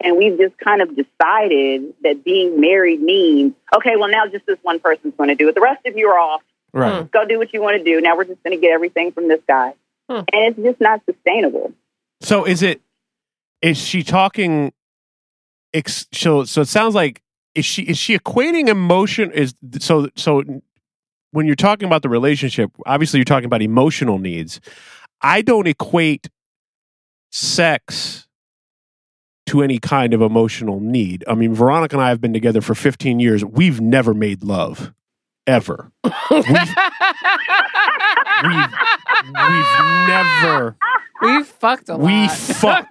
and 0.00 0.16
we've 0.18 0.38
just 0.38 0.56
kind 0.58 0.80
of 0.82 0.94
decided 0.96 1.94
that 2.02 2.24
being 2.24 2.60
married 2.60 3.00
means 3.02 3.54
okay. 3.74 3.96
Well, 3.96 4.08
now 4.10 4.26
just 4.26 4.44
this 4.46 4.58
one 4.62 4.78
person's 4.80 5.14
going 5.16 5.28
to 5.28 5.34
do 5.34 5.48
it. 5.48 5.54
The 5.54 5.60
rest 5.62 5.84
of 5.86 5.96
you 5.96 6.08
are 6.08 6.18
off. 6.18 6.42
Right. 6.72 7.10
Go 7.10 7.24
do 7.26 7.38
what 7.38 7.52
you 7.54 7.62
want 7.62 7.78
to 7.78 7.84
do. 7.84 8.00
Now 8.02 8.16
we're 8.16 8.24
just 8.24 8.42
going 8.42 8.54
to 8.56 8.60
get 8.60 8.72
everything 8.72 9.12
from 9.12 9.28
this 9.28 9.40
guy, 9.48 9.72
Hmm. 10.10 10.20
and 10.32 10.54
it's 10.54 10.58
just 10.58 10.80
not 10.80 11.02
sustainable. 11.06 11.72
So 12.20 12.44
is 12.44 12.62
it? 12.62 12.80
Is 13.62 13.78
she 13.78 14.02
talking? 14.02 14.72
Ex, 15.74 16.06
so 16.12 16.44
so 16.44 16.62
it 16.62 16.68
sounds 16.68 16.94
like 16.94 17.22
is 17.56 17.64
she 17.64 17.82
is 17.82 17.98
she 17.98 18.16
equating 18.16 18.68
emotion 18.68 19.32
is 19.32 19.54
so 19.80 20.08
so 20.14 20.42
when 21.32 21.46
you're 21.46 21.56
talking 21.56 21.86
about 21.86 22.02
the 22.02 22.08
relationship 22.08 22.70
obviously 22.84 23.18
you're 23.18 23.24
talking 23.24 23.46
about 23.46 23.62
emotional 23.62 24.18
needs 24.18 24.60
i 25.22 25.42
don't 25.42 25.66
equate 25.66 26.28
sex 27.32 28.28
to 29.46 29.62
any 29.62 29.78
kind 29.78 30.14
of 30.14 30.20
emotional 30.20 30.78
need 30.78 31.24
i 31.26 31.34
mean 31.34 31.54
veronica 31.54 31.96
and 31.96 32.02
i 32.02 32.08
have 32.10 32.20
been 32.20 32.32
together 32.32 32.60
for 32.60 32.74
15 32.74 33.18
years 33.18 33.44
we've 33.44 33.80
never 33.80 34.14
made 34.14 34.44
love 34.44 34.92
ever 35.46 35.90
we've 36.02 36.12
we've 39.48 39.78
never 40.08 40.76
we 41.22 41.42
fucked 41.44 41.88
a 41.88 41.96
lot. 41.96 42.00
we 42.04 42.28
fuck 42.28 42.90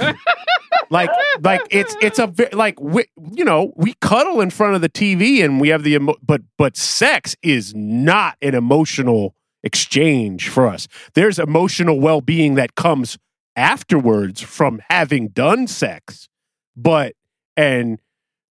like 0.89 1.09
like 1.41 1.61
it's 1.69 1.95
it's 2.01 2.19
a 2.19 2.27
ve- 2.27 2.49
like 2.53 2.79
we, 2.79 3.05
you 3.33 3.43
know 3.45 3.73
we 3.75 3.93
cuddle 4.01 4.41
in 4.41 4.49
front 4.49 4.75
of 4.75 4.81
the 4.81 4.89
TV 4.89 5.43
and 5.43 5.59
we 5.59 5.69
have 5.69 5.83
the 5.83 5.93
emo- 5.93 6.15
but 6.25 6.41
but 6.57 6.75
sex 6.77 7.35
is 7.43 7.73
not 7.75 8.37
an 8.41 8.55
emotional 8.55 9.35
exchange 9.63 10.47
for 10.49 10.67
us. 10.67 10.87
There's 11.15 11.39
emotional 11.39 11.99
well-being 11.99 12.53
that 12.55 12.75
comes 12.75 13.17
afterwards 13.55 14.41
from 14.41 14.79
having 14.89 15.29
done 15.29 15.65
sex. 15.67 16.29
But 16.77 17.13
and 17.57 17.99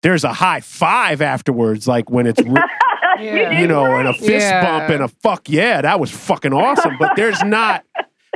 there's 0.01 0.23
a 0.23 0.33
high 0.33 0.59
five 0.61 1.21
afterwards 1.21 1.87
like 1.87 2.09
when 2.09 2.25
it's 2.25 2.41
re- 2.41 2.61
Yeah. 3.19 3.59
you 3.59 3.67
know, 3.67 3.95
and 3.97 4.07
a 4.07 4.13
fist 4.13 4.45
Yeah. 4.47 4.63
bump 4.79 4.89
and 4.91 5.03
a 5.03 5.07
fuck 5.07 5.47
yeah, 5.49 5.81
that 5.81 5.99
was 5.99 6.11
fucking 6.11 6.53
awesome. 6.53 6.97
But 6.99 7.11
there's 7.15 7.41
not 7.45 7.85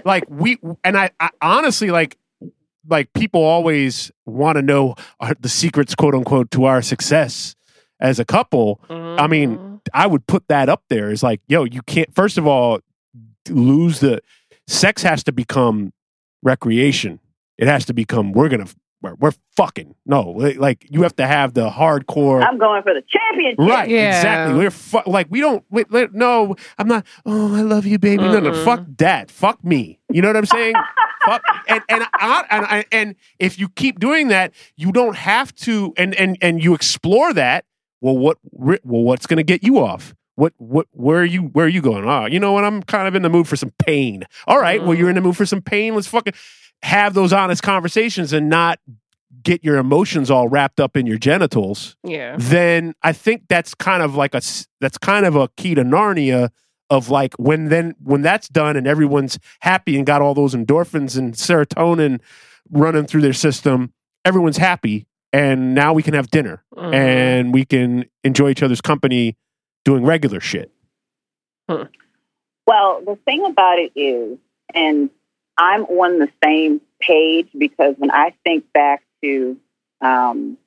like 0.06 0.24
we 0.30 0.58
and 0.84 0.98
I, 0.98 1.12
I 1.20 1.30
honestly 1.41 1.90
like 1.91 2.18
like 2.90 3.12
people 3.14 3.41
always 3.44 4.12
want 4.26 4.56
to 4.58 4.62
know 4.62 4.95
our, 5.20 5.34
the 5.40 5.49
secrets, 5.49 5.94
quote 5.95 6.16
unquote, 6.16 6.52
to 6.52 6.66
our 6.66 6.82
success 6.82 7.56
as 7.99 8.20
a 8.20 8.26
couple. 8.26 8.80
I 8.90 9.28
mean, 9.28 9.58
Mhm. 9.58 9.80
I 9.94 10.06
would 10.08 10.26
put 10.28 10.48
that 10.49 10.70
up 10.70 10.84
there. 10.90 11.10
It's 11.12 11.24
like, 11.24 11.41
yo, 11.48 11.64
you 11.64 11.82
can't. 11.82 12.14
First 12.14 12.38
of 12.38 12.45
all, 12.48 12.80
lose 13.49 13.99
the 14.02 14.22
sex 14.68 15.02
has 15.04 15.24
to 15.26 15.32
become 15.32 15.91
recreation. 16.44 17.20
It 17.58 17.68
has 17.68 17.86
to 17.86 17.94
become 17.94 18.32
we're 18.32 18.49
gonna 18.49 18.68
we're, 19.08 19.16
we're 19.30 19.32
fucking 19.56 19.96
no. 20.06 20.22
Like 20.32 20.86
you 20.90 21.04
have 21.04 21.16
to 21.18 21.28
have 21.28 21.54
the 21.54 21.70
hardcore. 21.70 22.44
I'm 22.46 22.58
going 22.58 22.84
for 22.84 22.94
the 22.94 23.02
championship. 23.08 23.60
Right, 23.60 23.90
Yeah. 23.90 24.16
exactly. 24.18 24.58
We're 24.60 24.72
fu- 24.72 25.10
like 25.10 25.28
we 25.30 25.40
don't. 25.40 25.64
We, 25.70 25.86
we- 25.90 26.08
no, 26.14 26.56
I'm 26.78 26.88
not. 26.88 27.06
Oh, 27.26 27.56
I 27.56 27.62
love 27.62 27.86
you, 27.86 28.00
baby. 28.00 28.24
No, 28.24 28.40
no, 28.40 28.54
fuck 28.66 28.84
that. 28.98 29.32
Fuck 29.32 29.64
me. 29.64 30.00
You 30.12 30.22
know 30.22 30.30
what 30.30 30.38
I'm 30.38 30.46
saying? 30.46 30.74
fuck. 31.26 31.42
And 31.68 31.82
and 31.90 32.04
I, 32.14 32.46
and 32.50 32.66
I, 32.66 32.86
and 32.92 33.16
if 33.40 33.60
you 33.60 33.70
keep 33.70 34.00
doing 34.00 34.28
that, 34.30 34.54
you 34.76 34.92
don't 34.92 35.16
have 35.16 35.54
to. 35.56 35.94
And 35.98 36.14
and 36.16 36.38
and 36.42 36.64
you 36.64 36.74
explore 36.74 37.34
that. 37.34 37.66
Well, 38.02 38.18
what? 38.18 38.38
Well, 38.52 38.82
what's 38.84 39.26
going 39.26 39.38
to 39.38 39.44
get 39.44 39.64
you 39.64 39.80
off? 39.80 40.14
What? 40.36 40.54
What? 40.58 40.86
Where 40.92 41.22
are 41.22 41.26
you? 41.26 41.42
Where 41.44 41.66
are 41.66 41.70
you 41.70 41.82
going? 41.82 42.06
Ah, 42.08 42.28
you 42.28 42.40
know 42.40 42.54
what? 42.54 42.64
I'm 42.64 42.84
kind 42.84 43.08
of 43.08 43.16
in 43.16 43.24
the 43.24 43.30
mood 43.30 43.48
for 43.48 43.56
some 43.56 43.72
pain. 43.80 44.24
All 44.46 44.60
right. 44.62 44.80
Well, 44.82 44.92
Mhm. 44.92 45.00
you're 45.00 45.10
in 45.10 45.16
the 45.16 45.22
mood 45.22 45.36
for 45.36 45.48
some 45.48 45.62
pain. 45.64 45.96
Let's 45.96 46.06
fucking 46.08 46.34
have 46.84 47.14
those 47.14 47.34
honest 47.34 47.64
conversations 47.64 48.34
and 48.34 48.49
not 48.49 48.80
get 49.44 49.64
your 49.64 49.78
emotions 49.78 50.32
all 50.32 50.48
wrapped 50.48 50.80
up 50.80 50.95
in 50.98 51.06
your 51.06 51.18
genitals 51.18 51.95
yeah. 52.04 52.36
then 52.40 52.94
I 53.04 53.12
think 53.14 53.44
that's 53.49 53.74
kind 53.76 54.02
of 54.02 54.16
like 54.16 54.34
a 54.34 54.41
that's 54.80 54.98
kind 54.98 55.26
of 55.26 55.36
a 55.36 55.48
key 55.58 55.76
to 55.76 55.84
Narnia 55.84 56.49
of 56.90 57.10
like 57.10 57.34
when 57.36 57.68
then 57.70 57.95
when 58.02 58.22
that's 58.22 58.48
done 58.48 58.76
and 58.78 58.88
everyone's 58.88 59.38
happy 59.60 59.98
and 59.98 60.06
got 60.06 60.22
all 60.22 60.34
those 60.34 60.56
endorphins 60.56 61.18
and 61.18 61.34
serotonin 61.34 62.22
running 62.72 63.06
through 63.06 63.22
their 63.22 63.34
system, 63.34 63.94
everyone's 64.26 64.58
happy 64.58 65.06
and 65.34 65.76
now 65.76 65.94
we 65.94 66.02
can 66.04 66.14
have 66.14 66.30
dinner 66.32 66.64
Mhm. 66.76 66.94
and 66.94 67.54
we 67.54 67.66
can 67.66 68.06
enjoy 68.24 68.49
each 68.49 68.64
other's 68.64 68.82
company 68.82 69.36
doing 69.84 70.06
regular 70.06 70.40
shit. 70.40 70.72
Well, 71.68 73.02
the 73.06 73.18
thing 73.26 73.45
about 73.45 73.80
it 73.80 73.91
is, 73.95 74.38
and 74.74 75.10
I'm 75.58 75.84
on 75.86 76.20
the 76.20 76.30
same 76.44 76.82
page 77.00 77.48
because 77.58 77.96
when 77.98 78.12
I 78.12 78.34
think 78.44 78.72
back 78.74 79.04
to 79.24 79.58
um, 80.02 80.58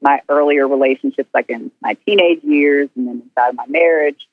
my 0.00 0.20
earlier 0.28 0.66
relationships, 0.68 1.30
like 1.32 1.48
in 1.48 1.70
my 1.80 1.94
teenage 2.06 2.42
years 2.42 2.88
and 2.96 3.06
then 3.08 3.22
inside 3.24 3.54
my 3.54 3.66
marriage, 3.68 4.26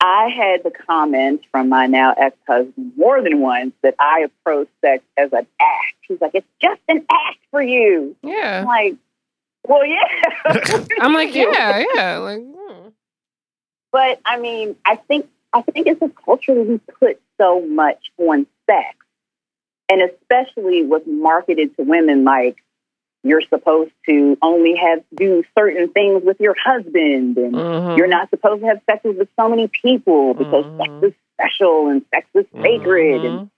I 0.00 0.28
had 0.28 0.62
the 0.64 0.70
comment 0.70 1.42
from 1.50 1.68
my 1.70 1.86
now 1.86 2.12
ex 2.16 2.36
husband 2.46 2.92
more 2.96 3.22
than 3.22 3.40
once 3.40 3.72
that 3.82 3.94
I 3.98 4.20
approach 4.26 4.68
sex 4.84 5.02
as 5.16 5.32
an 5.32 5.46
act. 5.60 5.94
He's 6.06 6.20
like, 6.20 6.32
it's 6.34 6.46
just 6.60 6.80
an 6.88 7.06
act 7.10 7.38
for 7.50 7.62
you. 7.62 8.14
I'm 8.22 8.28
Yeah. 8.30 8.64
like, 8.66 8.96
well, 9.66 9.86
yeah. 9.86 10.04
I'm 11.00 11.14
like, 11.14 11.34
yeah, 11.34 11.84
yeah. 11.94 12.18
Like, 12.18 12.42
hmm. 12.42 12.88
But 13.92 14.20
I 14.26 14.38
mean, 14.38 14.76
I 14.84 14.96
think 14.96 15.26
I 15.54 15.62
think 15.62 15.86
it's 15.86 16.02
a 16.02 16.08
culture 16.08 16.54
that 16.54 16.66
we 16.66 16.78
put 16.78 17.20
so 17.40 17.64
much 17.64 18.10
on 18.18 18.46
sex, 18.68 18.96
and 19.88 20.02
especially 20.02 20.84
what's 20.84 21.06
marketed 21.06 21.76
to 21.76 21.84
women 21.84 22.24
like 22.24 22.56
you're 23.22 23.40
supposed 23.40 23.92
to 24.06 24.36
only 24.42 24.76
have 24.76 25.02
do 25.14 25.44
certain 25.56 25.88
things 25.90 26.24
with 26.24 26.40
your 26.40 26.56
husband, 26.62 27.38
and 27.38 27.54
Mhm. 27.54 27.96
you're 27.96 28.08
not 28.08 28.30
supposed 28.30 28.62
to 28.62 28.66
have 28.66 28.82
sex 28.90 29.04
with 29.04 29.28
so 29.38 29.48
many 29.48 29.68
people 29.68 30.34
because 30.34 30.64
sex 30.76 30.90
Mhm. 31.00 31.08
is 31.08 31.14
special 31.34 31.88
and 31.88 32.04
sex 32.12 32.26
is 32.34 32.46
sacred 32.60 33.24
and 33.24 33.40
Mhm. 33.40 33.50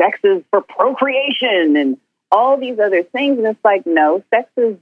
sex 0.00 0.18
is 0.24 0.42
for 0.50 0.62
procreation 0.62 1.76
and 1.76 2.00
all 2.32 2.56
these 2.56 2.78
other 2.78 3.02
things. 3.02 3.38
And 3.38 3.46
it's 3.46 3.64
like, 3.64 3.86
no, 3.86 4.24
sex 4.30 4.50
is 4.56 4.76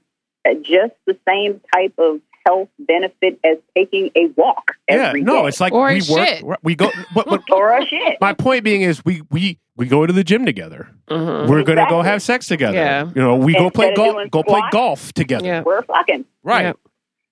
just 0.63 0.95
the 1.05 1.19
same 1.29 1.61
type 1.75 1.99
of 1.99 2.21
health 2.47 2.69
benefit 2.79 3.39
as 3.45 3.59
taking 3.77 4.11
a 4.17 4.27
walk 4.37 4.73
Yeah, 4.89 5.13
no, 5.13 5.43
day. 5.43 5.49
it's 5.49 5.61
like 5.61 5.73
Or 5.73 5.89
we 5.89 6.01
shit. 6.01 6.43
work 6.43 6.59
we 6.63 6.75
go 6.75 6.91
but, 7.15 7.27
but 7.27 7.43
or 7.53 7.77
a 7.77 7.85
shit. 7.87 8.19
my 8.21 8.33
point 8.33 8.65
being 8.65 8.83
is 8.83 9.05
we 9.05 9.23
we 9.31 9.59
we 9.77 9.87
go 9.87 10.07
to 10.07 10.13
the 10.13 10.25
gym 10.25 10.45
together. 10.45 10.89
Mhm. 11.09 11.49
We're 11.49 11.63
going 11.63 11.79
to 11.79 11.87
go 11.89 12.03
have 12.03 12.23
sex 12.23 12.47
together. 12.47 12.77
Yeah. 12.77 13.07
You 13.15 13.23
know, 13.23 13.37
we 13.37 13.57
Instead 13.57 13.63
go 13.63 13.71
play 13.71 13.95
golf, 13.95 14.31
go 14.31 14.43
play 14.43 14.61
golf 14.71 15.13
together. 15.15 15.47
Yeah. 15.47 15.63
We're 15.65 15.83
fucking. 15.83 16.25
right 16.43 16.67
Yep. 16.67 16.77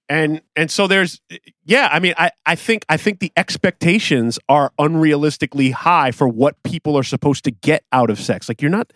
and 0.09 0.41
and 0.57 0.71
so 0.71 0.87
there's 0.87 1.21
yeah 1.65 1.89
i 1.93 1.99
mean 1.99 2.15
i 2.17 2.31
i 2.47 2.55
think 2.55 2.85
i 2.89 2.97
think 2.97 3.21
the 3.21 3.31
expectations 3.37 4.39
are 4.49 4.73
unrealistically 4.79 5.73
high 5.73 6.11
for 6.13 6.27
what 6.29 6.63
people 6.63 6.97
are 6.97 7.03
supposed 7.03 7.45
to 7.45 7.51
get 7.51 7.85
out 7.93 8.09
of 8.11 8.19
sex 8.19 8.49
like 8.49 8.63
you're 8.63 8.71
not 8.71 8.93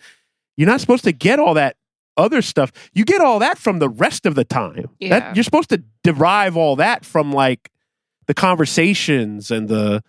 you're 0.57 0.67
not 0.69 0.79
supposed 0.81 1.03
to 1.03 1.11
get 1.11 1.39
all 1.39 1.53
that 1.53 1.75
other 2.17 2.41
stuff 2.41 2.71
you 2.93 3.03
get 3.05 3.21
all 3.21 3.39
that 3.39 3.57
from 3.57 3.79
the 3.79 3.89
rest 3.89 4.25
of 4.25 4.35
the 4.35 4.43
time 4.43 4.89
Yeah. 4.99 5.09
that 5.19 5.35
you're 5.35 5.43
supposed 5.43 5.69
to 5.69 5.83
derive 6.03 6.55
all 6.57 6.75
that 6.77 7.05
from 7.05 7.31
like 7.31 7.71
the 8.27 8.33
conversations 8.33 9.51
and 9.51 9.67
the 9.67 10.03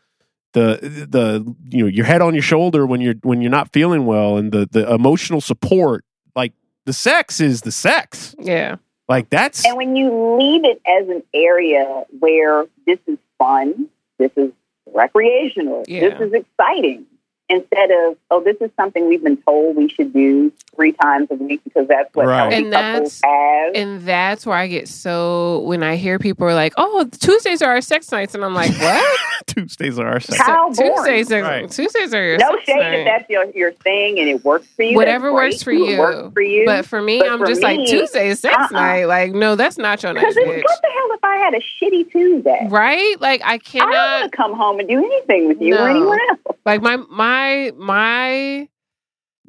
the 0.52 1.06
the 1.10 1.54
you 1.70 1.82
know 1.84 1.88
your 1.88 2.04
head 2.04 2.20
on 2.22 2.34
your 2.34 2.42
shoulder 2.42 2.86
when 2.86 3.00
you're 3.00 3.14
when 3.22 3.40
you're 3.40 3.50
not 3.50 3.72
feeling 3.72 4.06
well 4.06 4.36
and 4.36 4.52
the 4.52 4.68
the 4.70 4.92
emotional 4.92 5.40
support 5.40 6.04
like 6.36 6.52
the 6.84 6.92
sex 6.92 7.40
is 7.40 7.62
the 7.62 7.72
sex 7.72 8.34
Yeah. 8.38 8.76
like 9.08 9.30
that's 9.30 9.64
And 9.66 9.76
when 9.76 9.96
you 9.96 10.36
leave 10.38 10.64
it 10.64 10.80
as 10.86 11.08
an 11.08 11.22
area 11.32 12.04
where 12.20 12.66
this 12.86 12.98
is 13.06 13.18
fun, 13.38 13.88
this 14.18 14.30
is 14.36 14.52
recreational, 14.92 15.84
Yeah. 15.88 16.08
this 16.10 16.20
is 16.28 16.32
exciting, 16.34 17.06
instead 17.48 17.90
of, 17.90 18.16
oh, 18.30 18.40
this 18.42 18.56
is 18.60 18.70
something 18.76 19.08
we've 19.08 19.22
been 19.24 19.38
told 19.38 19.76
we 19.76 19.88
should 19.88 20.12
do 20.12 20.52
three 20.74 20.92
times 20.92 21.28
a 21.30 21.34
week 21.34 21.62
because 21.64 21.88
that's 21.88 22.14
what 22.14 22.26
Right. 22.26 22.52
And 22.52 22.72
couples 22.72 23.20
that's- 23.20 23.22
have. 23.24 23.74
And 23.74 24.00
that's 24.02 24.44
where 24.46 24.56
I 24.56 24.66
get 24.66 24.88
so 24.88 25.60
when 25.60 25.82
I 25.82 25.96
hear 25.96 26.18
people 26.18 26.46
are 26.46 26.54
like, 26.54 26.72
"Oh, 26.76 27.08
Tuesdays 27.20 27.62
are 27.62 27.70
our 27.70 27.80
sex 27.80 28.10
nights," 28.12 28.34
and 28.34 28.44
I'm 28.44 28.54
like, 28.54 28.70
"What? 28.80 29.18
Tuesdays 29.46 29.98
are 29.98 30.06
our 30.06 30.20
sex. 30.20 30.40
How 30.40 30.70
boring. 30.70 30.94
Tuesdays 30.96 31.32
are 31.32 31.42
Right. 31.42 31.70
Tuesdays 31.70 32.12
are 32.14 32.24
your 32.24 32.38
no 32.38 32.50
sex 32.56 32.64
shade 32.66 32.76
night." 32.80 32.94
if 33.00 33.04
that's 33.06 33.30
your, 33.30 33.44
your 33.54 33.72
thing 33.72 34.18
and 34.18 34.28
it 34.28 34.44
works 34.44 34.66
for 34.76 34.82
you. 34.82 34.96
Whatever 34.96 35.32
works 35.32 35.62
for 35.62 35.72
you. 35.72 35.98
works 35.98 36.32
for 36.34 36.40
you. 36.42 36.64
But 36.66 36.86
for 36.86 37.00
me, 37.02 37.18
But 37.20 37.30
I'm 37.30 37.38
for 37.38 37.46
just 37.46 37.62
like 37.62 37.78
Tuesday 37.86 38.28
is 38.28 38.40
sex 38.40 38.54
uh-uh. 38.56 38.68
night. 38.72 39.04
Like, 39.06 39.32
no, 39.32 39.56
that's 39.56 39.78
not 39.78 40.02
your 40.02 40.12
night, 40.12 40.20
Because 40.20 40.36
what 40.36 40.44
the 40.82 40.88
hell 40.94 41.08
if 41.12 41.24
I 41.24 41.36
had 41.36 41.54
a 41.54 41.60
shitty 41.60 42.10
Tuesday? 42.12 42.66
Right? 42.70 43.20
Like, 43.20 43.40
I 43.42 43.54
I 43.54 43.56
don't 43.58 43.64
cannot. 43.64 44.20
want 44.20 44.32
come 44.32 44.52
home 44.54 44.78
and 44.80 44.88
do 44.88 44.98
anything 44.98 45.48
with 45.48 45.60
you 45.60 45.74
No. 45.74 45.84
or 45.84 45.88
anyone 45.88 46.18
else. 46.30 46.40
like 46.66 46.82
my 46.82 46.96
my 47.10 47.72
my 47.76 48.68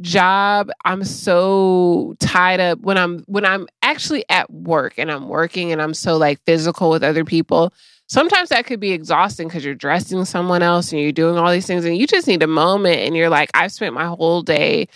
job 0.01 0.69
i'm 0.83 1.03
so 1.05 2.15
tied 2.19 2.59
up 2.59 2.79
when 2.81 2.97
i'm 2.97 3.19
when 3.27 3.45
i'm 3.45 3.65
actually 3.81 4.25
at 4.29 4.51
work 4.51 4.93
and 4.97 5.09
i'm 5.09 5.29
working 5.29 5.71
and 5.71 5.81
i'm 5.81 5.93
so 5.93 6.17
like 6.17 6.39
physical 6.45 6.89
with 6.89 7.03
other 7.03 7.23
people 7.23 7.73
sometimes 8.07 8.49
that 8.49 8.65
could 8.65 8.79
be 8.79 8.91
exhausting 8.91 9.47
because 9.47 9.63
you're 9.63 9.73
dressing 9.73 10.25
someone 10.25 10.61
else 10.61 10.91
and 10.91 11.01
you're 11.01 11.13
doing 11.13 11.37
all 11.37 11.51
these 11.51 11.65
things 11.65 11.85
and 11.85 11.97
you 11.97 12.05
just 12.05 12.27
need 12.27 12.43
a 12.43 12.47
moment 12.47 12.97
and 12.97 13.15
you're 13.15 13.29
like 13.29 13.49
i've 13.53 13.71
spent 13.71 13.93
my 13.93 14.05
whole 14.05 14.41
day 14.41 14.87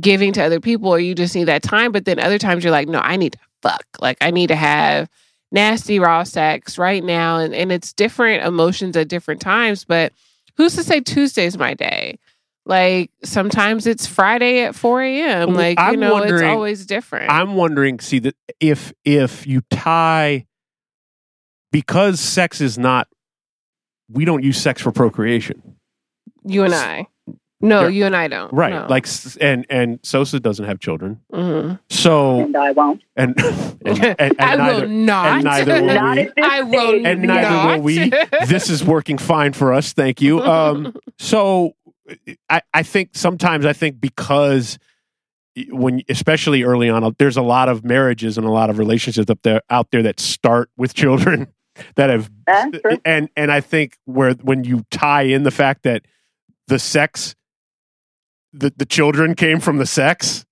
giving 0.00 0.32
to 0.32 0.42
other 0.42 0.60
people 0.60 0.88
or 0.88 0.98
you 0.98 1.14
just 1.14 1.34
need 1.34 1.44
that 1.44 1.62
time 1.62 1.92
but 1.92 2.06
then 2.06 2.18
other 2.18 2.38
times 2.38 2.64
you're 2.64 2.70
like 2.70 2.88
no 2.88 3.00
i 3.00 3.16
need 3.16 3.32
to 3.32 3.38
fuck. 3.60 3.84
Like 4.00 4.16
i 4.20 4.30
need 4.30 4.46
to 4.46 4.56
have 4.56 5.08
nasty 5.50 5.98
raw 5.98 6.22
sex 6.22 6.78
right 6.78 7.02
now 7.02 7.38
and, 7.38 7.54
and 7.54 7.72
it's 7.72 7.92
different 7.92 8.44
emotions 8.44 8.96
at 8.96 9.08
different 9.08 9.40
times 9.40 9.84
but 9.84 10.12
who's 10.56 10.74
to 10.76 10.84
say 10.84 11.00
tuesday's 11.00 11.58
my 11.58 11.74
day 11.74 12.18
like 12.68 13.10
sometimes 13.24 13.86
it's 13.86 14.06
friday 14.06 14.60
at 14.60 14.74
4 14.76 15.02
a.m 15.02 15.54
like 15.54 15.78
you 15.78 15.84
I'm 15.84 15.98
know 16.00 16.18
it's 16.18 16.42
always 16.42 16.86
different 16.86 17.30
I'm 17.32 17.54
wondering, 17.54 17.98
see 17.98 18.20
that 18.20 18.36
if 18.60 18.92
if 19.04 19.46
you 19.46 19.62
tie 19.70 20.46
because 21.72 22.20
sex 22.20 22.60
is 22.60 22.78
not 22.78 23.08
we 24.10 24.24
don't 24.24 24.42
use 24.42 24.58
sex 24.60 24.80
for 24.82 24.92
procreation. 24.92 25.76
you 26.44 26.62
and 26.64 26.74
i 26.74 27.06
no 27.60 27.82
Yeah. 27.82 27.88
you 27.88 28.06
and 28.06 28.14
i 28.14 28.28
don't 28.28 28.52
Right. 28.52 28.72
No. 28.72 28.86
Like 28.88 29.06
and 29.40 29.66
and 29.68 29.98
Sosa 30.04 30.38
doesn't 30.38 30.64
have 30.64 30.78
children. 30.78 31.20
Mhm. 31.32 31.80
So 31.90 32.40
And 32.42 32.56
I 32.56 32.70
won't. 32.70 33.02
and 33.16 33.34
and, 33.84 33.84
and, 33.84 34.16
and 34.20 34.36
i 34.40 34.54
neither 34.56 34.80
will 34.82 34.88
not 34.88 35.26
and 35.26 35.44
neither 35.44 35.82
will 35.82 35.94
Not 35.94 36.16
we. 36.16 36.32
I 36.40 36.60
will 36.62 36.88
stage. 36.90 37.04
and 37.06 37.22
not. 37.22 37.34
neither 37.42 37.76
will 37.78 37.82
we. 37.82 38.10
This 38.46 38.70
is 38.70 38.84
working 38.84 39.18
fine 39.18 39.52
for 39.54 39.72
us. 39.72 39.92
Thank 39.92 40.22
you. 40.22 40.40
Um, 40.40 40.94
so 41.18 41.74
I, 42.48 42.62
I 42.72 42.82
think 42.82 43.10
sometimes 43.12 43.66
I 43.66 43.72
think 43.72 44.00
because 44.00 44.78
when 45.70 46.02
especially 46.08 46.62
early 46.62 46.88
on, 46.88 47.04
uh, 47.04 47.10
there's 47.18 47.36
a 47.36 47.42
lot 47.42 47.68
of 47.68 47.84
marriages 47.84 48.38
and 48.38 48.46
a 48.46 48.50
lot 48.50 48.70
of 48.70 48.78
relationships 48.78 49.30
up 49.30 49.40
there 49.42 49.62
out 49.70 49.90
there 49.90 50.02
that 50.02 50.20
start 50.20 50.70
with 50.76 50.94
children 50.94 51.48
that 51.96 52.10
have 52.10 52.30
and 53.04 53.28
and 53.36 53.52
I 53.52 53.60
think 53.60 53.96
where 54.04 54.34
when 54.34 54.64
you 54.64 54.84
tie 54.90 55.22
in 55.22 55.42
the 55.42 55.50
fact 55.50 55.82
that 55.82 56.04
the 56.68 56.78
sex 56.78 57.34
the 58.52 58.72
the 58.76 58.86
children 58.86 59.34
came 59.34 59.60
from 59.60 59.78
the 59.78 59.86
sex 59.86 60.44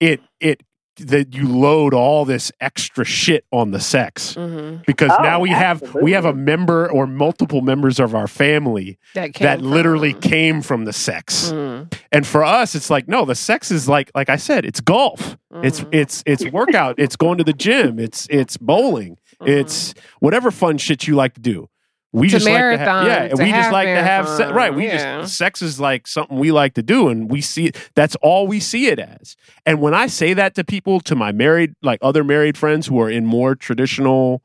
it 0.00 0.20
it 0.40 0.62
that 0.98 1.34
you 1.34 1.46
load 1.48 1.92
all 1.94 2.24
this 2.24 2.50
extra 2.60 3.04
shit 3.04 3.44
on 3.52 3.70
the 3.70 3.80
sex 3.80 4.34
Mhm. 4.34 4.84
because 4.86 5.10
Oh, 5.18 5.22
now 5.22 5.40
we 5.40 5.50
have 5.50 5.82
we 5.94 6.12
have 6.12 6.24
a 6.24 6.32
member 6.32 6.90
or 6.90 7.06
multiple 7.06 7.60
members 7.60 8.00
of 8.00 8.14
our 8.14 8.26
family 8.26 8.98
that 9.14 9.34
that 9.34 9.60
literally 9.60 10.14
came 10.14 10.62
from 10.62 10.84
the 10.84 10.92
sex 10.92 11.52
Mhm. 11.52 11.92
and 12.12 12.26
for 12.26 12.42
us 12.44 12.74
it's 12.74 12.88
like 12.90 13.08
no 13.08 13.24
the 13.24 13.34
sex 13.34 13.70
is 13.70 13.88
like 13.88 14.10
like 14.14 14.28
i 14.30 14.36
said 14.36 14.64
it's 14.64 14.80
golf 14.80 15.36
it's 15.62 15.80
Mhm. 15.80 15.88
it's 15.92 16.22
it's 16.26 16.44
workout 16.50 16.94
it's 16.98 17.16
going 17.16 17.38
to 17.38 17.44
the 17.44 17.52
gym 17.52 17.98
it's 17.98 18.26
it's 18.30 18.56
bowling 18.56 19.16
Mhm. 19.42 19.48
it's 19.48 19.94
whatever 20.20 20.50
fun 20.50 20.78
shit 20.78 21.06
you 21.06 21.14
like 21.14 21.34
to 21.34 21.40
do 21.40 21.68
we 22.12 22.26
It's 22.26 22.34
a 22.34 22.36
just 22.38 22.46
like 22.46 22.54
to 22.54 22.58
have 22.62 22.78
marathon. 22.78 23.06
yeah 23.06 23.22
It's 23.24 23.40
we 23.40 23.46
just 23.46 23.54
half 23.56 23.72
like 23.72 23.86
to 23.88 24.02
have 24.02 24.28
se- 24.28 24.52
right 24.52 24.74
we 24.74 24.86
Yeah. 24.86 25.20
just 25.22 25.36
sex 25.36 25.60
is 25.62 25.78
like 25.80 26.06
something 26.06 26.38
we 26.38 26.52
like 26.52 26.74
to 26.74 26.82
do 26.82 27.08
and 27.08 27.30
we 27.30 27.40
see 27.40 27.72
that's 27.94 28.16
all 28.22 28.46
we 28.46 28.60
see 28.60 28.86
it 28.86 28.98
as 28.98 29.36
and 29.66 29.80
when 29.80 29.92
i 29.94 30.06
say 30.06 30.32
that 30.34 30.54
to 30.54 30.64
people 30.64 31.00
to 31.00 31.14
my 31.16 31.32
married 31.32 31.74
like 31.82 31.98
other 32.02 32.24
married 32.24 32.56
friends 32.56 32.86
who 32.86 33.00
are 33.00 33.10
in 33.10 33.26
more 33.26 33.54
traditional 33.54 34.42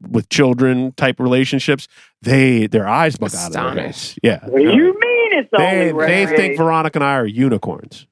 with 0.00 0.28
children 0.30 0.92
type 0.96 1.20
relationships 1.20 1.86
they 2.22 2.66
their 2.66 2.88
eyes 2.88 3.16
bug 3.16 3.34
out 3.34 3.48
of 3.48 3.74
their 3.74 3.84
heads 3.86 4.16
yeah 4.22 4.40
What 4.46 4.58
do 4.62 4.64
you 4.74 4.98
mean 4.98 5.32
it's 5.38 5.48
they, 5.56 5.64
only 5.64 5.84
they 5.86 5.92
recreation? 5.92 6.36
think 6.36 6.56
veronica 6.56 6.98
and 6.98 7.04
i 7.04 7.14
are 7.14 7.26
unicorns 7.26 8.06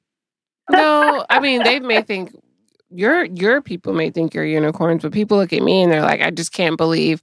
no, 0.69 1.25
I 1.29 1.39
mean 1.41 1.63
they 1.63 1.79
may 1.81 2.01
think 2.01 2.33
your 2.89 3.25
your 3.25 3.61
people 3.61 3.91
may 3.93 4.09
think 4.09 4.33
you're 4.33 4.45
unicorns, 4.45 5.01
but 5.01 5.11
people 5.11 5.37
look 5.37 5.51
at 5.51 5.61
me 5.61 5.81
and 5.81 5.91
they're 5.91 6.01
like, 6.01 6.21
I 6.21 6.31
just 6.31 6.53
can't 6.53 6.77
believe 6.77 7.21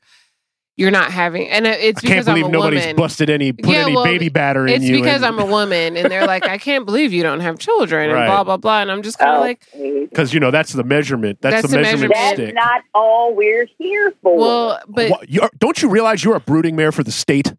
you're 0.78 0.90
not 0.90 1.10
having. 1.10 1.48
And 1.50 1.66
it's 1.66 1.78
I 1.78 1.82
can't 1.82 2.02
because 2.02 2.24
believe 2.26 2.44
I'm 2.46 2.50
a 2.50 2.52
nobody's 2.52 2.80
woman. 2.82 2.96
busted 2.96 3.28
any 3.28 3.52
put 3.52 3.66
Yeah, 3.70 3.82
any 3.82 3.94
well, 3.94 4.04
baby 4.04 4.28
batter 4.30 4.66
in 4.66 4.74
It's 4.74 4.84
you. 4.86 4.96
because 4.96 5.16
and- 5.22 5.26
I'm 5.26 5.38
a 5.38 5.44
woman, 5.44 5.96
and 5.98 6.10
they're 6.10 6.26
like, 6.26 6.46
I 6.46 6.56
can't 6.56 6.86
believe 6.86 7.12
you 7.12 7.22
don't 7.22 7.40
have 7.40 7.58
children, 7.58 8.04
and 8.08 8.12
Right. 8.14 8.26
blah 8.26 8.44
blah 8.44 8.56
blah. 8.56 8.80
And 8.82 8.90
I'm 8.90 9.02
just 9.02 9.18
kind 9.18 9.32
of 9.32 9.38
Oh, 9.38 9.40
like, 9.40 9.60
because 10.10 10.32
you 10.32 10.40
know 10.40 10.50
that's 10.50 10.72
the 10.72 10.84
measurement. 10.84 11.40
That's, 11.42 11.56
That's 11.56 11.68
the 11.70 11.76
the 11.76 11.82
measurement 11.82 12.14
measurement. 12.14 12.36
That's 12.38 12.40
stick. 12.40 12.54
not 12.54 12.82
all 12.94 13.34
we're 13.34 13.66
here 13.76 14.14
for. 14.22 14.38
well, 14.38 14.80
but 14.88 15.10
What, 15.10 15.28
you're, 15.28 15.50
don't 15.58 15.82
you 15.82 15.90
realize 15.90 16.22
you're 16.24 16.36
a 16.36 16.40
brooding 16.40 16.76
mare 16.76 16.92
for 16.92 17.02
the 17.02 17.12
state? 17.12 17.52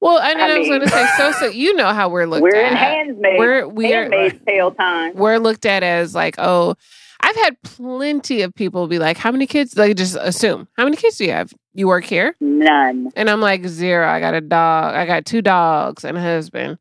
well, 0.00 0.18
and 0.20 0.40
I 0.40 0.54
I, 0.54 0.58
was 0.58 0.68
going 0.68 0.80
to 0.80 0.88
say, 0.88 1.06
so 1.16 1.32
so 1.32 1.46
you 1.46 1.74
know 1.74 1.88
how 1.92 2.08
we're 2.08 2.26
looked 2.26 2.42
we're 2.42 2.54
at. 2.56 2.72
in 2.72 2.76
Handmaid's. 2.76 3.38
We're 3.38 3.68
we're 3.68 4.30
tale 4.46 4.70
time. 4.72 5.14
we're 5.14 5.38
looked 5.38 5.66
at 5.66 5.82
as 5.82 6.14
like, 6.14 6.36
oh, 6.38 6.74
I've 7.20 7.36
had 7.36 7.56
plenty 7.62 8.42
of 8.42 8.52
people 8.54 8.88
be 8.88 8.98
like, 8.98 9.16
how 9.16 9.30
many 9.30 9.46
kids? 9.46 9.76
Like, 9.76 9.96
just 9.96 10.16
assume, 10.20 10.66
how 10.76 10.84
many 10.84 10.96
kids 10.96 11.18
do 11.18 11.24
you 11.24 11.30
have? 11.32 11.52
You 11.74 11.88
work 11.88 12.04
here? 12.04 12.34
None. 12.40 13.10
And 13.16 13.30
I'm 13.30 13.40
like, 13.40 13.66
zero. 13.66 14.06
I 14.08 14.20
got 14.20 14.34
a 14.34 14.40
dog. 14.40 14.94
I 14.94 15.06
got 15.06 15.24
two 15.24 15.42
dogs 15.42 16.04
and 16.04 16.16
a 16.16 16.20
husband. 16.20 16.78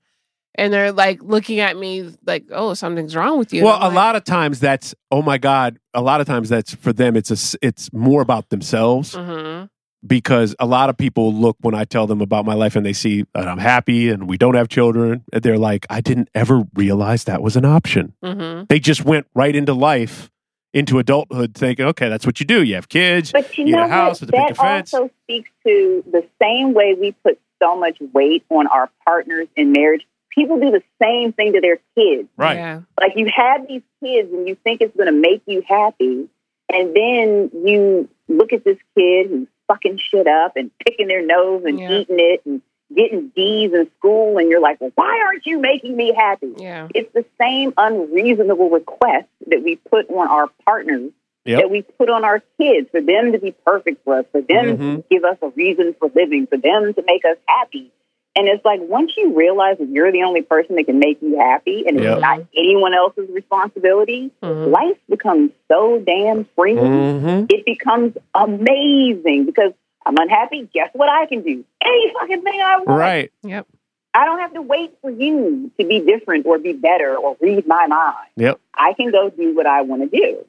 And 0.55 0.73
they're 0.73 0.91
like 0.91 1.23
looking 1.23 1.61
at 1.61 1.77
me 1.77 2.13
like, 2.25 2.43
oh, 2.51 2.73
something's 2.73 3.15
wrong 3.15 3.39
with 3.39 3.53
you. 3.53 3.63
well, 3.63 3.75
And 3.75 3.83
a 3.83 3.87
I'm 3.87 3.93
lot 3.95 4.15
of 4.17 4.25
times 4.25 4.59
that's 4.59 4.93
oh 5.09 5.21
my 5.21 5.37
god. 5.37 5.79
A 5.93 6.01
lot 6.01 6.19
of 6.19 6.27
times 6.27 6.49
that's 6.49 6.75
for 6.75 6.91
them. 6.91 7.15
It's 7.15 7.31
a, 7.53 7.57
it's 7.65 7.91
more 7.93 8.21
about 8.21 8.49
themselves 8.49 9.15
like, 9.15 9.25
mhm. 9.27 9.69
because 10.05 10.53
a 10.59 10.65
lot 10.65 10.89
of 10.89 10.97
people 10.97 11.33
look 11.33 11.55
when 11.61 11.73
I 11.73 11.85
tell 11.85 12.05
them 12.05 12.19
about 12.19 12.43
my 12.45 12.53
life 12.53 12.75
and 12.75 12.85
they 12.85 12.91
see 12.91 13.23
that 13.33 13.47
I'm 13.47 13.59
happy 13.59 14.09
and 14.09 14.27
we 14.27 14.37
don't 14.37 14.55
have 14.55 14.67
children. 14.67 15.23
and 15.31 15.41
They're 15.41 15.57
like, 15.57 15.85
I 15.89 16.01
didn't 16.01 16.27
ever 16.35 16.63
realize 16.75 17.23
that 17.23 17.41
was 17.41 17.55
an 17.55 17.63
option. 17.63 18.13
Mhm. 18.21 18.67
They 18.67 18.79
just 18.79 19.05
went 19.05 19.27
right 19.33 19.55
into 19.55 19.73
life, 19.73 20.29
into 20.73 20.99
adulthood, 20.99 21.53
thinking, 21.55 21.85
okay, 21.85 22.07
that's 22.09 22.25
what 22.25 22.39
you 22.39 22.45
do. 22.45 22.63
You 22.63 22.75
have 22.75 22.87
kids. 22.89 23.31
But 23.31 23.57
you 23.57 23.65
You 23.65 23.71
get 23.73 23.79
know 23.79 23.85
a 23.85 23.89
house 23.89 24.21
what? 24.21 24.27
with 24.27 24.29
a 24.29 24.33
picket 24.33 24.57
That 24.57 24.63
fence. 24.63 24.93
also 24.93 25.09
speaks 25.23 25.49
to 25.65 26.03
the 26.11 26.25
same 26.41 26.73
way 26.73 26.95
we 26.99 27.11
put 27.23 27.39
so 27.61 27.75
much 27.77 27.97
weight 28.13 28.43
on 28.49 28.67
our 28.67 28.89
partners 29.05 29.47
in 29.55 29.71
marriage. 29.71 30.05
People 30.33 30.59
do 30.59 30.71
the 30.71 30.81
same 31.01 31.33
thing 31.33 31.53
to 31.53 31.61
their 31.61 31.77
kids. 31.95 32.29
Right. 32.37 32.55
Yeah. 32.55 32.81
Like 32.99 33.13
you 33.17 33.29
have 33.35 33.67
these 33.67 33.81
kids 34.03 34.31
and 34.31 34.47
you 34.47 34.55
think 34.63 34.79
it's 34.81 34.95
going 34.95 35.13
to 35.13 35.19
make 35.19 35.41
you 35.45 35.61
happy, 35.67 36.29
and 36.73 36.95
then 36.95 37.51
you 37.65 38.07
look 38.29 38.53
at 38.53 38.63
this 38.63 38.77
kid 38.97 39.27
who's 39.29 39.47
fucking 39.67 39.99
shit 40.09 40.27
up 40.27 40.53
and 40.55 40.71
picking 40.85 41.07
their 41.07 41.25
nose 41.25 41.63
and 41.65 41.79
Yeah. 41.79 41.91
eating 41.99 42.15
it 42.19 42.41
and 42.45 42.61
getting 42.95 43.29
D's 43.35 43.73
in 43.73 43.89
school, 43.97 44.37
and 44.37 44.49
you're 44.49 44.61
like, 44.61 44.79
well, 44.81 44.91
why 44.95 45.21
aren't 45.25 45.45
you 45.45 45.59
making 45.59 45.95
me 45.95 46.13
happy? 46.15 46.53
Yeah. 46.57 46.87
It's 46.93 47.11
the 47.13 47.25
same 47.39 47.73
unreasonable 47.77 48.69
request 48.69 49.27
that 49.47 49.63
we 49.63 49.75
put 49.77 50.09
on 50.09 50.27
our 50.27 50.49
partners 50.65 51.11
Yep. 51.43 51.59
that 51.59 51.71
we 51.71 51.81
put 51.81 52.07
on 52.09 52.23
our 52.23 52.43
kids 52.59 52.87
for 52.91 53.01
them 53.01 53.31
to 53.31 53.39
be 53.39 53.51
perfect 53.65 54.03
for 54.03 54.19
us, 54.19 54.25
for 54.31 54.41
them 54.41 54.77
Mhm. 54.77 54.95
to 54.97 55.03
give 55.09 55.23
us 55.23 55.37
a 55.41 55.47
reason 55.49 55.95
for 55.97 56.07
living, 56.13 56.45
for 56.45 56.57
them 56.57 56.93
to 56.93 57.01
make 57.01 57.25
us 57.25 57.37
happy. 57.47 57.91
And 58.35 58.47
it's 58.47 58.63
like 58.63 58.79
once 58.81 59.13
you 59.17 59.33
realize 59.33 59.79
that 59.79 59.89
you're 59.89 60.11
the 60.11 60.21
only 60.23 60.43
person 60.43 60.75
that 60.75 60.85
can 60.85 60.99
make 60.99 61.19
you 61.21 61.37
happy 61.39 61.85
and 61.87 61.99
Yep. 61.99 62.11
it's 62.13 62.21
not 62.21 62.41
anyone 62.55 62.93
else's 62.93 63.27
responsibility, 63.31 64.29
Mhm. 64.43 64.71
life 64.71 64.97
becomes 65.09 65.49
so 65.67 65.97
damn 65.97 66.45
free. 66.55 66.75
hmm 66.75 67.45
It 67.49 67.65
becomes 67.65 68.15
amazing 68.35 69.45
because 69.45 69.73
I'm 70.11 70.17
unhappy. 70.17 70.69
Guess 70.73 70.89
what 70.93 71.09
I 71.09 71.25
can 71.25 71.41
do? 71.41 71.63
Any 71.81 72.13
fucking 72.13 72.41
thing 72.41 72.61
I 72.61 72.77
want. 72.77 72.89
Right. 72.89 73.31
Yep. 73.43 73.67
I 74.13 74.25
don't 74.25 74.39
have 74.39 74.53
to 74.55 74.61
wait 74.61 74.93
for 75.01 75.09
you 75.09 75.71
to 75.79 75.87
be 75.87 76.01
different 76.01 76.45
or 76.45 76.59
be 76.59 76.73
better 76.73 77.15
or 77.15 77.37
read 77.39 77.65
my 77.65 77.87
mind. 77.87 78.27
Yep. 78.35 78.59
I 78.73 78.93
can 78.93 79.11
go 79.11 79.29
do 79.29 79.55
what 79.55 79.65
I 79.65 79.83
want 79.83 80.01
to 80.11 80.17
do. 80.17 80.45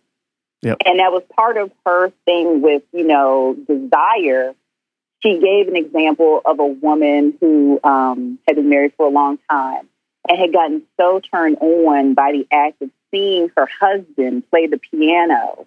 Yep. 0.62 0.78
And 0.84 0.98
that 0.98 1.12
was 1.12 1.22
part 1.34 1.56
of 1.56 1.70
her 1.86 2.10
thing 2.24 2.60
with, 2.60 2.82
you 2.92 3.06
know, 3.06 3.56
desire. 3.68 4.54
She 5.22 5.38
gave 5.38 5.68
an 5.68 5.76
example 5.76 6.40
of 6.44 6.58
a 6.58 6.66
woman 6.66 7.38
who 7.40 7.78
um, 7.84 8.40
had 8.48 8.56
been 8.56 8.68
married 8.68 8.94
for 8.96 9.06
a 9.06 9.10
long 9.10 9.38
time 9.48 9.88
and 10.28 10.38
had 10.38 10.52
gotten 10.52 10.82
so 10.98 11.20
turned 11.20 11.58
on 11.58 12.14
by 12.14 12.32
the 12.32 12.48
act 12.50 12.82
of 12.82 12.90
seeing 13.12 13.48
her 13.56 13.68
husband 13.80 14.48
play 14.50 14.66
the 14.66 14.78
piano 14.78 15.66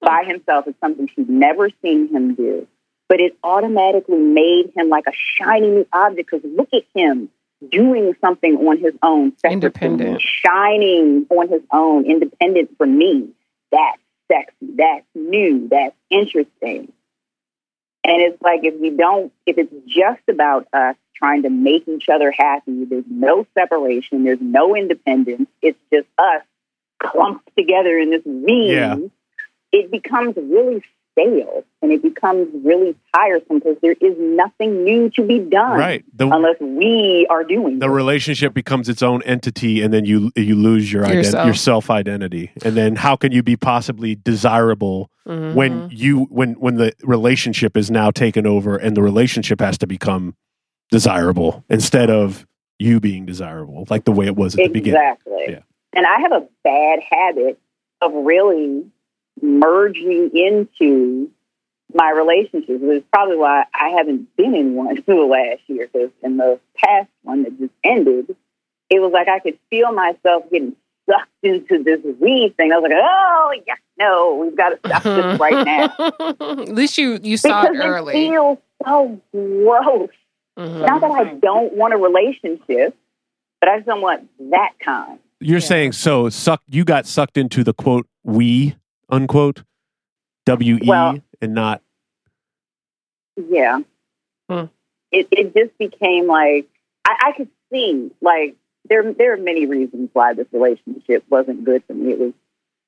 by 0.00 0.24
himself 0.24 0.66
as 0.66 0.74
something 0.80 1.08
she'd 1.14 1.28
never 1.28 1.70
seen 1.82 2.08
him 2.08 2.34
do. 2.34 2.66
But 3.10 3.18
it 3.18 3.36
automatically 3.42 4.18
made 4.18 4.70
him 4.76 4.88
like 4.88 5.04
a 5.08 5.12
shiny 5.12 5.66
new 5.68 5.86
object 5.92 6.30
because 6.30 6.48
look 6.48 6.68
at 6.72 6.84
him 6.94 7.28
doing 7.68 8.14
something 8.20 8.56
on 8.56 8.78
his 8.78 8.94
own, 9.02 9.32
separate 9.36 9.40
from 9.40 9.48
me, 9.50 9.54
Independent. 9.54 10.22
shining 10.22 11.26
on 11.28 11.48
his 11.48 11.62
own, 11.72 12.06
independent 12.06 12.70
for 12.78 12.86
me. 12.86 13.30
That's 13.72 14.00
sexy. 14.30 14.54
That's 14.76 15.04
new. 15.16 15.66
That's 15.68 15.96
interesting. 16.08 16.92
And 18.04 18.22
it's 18.22 18.40
like 18.40 18.60
if 18.62 18.80
you 18.80 18.96
don't, 18.96 19.32
if 19.44 19.58
it's 19.58 19.74
just 19.88 20.22
about 20.28 20.68
us 20.72 20.94
trying 21.16 21.42
to 21.42 21.50
make 21.50 21.88
each 21.88 22.08
other 22.08 22.30
happy, 22.30 22.84
there's 22.84 23.04
no 23.10 23.44
separation, 23.58 24.22
there's 24.22 24.40
no 24.40 24.76
independence. 24.76 25.48
It's 25.60 25.78
just 25.92 26.06
us 26.16 26.42
clumped 27.02 27.50
together 27.58 27.98
in 27.98 28.10
this 28.10 28.22
ring. 28.24 28.68
Yeah. 28.68 28.96
It 29.72 29.90
becomes 29.90 30.36
really 30.36 30.84
stale 31.12 31.64
and 31.82 31.92
it 31.92 32.02
becomes 32.02 32.48
really 32.64 32.94
tiresome 33.14 33.58
because 33.58 33.76
there 33.82 33.96
is 34.00 34.14
nothing 34.18 34.84
new 34.84 35.10
to 35.10 35.22
be 35.22 35.38
done 35.38 35.78
Right. 35.78 36.04
The 36.14 36.28
unless 36.28 36.56
we 36.60 37.26
are 37.30 37.42
doing 37.44 37.78
the 37.78 37.86
it. 37.86 37.90
relationship 37.90 38.54
becomes 38.54 38.88
its 38.88 39.02
own 39.02 39.22
entity, 39.22 39.82
and 39.82 39.92
then 39.92 40.04
you 40.04 40.30
you 40.36 40.54
lose 40.54 40.92
your 40.92 41.04
ident- 41.04 41.14
Yourself. 41.14 41.44
your 41.46 41.54
self 41.54 41.90
identity, 41.90 42.50
and 42.64 42.76
then 42.76 42.96
how 42.96 43.16
can 43.16 43.32
you 43.32 43.42
be 43.42 43.56
possibly 43.56 44.14
desirable 44.14 45.10
Mhm. 45.26 45.54
when 45.54 45.88
you 45.90 46.24
when 46.30 46.52
when 46.54 46.76
the 46.76 46.92
relationship 47.02 47.76
is 47.76 47.90
now 47.90 48.10
taken 48.10 48.46
over, 48.46 48.76
and 48.76 48.96
the 48.96 49.02
relationship 49.02 49.60
has 49.60 49.78
to 49.78 49.86
become 49.86 50.34
desirable 50.90 51.64
instead 51.70 52.10
of 52.10 52.46
you 52.78 53.00
being 53.00 53.26
desirable, 53.26 53.86
like 53.90 54.04
the 54.04 54.12
way 54.12 54.26
it 54.26 54.36
was 54.36 54.54
at 54.54 54.64
the 54.64 54.68
beginning. 54.68 55.00
Exactly. 55.00 55.44
Yeah. 55.50 55.60
And 55.92 56.06
I 56.06 56.20
have 56.20 56.32
a 56.32 56.46
bad 56.64 57.00
habit 57.10 57.58
of 58.00 58.12
really 58.14 58.84
merging 59.42 60.30
into 60.34 61.30
my 61.94 62.10
relationships. 62.10 62.80
It's 62.82 63.06
probably 63.12 63.36
why 63.36 63.64
I 63.74 63.88
haven't 63.90 64.34
been 64.36 64.54
in 64.54 64.74
one 64.74 65.02
for 65.02 65.14
the 65.14 65.22
last 65.22 65.60
year 65.66 65.88
because 65.92 66.10
in 66.22 66.36
the 66.36 66.60
past 66.76 67.08
one 67.22 67.42
that 67.44 67.58
just 67.58 67.72
ended, 67.84 68.34
it 68.90 69.00
was 69.00 69.12
like 69.12 69.28
I 69.28 69.38
could 69.40 69.58
feel 69.70 69.92
myself 69.92 70.44
getting 70.50 70.76
sucked 71.08 71.28
into 71.42 71.82
this 71.82 72.00
weed 72.20 72.54
thing. 72.56 72.72
I 72.72 72.76
was 72.78 72.82
like, 72.90 72.98
oh, 73.02 73.54
yeah, 73.66 73.74
no, 73.98 74.34
we've 74.36 74.56
got 74.56 74.70
to 74.70 74.78
stop 74.86 75.02
this 75.02 75.40
right 75.40 75.64
now. 75.66 75.94
At 76.62 76.68
least 76.74 76.98
you 76.98 77.18
you 77.22 77.36
saw 77.36 77.62
because 77.62 77.76
it 77.84 77.88
early. 77.88 78.12
feels 78.12 78.58
so 78.84 79.20
gross. 79.32 80.10
Mhm. 80.58 80.86
Not 80.86 81.00
that 81.00 81.10
I 81.10 81.34
don't 81.34 81.72
want 81.74 81.94
a 81.94 81.96
relationship, 81.96 82.96
but 83.60 83.68
I 83.70 83.76
just 83.78 83.86
don't 83.86 84.00
want 84.02 84.28
that 84.50 84.72
kind. 84.84 85.18
You're 85.40 85.58
Yeah. 85.58 85.64
saying 85.66 85.92
so 85.92 86.28
sucked 86.28 86.64
you 86.68 86.84
got 86.84 87.06
sucked 87.06 87.36
into 87.38 87.64
the 87.64 87.72
quote 87.72 88.06
we 88.24 88.74
unquote 89.10 89.62
W 90.46 90.76
E 90.76 90.86
Well- 90.86 91.18
and 91.40 91.54
not 91.54 91.82
Yeah. 93.36 93.80
Hmm. 94.48 94.64
It 95.10 95.28
it 95.30 95.54
just 95.54 95.76
became 95.78 96.26
like 96.26 96.68
I, 97.04 97.16
I 97.28 97.32
could 97.32 97.48
see 97.72 98.10
like 98.20 98.56
there 98.88 99.12
there 99.12 99.34
are 99.34 99.36
many 99.36 99.66
reasons 99.66 100.10
why 100.12 100.34
this 100.34 100.46
relationship 100.52 101.24
wasn't 101.28 101.64
good 101.64 101.82
for 101.86 101.94
me. 101.94 102.12
It 102.12 102.18
was 102.18 102.32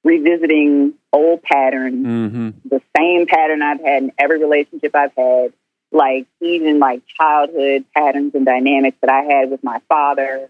revisiting 0.05 0.95
old 1.13 1.43
patterns, 1.43 2.07
mm-hmm. 2.07 2.51
the 2.69 2.83
same 2.97 3.27
pattern 3.27 3.63
I've 3.63 3.81
had 3.81 4.03
in 4.03 4.13
every 4.19 4.41
relationship 4.41 4.95
I've 4.95 5.15
had, 5.17 5.53
like 5.93 6.27
even 6.41 6.79
like 6.79 7.03
childhood 7.07 7.85
patterns 7.95 8.35
and 8.35 8.45
dynamics 8.45 8.97
that 9.01 9.11
I 9.11 9.23
had 9.23 9.51
with 9.51 9.63
my 9.63 9.81
father. 9.89 10.49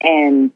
And 0.00 0.50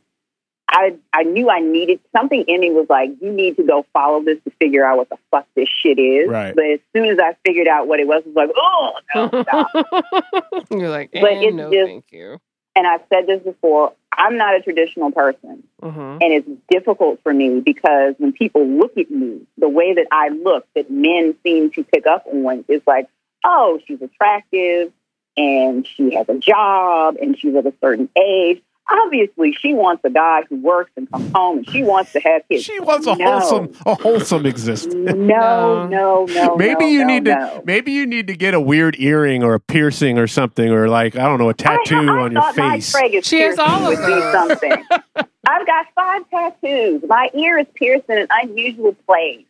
I 0.79 0.95
I 1.13 1.23
knew 1.23 1.49
I 1.49 1.61
needed 1.61 2.01
something 2.15 2.45
in 2.47 2.61
me 2.61 2.71
was 2.71 2.87
like, 2.91 3.11
you 3.23 3.33
need 3.33 3.57
to 3.57 3.63
go 3.65 3.87
follow 3.95 4.23
this 4.23 4.39
to 4.45 4.51
figure 4.61 4.85
out 4.85 4.99
what 4.99 5.09
the 5.09 5.17
fuck 5.31 5.47
this 5.57 5.69
shit 5.83 5.99
is. 5.99 6.29
Right. 6.29 6.55
But 6.55 6.65
as 6.67 6.81
soon 6.95 7.07
as 7.07 7.19
I 7.19 7.35
figured 7.47 7.67
out 7.67 7.89
what 7.89 7.99
it 7.99 8.07
was, 8.07 8.23
it 8.27 8.35
was 8.35 8.37
like, 8.37 8.51
oh 8.55 8.93
no, 9.15 9.43
stop. 9.43 10.67
You're 10.71 10.91
like, 10.91 11.11
But 11.13 11.33
it's 11.33 11.55
no, 11.57 11.73
just- 11.73 11.87
thank 11.89 12.05
you. 12.13 12.39
and 12.77 12.87
I've 12.87 13.01
said 13.13 13.27
this 13.27 13.43
before, 13.43 13.95
I'm 14.19 14.37
not 14.37 14.55
a 14.55 14.61
traditional 14.61 15.11
person. 15.13 15.63
Mhm. 15.83 16.23
And 16.23 16.33
it's 16.33 16.49
difficult 16.71 17.21
for 17.23 17.33
me 17.33 17.61
because 17.61 18.15
when 18.19 18.33
people 18.33 18.67
look 18.67 18.97
at 18.99 19.11
me, 19.11 19.41
the 19.57 19.69
way 19.69 19.95
that 19.95 20.07
I 20.11 20.29
look, 20.29 20.67
that 20.75 20.91
men 20.91 21.35
seem 21.43 21.71
to 21.73 21.85
pick 21.85 22.07
up 22.07 22.27
on 22.27 22.65
is 22.69 22.83
like, 22.87 23.09
oh, 23.45 23.79
she's 23.87 24.03
attractive 24.03 24.93
and 25.39 25.87
she 25.87 26.15
has 26.15 26.29
a 26.29 26.35
job 26.39 27.17
and 27.21 27.39
she's 27.39 27.55
of 27.55 27.67
a 27.67 27.73
certain 27.81 28.09
age. 28.19 28.63
Obviously, 28.89 29.53
she 29.53 29.75
wants 29.75 30.05
a 30.05 30.11
guy 30.11 30.43
who 30.49 30.57
works 30.63 30.93
and 30.97 31.11
comes 31.11 31.33
home 31.33 31.59
and 31.59 31.69
she 31.71 31.83
wants 31.83 32.13
to 32.13 32.21
have 32.21 32.43
kids. 32.49 32.63
She 32.63 32.79
wants 32.79 33.07
a 33.09 33.17
No. 33.17 33.41
wholesome 33.41 33.73
a 33.85 33.95
wholesome 33.97 34.47
existence. 34.47 34.95
No, 34.95 35.89
no, 35.89 36.27
no. 36.27 36.57
maybe 36.57 36.85
no, 36.85 36.91
you 36.91 36.99
no, 37.01 37.07
need 37.07 37.25
to 37.25 37.63
maybe 37.65 37.91
you 37.93 38.07
need 38.07 38.29
to 38.29 38.37
get 38.37 38.55
a 38.55 38.61
weird 38.61 38.95
earring 39.01 39.43
or 39.43 39.55
a 39.55 39.61
piercing 39.61 40.19
or 40.19 40.29
something 40.29 40.71
or 40.71 40.89
like 40.89 41.17
I 41.17 41.25
don't 41.25 41.39
know 41.41 41.49
a 41.49 41.55
tattoo 41.55 41.97
I, 41.97 42.05
I 42.05 42.23
on 42.23 42.33
your 42.33 42.53
face. 42.53 42.95
She 43.27 43.41
has 43.41 43.59
all 43.59 43.83
of 43.83 43.89
would 43.89 44.07
be 44.07 44.13
those. 44.13 44.33
something. 44.33 44.85
I've 45.49 45.67
got 45.67 45.87
five 45.95 46.31
tattoos. 46.31 47.03
My 47.09 47.29
ear 47.35 47.59
is 47.59 47.67
pierced 47.75 48.09
in 48.09 48.19
an 48.19 48.27
unusual 48.31 48.95
place. 49.07 49.45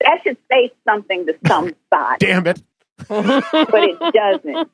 That 0.00 0.20
should 0.24 0.36
say 0.50 0.70
something 0.88 1.26
to 1.26 1.34
somebody, 1.46 1.76
Damn 2.20 2.46
it! 2.46 2.62
But 3.08 3.74
it 3.84 3.98
doesn't. 4.14 4.68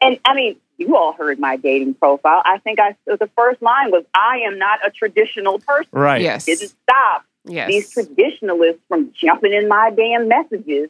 And 0.00 0.18
I 0.24 0.34
mean, 0.34 0.56
you 0.76 0.96
all 0.96 1.12
heard 1.12 1.38
my 1.38 1.56
dating 1.56 1.94
profile. 1.94 2.42
I 2.44 2.58
think 2.58 2.78
I 2.80 2.96
the 3.06 3.30
first 3.36 3.62
line 3.62 3.90
was, 3.90 4.04
"I 4.14 4.40
am 4.46 4.58
not 4.58 4.80
a 4.86 4.90
traditional 4.90 5.58
person." 5.60 5.88
Right. 5.92 6.20
yes. 6.22 6.44
Didn't 6.46 6.68
stop 6.82 7.24
Yes. 7.46 7.68
these 7.68 7.90
traditionalists 7.90 8.80
from 8.88 9.12
jumping 9.14 9.52
in 9.52 9.68
my 9.68 9.90
damn 9.96 10.28
messages, 10.28 10.88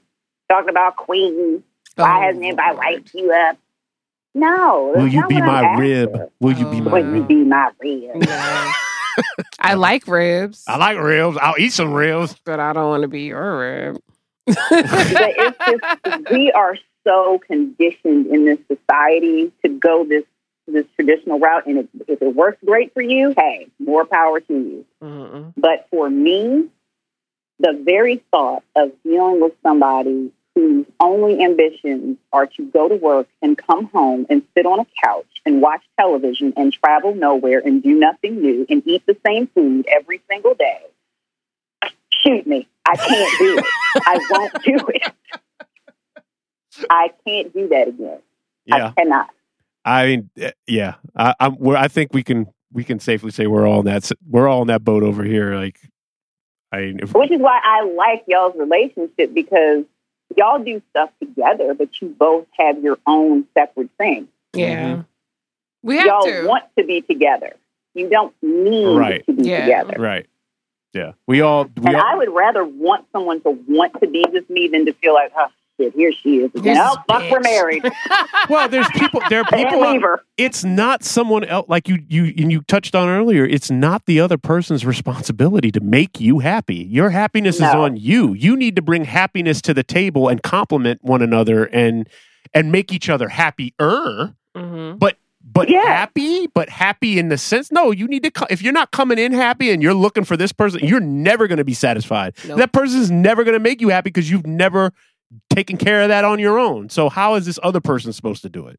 talking 0.49 0.71
about 0.71 0.97
queens. 0.97 1.63
Oh, 1.97 2.03
why 2.03 2.19
Oh, 2.19 2.23
hasn't 2.23 2.45
anybody 2.45 2.69
Lord. 2.69 2.79
wiped 2.79 3.15
you 3.15 3.33
up? 3.33 3.57
No. 4.35 4.93
Will 4.97 5.07
you 5.07 5.25
be 5.29 5.35
what 5.37 5.43
I'm 5.45 5.47
my 5.47 5.63
after. 5.71 5.83
rib? 5.83 6.31
Will 6.41 6.53
you 6.53 6.67
be 6.67 6.79
Oh. 6.79 6.81
my 6.81 6.93
Will 6.93 7.05
you 7.07 7.13
rib? 7.21 7.29
be 7.29 7.35
my 7.45 7.71
rib? 7.81 8.17
No. 8.17 8.73
I 9.61 9.75
like 9.75 10.09
ribs, 10.09 10.65
I 10.67 10.77
like 10.77 10.99
ribs. 10.99 11.37
I'll 11.41 11.55
eat 11.57 11.73
some 11.73 11.93
ribs. 11.95 12.35
but 12.45 12.59
I 12.59 12.73
don't 12.73 12.89
want 12.89 13.03
to 13.03 13.09
be 13.09 13.23
your 13.23 13.59
rib. 13.61 14.01
But 14.47 14.57
it's 14.71 15.59
just 15.59 16.31
we 16.31 16.53
are 16.53 16.77
so 17.05 17.39
conditioned 17.39 18.27
in 18.27 18.45
this 18.45 18.59
society 18.69 19.53
to 19.63 19.69
go 19.69 20.05
this 20.05 20.25
this 20.67 20.87
traditional 20.97 21.39
route, 21.39 21.67
and 21.67 21.79
if, 21.79 21.87
if 22.09 22.23
it 22.23 22.35
works 22.35 22.59
great 22.65 22.95
for 22.95 23.03
you, 23.03 23.35
hey, 23.37 23.67
more 23.79 24.05
power 24.05 24.41
to 24.41 24.53
you. 24.53 24.87
Mm-mm. 25.03 25.53
But 25.57 25.89
for 25.91 26.09
me, 26.09 26.69
the 27.59 27.81
very 27.85 28.25
thought 28.31 28.65
of 28.75 28.93
dealing 29.05 29.41
with 29.41 29.53
somebody 29.63 30.33
whose 30.55 30.87
only 31.01 31.43
ambitions 31.43 32.17
are 32.33 32.47
to 32.47 32.65
go 32.65 32.89
to 32.89 32.95
work 32.95 33.27
and 33.43 33.59
come 33.59 33.87
home 33.87 34.27
and 34.31 34.43
sit 34.57 34.67
on 34.67 34.81
a 34.81 34.87
couch 35.03 35.27
and 35.45 35.61
watch 35.61 35.83
television 35.99 36.53
and 36.57 36.73
travel 36.73 37.15
nowhere 37.15 37.59
and 37.59 37.83
do 37.83 37.95
nothing 37.95 38.41
new 38.41 38.65
and 38.71 38.83
eat 38.87 39.05
the 39.07 39.17
same 39.27 39.49
food 39.49 39.87
every 39.89 40.21
single 40.31 40.55
day, 40.55 40.81
shoot 42.27 42.47
me. 42.47 42.69
I 42.87 42.97
can't 42.97 43.39
do 43.39 43.59
it. 43.59 43.65
I 44.07 44.19
won't 44.31 44.53
do 44.65 44.87
it. 44.89 45.13
I 46.91 47.11
can't 47.27 47.53
do 47.53 47.69
that 47.69 47.89
again. 47.89 48.19
Yeah. 48.67 48.89
I 48.89 49.01
cannot. 49.01 49.31
I 49.85 50.07
mean, 50.07 50.31
eh, 50.39 50.51
yeah. 50.67 50.95
I, 51.17 51.35
I'm. 51.41 51.57
We're, 51.59 51.77
I 51.77 51.89
think 51.89 52.13
we 52.13 52.23
can 52.23 52.47
we 52.73 52.85
can 52.85 52.99
safely 52.99 53.31
say 53.31 53.47
we're 53.47 53.67
all 53.67 53.81
in 53.81 53.87
that 53.87 54.11
we're 54.29 54.49
all 54.49 54.63
in 54.63 54.69
that 54.69 54.83
boat 54.85 55.03
over 55.03 55.23
here. 55.25 55.55
Like, 55.55 55.79
I 56.73 56.95
if, 56.99 57.15
Which 57.15 57.31
is 57.31 57.41
why 57.41 57.61
I 57.63 57.85
like 57.85 58.25
y'all's 58.27 58.55
relationship 58.57 59.33
because 59.35 59.85
y'all 60.37 60.63
do 60.63 60.83
stuff 60.91 61.11
together, 61.21 61.75
but 61.75 62.01
you 62.01 62.09
both 62.09 62.47
have 62.59 62.83
your 62.83 62.99
own 63.07 63.47
separate 63.57 63.91
thing. 63.99 64.29
Yeah. 64.55 65.03
We 65.83 65.99
have 65.99 66.07
y'all 66.07 66.23
to. 66.23 66.47
want 66.47 66.65
to 66.79 66.85
be 66.85 67.03
together. 67.03 67.53
You 67.95 68.09
don't 68.09 68.35
need 68.43 68.97
Right. 68.97 69.25
to 69.27 69.33
be 69.33 69.49
Yeah. 69.51 69.61
together. 69.67 70.01
right. 70.01 70.27
Yeah. 70.95 71.13
We 71.27 71.41
all. 71.41 71.65
We 71.65 71.87
And 71.87 71.97
all 71.97 72.03
I 72.07 72.15
would 72.15 72.31
rather 72.33 72.65
want 72.65 73.07
someone 73.13 73.41
to 73.43 73.51
want 73.69 73.93
to 74.01 74.07
be 74.07 74.25
with 74.33 74.49
me 74.49 74.69
than 74.69 74.87
to 74.87 74.93
feel 74.95 75.13
like, 75.15 75.33
oh 75.37 75.47
shit, 75.79 75.93
here 75.95 76.13
she 76.13 76.37
is 76.37 76.51
again. 76.55 76.77
Oh 76.81 76.97
fuck, 77.09 77.29
we're 77.31 77.41
married. 77.41 77.83
well, 78.49 78.69
there's 78.69 78.89
people. 78.95 79.21
There 79.29 79.41
are 79.41 79.45
people. 79.45 79.81
leave 79.81 80.03
it's 80.37 80.65
not 80.65 81.03
someone 81.03 81.45
else 81.45 81.69
like 81.69 81.89
you 81.89 81.99
you 82.09 82.25
and 82.39 82.51
you 82.53 82.61
touched 82.63 82.95
on 82.95 83.09
earlier 83.09 83.45
it's 83.45 83.71
not 83.71 84.05
the 84.07 84.19
other 84.21 84.37
person's 84.37 84.85
responsibility 84.85 85.71
to 85.71 85.81
make 85.81 86.21
you 86.21 86.41
happy 86.41 86.75
your 86.91 87.11
happiness 87.11 87.57
is 87.57 87.63
on 87.63 87.97
you 87.97 88.33
you 88.35 88.57
need 88.57 88.75
to 88.77 88.83
bring 88.83 89.05
happiness 89.05 89.63
to 89.63 89.73
the 89.73 89.85
table 89.85 90.29
and 90.29 90.43
compliment 90.43 90.99
one 91.05 91.23
another 91.23 91.65
and 91.67 92.09
and 92.53 92.73
make 92.73 92.93
each 92.93 93.09
other 93.09 93.29
happier 93.29 94.35
Mhm. 94.57 94.99
but 94.99 95.17
but 95.53 95.69
Yeah. 95.69 95.83
happy 95.85 96.47
but 96.49 96.69
happy 96.69 97.19
in 97.19 97.29
the 97.29 97.37
sense 97.39 97.71
no 97.71 97.91
you 97.91 98.07
need 98.09 98.23
to 98.25 98.31
co- 98.31 98.47
if 98.51 98.63
you're 98.63 98.73
not 98.73 98.91
coming 98.93 99.19
in 99.19 99.33
happy 99.33 99.71
and 99.71 99.83
you're 99.83 99.95
looking 99.95 100.25
for 100.25 100.37
this 100.37 100.53
person 100.53 100.81
you're 100.83 101.01
never 101.01 101.47
going 101.47 101.59
to 101.59 101.65
be 101.65 101.75
satisfied 101.75 102.35
Nope. 102.47 102.59
that 102.59 102.73
person's 102.73 103.11
never 103.11 103.45
going 103.45 103.53
to 103.55 103.61
make 103.61 103.81
you 103.81 103.91
happy 103.91 104.09
because 104.11 104.31
you've 104.31 104.47
never 104.47 104.93
taken 105.51 105.77
care 105.77 106.03
of 106.03 106.09
that 106.09 106.25
on 106.25 106.39
your 106.39 106.59
own 106.59 106.89
so 106.89 107.09
how 107.09 107.35
is 107.35 107.45
this 107.47 107.59
other 107.63 107.81
person 107.81 108.13
supposed 108.13 108.43
to 108.43 108.49
do 108.49 108.67
it 108.69 108.79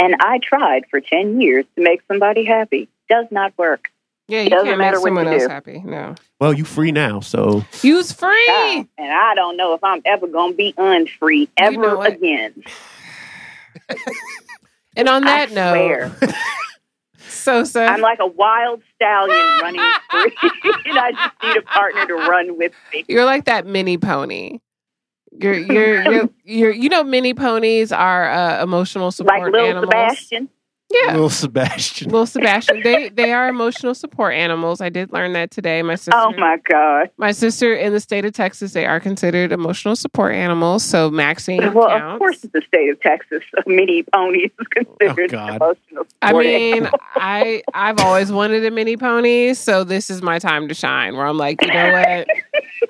And 0.00 0.16
I 0.20 0.38
tried 0.42 0.84
for 0.90 1.00
ten 1.00 1.40
years 1.40 1.64
to 1.76 1.82
make 1.82 2.00
somebody 2.08 2.44
happy. 2.44 2.88
Does 3.08 3.26
not 3.30 3.52
work. 3.56 3.84
Yeah, 4.26 4.42
you 4.42 4.50
Doesn't 4.50 4.66
can't 4.66 4.78
make 4.78 4.84
matter 4.86 5.00
what 5.00 5.06
someone 5.08 5.26
you 5.26 5.32
else 5.34 5.42
do. 5.44 5.48
happy. 5.48 5.78
No. 5.84 6.14
well 6.40 6.52
you 6.52 6.64
free 6.64 6.90
now 6.90 7.20
so 7.20 7.64
Use 7.82 8.10
free. 8.12 8.46
Child. 8.48 8.88
And 8.98 9.12
I 9.12 9.34
don't 9.36 9.56
know 9.56 9.74
if 9.74 9.84
I'm 9.84 10.02
ever 10.04 10.26
gonna 10.26 10.54
be 10.54 10.74
unfree 10.76 11.48
ever 11.56 11.76
know 11.76 12.02
again. 12.02 12.64
And 14.96 15.08
on 15.08 15.22
that 15.24 15.50
I 15.50 15.54
note, 15.54 15.72
swear. 15.74 16.16
so 17.64 17.64
I'm 17.82 18.00
like 18.00 18.18
a 18.20 18.26
wild 18.26 18.82
stallion 18.94 19.46
running 19.60 19.80
free, 20.10 20.36
and 20.86 20.98
I 20.98 21.12
just 21.12 21.34
need 21.42 21.56
a 21.58 21.62
partner 21.62 22.06
to 22.06 22.14
run 22.14 22.56
with 22.56 22.72
me. 22.92 23.04
you're 23.08 23.24
like 23.24 23.44
that 23.44 23.66
mini 23.66 23.98
pony. 23.98 24.60
You're 25.38 25.54
you're 25.58 26.02
you're, 26.12 26.30
you're 26.44 26.70
you 26.72 26.88
know 26.88 27.04
mini 27.04 27.34
ponies 27.34 27.92
are 27.92 28.30
uh, 28.30 28.62
emotional 28.62 29.12
support 29.12 29.42
Like 29.42 29.52
little 29.52 29.68
animals. 29.68 29.90
Sebastian. 29.90 30.48
Yeah. 30.88 31.12
Little 31.12 31.30
Sebastian. 31.30 32.10
Little 32.10 32.26
Sebastian, 32.26 32.80
they 32.82 33.08
they 33.08 33.32
are 33.32 33.48
emotional 33.48 33.94
support 33.94 34.34
animals. 34.34 34.80
I 34.80 34.88
did 34.88 35.12
learn 35.12 35.32
that 35.32 35.50
today. 35.50 35.82
My 35.82 35.94
oh 35.94 35.96
sister, 35.96 36.12
Oh 36.14 36.32
my 36.38 36.58
God. 36.70 37.10
my 37.18 37.32
sister 37.32 37.74
in 37.74 37.92
the 37.92 37.98
state 38.00 38.24
of 38.24 38.32
Texas, 38.32 38.72
they 38.72 38.86
are 38.86 39.00
considered 39.00 39.50
emotional 39.52 39.96
support 39.96 40.34
animals. 40.34 40.84
So 40.84 41.10
Maxine 41.10 41.74
Well, 41.74 41.88
counts. 41.88 42.14
of 42.14 42.18
course, 42.18 42.44
it's 42.44 42.52
the 42.52 42.62
state 42.68 42.88
of 42.90 43.00
Texas. 43.00 43.42
A 43.58 43.68
mini 43.68 44.04
pony 44.14 44.44
is 44.44 44.66
considered 44.70 45.34
Oh, 45.34 45.36
God. 45.36 45.56
emotional. 45.56 46.06
I 46.22 46.32
mean. 46.32 46.88
I 47.16 47.62
I've 47.74 47.98
always 48.00 48.30
wanted 48.30 48.64
a 48.64 48.70
mini 48.70 48.96
pony, 48.96 49.54
so 49.54 49.82
this 49.84 50.08
is 50.08 50.22
my 50.22 50.38
time 50.38 50.68
to 50.68 50.74
shine. 50.74 51.16
Where 51.16 51.26
I'm 51.26 51.36
like, 51.38 51.62
you 51.62 51.72
know 51.72 51.92
what? 51.92 52.28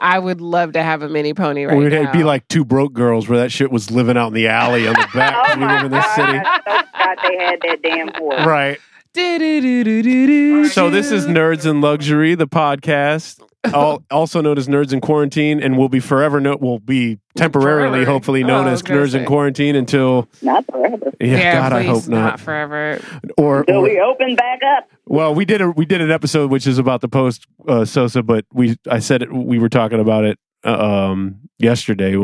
I 0.01 0.19
would 0.19 0.41
love 0.43 0.73
to 0.73 0.83
have 0.83 1.01
a 1.03 1.09
mini 1.09 1.33
pony 1.33 1.65
right 1.65 1.77
We'd 1.79 1.93
now. 1.93 2.13
be 2.13 2.25
like 2.25 2.47
two 2.49 2.65
broke 2.65 2.93
girls 2.93 3.29
where 3.29 3.39
that 3.39 3.51
shit 3.51 3.71
was 3.71 3.91
living 3.91 4.17
out 4.19 4.29
in 4.29 4.35
the 4.35 4.49
alley 4.49 4.87
on 4.87 4.93
the 4.95 5.09
back. 5.15 5.35
'cause 5.35 5.57
oh 5.57 5.61
we 5.61 5.67
live 5.67 5.85
in 5.85 5.91
this 5.93 6.05
God. 6.05 6.15
city. 6.15 6.39
I 6.39 6.61
so 6.67 6.87
forgot 6.87 7.19
they 7.23 7.37
had 7.45 7.61
that 7.63 7.83
damn 7.83 7.96
horse. 8.17 8.41
Right. 8.47 8.79
So 10.71 10.91
this 10.91 11.11
is 11.11 11.27
Nerds 11.27 11.65
in 11.69 11.81
Luxury, 11.81 12.35
the 12.35 12.47
podcast, 12.47 13.41
all, 13.73 14.03
also 14.11 14.43
known 14.43 14.59
as 14.59 14.69
Nerds 14.69 14.93
in 14.93 15.01
Quarantine, 15.01 15.63
and 15.63 15.79
will 15.79 15.89
be 15.89 16.01
forever. 16.01 16.39
No, 16.39 16.57
will 16.61 16.81
be 16.81 17.19
temporarily, 17.35 18.01
Forever. 18.01 18.11
hopefully, 18.11 18.45
known 18.45 18.67
Oh, 18.67 18.69
I 18.69 18.73
as 18.73 18.83
was 18.83 18.83
gonna 18.83 19.01
Nerds 19.01 19.15
in 19.15 19.21
say. 19.23 19.25
Quarantine 19.25 19.75
until. 19.77 20.29
Not 20.43 20.67
forever. 20.67 21.13
Yeah, 21.19 21.53
God, 21.55 21.73
I 21.73 21.85
please, 21.85 22.05
hope 22.05 22.09
not. 22.09 22.41
forever. 22.41 23.01
Or, 23.39 23.65
Till 23.65 23.77
or 23.77 23.83
we 23.85 23.99
open 23.99 24.37
back 24.37 24.61
up. 24.77 24.87
well, 25.07 25.35
we 25.35 25.47
did 25.47 25.63
a 25.63 25.71
we 25.71 25.87
did 25.87 26.03
an 26.03 26.11
episode 26.11 26.51
which 26.51 26.67
is 26.67 26.77
about 26.77 27.01
the 27.01 27.09
post 27.09 27.47
uh, 27.67 27.87
Sosa, 27.87 28.23
but 28.23 28.45
we 28.53 28.77
I 28.91 28.99
said 28.99 29.23
it, 29.23 29.33
we 29.33 29.59
were 29.59 29.71
talking 29.71 29.99
about 29.99 30.25
it 30.25 30.39
uh, 30.63 30.77
um, 31.13 31.37
yesterday. 31.59 32.15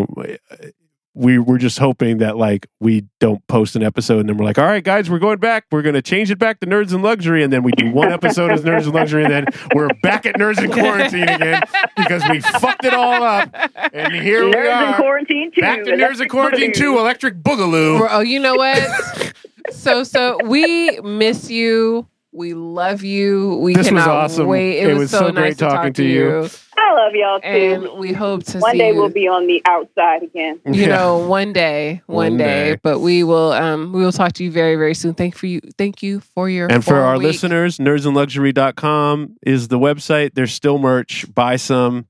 We 1.15 1.39
were 1.39 1.59
just 1.59 1.79
hoping 1.79 2.19
that 2.19 2.39
like 2.39 2.67
we 2.81 3.05
don't 3.21 3.47
post 3.47 3.77
an 3.77 3.83
episode 3.83 4.21
and 4.21 4.29
then 4.31 4.39
we're 4.39 4.47
like, 4.47 4.59
all 4.59 4.65
right, 4.65 4.83
guys, 4.83 5.11
we're 5.11 5.19
going 5.19 5.37
back. 5.39 5.67
We're 5.71 5.83
going 5.83 5.95
to 5.95 6.01
change 6.01 6.31
it 6.31 6.39
back 6.39 6.61
to 6.61 6.67
Nerds 6.67 6.95
and 6.95 7.03
Luxury, 7.03 7.43
and 7.45 7.53
then 7.53 7.63
we 7.63 7.73
do 7.73 7.91
one 7.91 8.11
episode 8.11 8.51
as 8.51 8.63
Nerds 8.63 8.85
and 8.85 8.95
Luxury, 8.95 9.25
and 9.25 9.33
then 9.33 9.45
we're 9.75 9.89
back 10.03 10.25
at 10.25 10.37
Nerds 10.37 10.57
and 10.59 10.73
Quarantine 10.73 11.29
again 11.29 11.63
because 11.99 12.23
we 12.31 12.41
fucked 12.41 12.87
it 12.87 12.95
all 12.95 13.23
up. 13.23 13.55
And 13.93 14.15
here 14.15 14.47
we 14.47 14.55
are 14.55 14.65
Nerds 14.65 14.89
in 14.89 14.95
quarantine 15.03 15.53
too. 15.53 15.61
back 15.61 15.85
to 15.85 15.91
Nerds 15.91 15.93
in 15.93 16.01
Electric 16.01 16.31
Quarantine 16.31 16.71
Boogaloo. 16.71 16.75
too. 16.75 16.99
Electric 16.99 17.35
Boogaloo. 17.43 18.01
Well, 18.01 18.09
Oh, 18.11 18.21
you 18.21 18.41
know 18.41 18.55
what? 18.55 19.35
so 19.71 20.05
so 20.05 20.39
we 20.47 20.99
miss 21.01 21.51
you. 21.51 22.07
We 22.35 22.55
love 22.55 23.03
you. 23.05 23.57
We 23.61 23.75
This 23.75 23.91
was 23.91 24.07
awesome. 24.07 24.47
wait. 24.47 24.79
It, 24.79 24.89
It 24.89 24.93
was, 24.95 25.01
was 25.01 25.11
so, 25.11 25.19
so 25.19 25.27
nice 25.29 25.35
great 25.35 25.51
to 25.59 25.65
talking 25.67 25.77
talk 25.77 25.85
to 25.95 26.03
to 26.03 26.09
you. 26.09 26.29
you. 26.43 26.49
I 26.79 26.95
love 26.95 27.13
y'all 27.15 27.41
too. 27.41 27.47
And 27.47 27.99
we 27.99 28.13
hope 28.13 28.45
to 28.45 28.59
One 28.59 28.73
see 28.73 28.79
day 28.79 28.91
you. 28.93 28.97
we'll 28.97 29.11
be 29.11 29.29
on 29.29 29.47
the 29.47 29.63
outside 29.67 30.23
again. 30.23 30.59
you 30.67 30.83
Yeah. 30.83 30.97
know, 30.97 31.19
one 31.29 31.53
day, 31.53 32.01
one, 32.07 32.17
One 32.31 32.37
day. 32.39 32.73
day. 32.73 32.81
But 32.83 33.01
we 33.01 33.23
will 33.23 33.53
um 33.53 33.93
we 33.93 34.03
will 34.03 34.13
talk 34.13 34.33
to 34.35 34.45
you 34.45 34.51
very, 34.51 34.77
very 34.77 34.95
soon. 34.95 35.13
Thank 35.15 35.37
for 35.37 35.47
you 35.47 35.61
thank 35.77 36.03
you 36.03 36.21
for 36.21 36.49
your 36.49 36.71
And 36.73 36.83
for 36.83 36.93
four 36.93 37.01
our 37.01 37.19
week- 37.19 37.25
listeners, 37.29 37.79
nerdsandluxury.com 37.79 39.37
is 39.47 39.69
the 39.69 39.79
website. 39.79 40.35
There's 40.35 40.53
still 40.55 40.79
merch. 40.79 41.27
Buy 41.35 41.57
some. 41.57 42.07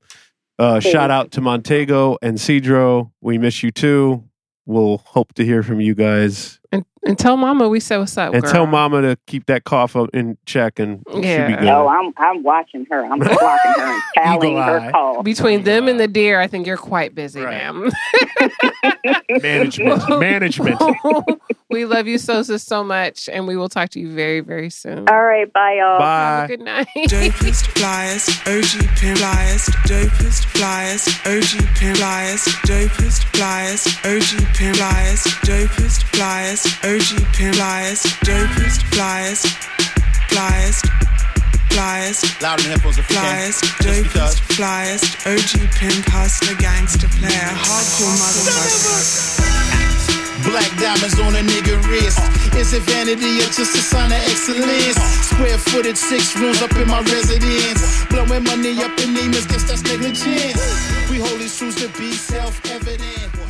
Uh, 0.59 0.79
shout 0.79 1.11
out 1.11 1.31
to 1.31 1.41
Montego 1.41 2.17
and 2.21 2.37
Cedro. 2.37 3.11
We 3.21 3.37
miss 3.37 3.63
you 3.63 3.71
too. 3.71 4.23
We'll 4.65 4.99
hope 4.99 5.33
to 5.33 5.43
hear 5.45 5.63
from 5.63 5.81
you 5.81 5.93
guys. 5.95 6.59
And, 6.73 6.85
and 7.05 7.19
tell 7.19 7.37
mama 7.37 7.69
we 7.69 7.79
said 7.79 7.97
what's 7.99 8.17
up. 8.17 8.33
And 8.33 8.43
girl. 8.43 8.51
tell 8.51 8.65
mama 8.65 9.01
to 9.03 9.17
keep 9.27 9.45
that 9.45 9.63
cough 9.63 9.95
up 9.95 10.09
in 10.13 10.37
check 10.45 10.79
and 10.79 11.03
she'll 11.11 11.23
Yeah. 11.23 11.47
be 11.47 11.53
good. 11.55 11.63
No, 11.65 11.87
I'm 11.87 12.11
I'm 12.17 12.43
watching 12.43 12.85
her. 12.89 13.05
I'm 13.05 13.19
clocking 13.21 13.75
her 13.77 13.93
and 13.93 14.01
tallying 14.15 14.57
her 14.57 14.91
call. 14.91 15.23
Between 15.23 15.63
them 15.63 15.87
and 15.87 15.99
the 15.99 16.07
deer, 16.07 16.39
I 16.41 16.47
think 16.47 16.65
you're 16.67 16.77
quite 16.77 17.13
busy, 17.15 17.41
Right. 17.41 17.57
ma'am. 17.73 17.91
Management. 19.41 20.09
Management. 20.19 20.81
we 21.69 21.85
love 21.85 22.07
you 22.07 22.17
so 22.17 22.43
so 22.43 22.57
so 22.57 22.83
much, 22.83 23.29
and 23.29 23.47
we 23.47 23.55
will 23.55 23.69
talk 23.69 23.89
to 23.91 23.99
you 23.99 24.11
very, 24.11 24.39
very 24.39 24.69
soon. 24.69 25.07
All 25.09 25.23
right, 25.23 25.51
bye 25.51 25.75
y'all. 25.79 25.99
Have 25.99 25.99
Bye. 25.99 26.45
a 26.45 26.47
good 26.47 26.61
night. 26.61 26.87
Dopest 27.07 27.67
flyers, 27.77 28.29
OG 28.47 28.87
pin 28.97 29.15
flyers, 29.15 29.65
dopest 29.87 30.45
flyers, 30.45 31.07
OG 31.25 31.65
pin 31.75 31.95
flyers, 31.95 32.43
dopest 32.65 33.23
flyers, 33.35 33.85
OG 34.05 34.55
pin 34.55 34.73
flyers, 34.73 35.23
dopest 35.43 36.03
flyers, 36.15 36.62
OG 36.83 37.09
pin 37.33 37.53
flyers, 37.53 38.03
dopest 38.23 38.81
flyers, 38.95 39.41
flyers, 40.31 40.79
flyers, 41.71 42.19
Loud 42.41 42.59
the 42.59 42.69
headphones 42.69 42.97
if 42.97 43.07
can. 43.07 43.19
flyers, 43.19 43.57
dopest 43.83 44.39
flyers, 44.55 45.03
OG 45.27 45.51
pin 45.75 45.97
hustler, 46.07 46.55
gangster 46.55 47.07
player, 47.19 47.49
hardcore 47.67 48.15
motherfucker. 48.21 49.43
Black 50.43 50.71
diamonds 50.79 51.19
on 51.19 51.35
a 51.35 51.43
nigga 51.43 51.75
wrist. 51.87 52.19
Is 52.55 52.73
it 52.73 52.83
vanity 52.83 53.39
or 53.39 53.49
just 53.51 53.75
a 53.75 53.81
sign 53.81 54.11
of 54.11 54.19
excellence? 54.27 54.95
Square 55.27 55.57
footed, 55.59 55.97
six 55.97 56.35
rooms 56.37 56.61
up 56.61 56.75
in 56.75 56.87
my 56.87 56.99
residence. 57.01 58.05
Blowing 58.07 58.43
money 58.43 58.75
up 58.83 58.91
in 58.99 59.13
demons, 59.13 59.45
guess 59.47 59.63
that's 59.63 59.83
negligence. 59.83 60.59
We 61.09 61.19
hold 61.19 61.39
these 61.39 61.57
truths 61.57 61.81
to 61.81 61.87
be 61.97 62.11
self 62.11 62.59
evident. 62.65 63.42